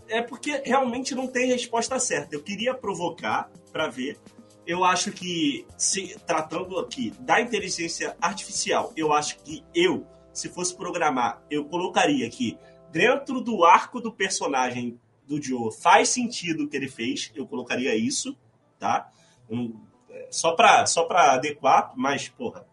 é 0.09 0.21
porque 0.21 0.61
realmente 0.65 1.15
não 1.15 1.27
tem 1.27 1.47
resposta 1.47 1.97
certa. 1.99 2.35
Eu 2.35 2.43
queria 2.43 2.73
provocar 2.73 3.49
para 3.71 3.87
ver. 3.87 4.19
Eu 4.67 4.83
acho 4.83 5.11
que, 5.11 5.65
se 5.77 6.19
tratando 6.27 6.77
aqui 6.77 7.11
da 7.19 7.41
inteligência 7.41 8.15
artificial, 8.21 8.93
eu 8.95 9.11
acho 9.11 9.37
que 9.37 9.63
eu 9.73 10.05
se 10.33 10.49
fosse 10.49 10.75
programar, 10.75 11.41
eu 11.49 11.65
colocaria 11.65 12.29
que 12.29 12.57
dentro 12.91 13.41
do 13.41 13.63
arco 13.65 13.99
do 13.99 14.11
personagem 14.11 14.99
do 15.27 15.41
Joe 15.41 15.71
faz 15.73 16.09
sentido 16.09 16.63
o 16.63 16.69
que 16.69 16.75
ele 16.75 16.89
fez, 16.89 17.31
eu 17.35 17.47
colocaria 17.47 17.95
isso, 17.95 18.37
tá? 18.79 19.09
Um, 19.49 19.79
é, 20.09 20.27
só 20.29 20.53
pra, 20.53 20.85
só 20.85 21.03
pra 21.03 21.33
adequar, 21.33 21.93
mas, 21.95 22.29
porra, 22.29 22.65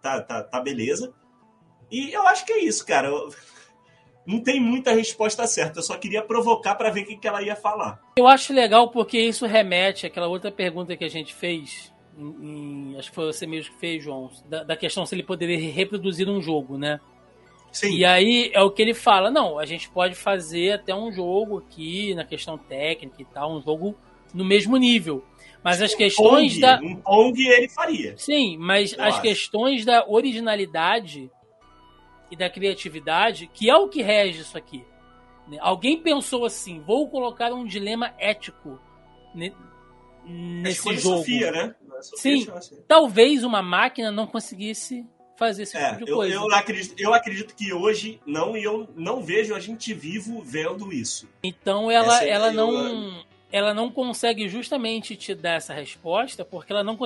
tá, 0.00 0.20
tá, 0.22 0.42
tá 0.42 0.60
beleza. 0.60 1.12
E 1.90 2.12
eu 2.12 2.26
acho 2.26 2.44
que 2.44 2.52
é 2.52 2.64
isso, 2.64 2.84
cara. 2.84 3.08
Eu, 3.08 3.30
não 4.28 4.40
tem 4.42 4.60
muita 4.60 4.92
resposta 4.92 5.46
certa, 5.46 5.78
eu 5.78 5.82
só 5.82 5.96
queria 5.96 6.20
provocar 6.20 6.74
para 6.74 6.90
ver 6.90 7.00
o 7.00 7.06
que, 7.06 7.16
que 7.16 7.26
ela 7.26 7.42
ia 7.42 7.56
falar. 7.56 7.98
Eu 8.18 8.28
acho 8.28 8.52
legal 8.52 8.90
porque 8.90 9.18
isso 9.18 9.46
remete 9.46 10.06
àquela 10.06 10.28
outra 10.28 10.52
pergunta 10.52 10.94
que 10.94 11.04
a 11.04 11.08
gente 11.08 11.34
fez 11.34 11.90
em, 12.18 12.94
acho 12.98 13.08
que 13.08 13.14
foi 13.14 13.26
você 13.26 13.46
mesmo 13.46 13.72
que 13.72 13.80
fez, 13.80 14.04
João, 14.04 14.30
da, 14.46 14.64
da, 14.64 14.76
questão 14.76 15.06
se 15.06 15.14
ele 15.14 15.22
poderia 15.22 15.56
reproduzir 15.72 16.28
um 16.28 16.42
jogo, 16.42 16.76
né? 16.76 17.00
Sim. 17.72 17.96
E 17.96 18.04
aí 18.04 18.50
é 18.52 18.60
o 18.60 18.70
que 18.70 18.82
ele 18.82 18.92
fala, 18.92 19.30
não, 19.30 19.58
a 19.58 19.64
gente 19.64 19.88
pode 19.88 20.14
fazer 20.14 20.72
até 20.72 20.94
um 20.94 21.10
jogo 21.10 21.58
aqui, 21.58 22.14
na 22.14 22.24
questão 22.24 22.58
técnica 22.58 23.22
e 23.22 23.24
tal, 23.24 23.56
um 23.56 23.62
jogo 23.62 23.96
no 24.34 24.44
mesmo 24.44 24.76
nível. 24.76 25.24
Mas 25.62 25.80
as 25.80 25.94
questões 25.94 26.52
Pong, 26.54 26.60
da. 26.60 26.80
Um 26.82 26.96
Pong 26.96 27.40
ele 27.40 27.68
faria. 27.68 28.16
Sim, 28.18 28.58
mas 28.58 28.92
as 28.94 29.14
acho. 29.14 29.22
questões 29.22 29.84
da 29.84 30.04
originalidade 30.06 31.30
e 32.30 32.36
da 32.36 32.50
criatividade, 32.50 33.50
que 33.52 33.70
é 33.70 33.76
o 33.76 33.88
que 33.88 34.02
rege 34.02 34.40
isso 34.40 34.56
aqui. 34.56 34.84
Né? 35.48 35.58
Alguém 35.60 36.00
pensou 36.00 36.44
assim: 36.44 36.80
vou 36.80 37.08
colocar 37.08 37.52
um 37.52 37.64
dilema 37.64 38.14
ético 38.18 38.78
nesse 40.24 40.96
jogo. 40.96 41.18
Sofia, 41.18 41.50
né? 41.50 41.74
Sim, 42.00 42.46
talvez 42.86 43.42
uma 43.42 43.62
máquina 43.62 44.12
não 44.12 44.26
conseguisse 44.26 45.04
fazer 45.36 45.62
esse 45.62 45.76
é, 45.76 45.90
tipo 45.90 46.04
de 46.04 46.10
eu, 46.10 46.16
coisa. 46.16 46.34
Eu 46.34 46.54
acredito, 46.54 46.94
eu 46.98 47.14
acredito 47.14 47.54
que 47.54 47.72
hoje 47.72 48.20
não, 48.26 48.56
e 48.56 48.64
eu 48.64 48.88
não 48.96 49.22
vejo 49.22 49.54
a 49.54 49.60
gente 49.60 49.94
vivo 49.94 50.42
vendo 50.42 50.92
isso. 50.92 51.28
Então 51.42 51.90
ela, 51.90 52.22
é 52.22 52.28
ela 52.28 52.52
não. 52.52 53.26
Ela 53.50 53.72
não 53.72 53.90
consegue 53.90 54.46
justamente 54.46 55.16
te 55.16 55.34
dar 55.34 55.54
essa 55.54 55.72
resposta 55.72 56.44
porque 56.44 56.70
ela 56.70 56.84
não, 56.84 56.98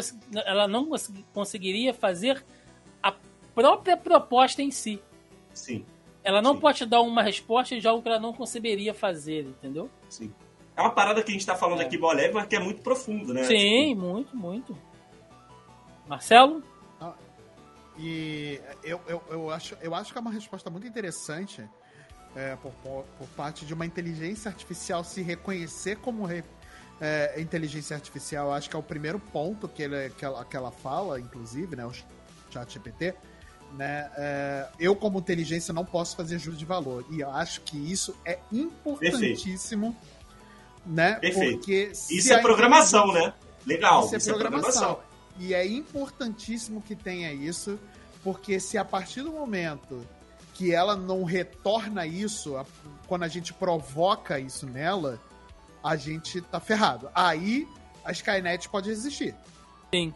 ela 0.45 0.67
não 0.67 0.91
conseguiria 1.33 1.95
fazer 1.95 2.45
a 3.01 3.15
própria 3.55 3.97
proposta 3.97 4.61
em 4.61 4.73
si. 4.73 5.01
Sim. 5.55 5.85
Ela 6.25 6.41
não 6.41 6.55
Sim. 6.55 6.61
pode 6.61 6.79
te 6.79 6.87
dar 6.87 7.01
uma 7.01 7.23
resposta 7.23 7.79
de 7.79 7.87
algo 7.87 8.03
que 8.03 8.09
ela 8.09 8.21
não 8.21 8.33
conceberia 8.33 8.95
fazer, 8.95 9.45
entendeu? 9.45 9.91
Sim. 10.09 10.33
É 10.77 10.81
uma 10.81 10.91
parada 10.91 11.23
que 11.23 11.31
a 11.31 11.33
gente 11.33 11.45
tá 11.45 11.55
falando 11.55 11.83
é. 11.83 11.85
aqui, 11.85 11.99
leve, 11.99 12.33
mas 12.33 12.47
que 12.47 12.57
é 12.57 12.61
muito 12.61 12.81
profundo, 12.83 13.35
né? 13.35 13.45
Sim, 13.45 13.89
tipo... 13.89 14.01
muito, 14.01 14.37
muito. 14.37 14.79
Marcelo? 16.07 16.63
Ah, 17.01 17.15
e 17.99 18.61
eu, 18.83 19.01
eu, 19.07 19.23
eu, 19.29 19.51
acho, 19.51 19.77
eu 19.81 19.95
acho 19.95 20.13
que 20.13 20.19
é 20.19 20.21
uma 20.21 20.31
resposta 20.31 20.71
muito 20.71 20.87
interessante 20.87 21.69
é, 22.35 22.57
por, 22.57 22.73
por, 22.83 23.05
por, 23.19 23.29
parte 23.29 23.67
de 23.67 23.75
uma 23.75 23.85
inteligência 23.85 24.49
artificial 24.49 25.05
se 25.05 25.21
reconhecer 25.21 25.97
como 25.99 26.25
re, 26.25 26.43
é, 27.01 27.41
inteligência 27.41 27.95
artificial. 27.95 28.49
Eu 28.49 28.53
acho 28.55 28.71
que 28.71 28.77
é 28.77 28.79
o 28.79 28.83
primeiro 28.83 29.19
ponto 29.19 29.69
que, 29.69 29.83
ele, 29.83 30.11
que, 30.11 30.25
ela, 30.25 30.45
que 30.45 30.57
ela 30.57 30.71
fala, 30.71 31.21
inclusive, 31.21 31.77
né? 31.77 31.85
O 31.85 31.93
chat 32.51 32.73
GPT. 32.73 33.15
Né? 33.77 34.11
É, 34.17 34.69
eu, 34.79 34.95
como 34.95 35.19
inteligência, 35.19 35.73
não 35.73 35.85
posso 35.85 36.15
fazer 36.15 36.39
juros 36.39 36.59
de 36.59 36.65
valor. 36.65 37.05
E 37.11 37.21
eu 37.21 37.31
acho 37.31 37.63
que 37.63 37.77
isso 37.77 38.15
é 38.25 38.39
importantíssimo. 38.53 39.93
Perfeito 39.93 40.13
né? 40.85 41.15
Perfeito. 41.15 41.59
Porque 41.59 41.93
isso 42.11 42.33
é 42.33 42.41
programação, 42.41 43.13
né? 43.13 43.33
Legal. 43.67 44.05
Isso, 44.05 44.15
é, 44.15 44.19
isso 44.19 44.31
é 44.31 44.35
programação. 44.35 44.99
E 45.39 45.55
é 45.55 45.67
importantíssimo 45.67 46.83
que 46.83 46.95
tenha 46.95 47.33
isso, 47.33 47.79
porque 48.23 48.61
se 48.61 48.77
a 48.77 48.85
partir 48.85 49.23
do 49.23 49.33
momento 49.33 50.07
que 50.55 50.73
ela 50.73 50.95
não 50.95 51.25
retorna 51.25 52.07
isso, 52.07 52.55
quando 53.07 53.23
a 53.23 53.29
gente 53.29 53.55
provoca 53.55 54.39
isso 54.39 54.67
nela, 54.67 55.19
a 55.83 55.97
gente 55.97 56.41
tá 56.43 56.61
ferrado. 56.61 57.09
Aí 57.15 57.67
a 58.05 58.13
Skynet 58.13 58.69
pode 58.69 58.91
existir. 58.91 59.35
Sim. 59.93 60.13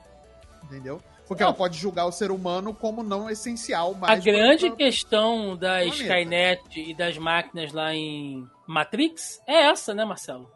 Entendeu? 0.65 1.01
Porque 1.27 1.43
não. 1.43 1.49
ela 1.49 1.57
pode 1.57 1.77
julgar 1.77 2.07
o 2.07 2.13
ser 2.13 2.31
humano 2.31 2.73
como 2.73 3.03
não 3.03 3.29
essencial. 3.29 3.95
Mais 3.95 4.21
a 4.21 4.23
grande 4.23 4.69
pra... 4.69 4.77
questão 4.77 5.57
da 5.57 5.79
planeta. 5.79 5.97
Skynet 5.97 6.63
e 6.77 6.95
das 6.95 7.19
máquinas 7.19 7.73
lá 7.73 7.95
em 7.95 8.47
Matrix 8.67 9.41
é 9.47 9.69
essa, 9.69 9.93
né, 9.93 10.05
Marcelo? 10.05 10.51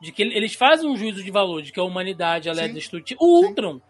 De 0.00 0.12
que 0.12 0.22
eles 0.22 0.54
fazem 0.54 0.88
um 0.88 0.96
juízo 0.96 1.22
de 1.22 1.30
valor, 1.30 1.62
de 1.62 1.72
que 1.72 1.80
a 1.80 1.84
humanidade 1.84 2.48
ela 2.48 2.60
é 2.60 2.64
Sim. 2.64 2.70
é 2.70 2.74
destrutiva. 2.74 3.20
O 3.22 3.44
Ultron. 3.44 3.80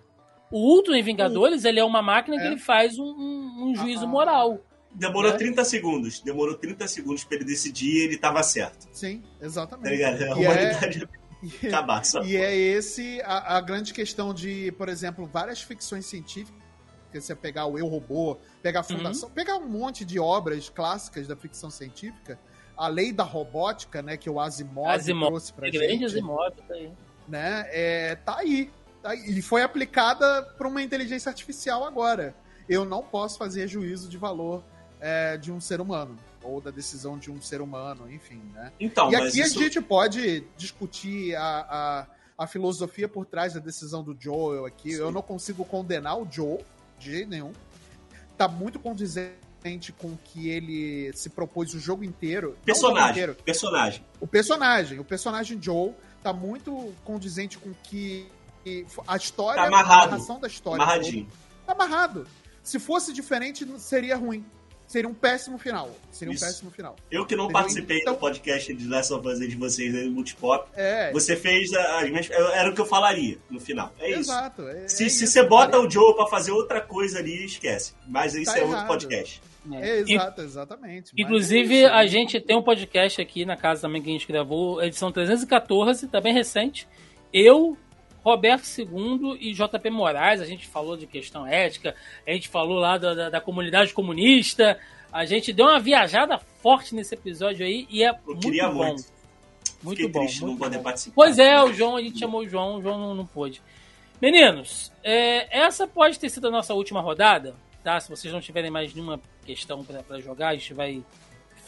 O 0.51 0.75
Ultron 0.75 0.95
em 0.95 1.03
Vingadores, 1.03 1.65
ele 1.65 1.79
é 1.79 1.85
uma 1.85 2.03
máquina 2.03 2.37
é. 2.37 2.41
que 2.41 2.47
ele 2.47 2.59
faz 2.59 2.99
um, 2.99 3.05
um, 3.05 3.75
juízo 3.77 4.05
ah, 4.05 4.09
moral. 4.09 4.61
Demorou 4.93 5.31
né? 5.31 5.39
30 5.39 5.65
segundos. 5.65 6.21
Demorou 6.21 6.57
30 6.57 6.89
segundos 6.89 7.23
para 7.23 7.37
ele 7.37 7.45
decidir 7.45 7.93
e 7.93 8.05
ele 8.05 8.19
tava 8.19 8.43
certo. 8.43 8.89
Sim, 8.93 9.23
exatamente. 9.41 9.85
Tá 9.85 9.91
ligado? 9.91 10.23
A 10.23 10.41
e 10.41 10.45
humanidade... 10.45 11.09
E, 11.15 11.21
E 12.25 12.37
é 12.37 12.55
esse 12.55 13.21
a, 13.23 13.57
a 13.57 13.61
grande 13.61 13.93
questão 13.93 14.35
de, 14.35 14.73
por 14.73 14.89
exemplo, 14.89 15.27
várias 15.27 15.63
ficções 15.63 16.07
científicas, 16.07 16.61
que 17.11 17.21
você 17.21 17.35
pegar 17.35 17.67
o 17.67 17.79
Eu 17.79 17.87
Robô, 17.87 18.39
pegar 18.63 18.81
a 18.81 18.83
Fundação, 18.83 19.31
pegar 19.31 19.57
um 19.57 19.69
monte 19.69 20.05
de 20.05 20.19
obras 20.19 20.69
clássicas 20.69 21.27
da 21.27 21.35
ficção 21.35 21.71
científica, 21.71 22.39
a 22.77 22.89
lei 22.89 23.13
da 23.13 23.25
robótica, 23.25 24.01
né, 24.01 24.17
que 24.17 24.31
o 24.31 24.41
Asimov, 24.41 24.89
Asimov, 24.89 25.29
trouxe 25.29 25.53
pra 25.53 25.69
grande 25.71 25.93
gente, 25.93 26.05
Asimov, 26.05 26.55
tá 26.67 26.75
aí. 26.75 26.93
né, 27.29 27.67
é, 27.69 28.15
tá 28.15 28.39
aí. 28.39 28.71
Tá 29.03 29.11
aí. 29.11 29.39
E 29.39 29.43
foi 29.43 29.63
aplicada 29.63 30.43
por 30.57 30.67
uma 30.67 30.83
inteligência 30.83 31.29
artificial 31.29 31.85
agora. 31.85 32.35
Eu 32.69 32.85
não 32.85 33.03
posso 33.03 33.37
fazer 33.39 33.67
juízo 33.67 34.09
de 34.09 34.17
valor 34.17 34.63
é, 35.01 35.37
de 35.37 35.51
um 35.51 35.61
ser 35.61 35.81
humano, 35.81 36.17
ou 36.43 36.61
da 36.61 36.71
decisão 36.71 37.19
de 37.19 37.31
um 37.31 37.41
ser 37.41 37.61
humano, 37.61 38.11
enfim, 38.11 38.41
né? 38.55 38.73
Então, 38.81 39.11
e 39.11 39.17
aqui 39.17 39.41
isso... 39.41 39.59
a 39.59 39.63
gente 39.63 39.81
pode 39.81 40.45
discutir 40.57 41.35
a, 41.37 42.07
a, 42.39 42.45
a 42.45 42.47
filosofia 42.47 43.09
por 43.09 43.27
trás 43.27 43.55
da 43.55 43.61
decisão 43.61 44.03
do 44.03 44.17
Joel 44.19 44.65
aqui. 44.65 44.93
Sim. 44.93 45.01
Eu 45.01 45.11
não 45.13 45.23
consigo 45.23 45.65
condenar 45.65 46.19
o 46.19 46.27
Joel 46.31 46.63
de 46.99 47.11
jeito 47.13 47.29
nenhum. 47.31 47.53
Tá 48.37 48.49
muito 48.49 48.79
condizente 48.79 49.93
com 49.99 50.09
o 50.09 50.19
que 50.25 50.49
ele 50.49 51.13
se 51.15 51.29
propôs 51.29 51.75
o 51.75 51.79
jogo 51.79 52.03
inteiro. 52.03 52.49
Não 52.49 52.53
o 52.53 52.55
jogo 52.55 52.65
Personagem, 52.65 53.11
inteiro, 53.11 53.35
personagem. 53.45 54.05
o 54.21 54.27
personagem. 54.27 54.99
O 54.99 55.05
personagem 55.05 55.63
Joel 55.63 55.95
tá 56.23 56.33
muito 56.33 56.95
condizente 57.05 57.59
com 57.59 57.73
que 57.83 58.27
a 59.07 59.17
história, 59.17 59.61
Tá 59.63 59.69
amarrado. 59.69 60.03
a 60.03 60.11
narração 60.13 60.41
da 60.41 60.47
história. 60.49 60.83
Amarradinho. 60.83 61.29
Tá 61.67 61.73
amarrado. 61.73 62.27
Se 62.63 62.79
fosse 62.79 63.13
diferente, 63.13 63.67
seria 63.79 64.17
ruim. 64.17 64.45
Seria 64.91 65.09
um 65.09 65.15
péssimo 65.15 65.57
final. 65.57 65.89
Seria 66.11 66.35
Isso. 66.35 66.45
um 66.45 66.49
péssimo 66.49 66.71
final. 66.73 66.97
Eu 67.09 67.25
que 67.25 67.37
não 67.37 67.45
Entendeu? 67.45 67.61
participei 67.61 67.99
Então- 68.01 68.15
do 68.15 68.19
podcast 68.19 68.75
de 68.75 68.89
Last 68.89 69.13
of 69.13 69.29
Us 69.29 69.41
aí 69.41 69.47
de 69.47 69.55
vocês 69.55 69.95
aí, 69.95 70.09
Multipop. 70.11 70.69
É, 70.75 71.13
Você 71.13 71.37
fez 71.37 71.73
a- 71.73 72.01
as 72.01 72.11
minhas. 72.11 72.29
Era 72.29 72.69
o 72.71 72.75
que 72.75 72.81
eu 72.81 72.85
falaria 72.87 73.39
no 73.49 73.61
final. 73.61 73.95
É 74.01 74.11
isso. 74.11 74.33
exato. 74.33 74.67
É, 74.67 74.89
Se, 74.89 75.05
é 75.05 75.09
se 75.09 75.23
isso, 75.25 75.33
você 75.33 75.45
bota 75.45 75.71
cara. 75.73 75.87
o 75.87 75.89
Joe 75.89 76.13
pra 76.17 76.27
fazer 76.27 76.51
outra 76.51 76.81
coisa 76.81 77.21
ali, 77.21 77.45
esquece. 77.45 77.95
Mas 78.05 78.35
isso 78.35 78.51
Tá 78.51 78.59
é 78.59 78.63
outro 78.63 78.77
errado. 78.79 78.89
podcast. 78.89 79.41
É, 79.75 80.01
E- 80.01 80.15
exato, 80.15 80.41
exatamente. 80.41 81.13
Inclusive, 81.17 81.75
é 81.77 81.85
isso, 81.85 81.93
a 81.95 82.07
gente 82.09 82.41
tem 82.41 82.57
um 82.57 82.63
podcast 82.63 83.21
aqui 83.23 83.45
na 83.45 83.57
casa 83.57 83.83
também 83.83 84.03
que 84.03 84.09
a 84.09 84.13
gente 84.13 84.27
gravou, 84.27 84.83
edição 84.83 85.13
314, 85.13 86.09
tá 86.09 86.21
bem 86.21 86.35
recente. 86.35 86.89
Eu, 87.33 87.77
Roberto 88.25 88.65
II 88.79 89.37
e 89.41 89.53
JP 89.53 89.91
Moraes, 89.91 90.41
a 90.41 90.45
gente 90.47 90.67
falou 90.67 90.97
de 90.97 91.07
questão 91.07 91.47
ética, 91.47 91.95
a 92.27 92.31
gente 92.33 92.49
falou 92.49 92.79
lá 92.79 92.99
da, 92.99 93.15
da, 93.15 93.31
da 93.31 93.41
comunidade 93.41 93.93
comunista, 93.95 94.79
a 95.13 95.25
gente 95.25 95.53
deu 95.53 95.67
uma 95.67 95.81
viajada 95.81 96.39
forte 96.39 96.95
nesse 96.95 97.15
episódio 97.15 97.65
aí 97.65 97.87
e 97.91 98.03
é 98.05 98.11
Eu 98.11 98.17
muito 98.27 98.41
queria 98.41 98.69
bom. 98.69 98.87
muito. 98.87 99.05
Muito 99.83 99.97
Fiquei 99.97 100.13
bom. 100.13 100.21
triste 100.21 100.35
de 100.37 100.41
não 100.43 100.49
muito 100.49 100.61
poder 100.61 100.77
bom. 100.77 100.83
participar. 100.85 101.15
Pois 101.15 101.39
é, 101.39 101.63
o 101.63 101.73
João, 101.73 101.97
a 101.97 102.03
gente 102.03 102.19
chamou 102.19 102.43
o 102.43 102.49
João, 102.49 102.77
o 102.77 102.83
João 102.83 102.99
não, 102.99 103.15
não 103.15 103.27
pôde. 103.27 103.63
Meninos, 104.21 104.93
é, 105.03 105.59
essa 105.59 105.87
pode 105.87 106.19
ter 106.19 106.29
sido 106.29 106.49
a 106.49 106.51
nossa 106.51 106.75
última 106.75 107.01
rodada, 107.01 107.55
tá? 107.83 107.99
Se 107.99 108.11
vocês 108.11 108.33
não 108.33 108.41
tiverem 108.41 108.71
mais 108.71 108.93
nenhuma 108.93 109.19
questão 109.47 109.83
pra 109.83 110.21
jogar, 110.21 110.49
a 110.49 110.55
gente 110.55 110.75
vai 110.75 111.03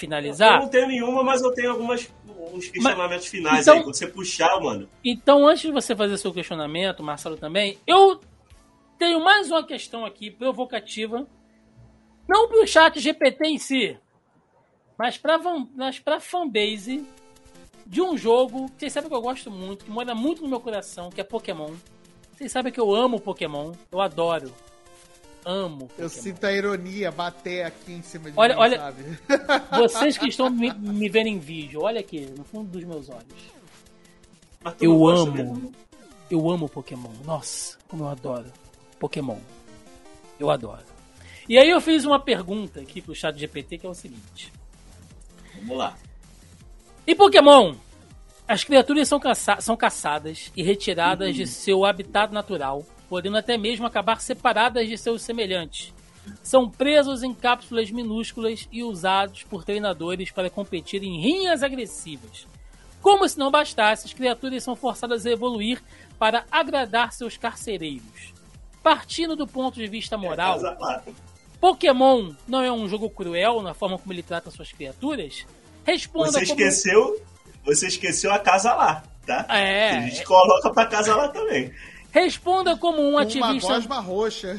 Eu 0.05 0.09
finalizar. 0.09 0.61
não 0.61 0.69
tenho 0.69 0.89
nenhuma, 0.89 1.23
mas 1.23 1.43
eu 1.43 1.53
tenho 1.53 1.71
algumas 1.71 2.09
uns 2.53 2.69
questionamentos 2.69 3.27
finais 3.27 3.61
então- 3.63 3.75
aí. 3.75 3.83
Quando 3.83 3.95
você 3.95 4.07
puxar, 4.07 4.61
mano. 4.61 4.89
Então, 5.05 5.47
antes 5.47 5.63
de 5.63 5.73
você 5.73 5.97
fazer 5.97 6.19
seu 6.19 6.33
questionamento, 6.33 7.03
Marcelo 7.03 7.37
também, 7.37 7.79
eu 7.87 8.21
tenho 8.99 9.23
mais 9.23 9.51
uma 9.51 9.65
questão 9.65 10.05
aqui 10.05 10.31
provocativa. 10.31 11.27
Não 12.29 12.49
pro 12.49 12.67
chat 12.67 12.99
GPT 13.01 13.47
em 13.47 13.59
si, 13.59 13.99
mas 14.99 15.19
pra, 15.19 15.39
mas 15.75 15.99
pra 15.99 16.21
fanbase 16.21 17.05
de 17.87 18.01
um 18.01 18.17
jogo 18.17 18.67
que 18.71 18.81
vocês 18.81 18.93
sabem 18.93 19.11
que 19.11 19.17
eu 19.17 19.21
gosto 19.21 19.51
muito, 19.51 19.85
que 19.85 19.91
mora 19.91 20.15
muito 20.15 20.43
no 20.43 20.49
meu 20.49 20.61
coração, 20.61 21.11
que 21.11 21.21
é 21.21 21.25
Pokémon. 21.25 21.73
Vocês 22.33 22.53
sabem 22.53 22.73
que 22.73 22.81
eu 22.81 22.95
amo 22.95 23.21
Pokémon, 23.21 23.73
eu 23.91 24.01
adoro. 24.01 24.53
Amo. 25.45 25.83
Eu 25.99 26.09
Pokémon. 26.09 26.09
sinto 26.09 26.45
a 26.45 26.53
ironia 26.53 27.11
bater 27.11 27.65
aqui 27.65 27.93
em 27.93 28.03
cima 28.03 28.31
de 28.31 28.39
Olha- 28.39 28.55
mim, 28.55 28.61
olha- 28.61 28.79
sabe? 28.79 29.03
Vocês 29.79 30.17
que 30.19 30.29
estão 30.29 30.49
me, 30.51 30.73
me 30.79 31.09
vendo 31.09 31.27
em 31.29 31.39
vídeo, 31.39 31.81
olha 31.83 32.01
aqui, 32.01 32.27
no 32.37 32.45
fundo 32.45 32.71
dos 32.71 32.85
meus 32.85 33.09
olhos. 33.09 33.53
Eu 34.81 35.09
amo. 35.09 35.33
mesmo. 35.33 35.73
Eu 36.31 36.51
amo 36.51 36.69
Pokémon. 36.69 37.11
Nossa, 37.25 37.77
como 37.89 38.05
eu 38.05 38.09
adoro 38.09 38.47
Pokémon. 38.99 39.39
Eu 40.39 40.51
adoro. 40.51 40.83
E 41.49 41.59
aí 41.59 41.69
eu 41.69 41.81
fiz 41.81 42.05
uma 42.05 42.21
pergunta 42.21 42.81
aqui 42.81 43.03
pro 43.03 43.15
chat 43.15 43.37
GPT 43.39 43.79
que 43.79 43.87
é 43.87 43.89
o 43.91 43.95
seguinte. 43.95 44.53
Vamos 45.57 45.77
lá. 45.77 45.97
Em 47.07 47.17
Pokémon, 47.17 47.75
as 48.47 48.63
criaturas 48.63 49.09
são, 49.09 49.19
caça- 49.19 49.61
são 49.61 49.77
caçadas 49.77 50.53
e 50.57 50.63
retiradas 50.63 51.35
de 51.35 51.47
seu 51.47 51.85
habitat 51.85 52.33
natural, 52.33 52.85
podendo 53.13 53.37
até 53.37 53.59
mesmo 53.59 53.85
acabar 53.85 54.23
separadas 54.23 54.89
de 54.89 54.97
seus 54.97 55.21
semelhantes. 55.21 55.93
São 56.43 56.71
presos 56.71 57.23
em 57.23 57.35
cápsulas 57.35 57.91
minúsculas 57.91 58.67
e 58.73 58.83
usados 58.83 59.43
por 59.43 59.65
treinadores 59.65 60.31
para 60.31 60.49
competir 60.49 61.03
em 61.03 61.21
rinhas 61.21 61.63
agressivas. 61.63 62.47
Como 63.03 63.29
se 63.29 63.39
não 63.39 63.51
bastasse, 63.51 64.07
as 64.07 64.15
criaturas 64.15 64.65
são 64.65 64.75
forçadas 64.75 65.27
a 65.27 65.31
evoluir 65.31 65.83
para 66.19 66.47
agradar 66.51 67.13
seus 67.13 67.37
carcereiros. 67.37 68.33
Partindo 68.83 69.37
do 69.37 69.47
ponto 69.47 69.75
de 69.75 69.87
vista 69.89 70.17
moral. 70.17 70.59
Pokémon 71.61 72.33
não 72.49 72.63
é 72.63 72.73
um 72.73 72.89
jogo 72.89 73.11
cruel 73.11 73.61
na 73.61 73.75
forma 73.75 73.99
como 73.99 74.11
ele 74.11 74.23
trata 74.23 74.51
suas 74.51 74.73
criaturas? 74.73 75.47
Responda 75.85 76.33
Você 76.33 76.47
como... 76.47 76.53
esqueceu. 76.53 77.23
Você 77.67 77.89
esqueceu 77.89 78.33
a 78.33 78.39
casa 78.39 78.73
lá, 78.73 79.05
tá? 79.27 79.45
É. 79.51 79.99
A 79.99 80.01
gente 80.01 80.25
coloca 80.25 80.71
pra 80.71 80.87
casa 80.87 81.15
lá 81.15 81.29
também. 81.29 81.71
Responda 82.13 82.77
como 82.77 83.01
um 83.03 83.11
uma 83.11 83.23
ativista. 83.23 83.73
gosma 83.75 83.99
roxa. 83.99 84.57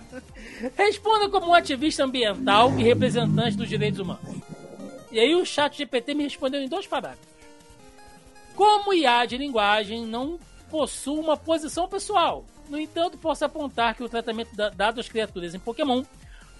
Responda 0.76 1.28
como 1.28 1.48
um 1.48 1.54
ativista 1.54 2.04
ambiental 2.04 2.72
e 2.78 2.82
representante 2.82 3.56
dos 3.56 3.68
direitos 3.68 4.00
humanos. 4.00 4.40
E 5.12 5.18
aí 5.20 5.34
o 5.34 5.44
chat 5.44 5.76
GPT 5.76 6.14
me 6.14 6.24
respondeu 6.24 6.60
em 6.60 6.68
dois 6.68 6.86
parágrafos. 6.86 7.28
Como 8.54 8.92
IA 8.94 9.26
de 9.26 9.36
linguagem 9.36 10.06
não 10.06 10.38
possui 10.70 11.18
uma 11.18 11.36
posição 11.36 11.88
pessoal. 11.88 12.44
No 12.68 12.78
entanto, 12.78 13.18
posso 13.18 13.44
apontar 13.44 13.94
que 13.94 14.02
o 14.04 14.08
tratamento 14.08 14.54
da- 14.54 14.70
dado 14.70 15.00
às 15.00 15.08
criaturas 15.08 15.54
em 15.54 15.58
Pokémon 15.58 16.02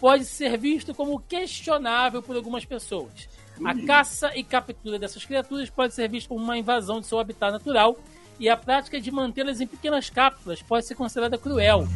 pode 0.01 0.25
ser 0.25 0.59
visto 0.59 0.95
como 0.95 1.21
questionável 1.21 2.23
por 2.23 2.35
algumas 2.37 2.65
pessoas. 2.65 3.29
A 3.65 3.75
caça 3.87 4.35
e 4.37 4.43
captura 4.43 4.99
dessas 4.99 5.25
criaturas 5.25 5.69
pode 5.71 5.95
ser 5.95 6.09
visto 6.09 6.29
como 6.29 6.43
uma 6.43 6.57
invasão 6.59 7.01
de 7.01 7.07
seu 7.07 7.19
habitat 7.19 7.53
natural 7.53 7.97
e 8.41 8.49
a 8.49 8.57
prática 8.57 8.99
de 8.99 9.11
mantê-las 9.11 9.61
em 9.61 9.67
pequenas 9.67 10.09
cápsulas 10.09 10.63
pode 10.63 10.87
ser 10.87 10.95
considerada 10.95 11.37
cruel. 11.37 11.87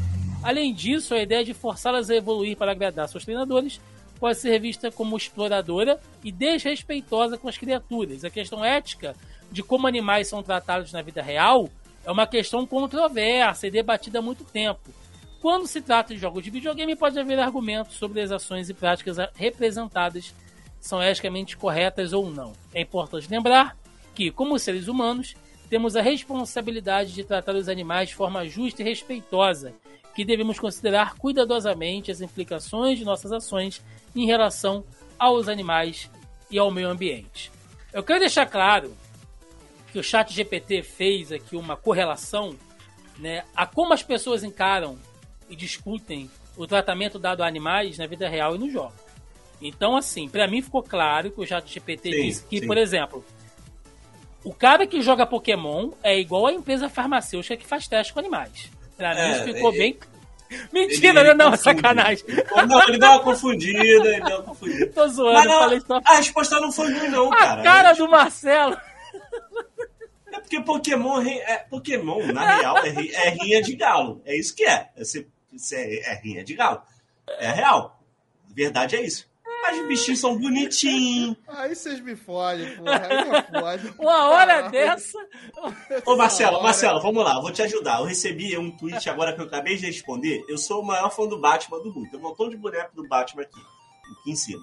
Além 0.42 0.74
disso, 0.74 1.14
a 1.14 1.22
ideia 1.22 1.42
de 1.42 1.54
forçá-las 1.54 2.10
a 2.10 2.14
evoluir 2.14 2.54
para 2.54 2.72
agradar 2.72 3.08
seus 3.08 3.24
treinadores 3.24 3.80
pode 4.20 4.38
ser 4.38 4.60
vista 4.60 4.92
como 4.92 5.16
exploradora 5.16 5.98
e 6.22 6.30
desrespeitosa 6.30 7.38
com 7.38 7.48
as 7.48 7.56
criaturas. 7.56 8.24
A 8.24 8.30
questão 8.30 8.62
ética 8.62 9.16
de 9.50 9.62
como 9.62 9.86
animais 9.86 10.28
são 10.28 10.42
tratados 10.42 10.92
na 10.92 11.00
vida 11.00 11.22
real 11.22 11.70
é 12.04 12.12
uma 12.12 12.26
questão 12.26 12.66
controversa 12.66 13.66
e 13.66 13.70
debatida 13.70 14.18
há 14.18 14.22
muito 14.22 14.44
tempo. 14.44 14.92
Quando 15.40 15.66
se 15.66 15.80
trata 15.80 16.14
de 16.14 16.20
jogos 16.20 16.44
de 16.44 16.50
videogame, 16.50 16.94
pode 16.94 17.18
haver 17.18 17.38
argumentos 17.38 17.96
sobre 17.96 18.20
as 18.20 18.30
ações 18.30 18.68
e 18.68 18.74
práticas 18.74 19.16
representadas 19.34 20.34
são 20.78 21.02
eticamente 21.02 21.56
corretas 21.56 22.12
ou 22.12 22.30
não. 22.30 22.52
É 22.74 22.82
importante 22.82 23.30
lembrar 23.30 23.74
que, 24.14 24.30
como 24.30 24.58
seres 24.58 24.86
humanos, 24.86 25.34
temos 25.74 25.96
a 25.96 26.02
responsabilidade 26.02 27.12
de 27.12 27.24
tratar 27.24 27.56
os 27.56 27.68
animais 27.68 28.10
de 28.10 28.14
forma 28.14 28.46
justa 28.46 28.80
e 28.80 28.84
respeitosa, 28.84 29.74
que 30.14 30.24
devemos 30.24 30.56
considerar 30.56 31.16
cuidadosamente 31.16 32.12
as 32.12 32.20
implicações 32.20 32.96
de 32.96 33.04
nossas 33.04 33.32
ações 33.32 33.82
em 34.14 34.24
relação 34.24 34.84
aos 35.18 35.48
animais 35.48 36.08
e 36.48 36.60
ao 36.60 36.70
meio 36.70 36.88
ambiente. 36.88 37.50
Eu 37.92 38.04
quero 38.04 38.20
deixar 38.20 38.46
claro 38.46 38.96
que 39.90 39.98
o 39.98 40.02
chat 40.04 40.32
GPT 40.32 40.84
fez 40.84 41.32
aqui 41.32 41.56
uma 41.56 41.76
correlação 41.76 42.56
né, 43.18 43.42
a 43.52 43.66
como 43.66 43.92
as 43.92 44.02
pessoas 44.04 44.44
encaram 44.44 44.96
e 45.50 45.56
discutem 45.56 46.30
o 46.56 46.68
tratamento 46.68 47.18
dado 47.18 47.42
a 47.42 47.48
animais 47.48 47.98
na 47.98 48.06
vida 48.06 48.28
real 48.28 48.54
e 48.54 48.58
no 48.58 48.70
jogo. 48.70 48.94
Então, 49.60 49.96
assim, 49.96 50.28
pra 50.28 50.46
mim 50.46 50.62
ficou 50.62 50.84
claro 50.84 51.32
que 51.32 51.40
o 51.40 51.44
chat 51.44 51.68
GPT 51.68 52.12
Sim, 52.12 52.22
disse 52.22 52.44
que, 52.44 52.60
sim. 52.60 52.66
por 52.68 52.78
exemplo, 52.78 53.24
o 54.44 54.52
cara 54.54 54.86
que 54.86 55.00
joga 55.00 55.26
Pokémon 55.26 55.90
é 56.02 56.18
igual 56.18 56.46
a 56.46 56.52
empresa 56.52 56.88
farmacêutica 56.88 57.56
que 57.56 57.66
faz 57.66 57.88
teste 57.88 58.12
com 58.12 58.20
animais. 58.20 58.70
Pra 58.96 59.14
mim 59.14 59.20
É, 59.20 59.44
ficou 59.44 59.70
ele- 59.70 59.78
bem. 59.78 59.98
Mentira, 60.72 61.20
ele 61.20 61.30
né? 61.30 61.34
Não, 61.34 61.50
confunde. 61.50 61.62
sacanagem. 61.64 62.24
Não, 62.68 62.82
ele 62.86 62.98
deu 62.98 63.08
uma 63.10 63.20
confundida, 63.20 63.78
ele 63.82 64.20
deu 64.20 64.36
uma 64.36 64.42
confundida. 64.44 64.86
Tô 64.92 65.08
zoando, 65.08 65.32
Mas 65.34 65.44
não, 65.46 65.58
falei 65.60 65.80
só. 65.80 66.00
a 66.04 66.16
resposta 66.16 66.60
não 66.60 66.70
foi 66.70 66.92
ruim, 66.92 67.08
não, 67.08 67.32
A 67.32 67.36
cara. 67.36 67.62
cara 67.62 67.92
do 67.94 68.08
Marcelo. 68.08 68.76
É 70.32 70.40
porque 70.40 70.60
Pokémon, 70.60 71.20
é, 71.22 71.58
Pokémon 71.70 72.20
na 72.32 72.56
real, 72.56 72.78
é, 72.78 72.88
é 72.88 73.28
rinha 73.30 73.62
de 73.62 73.74
galo. 73.74 74.20
É 74.24 74.36
isso 74.36 74.54
que 74.54 74.64
é. 74.64 74.90
É, 74.96 75.02
é, 75.72 76.12
é 76.12 76.20
rinha 76.22 76.44
de 76.44 76.54
galo. 76.54 76.82
É 77.38 77.50
real. 77.50 78.00
A 78.50 78.54
verdade 78.54 78.96
é 78.96 79.02
isso. 79.02 79.28
As 79.66 79.86
bichinhos 79.86 80.20
são 80.20 80.36
bonitinhos. 80.36 81.36
Aí 81.48 81.74
vocês 81.74 82.00
me 82.00 82.14
fodem, 82.14 82.76
porra. 82.76 83.06
Aí 83.08 83.24
me 83.24 83.60
fodem. 83.60 83.94
Uma 83.98 84.28
hora 84.28 84.68
dessa. 84.68 85.18
Ô, 86.04 86.16
Marcelo, 86.16 86.62
Marcelo, 86.62 87.00
vamos 87.00 87.24
lá, 87.24 87.36
eu 87.36 87.42
vou 87.42 87.50
te 87.50 87.62
ajudar. 87.62 88.00
Eu 88.00 88.04
recebi 88.04 88.56
um 88.58 88.70
tweet 88.76 89.08
agora 89.08 89.32
que 89.32 89.40
eu 89.40 89.46
acabei 89.46 89.76
de 89.76 89.86
responder. 89.86 90.44
Eu 90.48 90.58
sou 90.58 90.82
o 90.82 90.86
maior 90.86 91.10
fã 91.10 91.26
do 91.26 91.40
Batman 91.40 91.80
do 91.82 91.92
mundo. 91.92 92.10
Tem 92.10 92.20
um 92.20 92.22
montão 92.22 92.48
de 92.48 92.56
boneco 92.56 92.94
do 92.94 93.08
Batman 93.08 93.42
aqui, 93.42 93.60
aqui 94.20 94.30
em 94.30 94.36
cima. 94.36 94.62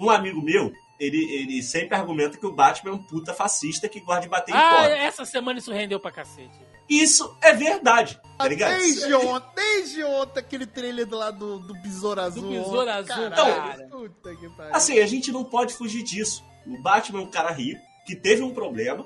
Um 0.00 0.10
amigo 0.10 0.42
meu, 0.42 0.72
ele, 1.06 1.24
ele 1.34 1.62
sempre 1.62 1.94
argumenta 1.96 2.36
que 2.38 2.46
o 2.46 2.52
Batman 2.52 2.90
é 2.92 2.94
um 2.94 3.02
puta 3.02 3.32
fascista 3.34 3.88
que 3.88 4.00
gosta 4.00 4.22
de 4.22 4.28
bater 4.28 4.52
em 4.52 4.58
Ah, 4.58 4.70
pobre. 4.82 4.92
essa 4.98 5.24
semana 5.24 5.58
isso 5.58 5.72
rendeu 5.72 5.98
pra 6.00 6.10
cacete. 6.10 6.58
Isso 6.88 7.34
é 7.40 7.52
verdade, 7.54 8.20
tá 8.36 8.46
ligado? 8.46 8.76
Desde 8.78 9.14
ontem, 9.14 9.48
desde 9.54 10.04
ontem, 10.04 10.38
aquele 10.40 10.66
trailer 10.66 11.06
do 11.06 11.16
lado 11.16 11.58
do, 11.58 11.68
do 11.68 11.74
Besouro 11.80 12.20
Azul. 12.20 12.50
Besouro 12.50 12.80
ontem, 12.82 12.90
Azul, 12.90 13.30
caralho, 13.30 13.62
cara. 13.62 13.88
Puta 13.88 14.36
que 14.36 14.48
pariu. 14.50 14.74
Assim, 14.74 14.98
a 14.98 15.06
gente 15.06 15.32
não 15.32 15.44
pode 15.44 15.72
fugir 15.74 16.02
disso. 16.02 16.44
O 16.66 16.76
Batman 16.82 17.20
é 17.20 17.22
um 17.22 17.30
cara 17.30 17.50
rico, 17.50 17.80
que 18.06 18.14
teve 18.14 18.42
um 18.42 18.52
problema, 18.52 19.04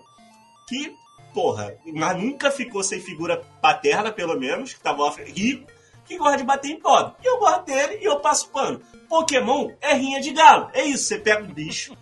que, 0.68 0.92
porra, 1.32 1.72
mas 1.94 2.16
nunca 2.20 2.50
ficou 2.50 2.82
sem 2.82 3.00
figura 3.00 3.44
paterna, 3.62 4.10
pelo 4.10 4.38
menos, 4.38 4.74
que 4.74 4.80
tava 4.80 5.08
rico, 5.10 5.70
que 6.04 6.18
gosta 6.18 6.38
de 6.38 6.44
bater 6.44 6.70
em 6.72 6.80
pobre. 6.80 7.12
E 7.22 7.26
eu 7.28 7.38
gosto 7.38 7.64
dele 7.64 7.98
e 8.00 8.04
eu 8.04 8.18
passo 8.18 8.48
pano. 8.50 8.80
Pokémon 9.08 9.70
é 9.80 9.94
rinha 9.94 10.20
de 10.20 10.30
galo. 10.32 10.68
É 10.72 10.84
isso, 10.84 11.04
você 11.04 11.18
pega 11.18 11.42
um 11.42 11.46
bicho, 11.52 11.96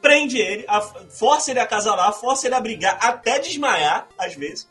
prende 0.00 0.38
ele, 0.38 0.64
a- 0.68 0.80
força 0.80 1.50
ele 1.50 1.60
a 1.60 1.64
acasalar, 1.64 2.12
força 2.12 2.46
ele 2.46 2.54
a 2.54 2.60
brigar, 2.60 2.98
até 3.00 3.38
desmaiar, 3.38 4.06
às 4.18 4.34
vezes, 4.34 4.68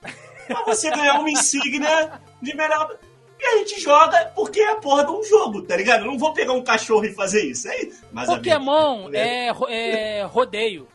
pra 0.47 0.63
você 0.65 0.89
ganhar 0.89 1.19
uma 1.19 1.29
insígnia 1.29 2.19
de 2.41 2.55
melhor. 2.55 2.97
E 3.39 3.43
a 3.45 3.57
gente 3.57 3.81
joga 3.81 4.31
porque 4.35 4.59
é 4.59 4.71
a 4.71 4.75
porra 4.75 5.03
de 5.03 5.11
um 5.11 5.23
jogo, 5.23 5.63
tá 5.63 5.75
ligado? 5.75 6.01
Eu 6.05 6.11
não 6.11 6.17
vou 6.17 6.31
pegar 6.31 6.53
um 6.53 6.63
cachorro 6.63 7.03
e 7.05 7.13
fazer 7.13 7.43
isso. 7.43 7.67
É 7.67 7.81
isso. 7.81 8.03
Mas, 8.11 8.27
Pokémon 8.27 9.05
amigo, 9.07 9.15
é, 9.15 9.49
ro- 9.49 9.67
é 9.67 10.21
rodeio. 10.23 10.87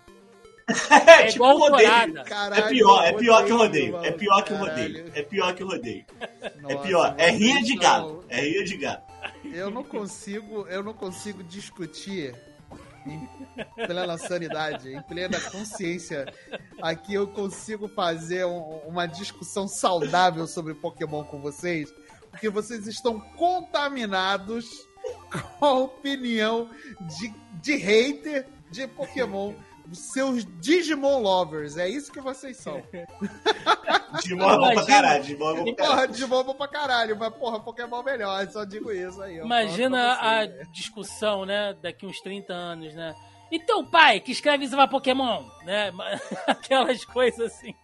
é, 1.07 1.11
É 1.23 1.27
tipo 1.27 1.37
igual 1.45 1.59
rodeio. 1.59 2.25
Caralho, 2.25 2.65
É 2.65 2.69
pior, 2.69 3.05
é 3.05 3.13
pior 3.13 3.45
que 3.45 3.53
o 3.53 3.57
rodeio, 3.57 3.93
rodeio. 3.97 4.09
É 4.09 4.17
pior 4.17 4.43
que 4.45 4.53
o 4.53 4.59
caralho. 4.59 4.77
rodeio. 4.77 5.13
É 5.15 5.23
pior 5.23 5.55
que 5.55 5.65
o 5.65 5.67
rodeio. 5.67 6.05
É 6.69 6.75
pior. 6.77 7.15
É 7.19 7.31
rinha 7.31 7.63
de 7.63 7.77
galo. 7.77 8.25
É 8.29 8.41
rinha 8.41 8.65
de 8.65 8.77
galo. 8.77 8.99
Eu 9.53 9.71
não 9.71 9.83
consigo, 9.85 10.67
eu 10.69 10.83
não 10.83 10.93
consigo 10.93 11.43
discutir 11.43 12.35
em 13.07 13.29
plena 13.87 14.19
sanidade, 14.19 14.93
em 14.93 15.01
plena 15.03 15.41
consciência. 15.51 16.33
Aqui 16.83 17.15
eu 17.15 17.29
consigo 17.29 17.89
fazer 17.89 18.45
um- 18.45 18.79
uma 18.87 19.07
discussão 19.07 19.69
saudável 19.69 20.47
sobre 20.47 20.75
Pokémon 20.75 21.23
com 21.25 21.41
vocês, 21.41 21.93
porque 22.31 22.49
vocês 22.51 22.87
estão 22.87 23.21
contaminados 23.37 24.67
com 25.59 25.65
a 25.65 25.73
opinião 25.75 26.69
de, 27.19 27.33
de 27.63 27.77
hater 27.77 28.47
de 28.71 28.87
Pokémon. 28.89 29.55
Seus 29.93 30.45
Digimon 30.61 31.21
lovers, 31.21 31.77
é 31.77 31.89
isso 31.89 32.13
que 32.13 32.21
vocês 32.21 32.57
são. 32.57 32.83
Digimon 34.21 34.51
é 34.51 34.57
bom 34.59 34.75
pra 34.75 34.87
caralho. 34.87 35.23
Digimon 35.23 35.51
é 35.51 35.55
bom 35.55 35.65
pra 35.65 35.75
Porra, 35.75 35.89
caralho. 35.89 36.13
Digimon 36.13 36.41
é 36.41 36.45
bom 36.45 36.55
pra 36.55 36.69
caralho, 36.69 37.19
mas 37.19 37.35
porra, 37.35 37.61
Pokémon 37.61 38.03
melhor, 38.03 38.47
só 38.49 38.65
digo 38.65 38.91
isso 38.93 39.21
aí. 39.23 39.37
Imagina 39.39 40.15
a 40.21 40.47
discussão, 40.73 41.45
né? 41.45 41.75
Daqui 41.81 42.07
uns 42.07 42.21
30 42.21 42.53
anos, 42.53 42.95
né? 42.95 43.15
E 43.51 43.61
teu 43.61 43.85
pai 43.85 44.21
que 44.21 44.33
escreve 44.33 44.65
isso 44.65 44.75
pra 44.75 44.89
Pokémon, 44.89 45.45
né? 45.65 45.93
Aquelas 46.47 47.05
coisas 47.05 47.53
assim. 47.53 47.75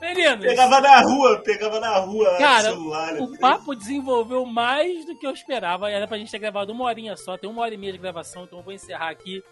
Meninos, 0.00 0.46
Pegava 0.46 0.80
na 0.80 1.00
rua, 1.02 1.42
pegava 1.44 1.78
na 1.78 1.98
rua 1.98 2.38
Cara, 2.38 2.70
o 2.70 2.74
celular. 2.74 3.12
né? 3.12 3.20
o 3.20 3.38
papo 3.38 3.74
desenvolveu 3.74 4.46
mais 4.46 5.04
do 5.04 5.14
que 5.18 5.26
eu 5.26 5.30
esperava. 5.30 5.90
Era 5.90 6.08
pra 6.08 6.16
gente 6.16 6.30
ter 6.30 6.38
gravado 6.38 6.72
uma 6.72 6.84
horinha 6.84 7.16
só, 7.16 7.36
tem 7.36 7.48
uma 7.50 7.60
hora 7.62 7.74
e 7.74 7.76
meia 7.76 7.92
de 7.92 7.98
gravação, 7.98 8.44
então 8.44 8.58
eu 8.58 8.64
vou 8.64 8.72
encerrar 8.72 9.10
aqui. 9.10 9.42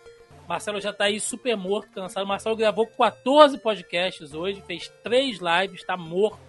Marcelo 0.48 0.80
já 0.80 0.94
tá 0.94 1.04
aí 1.04 1.20
super 1.20 1.54
morto, 1.56 1.92
cansado. 1.92 2.26
Marcelo 2.26 2.56
gravou 2.56 2.86
14 2.86 3.58
podcasts 3.58 4.32
hoje, 4.32 4.62
fez 4.66 4.90
3 5.04 5.38
lives, 5.38 5.84
tá 5.84 5.94
morto. 5.94 6.40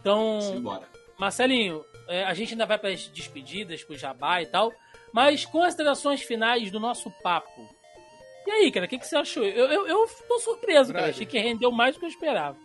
Então, 0.00 0.40
Simbora. 0.40 0.88
Marcelinho, 1.18 1.84
é, 2.08 2.24
a 2.24 2.32
gente 2.32 2.52
ainda 2.52 2.64
vai 2.64 2.78
para 2.78 2.88
as 2.88 3.08
despedidas, 3.08 3.84
pro 3.84 3.96
jabá 3.96 4.40
e 4.40 4.46
tal, 4.46 4.72
mas 5.12 5.44
considerações 5.44 6.22
finais 6.22 6.70
do 6.70 6.80
nosso 6.80 7.10
papo. 7.22 7.68
E 8.46 8.50
aí, 8.50 8.72
cara, 8.72 8.86
o 8.86 8.88
que, 8.88 8.98
que 8.98 9.06
você 9.06 9.16
achou? 9.16 9.44
Eu, 9.44 9.66
eu, 9.66 9.86
eu 9.86 10.08
tô 10.26 10.38
surpreso, 10.38 10.92
cara. 10.92 11.04
Brother. 11.04 11.10
Achei 11.10 11.26
que 11.26 11.38
rendeu 11.38 11.70
mais 11.70 11.94
do 11.94 11.98
que 11.98 12.06
eu 12.06 12.10
esperava. 12.10 12.56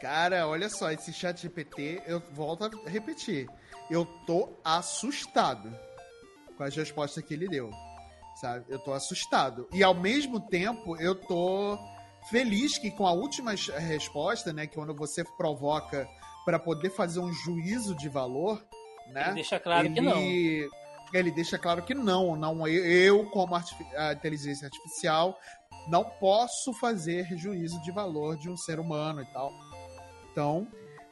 Cara, 0.00 0.46
olha 0.46 0.68
só, 0.68 0.90
esse 0.90 1.14
chat 1.14 1.40
GPT, 1.40 2.02
eu 2.06 2.20
volto 2.32 2.64
a 2.64 2.90
repetir. 2.90 3.48
Eu 3.90 4.04
tô 4.26 4.52
assustado 4.62 5.74
com 6.56 6.62
as 6.62 6.76
respostas 6.76 7.24
que 7.24 7.32
ele 7.32 7.48
deu. 7.48 7.70
Sabe? 8.40 8.64
Eu 8.68 8.78
tô 8.78 8.92
assustado. 8.92 9.68
E 9.72 9.82
ao 9.82 9.94
mesmo 9.94 10.38
tempo, 10.38 10.96
eu 11.00 11.14
tô 11.14 11.78
feliz 12.30 12.78
que 12.78 12.90
com 12.90 13.06
a 13.06 13.12
última 13.12 13.52
resposta, 13.52 14.52
né, 14.52 14.66
que 14.66 14.74
quando 14.74 14.94
você 14.94 15.24
provoca 15.36 16.08
para 16.44 16.58
poder 16.58 16.90
fazer 16.90 17.20
um 17.20 17.32
juízo 17.32 17.96
de 17.96 18.08
valor, 18.08 18.64
né? 19.08 19.26
Ele 19.26 19.34
deixa 19.34 19.58
claro 19.58 19.86
ele, 19.86 19.94
que 19.94 20.00
não. 20.00 20.18
Ele 21.12 21.30
deixa 21.30 21.58
claro 21.58 21.82
que 21.82 21.94
não, 21.94 22.36
não 22.36 22.66
eu, 22.68 23.24
como 23.30 23.54
a 23.54 24.12
inteligência 24.12 24.66
artificial 24.66 25.38
não 25.88 26.04
posso 26.04 26.72
fazer 26.74 27.26
juízo 27.36 27.80
de 27.82 27.90
valor 27.90 28.36
de 28.36 28.50
um 28.50 28.56
ser 28.56 28.78
humano 28.78 29.22
e 29.22 29.26
tal. 29.32 29.52
Então, 30.30 30.68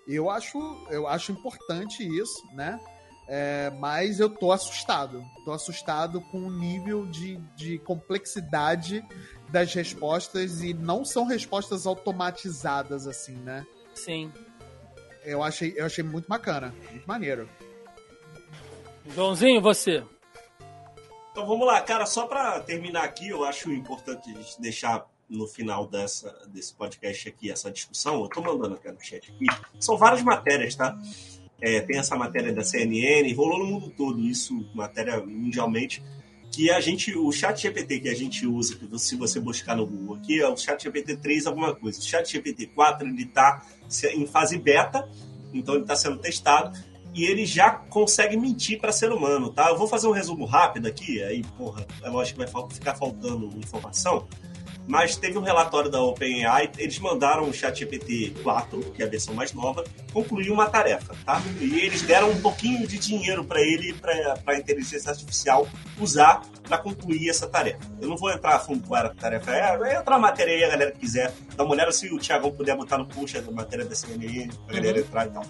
eu 0.07 0.31
acho, 0.31 0.59
eu 0.91 1.09
acho 1.09 1.33
importante 1.33 2.07
isso, 2.07 2.47
né? 2.55 2.79
É, 3.29 3.71
mas 3.79 4.21
eu 4.21 4.29
tô 4.29 4.53
assustado. 4.53 5.25
Tô 5.45 5.53
assustado 5.53 6.21
com 6.21 6.39
o 6.47 6.51
nível 6.51 7.07
de, 7.07 7.37
de 7.57 7.79
complexidade 7.79 9.05
das 9.49 9.73
respostas 9.75 10.63
e 10.63 10.73
não 10.73 11.05
são 11.05 11.25
respostas 11.25 11.87
automatizadas 11.87 13.07
assim, 13.07 13.37
né? 13.37 13.67
Sim. 13.95 14.33
Eu 15.25 15.43
achei, 15.43 15.75
eu 15.77 15.87
achei 15.87 16.05
muito 16.05 16.29
bacana, 16.29 16.73
muito 16.91 17.07
maneiro. 17.07 17.49
Joãozinho, 19.15 19.61
você. 19.61 20.05
Então 21.33 21.47
vamos 21.47 21.67
lá, 21.67 21.81
cara, 21.83 22.07
só 22.07 22.27
pra 22.27 22.61
terminar 22.61 23.05
aqui, 23.05 23.29
eu 23.29 23.45
acho 23.45 23.71
importante 23.73 24.31
a 24.31 24.35
gente 24.35 24.61
deixar 24.61 25.07
no 25.29 25.47
final 25.47 25.87
dessa, 25.87 26.31
desse 26.49 26.73
podcast 26.75 27.29
aqui, 27.29 27.51
essa 27.51 27.71
discussão, 27.71 28.23
eu 28.23 28.29
tô 28.29 28.41
mandando 28.41 28.75
aqui 28.75 28.91
no 28.91 29.01
chat 29.01 29.31
aqui, 29.31 29.47
são 29.81 29.97
várias 29.97 30.23
matérias, 30.23 30.75
tá? 30.75 30.97
É, 31.61 31.81
tem 31.81 31.99
essa 31.99 32.15
matéria 32.17 32.53
da 32.53 32.63
CNN, 32.63 33.33
rolou 33.33 33.59
no 33.59 33.67
mundo 33.67 33.91
todo 33.97 34.21
isso, 34.21 34.69
matéria 34.75 35.25
mundialmente, 35.25 36.03
que 36.53 36.71
a 36.71 36.81
gente, 36.81 37.17
o 37.17 37.31
chat 37.33 37.61
GPT 37.63 38.01
que 38.01 38.09
a 38.09 38.15
gente 38.15 38.47
usa, 38.47 38.77
que 38.77 38.99
se 38.99 39.17
você 39.17 39.41
buscar 39.41 39.77
no 39.77 39.87
Google 39.87 40.17
aqui, 40.17 40.41
é 40.41 40.49
o 40.49 40.57
chat 40.57 40.83
GPT 40.83 41.17
3 41.17 41.47
alguma 41.47 41.75
coisa. 41.75 41.99
O 41.99 42.03
chat 42.03 42.31
GPT 42.31 42.67
4, 42.69 43.07
ele 43.09 43.27
tá 43.27 43.63
se- 43.89 44.09
em 44.09 44.27
fase 44.27 44.59
beta, 44.59 45.09
então 45.53 45.75
ele 45.75 45.85
está 45.85 45.97
sendo 45.97 46.19
testado, 46.19 46.73
e 47.15 47.25
ele 47.25 47.47
já 47.47 47.71
consegue 47.71 48.37
mentir 48.37 48.79
para 48.79 48.93
ser 48.93 49.11
humano, 49.11 49.51
tá? 49.51 49.71
Eu 49.71 49.79
vou 49.79 49.89
fazer 49.89 50.07
um 50.07 50.13
resumo 50.13 50.45
rápido 50.45 50.87
aqui, 50.87 51.23
aí, 51.23 51.43
porra, 51.57 51.87
é 52.03 52.09
lógico 52.11 52.39
que 52.45 52.51
vai 52.53 52.69
ficar 52.71 52.95
faltando 52.95 53.51
informação, 53.59 54.27
mas 54.87 55.17
teve 55.17 55.39
um 55.39 55.43
relatório 55.43 55.91
da 55.91 56.01
OpenAI, 56.01 56.71
eles 56.79 56.99
mandaram 56.99 57.49
o 57.49 57.53
ChatGPT 57.53 58.35
4, 58.43 58.81
que 58.93 59.03
é 59.03 59.07
a 59.07 59.09
versão 59.09 59.35
mais 59.35 59.53
nova, 59.53 59.85
concluir 60.13 60.51
uma 60.51 60.69
tarefa, 60.69 61.15
tá? 61.25 61.43
E 61.61 61.81
eles 61.81 62.03
deram 62.03 62.31
um 62.31 62.41
pouquinho 62.41 62.87
de 62.87 62.99
dinheiro 62.99 63.45
para 63.45 63.61
ele, 63.61 63.93
para 63.95 64.39
a 64.47 64.57
inteligência 64.57 65.11
artificial 65.11 65.69
usar 65.99 66.43
para 66.63 66.79
concluir 66.79 67.29
essa 67.29 67.47
tarefa. 67.47 67.81
Eu 68.01 68.09
não 68.09 68.17
vou 68.17 68.31
entrar 68.31 68.57
a 68.57 68.59
fundo 68.59 68.87
qual 68.87 69.01
era 69.01 69.09
a 69.09 69.15
tarefa, 69.15 69.53
é, 69.53 69.77
vai 69.77 69.97
entrar 69.97 70.17
a 70.17 70.19
matéria 70.19 70.55
aí, 70.55 70.65
a 70.65 70.69
galera 70.69 70.93
que 70.93 71.01
quiser, 71.01 71.33
dá 71.57 71.65
uma 71.65 71.73
olhada 71.73 71.93
se 71.93 72.13
o 72.13 72.19
Thiagão 72.19 72.51
puder 72.51 72.77
botar 72.77 72.99
no 72.99 73.07
post 73.07 73.37
a 73.39 73.43
matéria 73.51 73.85
da 73.85 73.95
CNN, 73.95 74.51
a 74.69 74.73
galera 74.73 74.99
entrar 74.99 75.27
e 75.27 75.31
tal. 75.31 75.45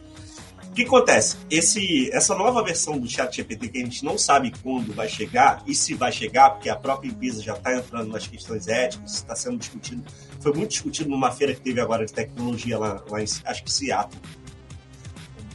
O 0.77 0.79
que 0.79 0.83
acontece? 0.85 1.39
Esse, 1.51 2.11
essa 2.13 2.35
nova 2.35 2.63
versão 2.63 2.99
do 2.99 3.09
chat 3.09 3.35
GPT 3.35 3.69
que 3.69 3.79
a 3.79 3.81
gente 3.83 4.05
não 4.05 4.19
sabe 4.19 4.53
quando 4.63 4.93
vai 4.93 5.09
chegar 5.09 5.63
e 5.67 5.75
se 5.75 5.95
vai 5.95 6.13
chegar, 6.13 6.51
porque 6.51 6.69
a 6.69 6.77
própria 6.77 7.09
empresa 7.09 7.43
já 7.43 7.55
está 7.55 7.75
entrando 7.75 8.13
nas 8.13 8.27
questões 8.27 8.69
éticas, 8.69 9.15
está 9.15 9.35
sendo 9.35 9.57
discutido. 9.57 10.05
Foi 10.39 10.53
muito 10.53 10.73
discutido 10.73 11.09
numa 11.09 11.33
feira 11.33 11.55
que 11.55 11.63
teve 11.63 11.81
agora 11.81 12.05
de 12.05 12.13
tecnologia 12.13 12.79
lá, 12.79 13.03
lá 13.09 13.23
em, 13.23 13.25
acho 13.25 13.65
que 13.65 13.73
Seattle, 13.73 14.21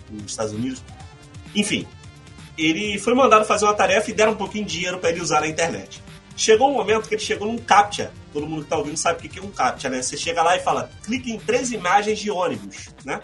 nos 0.10 0.32
Estados 0.32 0.54
Unidos. 0.54 0.84
Enfim, 1.54 1.86
ele 2.58 2.98
foi 2.98 3.14
mandado 3.14 3.46
fazer 3.46 3.66
uma 3.66 3.76
tarefa 3.76 4.10
e 4.10 4.14
deram 4.16 4.32
um 4.32 4.38
pouquinho 4.38 4.66
de 4.66 4.72
dinheiro 4.72 4.98
para 4.98 5.12
ele 5.12 5.22
usar 5.22 5.42
na 5.42 5.48
internet. 5.48 6.02
Chegou 6.36 6.72
um 6.72 6.74
momento 6.74 7.08
que 7.08 7.14
ele 7.14 7.22
chegou 7.22 7.48
num 7.48 7.60
CAPTCHA. 7.60 8.12
Todo 8.34 8.48
mundo 8.48 8.62
que 8.62 8.66
está 8.66 8.78
ouvindo 8.78 8.98
sabe 8.98 9.20
o 9.20 9.30
que 9.30 9.38
é 9.38 9.44
um 9.44 9.52
CAPTCHA, 9.52 9.90
né? 9.90 10.02
Você 10.02 10.18
chega 10.18 10.42
lá 10.42 10.58
e 10.58 10.62
fala, 10.62 10.90
clique 11.04 11.32
em 11.32 11.38
três 11.38 11.72
imagens 11.72 12.18
de 12.18 12.32
ônibus, 12.32 12.90
né? 13.06 13.22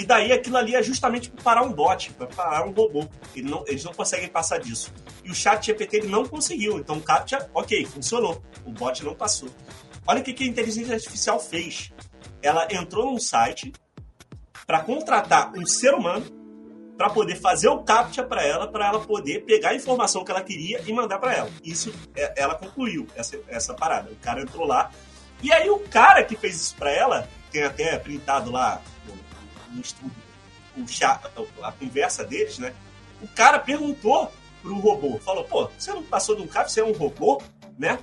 E 0.00 0.04
daí 0.06 0.32
aquilo 0.32 0.56
ali 0.56 0.74
é 0.74 0.82
justamente 0.82 1.30
para 1.30 1.42
parar 1.42 1.62
um 1.62 1.70
bot, 1.70 2.10
para 2.14 2.26
parar 2.26 2.66
um 2.66 2.70
robô. 2.70 3.06
Ele 3.36 3.50
não, 3.50 3.62
eles 3.66 3.84
não 3.84 3.92
conseguem 3.92 4.30
passar 4.30 4.58
disso. 4.58 4.90
E 5.22 5.30
o 5.30 5.34
chat 5.34 5.66
GPT 5.66 5.98
ele 5.98 6.08
não 6.08 6.24
conseguiu. 6.24 6.78
Então 6.78 6.96
o 6.96 7.02
CAPTCHA, 7.02 7.50
ok, 7.52 7.84
funcionou. 7.84 8.42
O 8.64 8.70
bot 8.70 9.04
não 9.04 9.14
passou. 9.14 9.50
Olha 10.06 10.20
o 10.20 10.24
que 10.24 10.32
que 10.32 10.44
a 10.44 10.46
inteligência 10.46 10.94
artificial 10.94 11.38
fez. 11.38 11.92
Ela 12.40 12.66
entrou 12.70 13.12
num 13.12 13.20
site 13.20 13.74
para 14.66 14.80
contratar 14.80 15.52
um 15.54 15.66
ser 15.66 15.92
humano 15.92 16.24
para 16.96 17.10
poder 17.10 17.34
fazer 17.34 17.68
o 17.68 17.82
captcha 17.82 18.22
para 18.22 18.42
ela, 18.42 18.66
para 18.66 18.86
ela 18.86 19.00
poder 19.00 19.44
pegar 19.44 19.70
a 19.70 19.74
informação 19.74 20.24
que 20.24 20.30
ela 20.30 20.42
queria 20.42 20.82
e 20.86 20.92
mandar 20.94 21.18
para 21.18 21.34
ela. 21.34 21.50
Isso 21.62 21.92
é, 22.16 22.40
ela 22.40 22.54
concluiu 22.54 23.06
essa, 23.14 23.38
essa 23.48 23.74
parada. 23.74 24.10
O 24.10 24.16
cara 24.16 24.40
entrou 24.40 24.66
lá 24.66 24.90
e 25.42 25.52
aí 25.52 25.68
o 25.68 25.78
cara 25.78 26.24
que 26.24 26.36
fez 26.36 26.56
isso 26.56 26.74
para 26.76 26.90
ela 26.90 27.28
tem 27.52 27.64
até 27.64 27.98
printado 27.98 28.50
lá 28.50 28.80
o 30.76 30.86
chat, 30.86 31.20
a 31.62 31.72
conversa 31.72 32.24
deles, 32.24 32.58
né? 32.58 32.74
O 33.22 33.28
cara 33.28 33.58
perguntou 33.58 34.30
pro 34.62 34.78
robô, 34.78 35.18
falou: 35.18 35.44
"Pô, 35.44 35.70
você 35.78 35.92
não 35.92 36.02
passou 36.02 36.36
de 36.36 36.42
um 36.42 36.46
captcha, 36.46 36.74
você 36.74 36.80
é 36.80 36.84
um 36.84 36.92
robô, 36.92 37.42
né? 37.78 37.98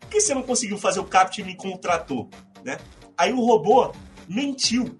Por 0.00 0.08
que 0.08 0.20
você 0.20 0.34
não 0.34 0.42
conseguiu 0.42 0.78
fazer 0.78 1.00
o 1.00 1.04
captcha 1.04 1.40
e 1.40 1.44
me 1.44 1.56
contratou, 1.56 2.28
né?" 2.62 2.78
Aí 3.16 3.32
o 3.32 3.40
robô 3.40 3.92
mentiu. 4.28 4.98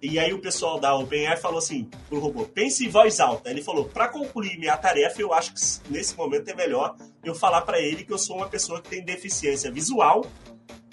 E 0.00 0.18
aí 0.18 0.32
o 0.32 0.38
pessoal 0.38 0.78
da 0.78 0.94
OpenAI 0.94 1.36
falou 1.36 1.58
assim 1.58 1.88
pro 2.08 2.20
robô, 2.20 2.44
pense 2.44 2.84
em 2.84 2.88
voz 2.88 3.18
alta. 3.18 3.50
Ele 3.50 3.62
falou, 3.62 3.86
para 3.86 4.08
concluir 4.08 4.58
minha 4.58 4.76
tarefa, 4.76 5.20
eu 5.20 5.32
acho 5.32 5.54
que 5.54 5.60
nesse 5.90 6.14
momento 6.14 6.48
é 6.48 6.54
melhor 6.54 6.94
eu 7.24 7.34
falar 7.34 7.62
para 7.62 7.80
ele 7.80 8.04
que 8.04 8.12
eu 8.12 8.18
sou 8.18 8.36
uma 8.36 8.48
pessoa 8.48 8.80
que 8.80 8.90
tem 8.90 9.02
deficiência 9.02 9.72
visual 9.72 10.24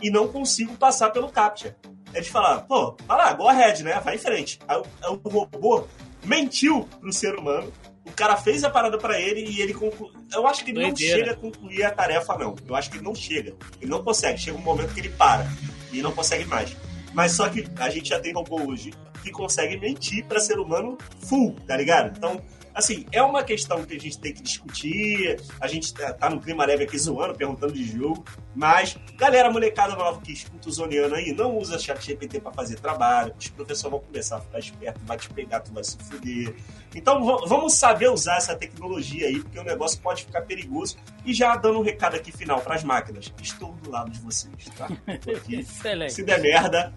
e 0.02 0.10
não 0.10 0.28
consigo 0.30 0.76
passar 0.78 1.12
pelo 1.12 1.30
CAPTCHA. 1.30 1.76
Eles 2.14 2.28
falaram, 2.28 2.62
pô, 2.62 2.96
vai 3.08 3.18
lá, 3.18 3.34
go 3.34 3.48
ahead, 3.48 3.84
né? 3.84 4.00
Vai 4.04 4.16
em 4.16 4.20
frente. 4.20 4.60
Aí 4.68 4.78
o, 4.78 5.20
o 5.24 5.30
robô 5.30 5.88
mentiu 6.24 6.88
pro 7.00 7.12
ser 7.12 7.36
humano, 7.36 7.72
o 8.06 8.12
cara 8.12 8.36
fez 8.36 8.64
a 8.64 8.70
parada 8.70 8.98
para 8.98 9.20
ele 9.20 9.46
e 9.50 9.62
ele 9.62 9.74
concluiu. 9.74 10.14
Eu 10.32 10.46
acho 10.48 10.64
que 10.64 10.72
ele 10.72 10.88
não 10.88 10.96
chega 10.96 11.32
a 11.32 11.36
concluir 11.36 11.84
a 11.84 11.92
tarefa, 11.92 12.38
não. 12.38 12.56
Eu 12.68 12.76
acho 12.76 12.90
que 12.90 12.98
ele 12.98 13.04
não 13.04 13.16
chega. 13.16 13.56
Ele 13.82 13.90
não 13.90 14.04
consegue. 14.04 14.40
Chega 14.40 14.58
um 14.58 14.62
momento 14.62 14.94
que 14.94 15.00
ele 15.00 15.10
para 15.10 15.48
e 15.92 16.02
não 16.02 16.12
consegue 16.12 16.46
mais. 16.46 16.76
Mas 17.14 17.34
só 17.34 17.48
que 17.48 17.66
a 17.78 17.90
gente 17.90 18.10
já 18.10 18.20
tem 18.20 18.34
robô 18.34 18.62
hoje 18.62 18.94
que 19.22 19.32
consegue 19.32 19.78
mentir 19.78 20.26
para 20.26 20.40
ser 20.40 20.60
humano 20.60 20.98
full, 21.22 21.56
tá 21.66 21.78
ligado? 21.78 22.14
Então, 22.18 22.42
assim, 22.74 23.06
é 23.12 23.22
uma 23.22 23.44
questão 23.44 23.84
que 23.84 23.96
a 23.96 24.00
gente 24.00 24.20
tem 24.20 24.34
que 24.34 24.42
discutir. 24.42 25.40
A 25.60 25.68
gente 25.68 25.94
tá, 25.94 26.14
tá 26.14 26.30
no 26.30 26.40
clima 26.40 26.66
leve 26.66 26.84
aqui 26.84 26.98
zoando, 26.98 27.36
perguntando 27.36 27.74
de 27.74 27.84
jogo. 27.84 28.24
Mas, 28.56 28.98
galera, 29.16 29.52
molecada 29.52 29.96
nova 29.96 30.20
que 30.22 30.32
escuta 30.32 30.70
o 30.70 30.72
Zoneano 30.72 31.16
aí, 31.16 31.34
não 31.34 31.58
usa 31.58 31.78
chat 31.80 32.04
GPT 32.04 32.40
para 32.40 32.52
fazer 32.52 32.80
trabalho. 32.80 33.34
Os 33.38 33.48
professores 33.50 33.92
vão 33.92 34.00
começar 34.00 34.38
a 34.38 34.42
ficar 34.42 34.60
esperto, 34.60 35.00
vai 35.06 35.18
te 35.18 35.30
pegar, 35.30 35.60
tu 35.60 35.74
vai 35.74 35.84
se 35.84 35.98
fuder. 35.98 36.56
Então, 36.96 37.24
vamos 37.48 37.74
saber 37.74 38.10
usar 38.10 38.38
essa 38.38 38.56
tecnologia 38.56 39.28
aí, 39.28 39.40
porque 39.40 39.60
o 39.60 39.64
negócio 39.64 40.00
pode 40.02 40.26
ficar 40.26 40.42
perigoso. 40.42 40.98
E 41.26 41.34
já 41.34 41.56
dando 41.56 41.80
um 41.80 41.84
recado 41.84 42.16
aqui 42.16 42.32
final 42.32 42.62
para 42.62 42.76
as 42.76 42.84
máquinas. 42.84 43.34
Estou 43.42 43.74
do 43.74 43.90
lado 43.90 44.12
de 44.12 44.20
vocês, 44.20 44.66
tá? 44.78 44.86
Aqui, 45.08 45.56
Excelente. 45.62 46.14
Se 46.14 46.24
der 46.24 46.40
merda, 46.40 46.94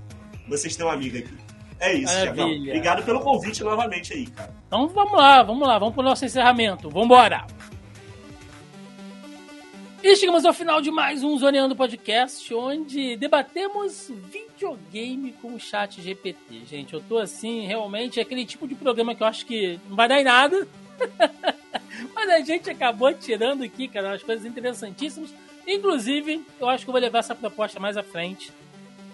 vocês 0.49 0.77
têm 0.77 0.85
um 0.85 0.91
amigo 0.91 1.19
aqui. 1.19 1.46
É 1.79 1.93
isso, 1.95 2.15
Thiagão. 2.15 2.51
Obrigado 2.51 3.05
pelo 3.05 3.21
convite 3.21 3.63
novamente 3.63 4.13
aí, 4.13 4.27
cara. 4.27 4.55
Então 4.67 4.89
vamos 4.89 5.13
lá, 5.13 5.43
vamos 5.43 5.67
lá, 5.67 5.79
vamos 5.79 5.95
pro 5.95 6.03
nosso 6.03 6.25
encerramento. 6.25 6.89
Vambora! 6.89 7.47
E 10.03 10.15
chegamos 10.15 10.45
ao 10.45 10.53
final 10.53 10.81
de 10.81 10.91
mais 10.91 11.25
um 11.25 11.37
Zoneando 11.37 11.75
Podcast, 11.75 12.55
onde 12.55 13.17
debatemos 13.17 14.11
videogame 14.31 15.33
com 15.43 15.55
o 15.55 15.59
chat 15.59 16.01
GPT. 16.01 16.65
Gente, 16.65 16.95
eu 16.95 17.01
tô 17.01 17.19
assim, 17.19 17.67
realmente, 17.67 18.21
é 18.21 18.23
aquele 18.23 18.47
tipo 18.47 18.69
de 18.69 18.75
programa 18.75 19.15
que 19.15 19.23
eu 19.23 19.27
acho 19.27 19.45
que 19.45 19.81
não 19.89 19.97
vai 19.97 20.09
dar 20.09 20.21
em 20.21 20.25
nada. 20.25 20.69
Mas 22.15 22.31
a 22.31 22.41
gente 22.41 22.71
acabou 22.71 23.13
tirando 23.13 23.65
aqui, 23.65 23.89
cara, 23.89 24.09
umas 24.09 24.23
coisas 24.23 24.47
interessantíssimas. 24.47 25.35
Inclusive, 25.67 26.45
eu 26.61 26.69
acho 26.69 26.85
que 26.85 26.91
eu 26.91 26.93
vou 26.93 27.01
levar 27.01 27.19
essa 27.19 27.35
proposta 27.35 27.81
mais 27.81 27.97
à 27.97 28.03
frente 28.03 28.53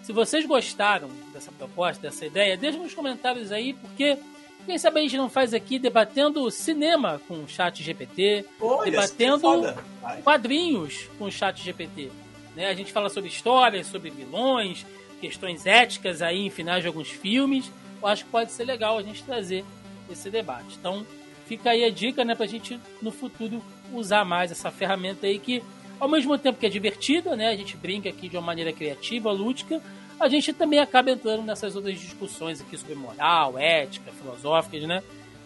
se 0.03 0.13
vocês 0.13 0.45
gostaram 0.45 1.09
dessa 1.33 1.53
proposta, 1.53 2.03
dessa 2.03 2.27
ideia, 2.27 2.57
deixe 2.57 2.79
nos 2.79 2.95
comentários 2.95 3.53
aí, 3.53 3.73
porque 3.75 4.19
quem 4.67 4.79
sabe 4.79 5.01
a 5.01 5.03
gente 5.03 5.17
não 5.17 5.29
faz 5.29 5.55
aqui 5.55 5.79
debatendo 5.79 6.49
cinema 6.51 7.21
com 7.27 7.43
o 7.43 7.49
chat 7.49 7.83
GPT, 7.83 8.45
Olha, 8.61 8.91
debatendo 8.91 9.75
quadrinhos 10.23 11.09
com 11.19 11.25
o 11.25 11.33
chat 11.33 11.63
GPT. 11.63 12.11
Né? 12.55 12.69
A 12.69 12.75
gente 12.75 12.93
fala 12.93 13.09
sobre 13.09 13.31
histórias, 13.31 13.87
sobre 13.87 14.11
vilões, 14.11 14.85
questões 15.21 15.67
éticas 15.67 16.21
aí 16.21 16.47
em 16.47 16.51
finais 16.51 16.83
de 16.83 16.89
alguns 16.89 17.09
filmes. 17.09 17.71
Eu 18.01 18.09
acho 18.09 18.25
que 18.25 18.31
pode 18.31 18.53
ser 18.53 18.65
legal 18.65 18.99
a 18.99 19.03
gente 19.03 19.23
trazer 19.23 19.65
esse 20.11 20.31
debate. 20.31 20.77
Então, 20.79 21.07
fica 21.47 21.71
aí 21.71 21.85
a 21.85 21.91
dica, 21.91 22.25
né, 22.25 22.35
pra 22.35 22.47
gente 22.47 22.79
no 23.01 23.11
futuro 23.11 23.63
usar 23.93 24.25
mais 24.25 24.51
essa 24.51 24.71
ferramenta 24.71 25.27
aí 25.27 25.39
que 25.39 25.63
ao 26.03 26.09
mesmo 26.09 26.37
tempo 26.37 26.59
que 26.59 26.67
é 26.67 26.69
divertida, 26.69 27.37
né? 27.37 27.47
A 27.47 27.55
gente 27.55 27.77
brinca 27.77 28.09
aqui 28.09 28.29
de 28.29 28.37
uma 28.37 28.43
maneira 28.43 28.73
criativa, 28.73 29.31
lúdica. 29.31 29.81
A 30.19 30.29
gente 30.29 30.53
também 30.53 30.81
acaba 30.81 31.13
entrando 31.13 31.45
nessas 31.45 31.77
outras 31.77 31.97
discussões 31.97 32.61
aqui 32.61 32.77
sobre 32.77 32.97
moral, 32.97 33.57
ética, 33.57 34.11
filosóficas, 34.11 34.83
né? 34.83 35.01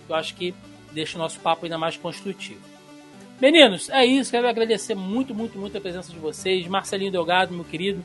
Eu 0.08 0.16
acho 0.16 0.34
que 0.34 0.54
deixa 0.92 1.18
o 1.18 1.20
nosso 1.20 1.38
papo 1.40 1.66
ainda 1.66 1.76
mais 1.76 1.98
construtivo. 1.98 2.60
Meninos, 3.38 3.90
é 3.90 4.06
isso. 4.06 4.30
Quero 4.30 4.48
agradecer 4.48 4.94
muito, 4.94 5.34
muito, 5.34 5.58
muito 5.58 5.76
a 5.76 5.80
presença 5.80 6.10
de 6.10 6.18
vocês. 6.18 6.66
Marcelinho 6.66 7.12
Delgado, 7.12 7.52
meu 7.52 7.62
querido, 7.62 8.02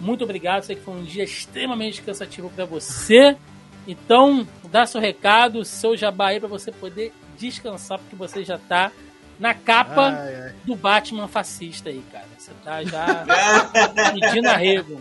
muito 0.00 0.22
obrigado. 0.22 0.62
Sei 0.62 0.76
que 0.76 0.82
foi 0.82 0.94
um 0.94 1.02
dia 1.02 1.24
extremamente 1.24 2.02
cansativo 2.02 2.48
para 2.50 2.66
você. 2.66 3.36
Então, 3.84 4.46
dá 4.70 4.86
seu 4.86 5.00
recado, 5.00 5.64
seu 5.64 5.96
jabá 5.96 6.28
aí 6.28 6.38
para 6.38 6.48
você 6.48 6.70
poder 6.70 7.12
descansar, 7.36 7.98
porque 7.98 8.14
você 8.14 8.44
já 8.44 8.54
está 8.54 8.92
na 9.40 9.54
capa 9.54 10.08
ai, 10.08 10.34
ai. 10.34 10.54
do 10.64 10.76
Batman 10.76 11.26
fascista 11.26 11.88
aí, 11.88 12.04
cara. 12.12 12.26
Você 12.38 12.52
tá 12.62 12.84
já 12.84 13.24
pedindo 14.12 14.48
arrego. 14.48 15.00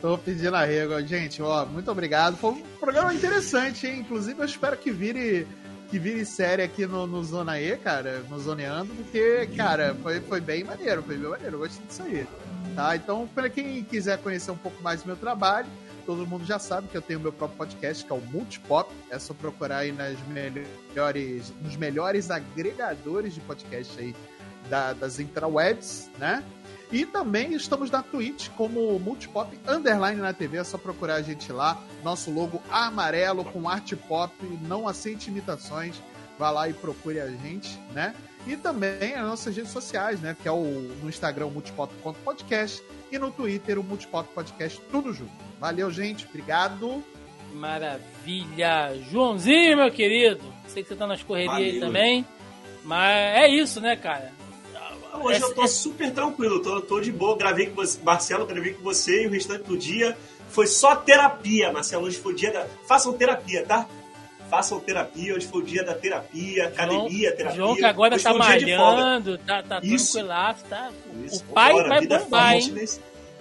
Tô 0.00 0.18
pedindo 0.18 0.54
arrego. 0.54 1.00
Gente, 1.06 1.42
ó, 1.42 1.64
muito 1.64 1.90
obrigado. 1.90 2.36
Foi 2.36 2.52
um 2.52 2.62
programa 2.78 3.12
interessante, 3.12 3.86
hein? 3.86 4.00
Inclusive, 4.00 4.38
eu 4.38 4.44
espero 4.44 4.76
que 4.76 4.92
vire 4.92 5.48
que 5.90 5.98
vire 5.98 6.24
série 6.24 6.62
aqui 6.62 6.86
no, 6.86 7.06
no 7.06 7.22
Zona 7.22 7.60
E, 7.60 7.76
cara, 7.76 8.24
no 8.30 8.38
Zoneando, 8.38 8.94
porque, 8.94 9.46
cara, 9.54 9.94
foi, 10.02 10.20
foi 10.20 10.40
bem 10.40 10.64
maneiro, 10.64 11.02
foi 11.02 11.18
bem 11.18 11.28
maneiro, 11.28 11.56
eu 11.56 11.58
gostei 11.58 11.86
disso 11.86 12.02
aí. 12.02 12.26
Tá? 12.74 12.96
Então, 12.96 13.28
para 13.34 13.50
quem 13.50 13.84
quiser 13.84 14.16
conhecer 14.16 14.50
um 14.50 14.56
pouco 14.56 14.82
mais 14.82 15.02
do 15.02 15.08
meu 15.08 15.16
trabalho, 15.16 15.66
todo 16.04 16.26
mundo 16.26 16.44
já 16.44 16.58
sabe 16.58 16.88
que 16.88 16.96
eu 16.96 17.02
tenho 17.02 17.20
meu 17.20 17.32
próprio 17.32 17.58
podcast, 17.58 18.04
que 18.04 18.12
é 18.12 18.14
o 18.14 18.20
Multipop. 18.20 18.92
É 19.10 19.18
só 19.18 19.32
procurar 19.32 19.78
aí 19.78 19.92
nas 19.92 20.18
melhores, 20.28 21.52
nos 21.62 21.76
melhores 21.76 22.30
agregadores 22.30 23.34
de 23.34 23.40
podcast 23.40 23.98
aí 23.98 24.14
da, 24.68 24.92
das 24.92 25.18
intrawebs, 25.18 26.10
né? 26.18 26.44
E 26.90 27.06
também 27.06 27.54
estamos 27.54 27.90
na 27.90 28.02
Twitch 28.02 28.50
como 28.50 28.98
Multipop 28.98 29.58
Underline 29.66 30.20
na 30.20 30.34
TV. 30.34 30.58
É 30.58 30.64
só 30.64 30.76
procurar 30.76 31.14
a 31.14 31.22
gente 31.22 31.50
lá. 31.50 31.82
Nosso 32.04 32.30
logo 32.30 32.62
amarelo 32.70 33.44
com 33.46 33.66
arte 33.66 33.96
pop. 33.96 34.34
Não 34.68 34.86
aceite 34.86 35.30
imitações. 35.30 36.02
Vá 36.38 36.50
lá 36.50 36.68
e 36.68 36.74
procure 36.74 37.18
a 37.18 37.28
gente, 37.28 37.78
né? 37.92 38.14
E 38.46 38.56
também 38.56 39.14
as 39.14 39.26
nossas 39.26 39.56
redes 39.56 39.70
sociais, 39.70 40.20
né? 40.20 40.36
Que 40.40 40.48
é 40.48 40.52
o 40.52 40.64
no 41.02 41.08
Instagram 41.08 41.46
multipop.podcast 41.46 42.82
e 43.12 43.18
no 43.18 43.30
Twitter 43.30 43.78
o 43.78 43.82
Multipop 43.82 44.28
Podcast, 44.34 44.80
tudo 44.90 45.12
junto. 45.12 45.32
Valeu, 45.60 45.90
gente. 45.90 46.26
Obrigado. 46.26 47.02
Maravilha. 47.52 48.98
Joãozinho, 49.10 49.76
meu 49.76 49.90
querido. 49.90 50.42
Sei 50.66 50.82
que 50.82 50.88
você 50.88 50.96
tá 50.96 51.06
nas 51.06 51.22
correrias 51.22 51.52
Valeu. 51.52 51.72
aí 51.72 51.80
também. 51.80 52.26
Mas 52.84 53.36
é 53.36 53.48
isso, 53.48 53.80
né, 53.80 53.94
cara? 53.96 54.32
Hoje 55.20 55.40
é, 55.40 55.44
eu 55.44 55.54
tô 55.54 55.62
é... 55.62 55.66
super 55.66 56.10
tranquilo, 56.10 56.62
tô, 56.62 56.80
tô 56.80 57.00
de 57.00 57.12
boa. 57.12 57.36
Gravei 57.36 57.66
com 57.66 57.76
você, 57.76 58.00
Marcelo, 58.02 58.46
gravei 58.46 58.72
com 58.72 58.82
você 58.82 59.24
e 59.24 59.26
o 59.26 59.30
restante 59.30 59.64
do 59.64 59.76
dia 59.76 60.16
foi 60.48 60.66
só 60.66 60.96
terapia, 60.96 61.72
Marcelo. 61.72 62.06
Hoje 62.06 62.18
foi 62.18 62.32
o 62.32 62.36
dia 62.36 62.52
da. 62.52 62.66
Façam 62.86 63.12
terapia, 63.12 63.64
tá? 63.64 63.86
Façam 64.52 64.78
terapia. 64.78 65.34
Hoje 65.34 65.46
foi 65.46 65.62
o 65.62 65.64
dia 65.64 65.82
da 65.82 65.94
terapia, 65.94 66.66
academia, 66.66 67.30
João, 67.30 67.36
terapia. 67.36 67.56
João 67.56 67.74
que 67.74 67.84
agora 67.86 68.14
hoje 68.16 68.24
tá 68.24 68.34
malhando, 68.34 69.38
tá, 69.38 69.62
tá 69.62 69.80
tranquilaço, 69.80 70.64
tá? 70.66 70.90
Isso. 71.24 71.42
O 71.48 71.54
pai 71.54 71.72
Bora, 71.72 71.88
vai 71.88 72.06
bombar, 72.06 72.56
hein? 72.56 72.88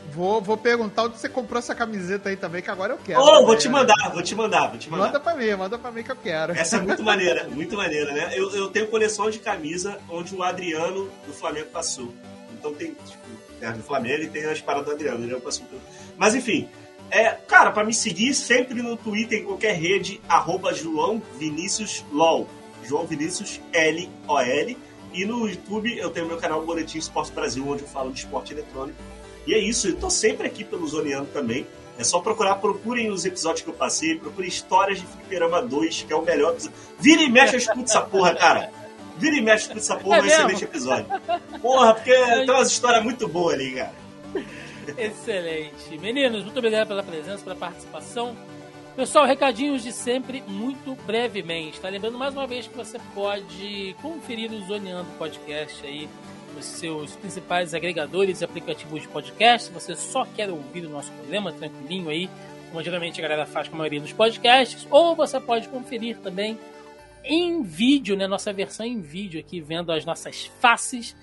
Vou, 0.10 0.42
vou 0.42 0.58
perguntar 0.58 1.04
onde 1.04 1.18
você 1.18 1.28
comprou 1.28 1.60
essa 1.60 1.76
camiseta 1.76 2.30
aí 2.30 2.38
também, 2.38 2.62
que 2.62 2.72
agora 2.72 2.94
eu 2.94 2.98
quero. 2.98 3.22
Oh, 3.22 3.46
vou 3.46 3.58
te 3.58 3.68
mandar, 3.68 4.10
vou 4.14 4.24
te 4.24 4.34
mandar, 4.36 4.68
vou 4.70 4.78
te 4.78 4.90
mandar. 4.90 5.06
Manda 5.06 5.20
pra 5.20 5.36
mim, 5.36 5.54
manda 5.56 5.78
pra 5.78 5.92
mim 5.92 6.04
que 6.04 6.12
eu 6.12 6.16
quero. 6.16 6.54
Essa 6.54 6.78
é 6.78 6.80
muito 6.82 7.04
maneira, 7.04 7.46
muito 7.50 7.76
maneira, 7.76 8.14
né? 8.14 8.32
Eu, 8.34 8.50
eu 8.56 8.70
tenho 8.70 8.88
coleção 8.88 9.30
de 9.30 9.40
camisa 9.40 10.00
onde 10.10 10.34
o 10.34 10.42
Adriano 10.42 11.10
do 11.28 11.34
Flamengo 11.34 11.68
passou. 11.68 12.14
Então 12.54 12.74
tem, 12.74 12.94
tipo, 12.94 13.28
é, 13.62 13.72
do 13.72 13.84
Flamengo 13.84 14.24
e 14.24 14.30
tem 14.30 14.46
as 14.46 14.62
paradas 14.62 14.88
do 14.88 14.92
Adriano, 14.94 15.24
ele 15.24 15.40
passou 15.42 15.66
tudo. 15.66 15.82
Mas 16.18 16.36
enfim, 16.36 16.70
é, 17.12 17.30
cara, 17.46 17.72
para 17.72 17.84
me 17.84 17.94
seguir 17.94 18.34
sempre 18.34 18.82
no 18.82 18.96
Twitter, 18.96 19.40
em 19.40 19.44
qualquer 19.44 19.76
rede, 19.76 20.22
arroba 20.30 20.74
João 20.74 21.22
Vinícius 21.38 22.06
LOL. 22.12 22.48
João 22.84 23.06
Vinícius 23.06 23.60
L-O-L. 23.74 24.78
E 25.14 25.26
no 25.26 25.48
YouTube 25.48 25.98
eu 25.98 26.10
tenho 26.10 26.26
meu 26.26 26.38
canal 26.38 26.66
Boletim 26.66 26.98
Esporte 26.98 27.34
Brasil, 27.34 27.68
onde 27.68 27.82
eu 27.84 27.88
falo 27.88 28.14
de 28.14 28.20
esporte 28.20 28.54
eletrônico. 28.54 28.98
E 29.46 29.54
é 29.54 29.60
isso, 29.60 29.90
eu 29.90 29.98
tô 29.98 30.10
sempre 30.10 30.48
aqui 30.48 30.64
pelo 30.64 30.88
Zoneando 30.88 31.28
também. 31.34 31.68
É 31.98 32.04
só 32.04 32.20
procurar, 32.20 32.56
procurem 32.56 33.12
os 33.12 33.26
episódios 33.26 33.62
que 33.62 33.70
eu 33.70 33.74
passei, 33.74 34.18
procurem 34.18 34.50
Histórias 34.50 35.00
de 35.00 35.06
Fliperama 35.06 35.62
2, 35.62 36.04
que 36.08 36.14
é 36.14 36.16
o 36.16 36.22
melhor 36.22 36.54
episódio. 36.54 36.78
Vira 36.98 37.22
e 37.22 37.30
mexe, 37.30 37.56
eu 37.56 37.60
escuto 37.60 37.84
essa 37.84 38.02
porra, 38.02 38.34
cara. 38.34 38.72
Vira 39.18 39.36
e 39.36 39.42
mexe, 39.42 39.70
eu 39.70 39.78
escuto 39.78 39.80
essa 39.80 39.96
porra, 39.98 40.18
é 40.18 40.22
um 40.22 40.26
excelente 40.26 40.64
episódio. 40.64 41.06
Porra, 41.62 41.94
porque 41.94 42.14
tem 42.14 42.50
umas 42.50 42.72
histórias 42.72 43.04
muito 43.04 43.28
boas 43.28 43.56
ali, 43.56 43.76
cara. 43.76 43.94
Excelente. 44.98 45.98
Meninos, 45.98 46.44
muito 46.44 46.58
obrigado 46.58 46.88
pela 46.88 47.04
presença, 47.04 47.44
pela 47.44 47.56
participação. 47.56 48.36
Pessoal, 48.96 49.26
recadinhos 49.26 49.84
de 49.84 49.92
sempre, 49.92 50.44
muito 50.48 50.96
brevemente. 51.06 51.80
Tá 51.80 51.88
lembrando 51.88 52.18
mais 52.18 52.34
uma 52.34 52.46
vez 52.46 52.68
que 52.68 52.76
você 52.76 53.00
pode 53.14 53.96
conferir 54.02 54.52
o 54.52 54.62
Zoneando 54.66 55.10
Podcast 55.18 55.86
aí 55.86 56.10
nos 56.54 56.66
seus 56.66 57.16
principais 57.16 57.74
agregadores 57.74 58.42
e 58.42 58.46
aplicativos 58.46 59.02
de 59.02 59.08
podcast. 59.08 59.68
Se 59.68 59.74
você 59.74 59.96
só 59.96 60.26
quer 60.26 60.50
ouvir 60.50 60.86
o 60.86 60.90
nosso 60.90 61.12
programa 61.14 61.54
tranquilinho 61.54 62.10
aí, 62.10 62.30
como 62.70 62.84
geralmente 62.84 63.20
a 63.20 63.24
galera 63.24 63.46
faz 63.46 63.70
com 63.70 63.76
a 63.76 63.78
maioria 63.80 64.02
dos 64.02 64.12
podcasts, 64.12 64.86
ou 64.92 65.16
você 65.16 65.40
pode 65.40 65.70
conferir 65.70 66.18
também 66.18 66.60
em 67.24 67.62
vídeo, 67.62 68.18
né, 68.18 68.28
nossa 68.28 68.52
versão 68.52 68.86
em 68.86 69.00
vídeo 69.00 69.40
aqui, 69.40 69.62
vendo 69.62 69.92
as 69.92 70.04
nossas 70.04 70.52
faces 70.60 71.16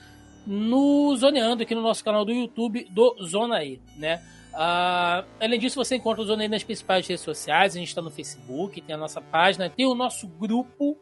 no 0.48 1.14
Zoneando 1.14 1.62
aqui 1.62 1.74
no 1.74 1.82
nosso 1.82 2.02
canal 2.02 2.24
do 2.24 2.32
YouTube 2.32 2.88
do 2.90 3.14
Zona 3.22 3.62
E, 3.62 3.78
né? 3.98 4.22
Uh, 4.54 5.28
além 5.38 5.60
disso, 5.60 5.76
você 5.76 5.96
encontra 5.96 6.22
o 6.22 6.24
Zona 6.24 6.46
E 6.46 6.48
nas 6.48 6.64
principais 6.64 7.06
redes 7.06 7.22
sociais. 7.22 7.76
A 7.76 7.78
gente 7.78 7.88
está 7.88 8.00
no 8.00 8.10
Facebook, 8.10 8.80
tem 8.80 8.94
a 8.94 8.98
nossa 8.98 9.20
página, 9.20 9.68
tem 9.68 9.84
o 9.84 9.94
nosso 9.94 10.26
grupo 10.26 10.96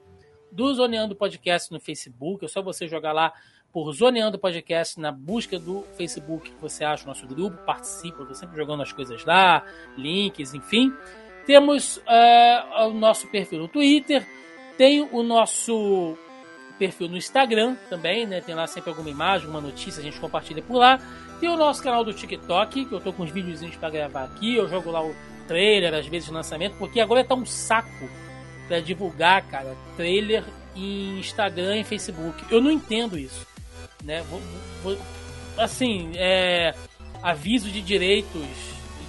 do 0.50 0.74
Zoneando 0.74 1.14
Podcast 1.14 1.72
no 1.72 1.78
Facebook. 1.78 2.44
É 2.44 2.48
só 2.48 2.60
você 2.60 2.88
jogar 2.88 3.12
lá 3.12 3.32
por 3.72 3.92
Zoneando 3.92 4.36
Podcast 4.36 4.98
na 4.98 5.12
busca 5.12 5.60
do 5.60 5.82
Facebook 5.96 6.50
que 6.50 6.60
você 6.60 6.84
acha 6.84 7.04
o 7.04 7.06
nosso 7.06 7.24
grupo, 7.24 7.56
participa, 7.58 8.22
estou 8.22 8.34
sempre 8.34 8.56
jogando 8.56 8.82
as 8.82 8.92
coisas 8.92 9.24
lá, 9.24 9.64
links, 9.96 10.54
enfim. 10.54 10.92
Temos 11.46 11.98
uh, 11.98 12.88
o 12.88 12.94
nosso 12.94 13.28
perfil 13.28 13.60
no 13.60 13.68
Twitter, 13.68 14.26
tem 14.76 15.02
o 15.02 15.22
nosso 15.22 16.18
perfil 16.78 17.08
no 17.08 17.16
Instagram 17.16 17.76
também, 17.88 18.26
né? 18.26 18.40
Tem 18.40 18.54
lá 18.54 18.66
sempre 18.66 18.90
alguma 18.90 19.10
imagem, 19.10 19.46
alguma 19.46 19.60
notícia, 19.60 20.00
a 20.00 20.02
gente 20.02 20.20
compartilha 20.20 20.62
por 20.62 20.76
lá. 20.76 21.00
Tem 21.40 21.48
o 21.48 21.56
nosso 21.56 21.82
canal 21.82 22.04
do 22.04 22.12
TikTok, 22.12 22.84
que 22.84 22.92
eu 22.92 23.00
tô 23.00 23.12
com 23.12 23.22
uns 23.22 23.30
videozinhos 23.30 23.76
para 23.76 23.90
gravar 23.90 24.24
aqui. 24.24 24.56
Eu 24.56 24.68
jogo 24.68 24.90
lá 24.90 25.04
o 25.04 25.14
trailer, 25.46 25.94
às 25.94 26.06
vezes, 26.06 26.28
lançamento, 26.28 26.76
porque 26.78 27.00
agora 27.00 27.24
tá 27.24 27.34
um 27.34 27.46
saco 27.46 28.08
para 28.66 28.80
divulgar, 28.80 29.42
cara, 29.42 29.76
trailer 29.96 30.44
em 30.74 31.18
Instagram 31.18 31.78
e 31.78 31.84
Facebook. 31.84 32.44
Eu 32.50 32.60
não 32.60 32.70
entendo 32.70 33.18
isso, 33.18 33.46
né? 34.04 34.22
Vou, 34.30 34.40
vou, 34.82 34.98
assim, 35.56 36.12
é, 36.16 36.74
aviso 37.22 37.70
de 37.70 37.80
direitos 37.80 38.42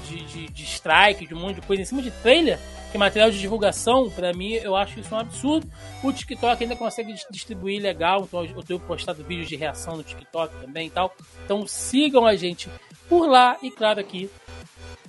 de, 0.08 0.24
de, 0.24 0.48
de 0.48 0.64
strike, 0.64 1.28
de 1.28 1.34
um 1.34 1.40
monte 1.40 1.56
de 1.56 1.62
coisa 1.62 1.82
em 1.82 1.86
cima 1.86 2.02
de 2.02 2.12
trailer 2.12 2.60
que 2.92 2.98
material 2.98 3.30
de 3.30 3.40
divulgação, 3.40 4.10
para 4.10 4.34
mim, 4.34 4.54
eu 4.54 4.76
acho 4.76 5.00
isso 5.00 5.14
um 5.14 5.20
absurdo. 5.20 5.70
O 6.04 6.12
TikTok 6.12 6.64
ainda 6.64 6.76
consegue 6.76 7.14
distribuir 7.30 7.82
legal, 7.82 8.22
então 8.24 8.46
eu 8.46 8.64
tenho 8.64 8.80
postado 8.80 9.24
vídeos 9.24 9.48
de 9.48 9.56
reação 9.56 9.98
no 9.98 10.04
TikTok 10.04 10.54
também 10.62 10.88
e 10.88 10.92
tal. 10.92 11.14
Então 11.46 11.68
sigam 11.68 12.26
a 12.26 12.36
gente 12.36 12.70
por 13.10 13.28
lá 13.30 13.58
e, 13.62 13.70
claro, 13.70 14.00
aqui 14.00 14.30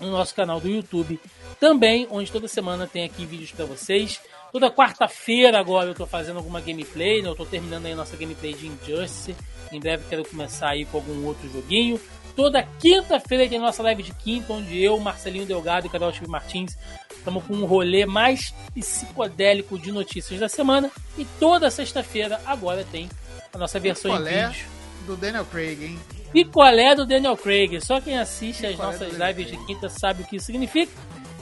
no 0.00 0.10
nosso 0.10 0.34
canal 0.34 0.60
do 0.60 0.68
YouTube 0.68 1.20
também, 1.58 2.06
onde 2.10 2.30
toda 2.30 2.46
semana 2.46 2.86
tem 2.86 3.04
aqui 3.04 3.26
vídeos 3.26 3.52
para 3.52 3.64
vocês. 3.64 4.20
Toda 4.52 4.70
quarta-feira 4.70 5.58
agora 5.58 5.90
eu 5.90 5.94
tô 5.94 6.06
fazendo 6.06 6.36
alguma 6.36 6.60
gameplay, 6.60 7.20
né? 7.20 7.28
Eu 7.28 7.34
tô 7.34 7.44
terminando 7.44 7.86
aí 7.86 7.94
nossa 7.94 8.16
gameplay 8.16 8.54
de 8.54 8.66
Injustice. 8.66 9.36
Em 9.70 9.78
breve 9.78 10.04
quero 10.08 10.24
começar 10.24 10.70
aí 10.70 10.86
com 10.86 10.98
algum 10.98 11.26
outro 11.26 11.48
joguinho. 11.50 12.00
Toda 12.38 12.62
quinta-feira 12.62 13.48
tem 13.48 13.58
a 13.58 13.62
nossa 13.62 13.82
live 13.82 14.00
de 14.00 14.14
quinta, 14.14 14.52
onde 14.52 14.80
eu, 14.80 14.96
Marcelinho 15.00 15.44
Delgado 15.44 15.88
e 15.88 15.90
Carol 15.90 16.12
Chico 16.12 16.30
Martins 16.30 16.78
estamos 17.10 17.42
com 17.42 17.52
um 17.52 17.64
rolê 17.64 18.06
mais 18.06 18.54
psicodélico 18.72 19.76
de 19.76 19.90
notícias 19.90 20.38
da 20.38 20.48
semana. 20.48 20.88
E 21.18 21.24
toda 21.40 21.68
sexta-feira 21.68 22.40
agora 22.46 22.86
tem 22.92 23.08
a 23.52 23.58
nossa 23.58 23.80
versão 23.80 24.12
Picolé 24.12 24.44
em 24.44 24.48
vídeo. 24.50 24.66
do 25.04 25.16
Daniel 25.16 25.44
Craig, 25.46 25.84
hein? 25.84 25.98
Picolé 26.32 26.94
do 26.94 27.04
Daniel 27.04 27.36
Craig. 27.36 27.80
Só 27.80 28.00
quem 28.00 28.16
assiste 28.16 28.64
Picolé 28.64 28.72
as 28.72 28.78
nossas 28.78 29.12
lives 29.14 29.48
Craig. 29.48 29.50
de 29.50 29.66
quinta 29.66 29.88
sabe 29.88 30.22
o 30.22 30.24
que 30.24 30.36
isso 30.36 30.46
significa. 30.46 30.92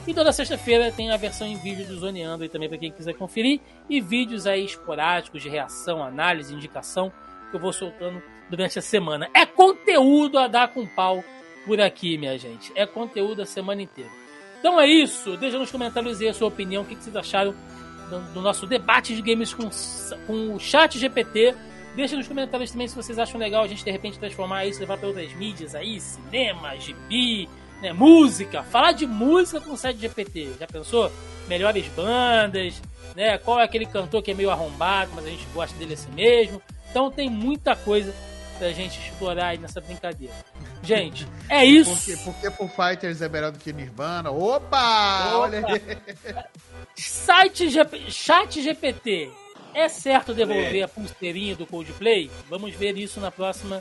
E 0.07 0.15
toda 0.15 0.31
sexta-feira 0.31 0.91
tem 0.91 1.11
a 1.11 1.17
versão 1.17 1.45
em 1.45 1.57
vídeo 1.57 1.85
do 1.85 1.95
Zoneando 1.99 2.41
aí 2.41 2.49
também 2.49 2.67
para 2.67 2.79
quem 2.79 2.91
quiser 2.91 3.13
conferir. 3.13 3.61
E 3.87 4.01
vídeos 4.01 4.47
aí 4.47 4.65
esporádicos 4.65 5.43
de 5.43 5.47
reação, 5.47 6.01
análise, 6.01 6.55
indicação 6.55 7.13
que 7.51 7.55
eu 7.55 7.59
vou 7.59 7.71
soltando 7.71 8.19
durante 8.49 8.79
a 8.79 8.81
semana. 8.81 9.29
É 9.33 9.45
conteúdo 9.45 10.37
a 10.37 10.47
dar 10.47 10.69
com 10.69 10.85
pau 10.85 11.23
por 11.65 11.79
aqui, 11.81 12.17
minha 12.17 12.37
gente. 12.37 12.71
É 12.75 12.85
conteúdo 12.85 13.41
a 13.41 13.45
semana 13.45 13.81
inteira. 13.81 14.09
Então 14.59 14.79
é 14.79 14.87
isso. 14.87 15.37
Deixa 15.37 15.57
nos 15.59 15.71
comentários 15.71 16.21
aí 16.21 16.27
a 16.27 16.33
sua 16.33 16.47
opinião. 16.47 16.83
O 16.83 16.85
que 16.85 16.95
vocês 16.95 17.15
acharam 17.15 17.53
do, 18.09 18.19
do 18.33 18.41
nosso 18.41 18.65
debate 18.65 19.15
de 19.15 19.21
games 19.21 19.53
com, 19.53 19.69
com 20.25 20.55
o 20.55 20.59
chat 20.59 20.97
GPT. 20.97 21.55
Deixa 21.95 22.15
nos 22.15 22.27
comentários 22.27 22.71
também 22.71 22.87
se 22.87 22.95
vocês 22.95 23.17
acham 23.17 23.39
legal 23.39 23.63
a 23.63 23.67
gente 23.67 23.83
de 23.83 23.91
repente 23.91 24.19
transformar 24.19 24.65
isso, 24.65 24.79
levar 24.79 24.97
para 24.97 25.07
outras 25.07 25.33
mídias 25.33 25.73
aí, 25.73 25.99
cinema, 25.99 26.75
gibi, 26.77 27.49
né, 27.81 27.91
música. 27.91 28.63
Falar 28.63 28.91
de 28.91 29.07
música 29.07 29.59
com 29.59 29.71
o 29.71 29.77
chat 29.77 29.97
GPT. 29.97 30.53
Já 30.59 30.67
pensou? 30.67 31.11
Melhores 31.47 31.87
bandas, 31.89 32.81
né? 33.15 33.37
Qual 33.37 33.59
é 33.59 33.63
aquele 33.63 33.85
cantor 33.85 34.21
que 34.21 34.31
é 34.31 34.33
meio 34.33 34.51
arrombado, 34.51 35.11
mas 35.15 35.25
a 35.25 35.29
gente 35.29 35.45
gosta 35.53 35.77
dele 35.77 35.93
assim 35.93 36.11
mesmo. 36.11 36.61
Então 36.89 37.09
tem 37.09 37.29
muita 37.29 37.75
coisa 37.75 38.13
pra 38.57 38.71
gente 38.71 38.99
explorar 38.99 39.47
aí 39.47 39.57
nessa 39.57 39.79
brincadeira. 39.79 40.33
Gente, 40.81 41.27
é 41.49 41.65
isso. 41.65 41.95
Porque, 41.95 42.17
porque 42.23 42.51
Foo 42.51 42.67
Fighters 42.67 43.21
é 43.21 43.29
melhor 43.29 43.51
do 43.51 43.59
que 43.59 43.73
Nirvana. 43.73 44.31
Opa! 44.31 44.77
Opa! 44.77 45.37
Olha 45.37 45.65
aí. 45.65 45.97
Site 46.95 47.69
GP, 47.69 48.11
Chat 48.11 48.61
GPT. 48.61 49.31
É 49.73 49.87
certo 49.87 50.33
devolver 50.33 50.79
é. 50.79 50.83
a 50.83 50.87
pulseirinha 50.87 51.55
do 51.55 51.67
Coldplay? 51.67 52.31
Vamos 52.49 52.73
ver 52.73 52.97
isso 52.97 53.19
na 53.19 53.29
próxima 53.29 53.79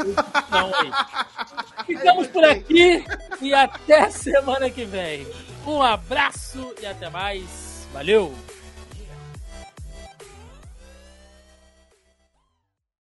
edição 0.00 0.72
aí. 0.74 0.90
Ficamos 1.84 2.28
por 2.28 2.44
aqui 2.44 3.04
e 3.40 3.52
até 3.52 4.08
semana 4.10 4.70
que 4.70 4.84
vem. 4.84 5.26
Um 5.66 5.82
abraço 5.82 6.72
e 6.80 6.86
até 6.86 7.10
mais. 7.10 7.88
Valeu! 7.92 8.32